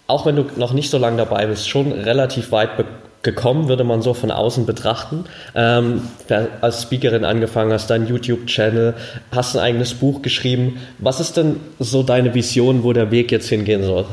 auch 0.05 0.27
wenn 0.27 0.35
du 0.35 0.45
noch 0.57 0.73
nicht 0.73 0.91
so 0.91 0.99
lange 0.99 1.17
dabei 1.17 1.47
bist, 1.47 1.67
schon 1.67 1.91
relativ 1.91 2.51
weit 2.51 2.77
gekommen, 3.21 3.67
würde 3.67 3.83
man 3.83 4.01
so 4.01 4.13
von 4.13 4.31
außen 4.31 4.65
betrachten. 4.65 5.25
Ähm, 5.55 6.07
als 6.61 6.83
Speakerin 6.83 7.25
angefangen 7.25 7.73
hast, 7.73 7.89
dein 7.89 8.07
YouTube-Channel, 8.07 8.93
hast 9.31 9.55
ein 9.55 9.61
eigenes 9.61 9.93
Buch 9.93 10.21
geschrieben. 10.21 10.79
Was 10.99 11.19
ist 11.19 11.37
denn 11.37 11.59
so 11.79 12.03
deine 12.03 12.33
Vision, 12.33 12.83
wo 12.83 12.93
der 12.93 13.11
Weg 13.11 13.31
jetzt 13.31 13.49
hingehen 13.49 13.83
soll? 13.83 14.05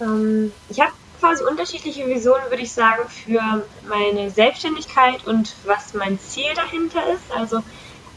Ähm, 0.00 0.52
ich 0.68 0.80
habe 0.80 0.92
quasi 1.18 1.44
unterschiedliche 1.44 2.06
Visionen, 2.06 2.44
würde 2.48 2.62
ich 2.62 2.72
sagen, 2.72 3.02
für 3.08 3.64
meine 3.88 4.30
Selbstständigkeit 4.30 5.26
und 5.26 5.54
was 5.64 5.94
mein 5.94 6.18
Ziel 6.20 6.54
dahinter 6.54 7.00
ist. 7.12 7.36
Also 7.36 7.58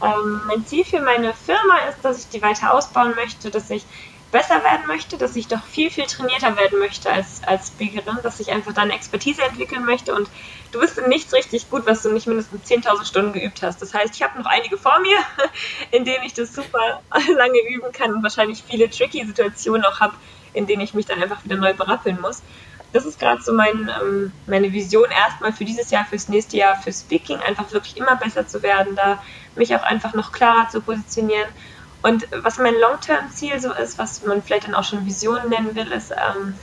ähm, 0.02 0.40
mein 0.46 0.64
Ziel 0.66 0.84
für 0.84 1.00
meine 1.00 1.34
Firma 1.34 1.78
ist, 1.88 2.04
dass 2.04 2.20
ich 2.20 2.28
die 2.28 2.42
weiter 2.42 2.72
ausbauen 2.72 3.14
möchte, 3.16 3.50
dass 3.50 3.70
ich 3.70 3.84
besser 4.32 4.64
werden 4.64 4.86
möchte, 4.86 5.18
dass 5.18 5.36
ich 5.36 5.46
doch 5.46 5.62
viel, 5.64 5.90
viel 5.90 6.06
trainierter 6.06 6.56
werden 6.56 6.78
möchte 6.78 7.10
als, 7.10 7.42
als 7.44 7.68
Speakerin, 7.68 8.18
dass 8.22 8.40
ich 8.40 8.50
einfach 8.50 8.72
dann 8.72 8.90
Expertise 8.90 9.42
entwickeln 9.42 9.84
möchte 9.84 10.14
und 10.14 10.28
du 10.72 10.80
bist 10.80 10.98
in 10.98 11.08
nichts 11.08 11.32
richtig 11.34 11.68
gut, 11.68 11.86
was 11.86 12.02
du 12.02 12.10
nicht 12.10 12.26
mindestens 12.26 12.68
10.000 12.68 13.04
Stunden 13.04 13.32
geübt 13.34 13.62
hast. 13.62 13.80
Das 13.80 13.94
heißt, 13.94 14.16
ich 14.16 14.22
habe 14.22 14.38
noch 14.38 14.46
einige 14.46 14.78
vor 14.78 14.98
mir, 15.00 15.18
in 15.92 16.04
denen 16.04 16.24
ich 16.24 16.32
das 16.32 16.52
super 16.54 17.02
lange 17.36 17.58
üben 17.68 17.92
kann 17.92 18.12
und 18.12 18.22
wahrscheinlich 18.22 18.64
viele 18.68 18.90
tricky 18.90 19.24
Situationen 19.24 19.84
auch 19.84 20.00
habe, 20.00 20.14
in 20.54 20.66
denen 20.66 20.82
ich 20.82 20.94
mich 20.94 21.06
dann 21.06 21.22
einfach 21.22 21.44
wieder 21.44 21.56
neu 21.56 21.74
berappeln 21.74 22.18
muss. 22.20 22.42
Das 22.94 23.04
ist 23.06 23.18
gerade 23.18 23.42
so 23.42 23.52
mein, 23.52 23.90
ähm, 24.00 24.32
meine 24.46 24.72
Vision 24.72 25.10
erstmal 25.10 25.52
für 25.52 25.64
dieses 25.64 25.90
Jahr, 25.90 26.04
fürs 26.04 26.28
nächste 26.28 26.56
Jahr, 26.56 26.76
für 26.76 26.92
Speaking, 26.92 27.38
einfach 27.38 27.70
wirklich 27.72 27.96
immer 27.96 28.16
besser 28.16 28.46
zu 28.46 28.62
werden, 28.62 28.96
da 28.96 29.22
mich 29.56 29.74
auch 29.74 29.82
einfach 29.82 30.14
noch 30.14 30.32
klarer 30.32 30.68
zu 30.68 30.80
positionieren 30.80 31.48
und 32.02 32.26
was 32.42 32.58
mein 32.58 32.74
Long-Term-Ziel 32.74 33.60
so 33.60 33.72
ist, 33.72 33.98
was 33.98 34.24
man 34.24 34.42
vielleicht 34.42 34.66
dann 34.66 34.74
auch 34.74 34.84
schon 34.84 35.06
Vision 35.06 35.48
nennen 35.48 35.74
will, 35.74 35.90
ist, 35.92 36.10
ähm, 36.10 36.54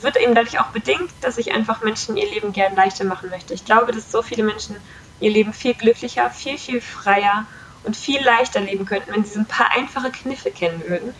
wird 0.00 0.16
eben 0.16 0.34
dadurch 0.34 0.60
auch 0.60 0.68
bedingt, 0.68 1.10
dass 1.20 1.38
ich 1.38 1.52
einfach 1.52 1.82
Menschen 1.82 2.16
ihr 2.16 2.28
Leben 2.28 2.52
gern 2.52 2.74
leichter 2.76 3.04
machen 3.04 3.30
möchte. 3.30 3.54
Ich 3.54 3.64
glaube, 3.64 3.92
dass 3.92 4.12
so 4.12 4.22
viele 4.22 4.42
Menschen 4.42 4.76
ihr 5.20 5.30
Leben 5.30 5.52
viel 5.52 5.74
glücklicher, 5.74 6.30
viel, 6.30 6.58
viel 6.58 6.80
freier 6.80 7.46
und 7.84 7.96
viel 7.96 8.22
leichter 8.22 8.60
leben 8.60 8.84
könnten, 8.84 9.12
wenn 9.12 9.24
sie 9.24 9.34
so 9.34 9.40
ein 9.40 9.46
paar 9.46 9.70
einfache 9.74 10.10
Kniffe 10.10 10.50
kennen 10.50 10.82
würden. 10.86 11.14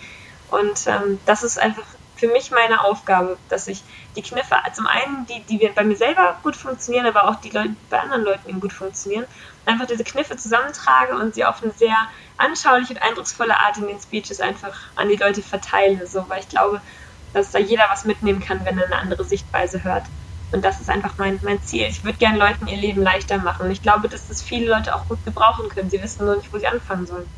Und 0.51 0.86
ähm, 0.86 1.18
das 1.24 1.42
ist 1.42 1.59
einfach 1.59 1.84
für 2.19 2.29
mich 2.29 2.51
meine 2.51 2.85
Aufgabe, 2.85 3.39
dass 3.49 3.69
ich 3.69 3.83
die 4.16 4.23
Kniffe, 4.23 4.57
zum 4.73 4.87
einen 4.87 5.27
die, 5.27 5.41
die 5.45 5.69
bei 5.69 5.85
mir 5.85 5.97
selber 5.97 6.39
gut 6.43 6.57
funktionieren, 6.57 7.07
aber 7.07 7.29
auch 7.29 7.37
die 7.37 7.51
Leute, 7.51 7.77
bei 7.91 8.01
anderen 8.01 8.25
Leuten 8.25 8.49
eben 8.49 8.61
gut 8.61 8.73
funktionieren, 8.73 9.25
einfach 9.64 9.87
diese 9.87 10.05
Kniffe 10.05 10.37
zusammentrage 10.37 11.14
und 11.16 11.35
sie 11.35 11.45
auf 11.45 11.62
eine 11.62 11.73
sehr 11.73 11.97
anschauliche 12.37 12.95
und 12.95 13.03
eindrucksvolle 13.03 13.59
Art 13.59 13.77
in 13.79 13.87
den 13.87 14.01
Speeches 14.01 14.41
einfach 14.41 14.77
an 14.97 15.09
die 15.09 15.16
Leute 15.16 15.43
verteile, 15.43 16.07
so, 16.07 16.29
weil 16.29 16.41
ich 16.41 16.49
glaube, 16.49 16.83
dass 17.33 17.53
da 17.53 17.59
jeder 17.59 17.85
was 17.91 18.05
mitnehmen 18.05 18.41
kann, 18.41 18.64
wenn 18.64 18.79
er 18.79 18.87
eine 18.87 18.99
andere 18.99 19.25
Sichtweise 19.25 19.85
hört. 19.85 20.07
Und 20.51 20.64
das 20.64 20.81
ist 20.81 20.89
einfach 20.89 21.19
mein, 21.19 21.39
mein 21.43 21.62
Ziel. 21.62 21.87
Ich 21.87 22.05
würde 22.05 22.16
gerne 22.16 22.39
Leuten 22.39 22.66
ihr 22.69 22.79
Leben 22.79 23.03
leichter 23.03 23.37
machen. 23.39 23.66
Und 23.66 23.71
ich 23.71 23.83
glaube, 23.83 24.09
dass 24.09 24.29
das 24.29 24.43
viele 24.43 24.71
Leute 24.71 24.95
auch 24.95 25.07
gut 25.07 25.23
gebrauchen 25.25 25.69
können. 25.69 25.91
Sie 25.91 26.03
wissen 26.03 26.25
nur 26.25 26.37
nicht, 26.37 26.53
wo 26.53 26.59
sie 26.59 26.66
anfangen 26.66 27.07
sollen. 27.07 27.29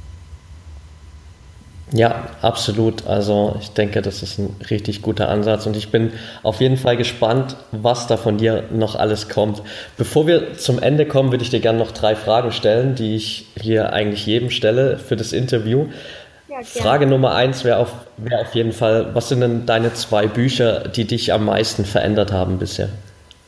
Ja, 1.92 2.28
absolut. 2.40 3.06
Also 3.06 3.56
ich 3.60 3.72
denke, 3.72 4.00
das 4.00 4.22
ist 4.22 4.38
ein 4.38 4.56
richtig 4.70 5.02
guter 5.02 5.28
Ansatz 5.28 5.66
und 5.66 5.76
ich 5.76 5.90
bin 5.90 6.12
auf 6.42 6.60
jeden 6.60 6.76
Fall 6.76 6.96
gespannt, 6.96 7.56
was 7.72 8.06
da 8.06 8.16
von 8.16 8.38
dir 8.38 8.64
noch 8.70 8.94
alles 8.94 9.28
kommt. 9.28 9.62
Bevor 9.96 10.26
wir 10.26 10.56
zum 10.56 10.80
Ende 10.80 11.06
kommen, 11.06 11.32
würde 11.32 11.42
ich 11.42 11.50
dir 11.50 11.60
gerne 11.60 11.78
noch 11.78 11.90
drei 11.90 12.14
Fragen 12.14 12.52
stellen, 12.52 12.94
die 12.94 13.16
ich 13.16 13.46
hier 13.60 13.92
eigentlich 13.92 14.24
jedem 14.24 14.50
stelle 14.50 14.98
für 14.98 15.16
das 15.16 15.32
Interview. 15.32 15.86
Ja, 16.48 16.62
Frage 16.62 17.06
Nummer 17.06 17.34
eins 17.34 17.64
wäre 17.64 17.78
auf, 17.78 17.92
wär 18.16 18.40
auf 18.40 18.54
jeden 18.54 18.72
Fall, 18.72 19.14
was 19.14 19.28
sind 19.28 19.40
denn 19.40 19.66
deine 19.66 19.92
zwei 19.94 20.26
Bücher, 20.26 20.88
die 20.88 21.06
dich 21.06 21.32
am 21.32 21.44
meisten 21.44 21.84
verändert 21.84 22.32
haben 22.32 22.58
bisher? 22.58 22.88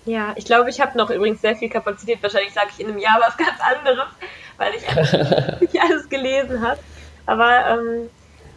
Ja, 0.05 0.33
ich 0.35 0.45
glaube, 0.47 0.69
ich 0.71 0.81
habe 0.81 0.99
noch 0.99 1.11
übrigens 1.11 1.41
sehr 1.41 1.55
viel 1.55 1.69
Kapazität. 1.69 2.21
Wahrscheinlich 2.23 2.53
sage 2.53 2.69
ich 2.73 2.81
in 2.81 2.89
einem 2.89 2.99
Jahr 2.99 3.21
was 3.21 3.37
ganz 3.37 3.61
anderes, 3.61 4.09
weil 4.57 4.73
ich 4.75 5.61
nicht 5.73 5.81
alles 5.81 6.09
gelesen 6.09 6.61
habe. 6.61 6.81
Aber 7.27 7.79
ähm, 7.79 8.11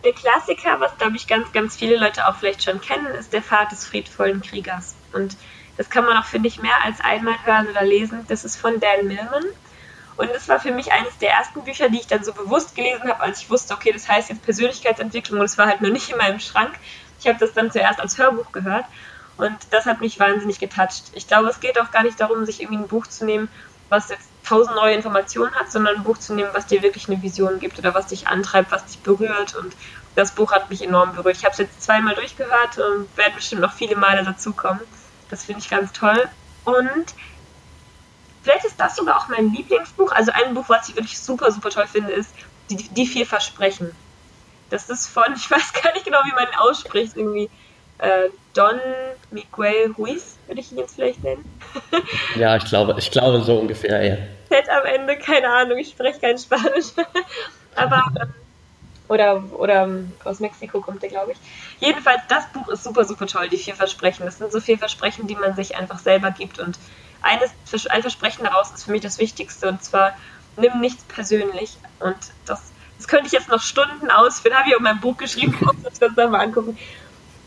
der 0.06 0.14
Klassiker, 0.14 0.80
was 0.80 0.98
glaube 0.98 1.16
ich 1.16 1.28
ganz, 1.28 1.52
ganz 1.52 1.76
viele 1.76 1.98
Leute 1.98 2.28
auch 2.28 2.36
vielleicht 2.38 2.64
schon 2.64 2.80
kennen, 2.80 3.08
ist 3.08 3.34
der 3.34 3.42
Pfad 3.42 3.72
des 3.72 3.86
friedvollen 3.86 4.42
Kriegers. 4.42 4.96
Und 5.12 5.36
das 5.78 5.90
kann 5.90 6.06
man 6.06 6.18
auch, 6.18 6.26
finde 6.26 6.48
ich, 6.48 6.62
mehr 6.62 6.84
als 6.84 7.02
einmal 7.02 7.36
hören 7.44 7.68
oder 7.68 7.84
lesen. 7.84 8.26
Das 8.28 8.46
ist 8.46 8.56
von 8.56 8.80
Dan 8.80 9.08
Millman. 9.08 9.44
Und 10.18 10.30
das 10.30 10.48
war 10.48 10.60
für 10.60 10.72
mich 10.72 10.94
eines 10.94 11.18
der 11.18 11.32
ersten 11.32 11.64
Bücher, 11.64 11.90
die 11.90 12.00
ich 12.00 12.08
dann 12.08 12.24
so 12.24 12.32
bewusst 12.32 12.76
gelesen 12.76 13.10
habe, 13.10 13.20
als 13.20 13.42
ich 13.42 13.50
wusste, 13.50 13.74
okay, 13.74 13.92
das 13.92 14.08
heißt 14.08 14.30
jetzt 14.30 14.44
Persönlichkeitsentwicklung 14.44 15.40
und 15.40 15.46
es 15.46 15.58
war 15.58 15.68
halt 15.68 15.82
nur 15.82 15.92
nicht 15.92 16.10
in 16.10 16.18
meinem 16.18 16.40
Schrank. 16.40 16.74
Ich 17.20 17.28
habe 17.28 17.38
das 17.38 17.54
dann 17.54 17.72
zuerst 17.72 18.00
als 18.00 18.18
Hörbuch 18.18 18.54
gehört 18.54 18.86
und 19.36 19.58
das 19.72 19.86
hat 19.86 20.00
mich 20.00 20.18
wahnsinnig 20.20 20.60
getoucht. 20.60 21.04
Ich 21.14 21.28
glaube, 21.28 21.50
es 21.50 21.60
geht 21.60 21.80
auch 21.82 21.92
gar 21.92 22.04
nicht 22.04 22.20
darum, 22.20 22.46
sich 22.46 22.62
irgendwie 22.62 22.84
ein 22.84 22.88
Buch 22.88 23.08
zu 23.08 23.26
nehmen, 23.26 23.50
was 23.90 24.10
jetzt 24.10 24.30
tausend 24.46 24.76
neue 24.76 24.96
Informationen 24.96 25.54
hat, 25.56 25.72
sondern 25.72 25.98
ein 25.98 26.04
Buch 26.04 26.18
zu 26.18 26.34
nehmen, 26.34 26.50
was 26.54 26.68
dir 26.68 26.82
wirklich 26.82 27.10
eine 27.10 27.22
Vision 27.22 27.60
gibt 27.60 27.78
oder 27.80 27.94
was 27.94 28.08
dich 28.08 28.28
antreibt, 28.28 28.72
was 28.72 28.86
dich 28.86 29.00
berührt. 29.00 29.56
Und 29.56 29.76
das 30.16 30.32
Buch 30.32 30.52
hat 30.52 30.70
mich 30.70 30.82
enorm 30.82 31.14
berührt. 31.16 31.38
Ich 31.38 31.44
habe 31.44 31.52
es 31.52 31.60
jetzt 31.60 31.82
zweimal 31.82 32.16
durchgehört 32.16 32.78
und 32.78 33.16
werde 33.18 33.36
bestimmt 33.36 33.62
noch 33.62 33.74
viele 33.74 33.96
Male 33.96 34.24
dazukommen. 34.24 34.82
Das 35.30 35.46
finde 35.46 35.62
ich 35.62 35.70
ganz 35.70 35.92
toll. 35.92 36.28
Und 36.64 37.14
vielleicht 38.42 38.66
ist 38.66 38.80
das 38.80 38.96
sogar 38.96 39.18
auch 39.18 39.28
mein 39.28 39.52
Lieblingsbuch. 39.52 40.12
Also 40.12 40.32
ein 40.32 40.54
Buch, 40.54 40.66
was 40.68 40.90
ich 40.90 40.96
wirklich 40.96 41.20
super, 41.20 41.52
super 41.52 41.70
toll 41.70 41.88
finde, 41.88 42.14
ist 42.14 42.34
Die, 42.70 42.78
die 42.78 43.06
vier 43.06 43.28
Versprechen. 43.28 43.92
Das 44.70 44.90
ist 44.90 45.08
von, 45.08 45.26
ich 45.36 45.52
weiß 45.52 45.74
gar 45.74 45.94
nicht 45.94 46.06
genau, 46.06 46.20
wie 46.26 46.34
man 46.34 46.46
ihn 46.46 46.60
ausspricht, 46.60 47.16
irgendwie 47.16 47.50
äh, 48.00 48.30
Don 48.54 48.80
Miguel 49.32 49.94
Ruiz, 49.98 50.38
würde 50.48 50.62
ich 50.62 50.72
ihn 50.72 50.78
jetzt 50.78 50.96
vielleicht 50.96 51.24
nennen. 51.24 51.46
ja, 52.36 52.56
ich 52.56 52.66
glaube, 52.66 52.96
ich 52.98 53.12
glaube 53.12 53.42
so 53.42 53.60
ungefähr, 53.60 54.04
ja. 54.04 54.18
Z 54.50 54.70
am 54.70 54.86
Ende, 54.86 55.18
keine 55.18 55.50
Ahnung, 55.50 55.78
ich 55.78 55.90
spreche 55.90 56.20
kein 56.20 56.38
Spanisch. 56.38 56.88
Aber, 57.76 58.04
ähm, 58.22 58.34
oder, 59.08 59.44
oder 59.54 59.90
aus 60.24 60.40
Mexiko 60.40 60.82
kommt 60.82 61.02
der, 61.04 61.10
glaube 61.10 61.34
ich. 61.34 61.38
Jedenfalls, 61.80 62.22
das 62.28 62.48
Buch 62.48 62.68
ist 62.70 62.84
super, 62.84 63.06
super 63.06 63.28
toll, 63.28 63.50
die 63.50 63.58
vier 63.58 63.76
Versprechen. 63.76 64.26
Das 64.26 64.38
sind 64.38 64.52
so 64.52 64.60
vier 64.60 64.78
Versprechen, 64.78 65.28
die 65.28 65.36
man 65.36 65.56
sich 65.56 65.76
einfach 65.76 66.00
selber 66.00 66.32
gibt. 66.32 66.60
Und 66.60 66.78
eines, 67.22 67.52
ein 67.90 68.02
Versprechen 68.02 68.44
daraus 68.44 68.72
ist 68.72 68.86
für 68.86 68.92
mich 68.92 69.02
das 69.02 69.20
Wichtigste, 69.20 69.70
und 69.70 69.84
zwar, 69.84 70.16
nimm 70.58 70.80
nichts 70.80 71.04
persönlich. 71.04 71.78
Und 72.00 72.18
das, 72.46 72.62
das 72.98 73.08
könnte 73.08 73.28
ich 73.28 73.34
jetzt 73.34 73.50
noch 73.50 73.62
Stunden 73.62 74.10
ausführen, 74.10 74.58
habe 74.58 74.70
ich 74.70 74.76
auch 74.76 74.82
mein 74.82 75.00
Buch 75.00 75.18
geschrieben, 75.18 75.58
muss 75.62 75.76
ich 75.92 76.00
das 76.00 76.16
dann 76.16 76.32
mal 76.32 76.42
angucken 76.42 76.78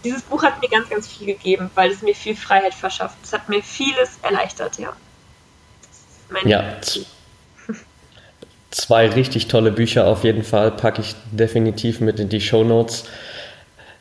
dieses 0.04 0.22
Buch 0.22 0.42
hat 0.42 0.60
mir 0.60 0.68
ganz, 0.68 0.88
ganz 0.88 1.08
viel 1.08 1.26
gegeben, 1.26 1.70
weil 1.74 1.90
es 1.90 2.02
mir 2.02 2.14
viel 2.14 2.36
Freiheit 2.36 2.74
verschafft. 2.74 3.16
Es 3.22 3.32
hat 3.32 3.48
mir 3.48 3.62
vieles 3.62 4.18
erleichtert, 4.22 4.78
ja. 4.78 4.92
ja, 6.44 6.80
zwei 8.70 9.08
richtig 9.08 9.48
tolle 9.48 9.70
Bücher 9.70 10.06
auf 10.06 10.24
jeden 10.24 10.42
Fall, 10.42 10.70
packe 10.70 11.00
ich 11.00 11.14
definitiv 11.32 12.00
mit 12.00 12.20
in 12.20 12.28
die 12.28 12.40
Show 12.40 12.64
Notes. 12.64 13.04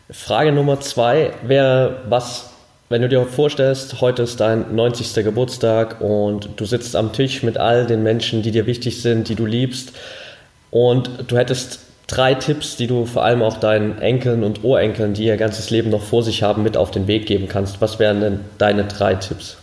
Frage 0.10 0.52
Nummer 0.52 0.80
zwei 0.80 1.34
wäre, 1.44 2.02
was, 2.10 2.52
wenn 2.90 3.02
du 3.02 3.10
dir 3.10 3.26
vorstellst, 3.26 4.02
heute 4.02 4.24
ist 4.24 4.40
dein 4.40 4.76
90. 4.76 5.24
Geburtstag 5.24 6.02
und 6.02 6.50
du 6.56 6.66
sitzt 6.66 6.96
am 6.96 7.14
Tisch 7.14 7.44
mit 7.44 7.58
all 7.58 7.86
den 7.86 8.04
Menschen, 8.04 8.42
die 8.42 8.52
dir 8.52 8.66
wichtig 8.66 9.02
sind, 9.02 9.30
die 9.30 9.36
du 9.36 9.46
liebst 9.46 9.94
und 10.72 11.10
du 11.28 11.38
hättest 11.38 11.80
drei 12.08 12.34
Tipps, 12.36 12.78
die 12.78 12.88
du 12.88 13.06
vor 13.06 13.24
allem 13.24 13.42
auch 13.42 13.58
deinen 13.58 14.00
Enkeln 14.00 14.44
und 14.44 14.64
Urenkeln, 14.64 15.14
die 15.14 15.26
ihr 15.26 15.38
ganzes 15.38 15.70
Leben 15.70 15.90
noch 15.90 16.04
vor 16.04 16.24
sich 16.24 16.44
haben, 16.44 16.64
mit 16.64 16.78
auf 16.78 16.92
den 16.92 17.08
Weg 17.08 17.26
geben 17.26 17.48
kannst. 17.50 17.82
Was 17.82 18.00
wären 18.00 18.22
denn 18.22 18.40
deine 18.58 18.86
drei 18.86 19.16
Tipps? 19.16 19.58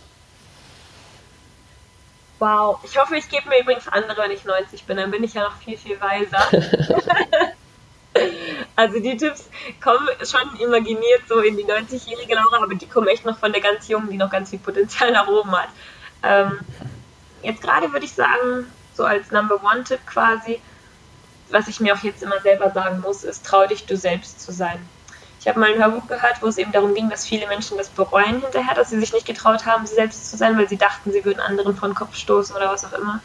Wow, 2.39 2.79
ich 2.83 2.97
hoffe, 2.99 3.15
ich 3.15 3.29
gebe 3.29 3.47
mir 3.47 3.61
übrigens 3.61 3.87
andere, 3.87 4.23
wenn 4.23 4.31
ich 4.31 4.43
90 4.43 4.83
bin, 4.83 4.97
dann 4.97 5.11
bin 5.11 5.23
ich 5.23 5.33
ja 5.33 5.43
noch 5.43 5.55
viel, 5.57 5.77
viel 5.77 5.99
weiser. 6.01 6.45
also 8.75 8.99
die 8.99 9.15
Tipps 9.15 9.49
kommen 9.81 10.07
schon 10.23 10.59
imaginiert 10.59 11.21
so 11.29 11.39
in 11.39 11.55
die 11.55 11.63
90-jährige 11.63 12.35
Laura, 12.35 12.63
aber 12.63 12.75
die 12.75 12.87
kommen 12.87 13.07
echt 13.07 13.25
noch 13.25 13.37
von 13.37 13.53
der 13.53 13.61
ganz 13.61 13.87
Jungen, 13.87 14.09
die 14.09 14.17
noch 14.17 14.29
ganz 14.29 14.49
viel 14.49 14.59
Potenzial 14.59 15.11
nach 15.11 15.27
oben 15.27 15.51
hat. 15.51 15.69
Ähm, 16.23 16.59
jetzt 17.41 17.61
gerade 17.61 17.91
würde 17.93 18.05
ich 18.05 18.13
sagen, 18.13 18.71
so 18.93 19.05
als 19.05 19.31
Number 19.31 19.63
One-Tipp 19.63 19.99
quasi, 20.05 20.59
was 21.51 21.69
ich 21.69 21.79
mir 21.79 21.93
auch 21.93 22.03
jetzt 22.03 22.21
immer 22.21 22.41
selber 22.41 22.71
sagen 22.71 22.99
muss, 22.99 23.23
ist, 23.23 23.45
trau 23.45 23.65
dich, 23.65 23.85
du 23.85 23.95
selbst 23.95 24.41
zu 24.41 24.51
sein. 24.51 24.85
Ich 25.45 25.49
habe 25.49 25.59
mal 25.59 25.71
ein 25.71 25.77
Hörbuch 25.77 26.07
gehört, 26.07 26.41
wo 26.41 26.47
es 26.47 26.57
eben 26.57 26.71
darum 26.71 26.95
ging, 26.95 27.07
dass 27.07 27.27
viele 27.27 27.45
Menschen 27.45 27.77
das 27.77 27.89
bereuen 27.89 28.41
hinterher, 28.41 28.73
dass 28.73 28.89
sie 28.89 28.99
sich 28.99 29.13
nicht 29.13 29.27
getraut 29.27 29.67
haben, 29.67 29.85
sie 29.85 29.93
selbst 29.93 30.31
zu 30.31 30.37
sein, 30.37 30.57
weil 30.57 30.67
sie 30.67 30.75
dachten, 30.75 31.11
sie 31.11 31.23
würden 31.23 31.39
anderen 31.39 31.77
vor 31.77 31.87
den 31.87 31.93
Kopf 31.93 32.15
stoßen 32.15 32.55
oder 32.55 32.71
was 32.71 32.83
auch 32.83 32.93
immer. 32.93 33.19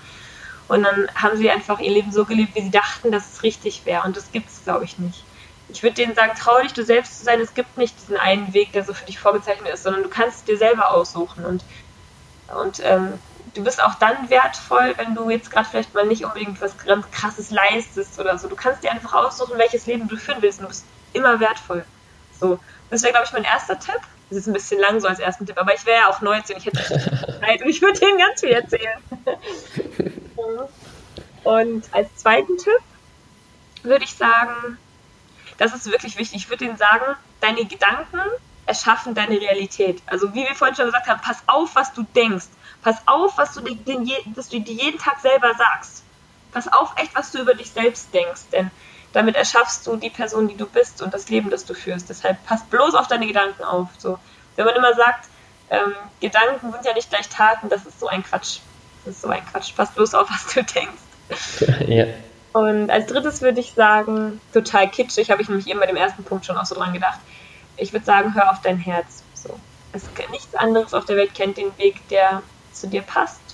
Und 0.68 0.82
dann 0.82 1.08
haben 1.14 1.38
sie 1.38 1.50
einfach 1.50 1.80
ihr 1.80 1.90
Leben 1.90 2.12
so 2.12 2.26
gelebt, 2.26 2.54
wie 2.54 2.60
sie 2.60 2.70
dachten, 2.70 3.10
dass 3.10 3.32
es 3.32 3.42
richtig 3.42 3.86
wäre. 3.86 4.02
Und 4.02 4.18
das 4.18 4.32
gibt 4.32 4.50
es, 4.50 4.62
glaube 4.64 4.84
ich, 4.84 4.98
nicht. 4.98 5.24
Ich 5.70 5.82
würde 5.82 5.94
denen 5.94 6.14
sagen, 6.14 6.32
trau 6.38 6.60
dich, 6.60 6.74
du 6.74 6.84
selbst 6.84 7.20
zu 7.20 7.24
sein. 7.24 7.40
Es 7.40 7.54
gibt 7.54 7.78
nicht 7.78 7.98
diesen 7.98 8.18
einen 8.18 8.52
Weg, 8.52 8.72
der 8.72 8.84
so 8.84 8.92
für 8.92 9.06
dich 9.06 9.18
vorgezeichnet 9.18 9.72
ist, 9.72 9.84
sondern 9.84 10.02
du 10.02 10.10
kannst 10.10 10.40
es 10.40 10.44
dir 10.44 10.58
selber 10.58 10.90
aussuchen. 10.90 11.46
Und, 11.46 11.64
und 12.54 12.82
ähm, 12.84 13.14
du 13.54 13.64
bist 13.64 13.82
auch 13.82 13.94
dann 13.94 14.28
wertvoll, 14.28 14.92
wenn 14.98 15.14
du 15.14 15.30
jetzt 15.30 15.50
gerade 15.50 15.66
vielleicht 15.66 15.94
mal 15.94 16.04
nicht 16.04 16.26
unbedingt 16.26 16.60
was 16.60 16.76
ganz 16.84 17.10
krasses 17.12 17.50
leistest 17.50 18.20
oder 18.20 18.36
so. 18.36 18.46
Du 18.46 18.56
kannst 18.56 18.84
dir 18.84 18.90
einfach 18.90 19.14
aussuchen, 19.14 19.56
welches 19.56 19.86
Leben 19.86 20.06
du 20.06 20.18
führen 20.18 20.42
willst. 20.42 20.58
Und 20.58 20.64
du 20.64 20.68
bist 20.68 20.84
immer 21.14 21.40
wertvoll. 21.40 21.86
So, 22.40 22.58
das 22.90 23.02
wäre, 23.02 23.12
glaube 23.12 23.26
ich, 23.26 23.32
mein 23.32 23.44
erster 23.44 23.78
Tipp. 23.78 24.00
Das 24.30 24.38
ist 24.38 24.46
ein 24.46 24.52
bisschen 24.52 24.80
lang 24.80 25.00
so 25.00 25.08
als 25.08 25.18
ersten 25.18 25.44
Tipp, 25.44 25.58
aber 25.58 25.74
ich 25.74 25.84
wäre 25.86 26.02
ja 26.02 26.08
auch 26.08 26.20
19, 26.20 26.56
ich 26.56 26.66
hätte 26.66 26.82
Zeit 27.40 27.62
und 27.62 27.68
ich 27.68 27.82
würde 27.82 27.98
denen 27.98 28.18
ganz 28.18 28.40
viel 28.40 28.50
erzählen. 28.50 28.98
und 31.44 31.84
als 31.92 32.16
zweiten 32.16 32.56
Tipp 32.56 32.78
würde 33.82 34.04
ich 34.04 34.14
sagen, 34.14 34.78
das 35.58 35.74
ist 35.74 35.90
wirklich 35.90 36.16
wichtig. 36.16 36.42
Ich 36.42 36.48
würde 36.48 36.64
denen 36.64 36.76
sagen, 36.76 37.16
deine 37.40 37.64
Gedanken 37.64 38.20
erschaffen 38.66 39.14
deine 39.14 39.40
Realität. 39.40 40.00
Also 40.06 40.32
wie 40.32 40.46
wir 40.46 40.54
vorhin 40.54 40.76
schon 40.76 40.86
gesagt 40.86 41.08
haben, 41.08 41.20
pass 41.20 41.42
auf, 41.46 41.74
was 41.74 41.92
du 41.92 42.04
denkst. 42.14 42.46
Pass 42.82 42.96
auf, 43.06 43.36
was 43.36 43.54
du, 43.54 43.60
den, 43.62 44.08
dass 44.34 44.48
du 44.48 44.60
dir 44.60 44.74
jeden 44.74 44.98
Tag 44.98 45.18
selber 45.20 45.52
sagst. 45.54 46.04
Pass 46.52 46.72
auf 46.72 46.92
echt, 46.96 47.14
was 47.14 47.32
du 47.32 47.40
über 47.40 47.54
dich 47.54 47.70
selbst 47.72 48.14
denkst. 48.14 48.42
Denn 48.52 48.70
damit 49.12 49.36
erschaffst 49.36 49.86
du 49.86 49.96
die 49.96 50.10
Person, 50.10 50.48
die 50.48 50.56
du 50.56 50.66
bist 50.66 51.02
und 51.02 51.12
das 51.12 51.28
Leben, 51.28 51.50
das 51.50 51.64
du 51.64 51.74
führst. 51.74 52.08
Deshalb 52.08 52.44
passt 52.46 52.70
bloß 52.70 52.94
auf 52.94 53.08
deine 53.08 53.26
Gedanken 53.26 53.64
auf. 53.64 53.88
So. 53.98 54.18
Wenn 54.56 54.64
man 54.64 54.76
immer 54.76 54.94
sagt, 54.94 55.28
ähm, 55.70 55.94
Gedanken 56.20 56.72
sind 56.72 56.84
ja 56.84 56.94
nicht 56.94 57.10
gleich 57.10 57.28
Taten, 57.28 57.68
das 57.68 57.86
ist 57.86 57.98
so 57.98 58.08
ein 58.08 58.22
Quatsch. 58.22 58.58
Das 59.04 59.14
ist 59.14 59.22
so 59.22 59.28
ein 59.28 59.44
Quatsch. 59.46 59.74
Pass 59.76 59.92
bloß 59.92 60.14
auf, 60.14 60.28
was 60.30 60.52
du 60.52 60.62
denkst. 60.62 61.86
Ja. 61.88 62.06
Und 62.52 62.90
als 62.90 63.06
drittes 63.06 63.42
würde 63.42 63.60
ich 63.60 63.74
sagen, 63.74 64.40
total 64.52 64.90
kitschig, 64.90 65.30
habe 65.30 65.40
ich 65.40 65.48
nämlich 65.48 65.68
eben 65.68 65.78
bei 65.78 65.86
dem 65.86 65.94
ersten 65.94 66.24
Punkt 66.24 66.44
schon 66.44 66.56
auch 66.56 66.66
so 66.66 66.74
dran 66.74 66.92
gedacht. 66.92 67.20
Ich 67.76 67.92
würde 67.92 68.04
sagen, 68.04 68.34
hör 68.34 68.50
auf 68.50 68.60
dein 68.60 68.78
Herz. 68.78 69.22
So. 69.34 69.58
Es, 69.92 70.02
nichts 70.32 70.56
anderes 70.56 70.92
auf 70.92 71.04
der 71.04 71.16
Welt 71.16 71.32
kennt 71.34 71.56
den 71.58 71.76
Weg, 71.78 72.08
der 72.08 72.42
zu 72.72 72.88
dir 72.88 73.02
passt 73.02 73.49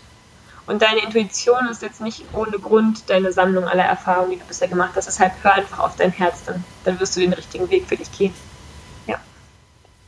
und 0.66 0.82
deine 0.82 1.02
Intuition 1.02 1.68
ist 1.70 1.82
jetzt 1.82 2.00
nicht 2.00 2.24
ohne 2.32 2.58
Grund 2.58 3.08
deine 3.08 3.32
Sammlung 3.32 3.64
aller 3.64 3.84
Erfahrungen, 3.84 4.32
die 4.32 4.38
du 4.38 4.44
bisher 4.44 4.68
gemacht 4.68 4.92
hast. 4.96 5.06
Deshalb 5.06 5.32
hör 5.42 5.54
einfach 5.54 5.78
auf 5.78 5.96
dein 5.96 6.10
Herz, 6.10 6.44
dann, 6.44 6.64
dann 6.84 6.98
wirst 6.98 7.14
du 7.16 7.20
den 7.20 7.32
richtigen 7.32 7.70
Weg 7.70 7.86
für 7.86 7.96
dich 7.96 8.10
gehen. 8.10 8.34
Ja. 9.06 9.16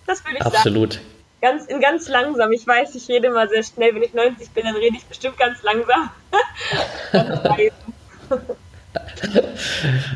Das 0.06 0.24
würde 0.24 0.38
ich 0.38 0.46
Absolut. 0.46 0.94
sagen. 0.94 1.04
Ganz, 1.40 1.66
in 1.66 1.80
ganz 1.80 2.08
langsam. 2.08 2.50
Ich 2.50 2.66
weiß, 2.66 2.96
ich 2.96 3.08
rede 3.08 3.30
mal 3.30 3.48
sehr 3.48 3.62
schnell. 3.62 3.94
Wenn 3.94 4.02
ich 4.02 4.12
90 4.12 4.50
bin, 4.50 4.64
dann 4.64 4.74
rede 4.74 4.96
ich 4.96 5.04
bestimmt 5.04 5.38
ganz 5.38 5.62
langsam. 5.62 6.10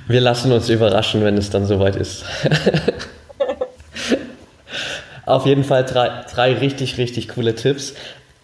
Wir 0.08 0.20
lassen 0.20 0.50
uns 0.50 0.68
überraschen, 0.68 1.24
wenn 1.24 1.38
es 1.38 1.50
dann 1.50 1.66
soweit 1.66 1.94
ist. 1.94 2.24
Auf 5.26 5.46
jeden 5.46 5.62
Fall 5.62 5.84
drei, 5.84 6.24
drei 6.32 6.54
richtig, 6.54 6.98
richtig 6.98 7.28
coole 7.28 7.54
Tipps. 7.54 7.94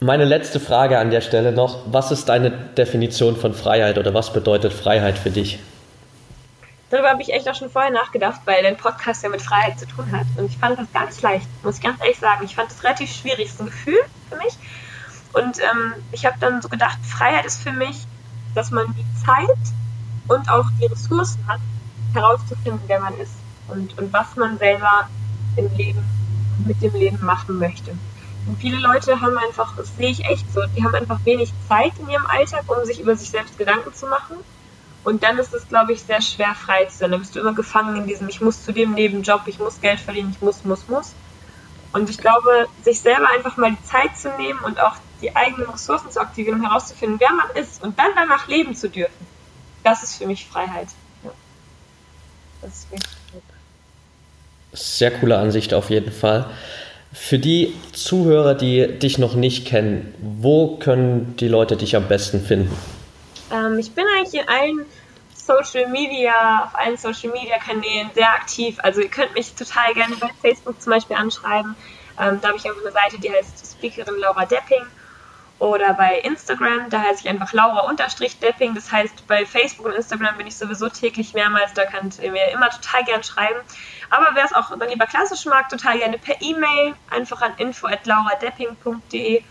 Meine 0.01 0.25
letzte 0.25 0.61
Frage 0.61 1.01
an 1.01 1.11
der 1.11 1.21
Stelle 1.21 1.51
noch. 1.51 1.81
Was 1.87 2.13
ist 2.13 2.29
deine 2.29 2.53
Definition 2.53 3.35
von 3.35 3.53
Freiheit 3.53 3.99
oder 3.99 4.15
was 4.15 4.33
bedeutet 4.33 4.73
Freiheit 4.73 5.19
für 5.19 5.31
dich? 5.31 5.59
Darüber 6.91 7.11
habe 7.11 7.21
ich 7.21 7.33
echt 7.33 7.49
auch 7.49 7.55
schon 7.57 7.69
vorher 7.69 7.91
nachgedacht, 7.91 8.43
weil 8.45 8.63
dein 8.63 8.77
Podcast 8.77 9.25
ja 9.25 9.29
mit 9.29 9.43
Freiheit 9.43 9.77
zu 9.81 9.87
tun 9.89 10.13
hat. 10.13 10.27
Und 10.37 10.47
ich 10.47 10.57
fand 10.57 10.79
das 10.79 11.07
nicht 11.09 11.23
leicht, 11.23 11.49
muss 11.65 11.79
ich 11.79 11.83
ganz 11.83 12.01
ehrlich 12.01 12.19
sagen. 12.19 12.45
Ich 12.45 12.55
fand 12.55 12.71
das 12.71 12.85
relativ 12.85 13.13
schwierig. 13.13 13.47
Ist 13.47 13.61
ein 13.61 13.67
Gefühl 13.67 13.99
für 14.31 14.37
mich. 14.37 14.57
Und 15.33 15.59
ähm, 15.59 15.95
ich 16.13 16.25
habe 16.25 16.37
dann 16.39 16.63
so 16.63 16.69
gedacht, 16.69 16.99
Freiheit 17.03 17.45
ist 17.45 17.61
für 17.61 17.73
mich, 17.73 17.97
dass 18.55 18.71
man 18.71 18.87
die 18.95 19.27
Zeit 19.27 19.59
und 20.29 20.49
auch 20.49 20.67
die 20.81 20.87
Ressourcen 20.87 21.45
hat, 21.49 21.61
herauszufinden, 22.15 22.81
wer 22.87 23.01
man 23.01 23.19
ist 23.19 23.35
und, 23.67 23.99
und 23.99 24.13
was 24.13 24.37
man 24.37 24.59
selber 24.59 25.09
im 25.57 25.69
Leben, 25.77 26.05
mit 26.65 26.81
dem 26.81 26.95
Leben 26.95 27.19
machen 27.25 27.59
möchte. 27.59 27.93
Viele 28.57 28.79
Leute 28.79 29.21
haben 29.21 29.37
einfach, 29.39 29.77
das 29.77 29.95
sehe 29.97 30.11
ich 30.11 30.25
echt 30.25 30.51
so, 30.53 30.61
die 30.77 30.83
haben 30.83 30.95
einfach 30.95 31.19
wenig 31.25 31.53
Zeit 31.69 31.93
in 31.99 32.09
ihrem 32.09 32.27
Alltag, 32.27 32.65
um 32.67 32.85
sich 32.85 33.01
über 33.01 33.17
sich 33.17 33.31
selbst 33.31 33.59
Gedanken 33.59 33.93
zu 33.95 34.07
machen. 34.07 34.37
Und 35.05 35.23
dann 35.23 35.39
ist 35.39 35.55
es, 35.55 35.69
glaube 35.69 35.93
ich, 35.93 36.03
sehr 36.03 36.21
schwer 36.21 36.55
frei 36.55 36.85
zu 36.87 36.99
sein. 36.99 37.11
Da 37.13 37.17
bist 37.19 37.35
du 37.35 37.41
immer 37.41 37.55
gefangen 37.55 37.97
in 37.97 38.07
diesem, 38.07 38.29
ich 38.29 38.41
muss 38.41 38.65
zu 38.65 38.73
dem 38.73 38.95
Nebenjob, 38.95 39.43
ich 39.47 39.59
muss 39.59 39.81
Geld 39.81 40.01
verdienen, 40.01 40.33
ich 40.35 40.41
muss, 40.41 40.65
muss, 40.65 40.89
muss. 40.89 41.13
Und 41.93 42.11
ich 42.11 42.19
glaube, 42.19 42.67
sich 42.83 43.01
selber 43.01 43.29
einfach 43.35 43.57
mal 43.57 43.71
die 43.71 43.85
Zeit 43.85 44.17
zu 44.17 44.31
nehmen 44.37 44.61
und 44.61 44.81
auch 44.81 44.97
die 45.23 45.35
eigenen 45.35 45.71
Ressourcen 45.71 46.11
zu 46.11 46.21
aktivieren, 46.21 46.61
um 46.61 46.67
herauszufinden, 46.67 47.19
wer 47.19 47.33
man 47.33 47.51
ist 47.57 47.83
und 47.83 47.99
dann 47.99 48.11
danach 48.15 48.47
leben 48.49 48.75
zu 48.75 48.89
dürfen, 48.89 49.27
das 49.83 50.03
ist 50.03 50.17
für 50.17 50.27
mich 50.27 50.47
Freiheit. 50.47 50.89
Ja. 51.25 51.31
Das 52.63 52.71
ist 52.71 52.93
wichtig. 52.93 53.11
Sehr 54.73 55.11
coole 55.19 55.39
Ansicht 55.39 55.73
auf 55.73 55.89
jeden 55.91 56.13
Fall. 56.13 56.51
Für 57.13 57.39
die 57.39 57.75
Zuhörer, 57.93 58.55
die 58.55 58.99
dich 58.99 59.19
noch 59.19 59.35
nicht 59.35 59.67
kennen, 59.67 60.15
wo 60.21 60.77
können 60.77 61.37
die 61.37 61.49
Leute 61.49 61.77
dich 61.77 61.97
am 61.97 62.07
besten 62.07 62.41
finden? 62.41 62.77
Ähm, 63.51 63.79
ich 63.79 63.93
bin 63.93 64.05
eigentlich 64.15 64.43
in 64.43 64.49
allen 64.49 64.87
Social 65.35 65.89
Media, 65.89 66.65
auf 66.65 66.75
allen 66.75 66.99
Social 66.99 67.33
Media 67.33 67.59
Kanälen 67.59 68.11
sehr 68.15 68.29
aktiv. 68.29 68.77
Also 68.83 69.01
ihr 69.01 69.09
könnt 69.09 69.35
mich 69.35 69.55
total 69.55 69.95
gerne 69.95 70.17
bei 70.17 70.29
Facebook 70.43 70.81
zum 70.83 70.93
Beispiel 70.93 71.17
anschreiben. 71.17 71.75
Ähm, 72.21 72.39
da 72.43 72.49
habe 72.49 72.59
ich 72.59 72.67
einfach 72.67 72.83
eine 72.83 72.93
Seite, 72.93 73.19
die 73.19 73.31
heißt 73.31 73.77
Speakerin 73.79 74.21
Laura 74.21 74.45
Depping. 74.45 74.85
Oder 75.59 75.95
bei 75.95 76.21
Instagram, 76.21 76.89
da 76.89 77.01
heiße 77.01 77.23
ich 77.25 77.29
einfach 77.29 77.53
Laura-Depping. 77.53 78.75
Das 78.77 78.93
heißt, 78.93 79.27
bei 79.27 79.45
Facebook 79.45 79.87
und 79.87 79.93
Instagram 79.93 80.37
bin 80.37 80.47
ich 80.47 80.57
sowieso 80.57 80.89
täglich 80.89 81.35
mehrmals, 81.35 81.73
da 81.75 81.85
könnt 81.85 82.21
ihr 82.21 82.31
mir 82.31 82.49
immer 82.53 82.71
total 82.71 83.05
gern 83.05 83.25
schreiben. 83.25 83.59
Aber 84.09 84.29
wer 84.35 84.45
es 84.45 84.53
auch 84.53 84.71
dann 84.79 84.89
lieber 84.89 85.07
klassisch 85.07 85.47
mag, 85.47 85.69
total 85.69 85.99
gerne 85.99 86.19
per 86.19 86.41
E-Mail, 86.41 86.95
einfach 87.11 87.43
an 87.43 87.53
info.lauradepping.de. 87.57 89.43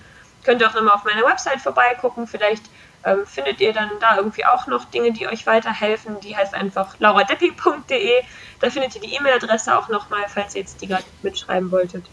Könnt 0.44 0.62
ihr 0.62 0.70
auch 0.70 0.74
nochmal 0.74 0.94
auf 0.96 1.04
meiner 1.04 1.26
Website 1.26 1.60
vorbeigucken. 1.60 2.26
Vielleicht 2.26 2.64
ähm, 3.04 3.26
findet 3.26 3.60
ihr 3.60 3.74
dann 3.74 3.92
da 4.00 4.16
irgendwie 4.16 4.46
auch 4.46 4.66
noch 4.68 4.86
Dinge, 4.86 5.12
die 5.12 5.28
euch 5.28 5.46
weiterhelfen. 5.46 6.22
Die 6.22 6.38
heißt 6.38 6.54
einfach 6.54 6.96
lauradepping.de. 7.00 8.24
Da 8.62 8.70
findet 8.70 8.96
ihr 8.96 9.02
die 9.02 9.14
E-Mail-Adresse 9.16 9.78
auch 9.78 9.90
nochmal, 9.90 10.24
falls 10.28 10.56
ihr 10.56 10.62
jetzt 10.62 10.82
die 10.82 10.88
gerade 10.88 11.04
mitschreiben 11.22 11.70
wolltet. 11.70 12.06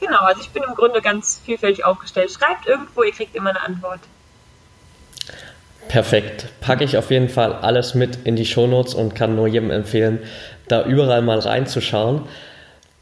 Genau, 0.00 0.20
also 0.20 0.40
ich 0.40 0.50
bin 0.50 0.62
im 0.62 0.74
Grunde 0.74 1.00
ganz 1.02 1.40
vielfältig 1.44 1.84
aufgestellt. 1.84 2.30
Schreibt 2.30 2.66
irgendwo, 2.66 3.02
ihr 3.02 3.12
kriegt 3.12 3.34
immer 3.34 3.50
eine 3.50 3.62
Antwort. 3.62 4.00
Perfekt. 5.88 6.46
Packe 6.60 6.84
ich 6.84 6.96
auf 6.96 7.10
jeden 7.10 7.28
Fall 7.28 7.52
alles 7.52 7.94
mit 7.94 8.20
in 8.24 8.36
die 8.36 8.46
Shownotes 8.46 8.94
und 8.94 9.14
kann 9.14 9.34
nur 9.34 9.46
jedem 9.46 9.70
empfehlen, 9.70 10.20
da 10.68 10.84
überall 10.84 11.20
mal 11.20 11.40
reinzuschauen. 11.40 12.22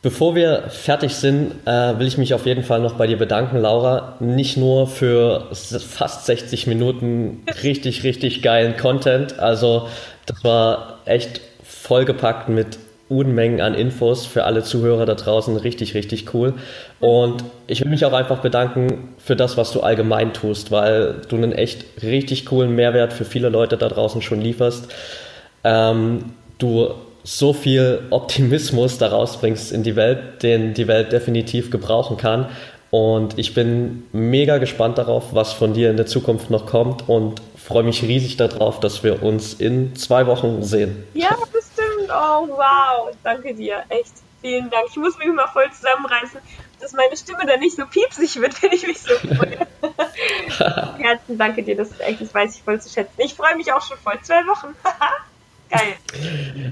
Bevor 0.00 0.34
wir 0.34 0.70
fertig 0.70 1.16
sind, 1.16 1.66
äh, 1.66 1.98
will 1.98 2.06
ich 2.06 2.18
mich 2.18 2.32
auf 2.32 2.46
jeden 2.46 2.62
Fall 2.62 2.80
noch 2.80 2.94
bei 2.94 3.06
dir 3.06 3.18
bedanken, 3.18 3.58
Laura. 3.58 4.16
Nicht 4.20 4.56
nur 4.56 4.86
für 4.86 5.48
fast 5.52 6.24
60 6.26 6.68
Minuten 6.68 7.44
richtig, 7.62 8.04
richtig 8.04 8.40
geilen 8.42 8.76
Content. 8.76 9.38
Also, 9.38 9.88
das 10.24 10.42
war 10.44 11.00
echt 11.04 11.40
vollgepackt 11.64 12.48
mit 12.48 12.78
Unmengen 13.08 13.60
an 13.60 13.74
Infos 13.74 14.26
für 14.26 14.44
alle 14.44 14.62
Zuhörer 14.62 15.06
da 15.06 15.14
draußen. 15.14 15.56
Richtig, 15.56 15.94
richtig 15.94 16.34
cool. 16.34 16.54
Und 17.00 17.44
ich 17.66 17.80
will 17.80 17.88
mich 17.88 18.04
auch 18.04 18.12
einfach 18.12 18.40
bedanken 18.40 19.14
für 19.18 19.36
das, 19.36 19.56
was 19.56 19.72
du 19.72 19.80
allgemein 19.80 20.34
tust, 20.34 20.70
weil 20.70 21.22
du 21.28 21.36
einen 21.36 21.52
echt 21.52 21.84
richtig 22.02 22.46
coolen 22.46 22.74
Mehrwert 22.74 23.12
für 23.12 23.24
viele 23.24 23.48
Leute 23.48 23.76
da 23.76 23.88
draußen 23.88 24.20
schon 24.20 24.40
lieferst. 24.40 24.92
Ähm, 25.64 26.24
du 26.58 26.90
so 27.24 27.52
viel 27.52 28.00
Optimismus 28.10 28.98
daraus 28.98 29.38
bringst 29.38 29.72
in 29.72 29.82
die 29.82 29.96
Welt, 29.96 30.42
den 30.42 30.74
die 30.74 30.88
Welt 30.88 31.12
definitiv 31.12 31.70
gebrauchen 31.70 32.16
kann. 32.16 32.46
Und 32.90 33.38
ich 33.38 33.52
bin 33.52 34.04
mega 34.12 34.58
gespannt 34.58 34.96
darauf, 34.96 35.34
was 35.34 35.52
von 35.52 35.74
dir 35.74 35.90
in 35.90 35.96
der 35.96 36.06
Zukunft 36.06 36.48
noch 36.50 36.64
kommt 36.66 37.06
und 37.08 37.42
freue 37.56 37.82
mich 37.82 38.02
riesig 38.02 38.38
darauf, 38.38 38.80
dass 38.80 39.04
wir 39.04 39.22
uns 39.22 39.52
in 39.52 39.94
zwei 39.94 40.26
Wochen 40.26 40.62
sehen. 40.62 41.04
Ja. 41.12 41.36
Oh, 42.08 42.48
wow. 42.48 43.14
Danke 43.22 43.54
dir. 43.54 43.84
Echt. 43.88 44.12
Vielen 44.40 44.70
Dank. 44.70 44.84
Ich 44.90 44.96
muss 44.96 45.18
mich 45.18 45.26
immer 45.26 45.48
voll 45.48 45.70
zusammenreißen, 45.72 46.40
dass 46.80 46.92
meine 46.92 47.16
Stimme 47.16 47.44
dann 47.46 47.58
nicht 47.60 47.76
so 47.76 47.84
piepsig 47.86 48.40
wird, 48.40 48.62
wenn 48.62 48.72
ich 48.72 48.86
mich 48.86 49.00
so 49.00 49.14
freue. 49.14 49.66
Herzen 50.98 51.38
danke 51.38 51.62
dir. 51.62 51.76
Das 51.76 51.90
ist 51.90 52.00
echt, 52.00 52.20
das 52.20 52.34
weiß 52.34 52.56
ich 52.56 52.62
voll 52.62 52.80
zu 52.80 52.88
schätzen. 52.88 53.14
Ich 53.18 53.34
freue 53.34 53.56
mich 53.56 53.72
auch 53.72 53.82
schon 53.82 53.98
voll. 53.98 54.18
Zwei 54.22 54.46
Wochen. 54.46 54.74
Geil. 55.70 55.94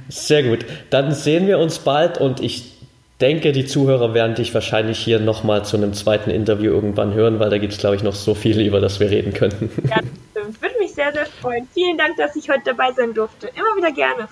Sehr 0.08 0.42
gut. 0.44 0.64
Dann 0.90 1.12
sehen 1.12 1.46
wir 1.46 1.58
uns 1.58 1.80
bald 1.80 2.18
und 2.18 2.40
ich 2.40 2.76
denke, 3.20 3.52
die 3.52 3.66
Zuhörer 3.66 4.14
werden 4.14 4.34
dich 4.34 4.54
wahrscheinlich 4.54 4.98
hier 4.98 5.18
nochmal 5.18 5.64
zu 5.64 5.76
einem 5.76 5.92
zweiten 5.92 6.30
Interview 6.30 6.70
irgendwann 6.70 7.12
hören, 7.12 7.38
weil 7.38 7.50
da 7.50 7.58
gibt 7.58 7.72
es, 7.72 7.78
glaube 7.78 7.96
ich, 7.96 8.02
noch 8.02 8.14
so 8.14 8.34
viel, 8.34 8.60
über 8.60 8.80
das 8.80 9.00
wir 9.00 9.10
reden 9.10 9.34
könnten. 9.34 9.70
Ja, 9.88 9.96
das 9.96 10.06
stimmt. 10.30 10.62
Würde 10.62 10.78
mich 10.78 10.94
sehr, 10.94 11.12
sehr 11.12 11.26
freuen. 11.26 11.68
Vielen 11.74 11.98
Dank, 11.98 12.16
dass 12.16 12.36
ich 12.36 12.48
heute 12.48 12.62
dabei 12.64 12.92
sein 12.92 13.12
durfte. 13.12 13.48
Immer 13.48 13.76
wieder 13.76 13.92
gerne. 13.92 14.28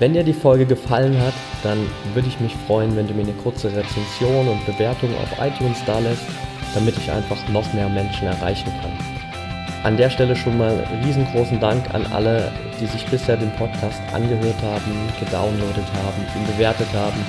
Wenn 0.00 0.14
dir 0.14 0.24
die 0.24 0.32
Folge 0.32 0.64
gefallen 0.64 1.20
hat, 1.20 1.34
dann 1.62 1.78
würde 2.14 2.26
ich 2.26 2.40
mich 2.40 2.56
freuen, 2.66 2.96
wenn 2.96 3.06
du 3.06 3.12
mir 3.12 3.20
eine 3.20 3.34
kurze 3.34 3.68
Rezension 3.68 4.48
und 4.48 4.64
Bewertung 4.64 5.10
auf 5.16 5.28
iTunes 5.38 5.76
da 5.84 5.98
lässt, 5.98 6.22
damit 6.72 6.96
ich 6.96 7.10
einfach 7.10 7.36
noch 7.50 7.70
mehr 7.74 7.90
Menschen 7.90 8.26
erreichen 8.26 8.72
kann. 8.80 8.92
An 9.84 9.98
der 9.98 10.08
Stelle 10.08 10.34
schon 10.34 10.56
mal 10.56 10.72
riesengroßen 11.04 11.60
Dank 11.60 11.92
an 11.92 12.06
alle, 12.12 12.50
die 12.80 12.86
sich 12.86 13.04
bisher 13.08 13.36
den 13.36 13.50
Podcast 13.56 14.00
angehört 14.14 14.62
haben, 14.62 14.90
gedownloadet 15.22 15.92
haben, 15.92 16.22
ihn 16.34 16.46
bewertet 16.54 16.88
haben. 16.94 17.20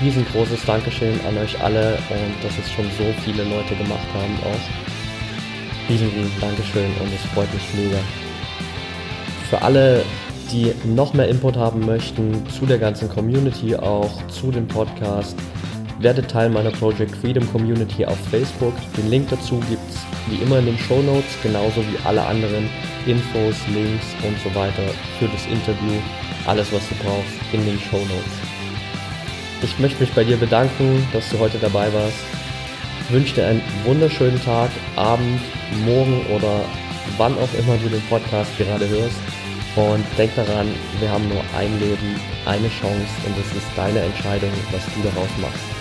Riesengroßes 0.00 0.64
Dankeschön 0.66 1.18
an 1.26 1.36
euch 1.36 1.60
alle 1.60 1.98
und 2.10 2.44
dass 2.44 2.56
es 2.58 2.70
schon 2.70 2.86
so 2.96 3.12
viele 3.24 3.42
Leute 3.42 3.74
gemacht 3.74 4.06
haben 4.14 4.38
auch. 4.44 5.90
Riesen, 5.90 6.10
riesen 6.10 6.40
Dankeschön 6.40 6.92
und 7.00 7.12
es 7.12 7.24
freut 7.32 7.52
mich 7.52 7.74
mega. 7.74 7.98
Für 9.50 9.60
alle, 9.62 10.04
die 10.50 10.72
noch 10.84 11.12
mehr 11.14 11.28
Input 11.28 11.56
haben 11.56 11.84
möchten 11.84 12.42
zu 12.48 12.66
der 12.66 12.78
ganzen 12.78 13.08
Community, 13.08 13.76
auch 13.76 14.10
zu 14.28 14.50
dem 14.50 14.66
Podcast, 14.66 15.36
werdet 16.00 16.30
Teil 16.30 16.48
meiner 16.48 16.70
Project 16.70 17.16
Freedom 17.16 17.46
Community 17.52 18.04
auf 18.04 18.18
Facebook. 18.30 18.74
Den 18.96 19.10
Link 19.10 19.28
dazu 19.30 19.60
gibt 19.68 19.82
es 19.90 19.98
wie 20.28 20.42
immer 20.42 20.58
in 20.58 20.66
den 20.66 20.78
Show 20.78 21.02
Notes, 21.02 21.36
genauso 21.42 21.80
wie 21.82 21.98
alle 22.04 22.24
anderen 22.24 22.68
Infos, 23.06 23.56
Links 23.72 24.06
und 24.22 24.36
so 24.44 24.54
weiter 24.58 24.82
für 25.18 25.26
das 25.26 25.46
Interview. 25.46 26.00
Alles, 26.46 26.72
was 26.72 26.88
du 26.88 26.94
brauchst, 27.02 27.34
in 27.52 27.64
den 27.64 27.78
Show 27.78 27.98
Notes. 27.98 28.32
Ich 29.62 29.78
möchte 29.78 30.00
mich 30.00 30.12
bei 30.12 30.24
dir 30.24 30.36
bedanken, 30.36 31.06
dass 31.12 31.28
du 31.30 31.38
heute 31.38 31.58
dabei 31.58 31.92
warst. 31.92 32.18
Ich 33.02 33.14
wünsche 33.14 33.34
dir 33.34 33.46
einen 33.46 33.62
wunderschönen 33.84 34.40
Tag, 34.42 34.70
Abend, 34.96 35.40
Morgen 35.84 36.24
oder 36.34 36.60
wann 37.16 37.32
auch 37.34 37.58
immer 37.58 37.76
du 37.78 37.88
den 37.88 38.02
Podcast 38.02 38.56
gerade 38.56 38.88
hörst. 38.88 39.16
Und 39.78 40.04
denk 40.18 40.34
daran, 40.34 40.66
wir 40.98 41.08
haben 41.08 41.28
nur 41.28 41.40
ein 41.56 41.78
Leben, 41.78 42.20
eine 42.46 42.68
Chance 42.68 43.06
und 43.24 43.38
es 43.38 43.56
ist 43.56 43.66
deine 43.76 44.00
Entscheidung, 44.00 44.50
was 44.72 44.84
du 44.86 45.02
daraus 45.08 45.30
machst. 45.40 45.77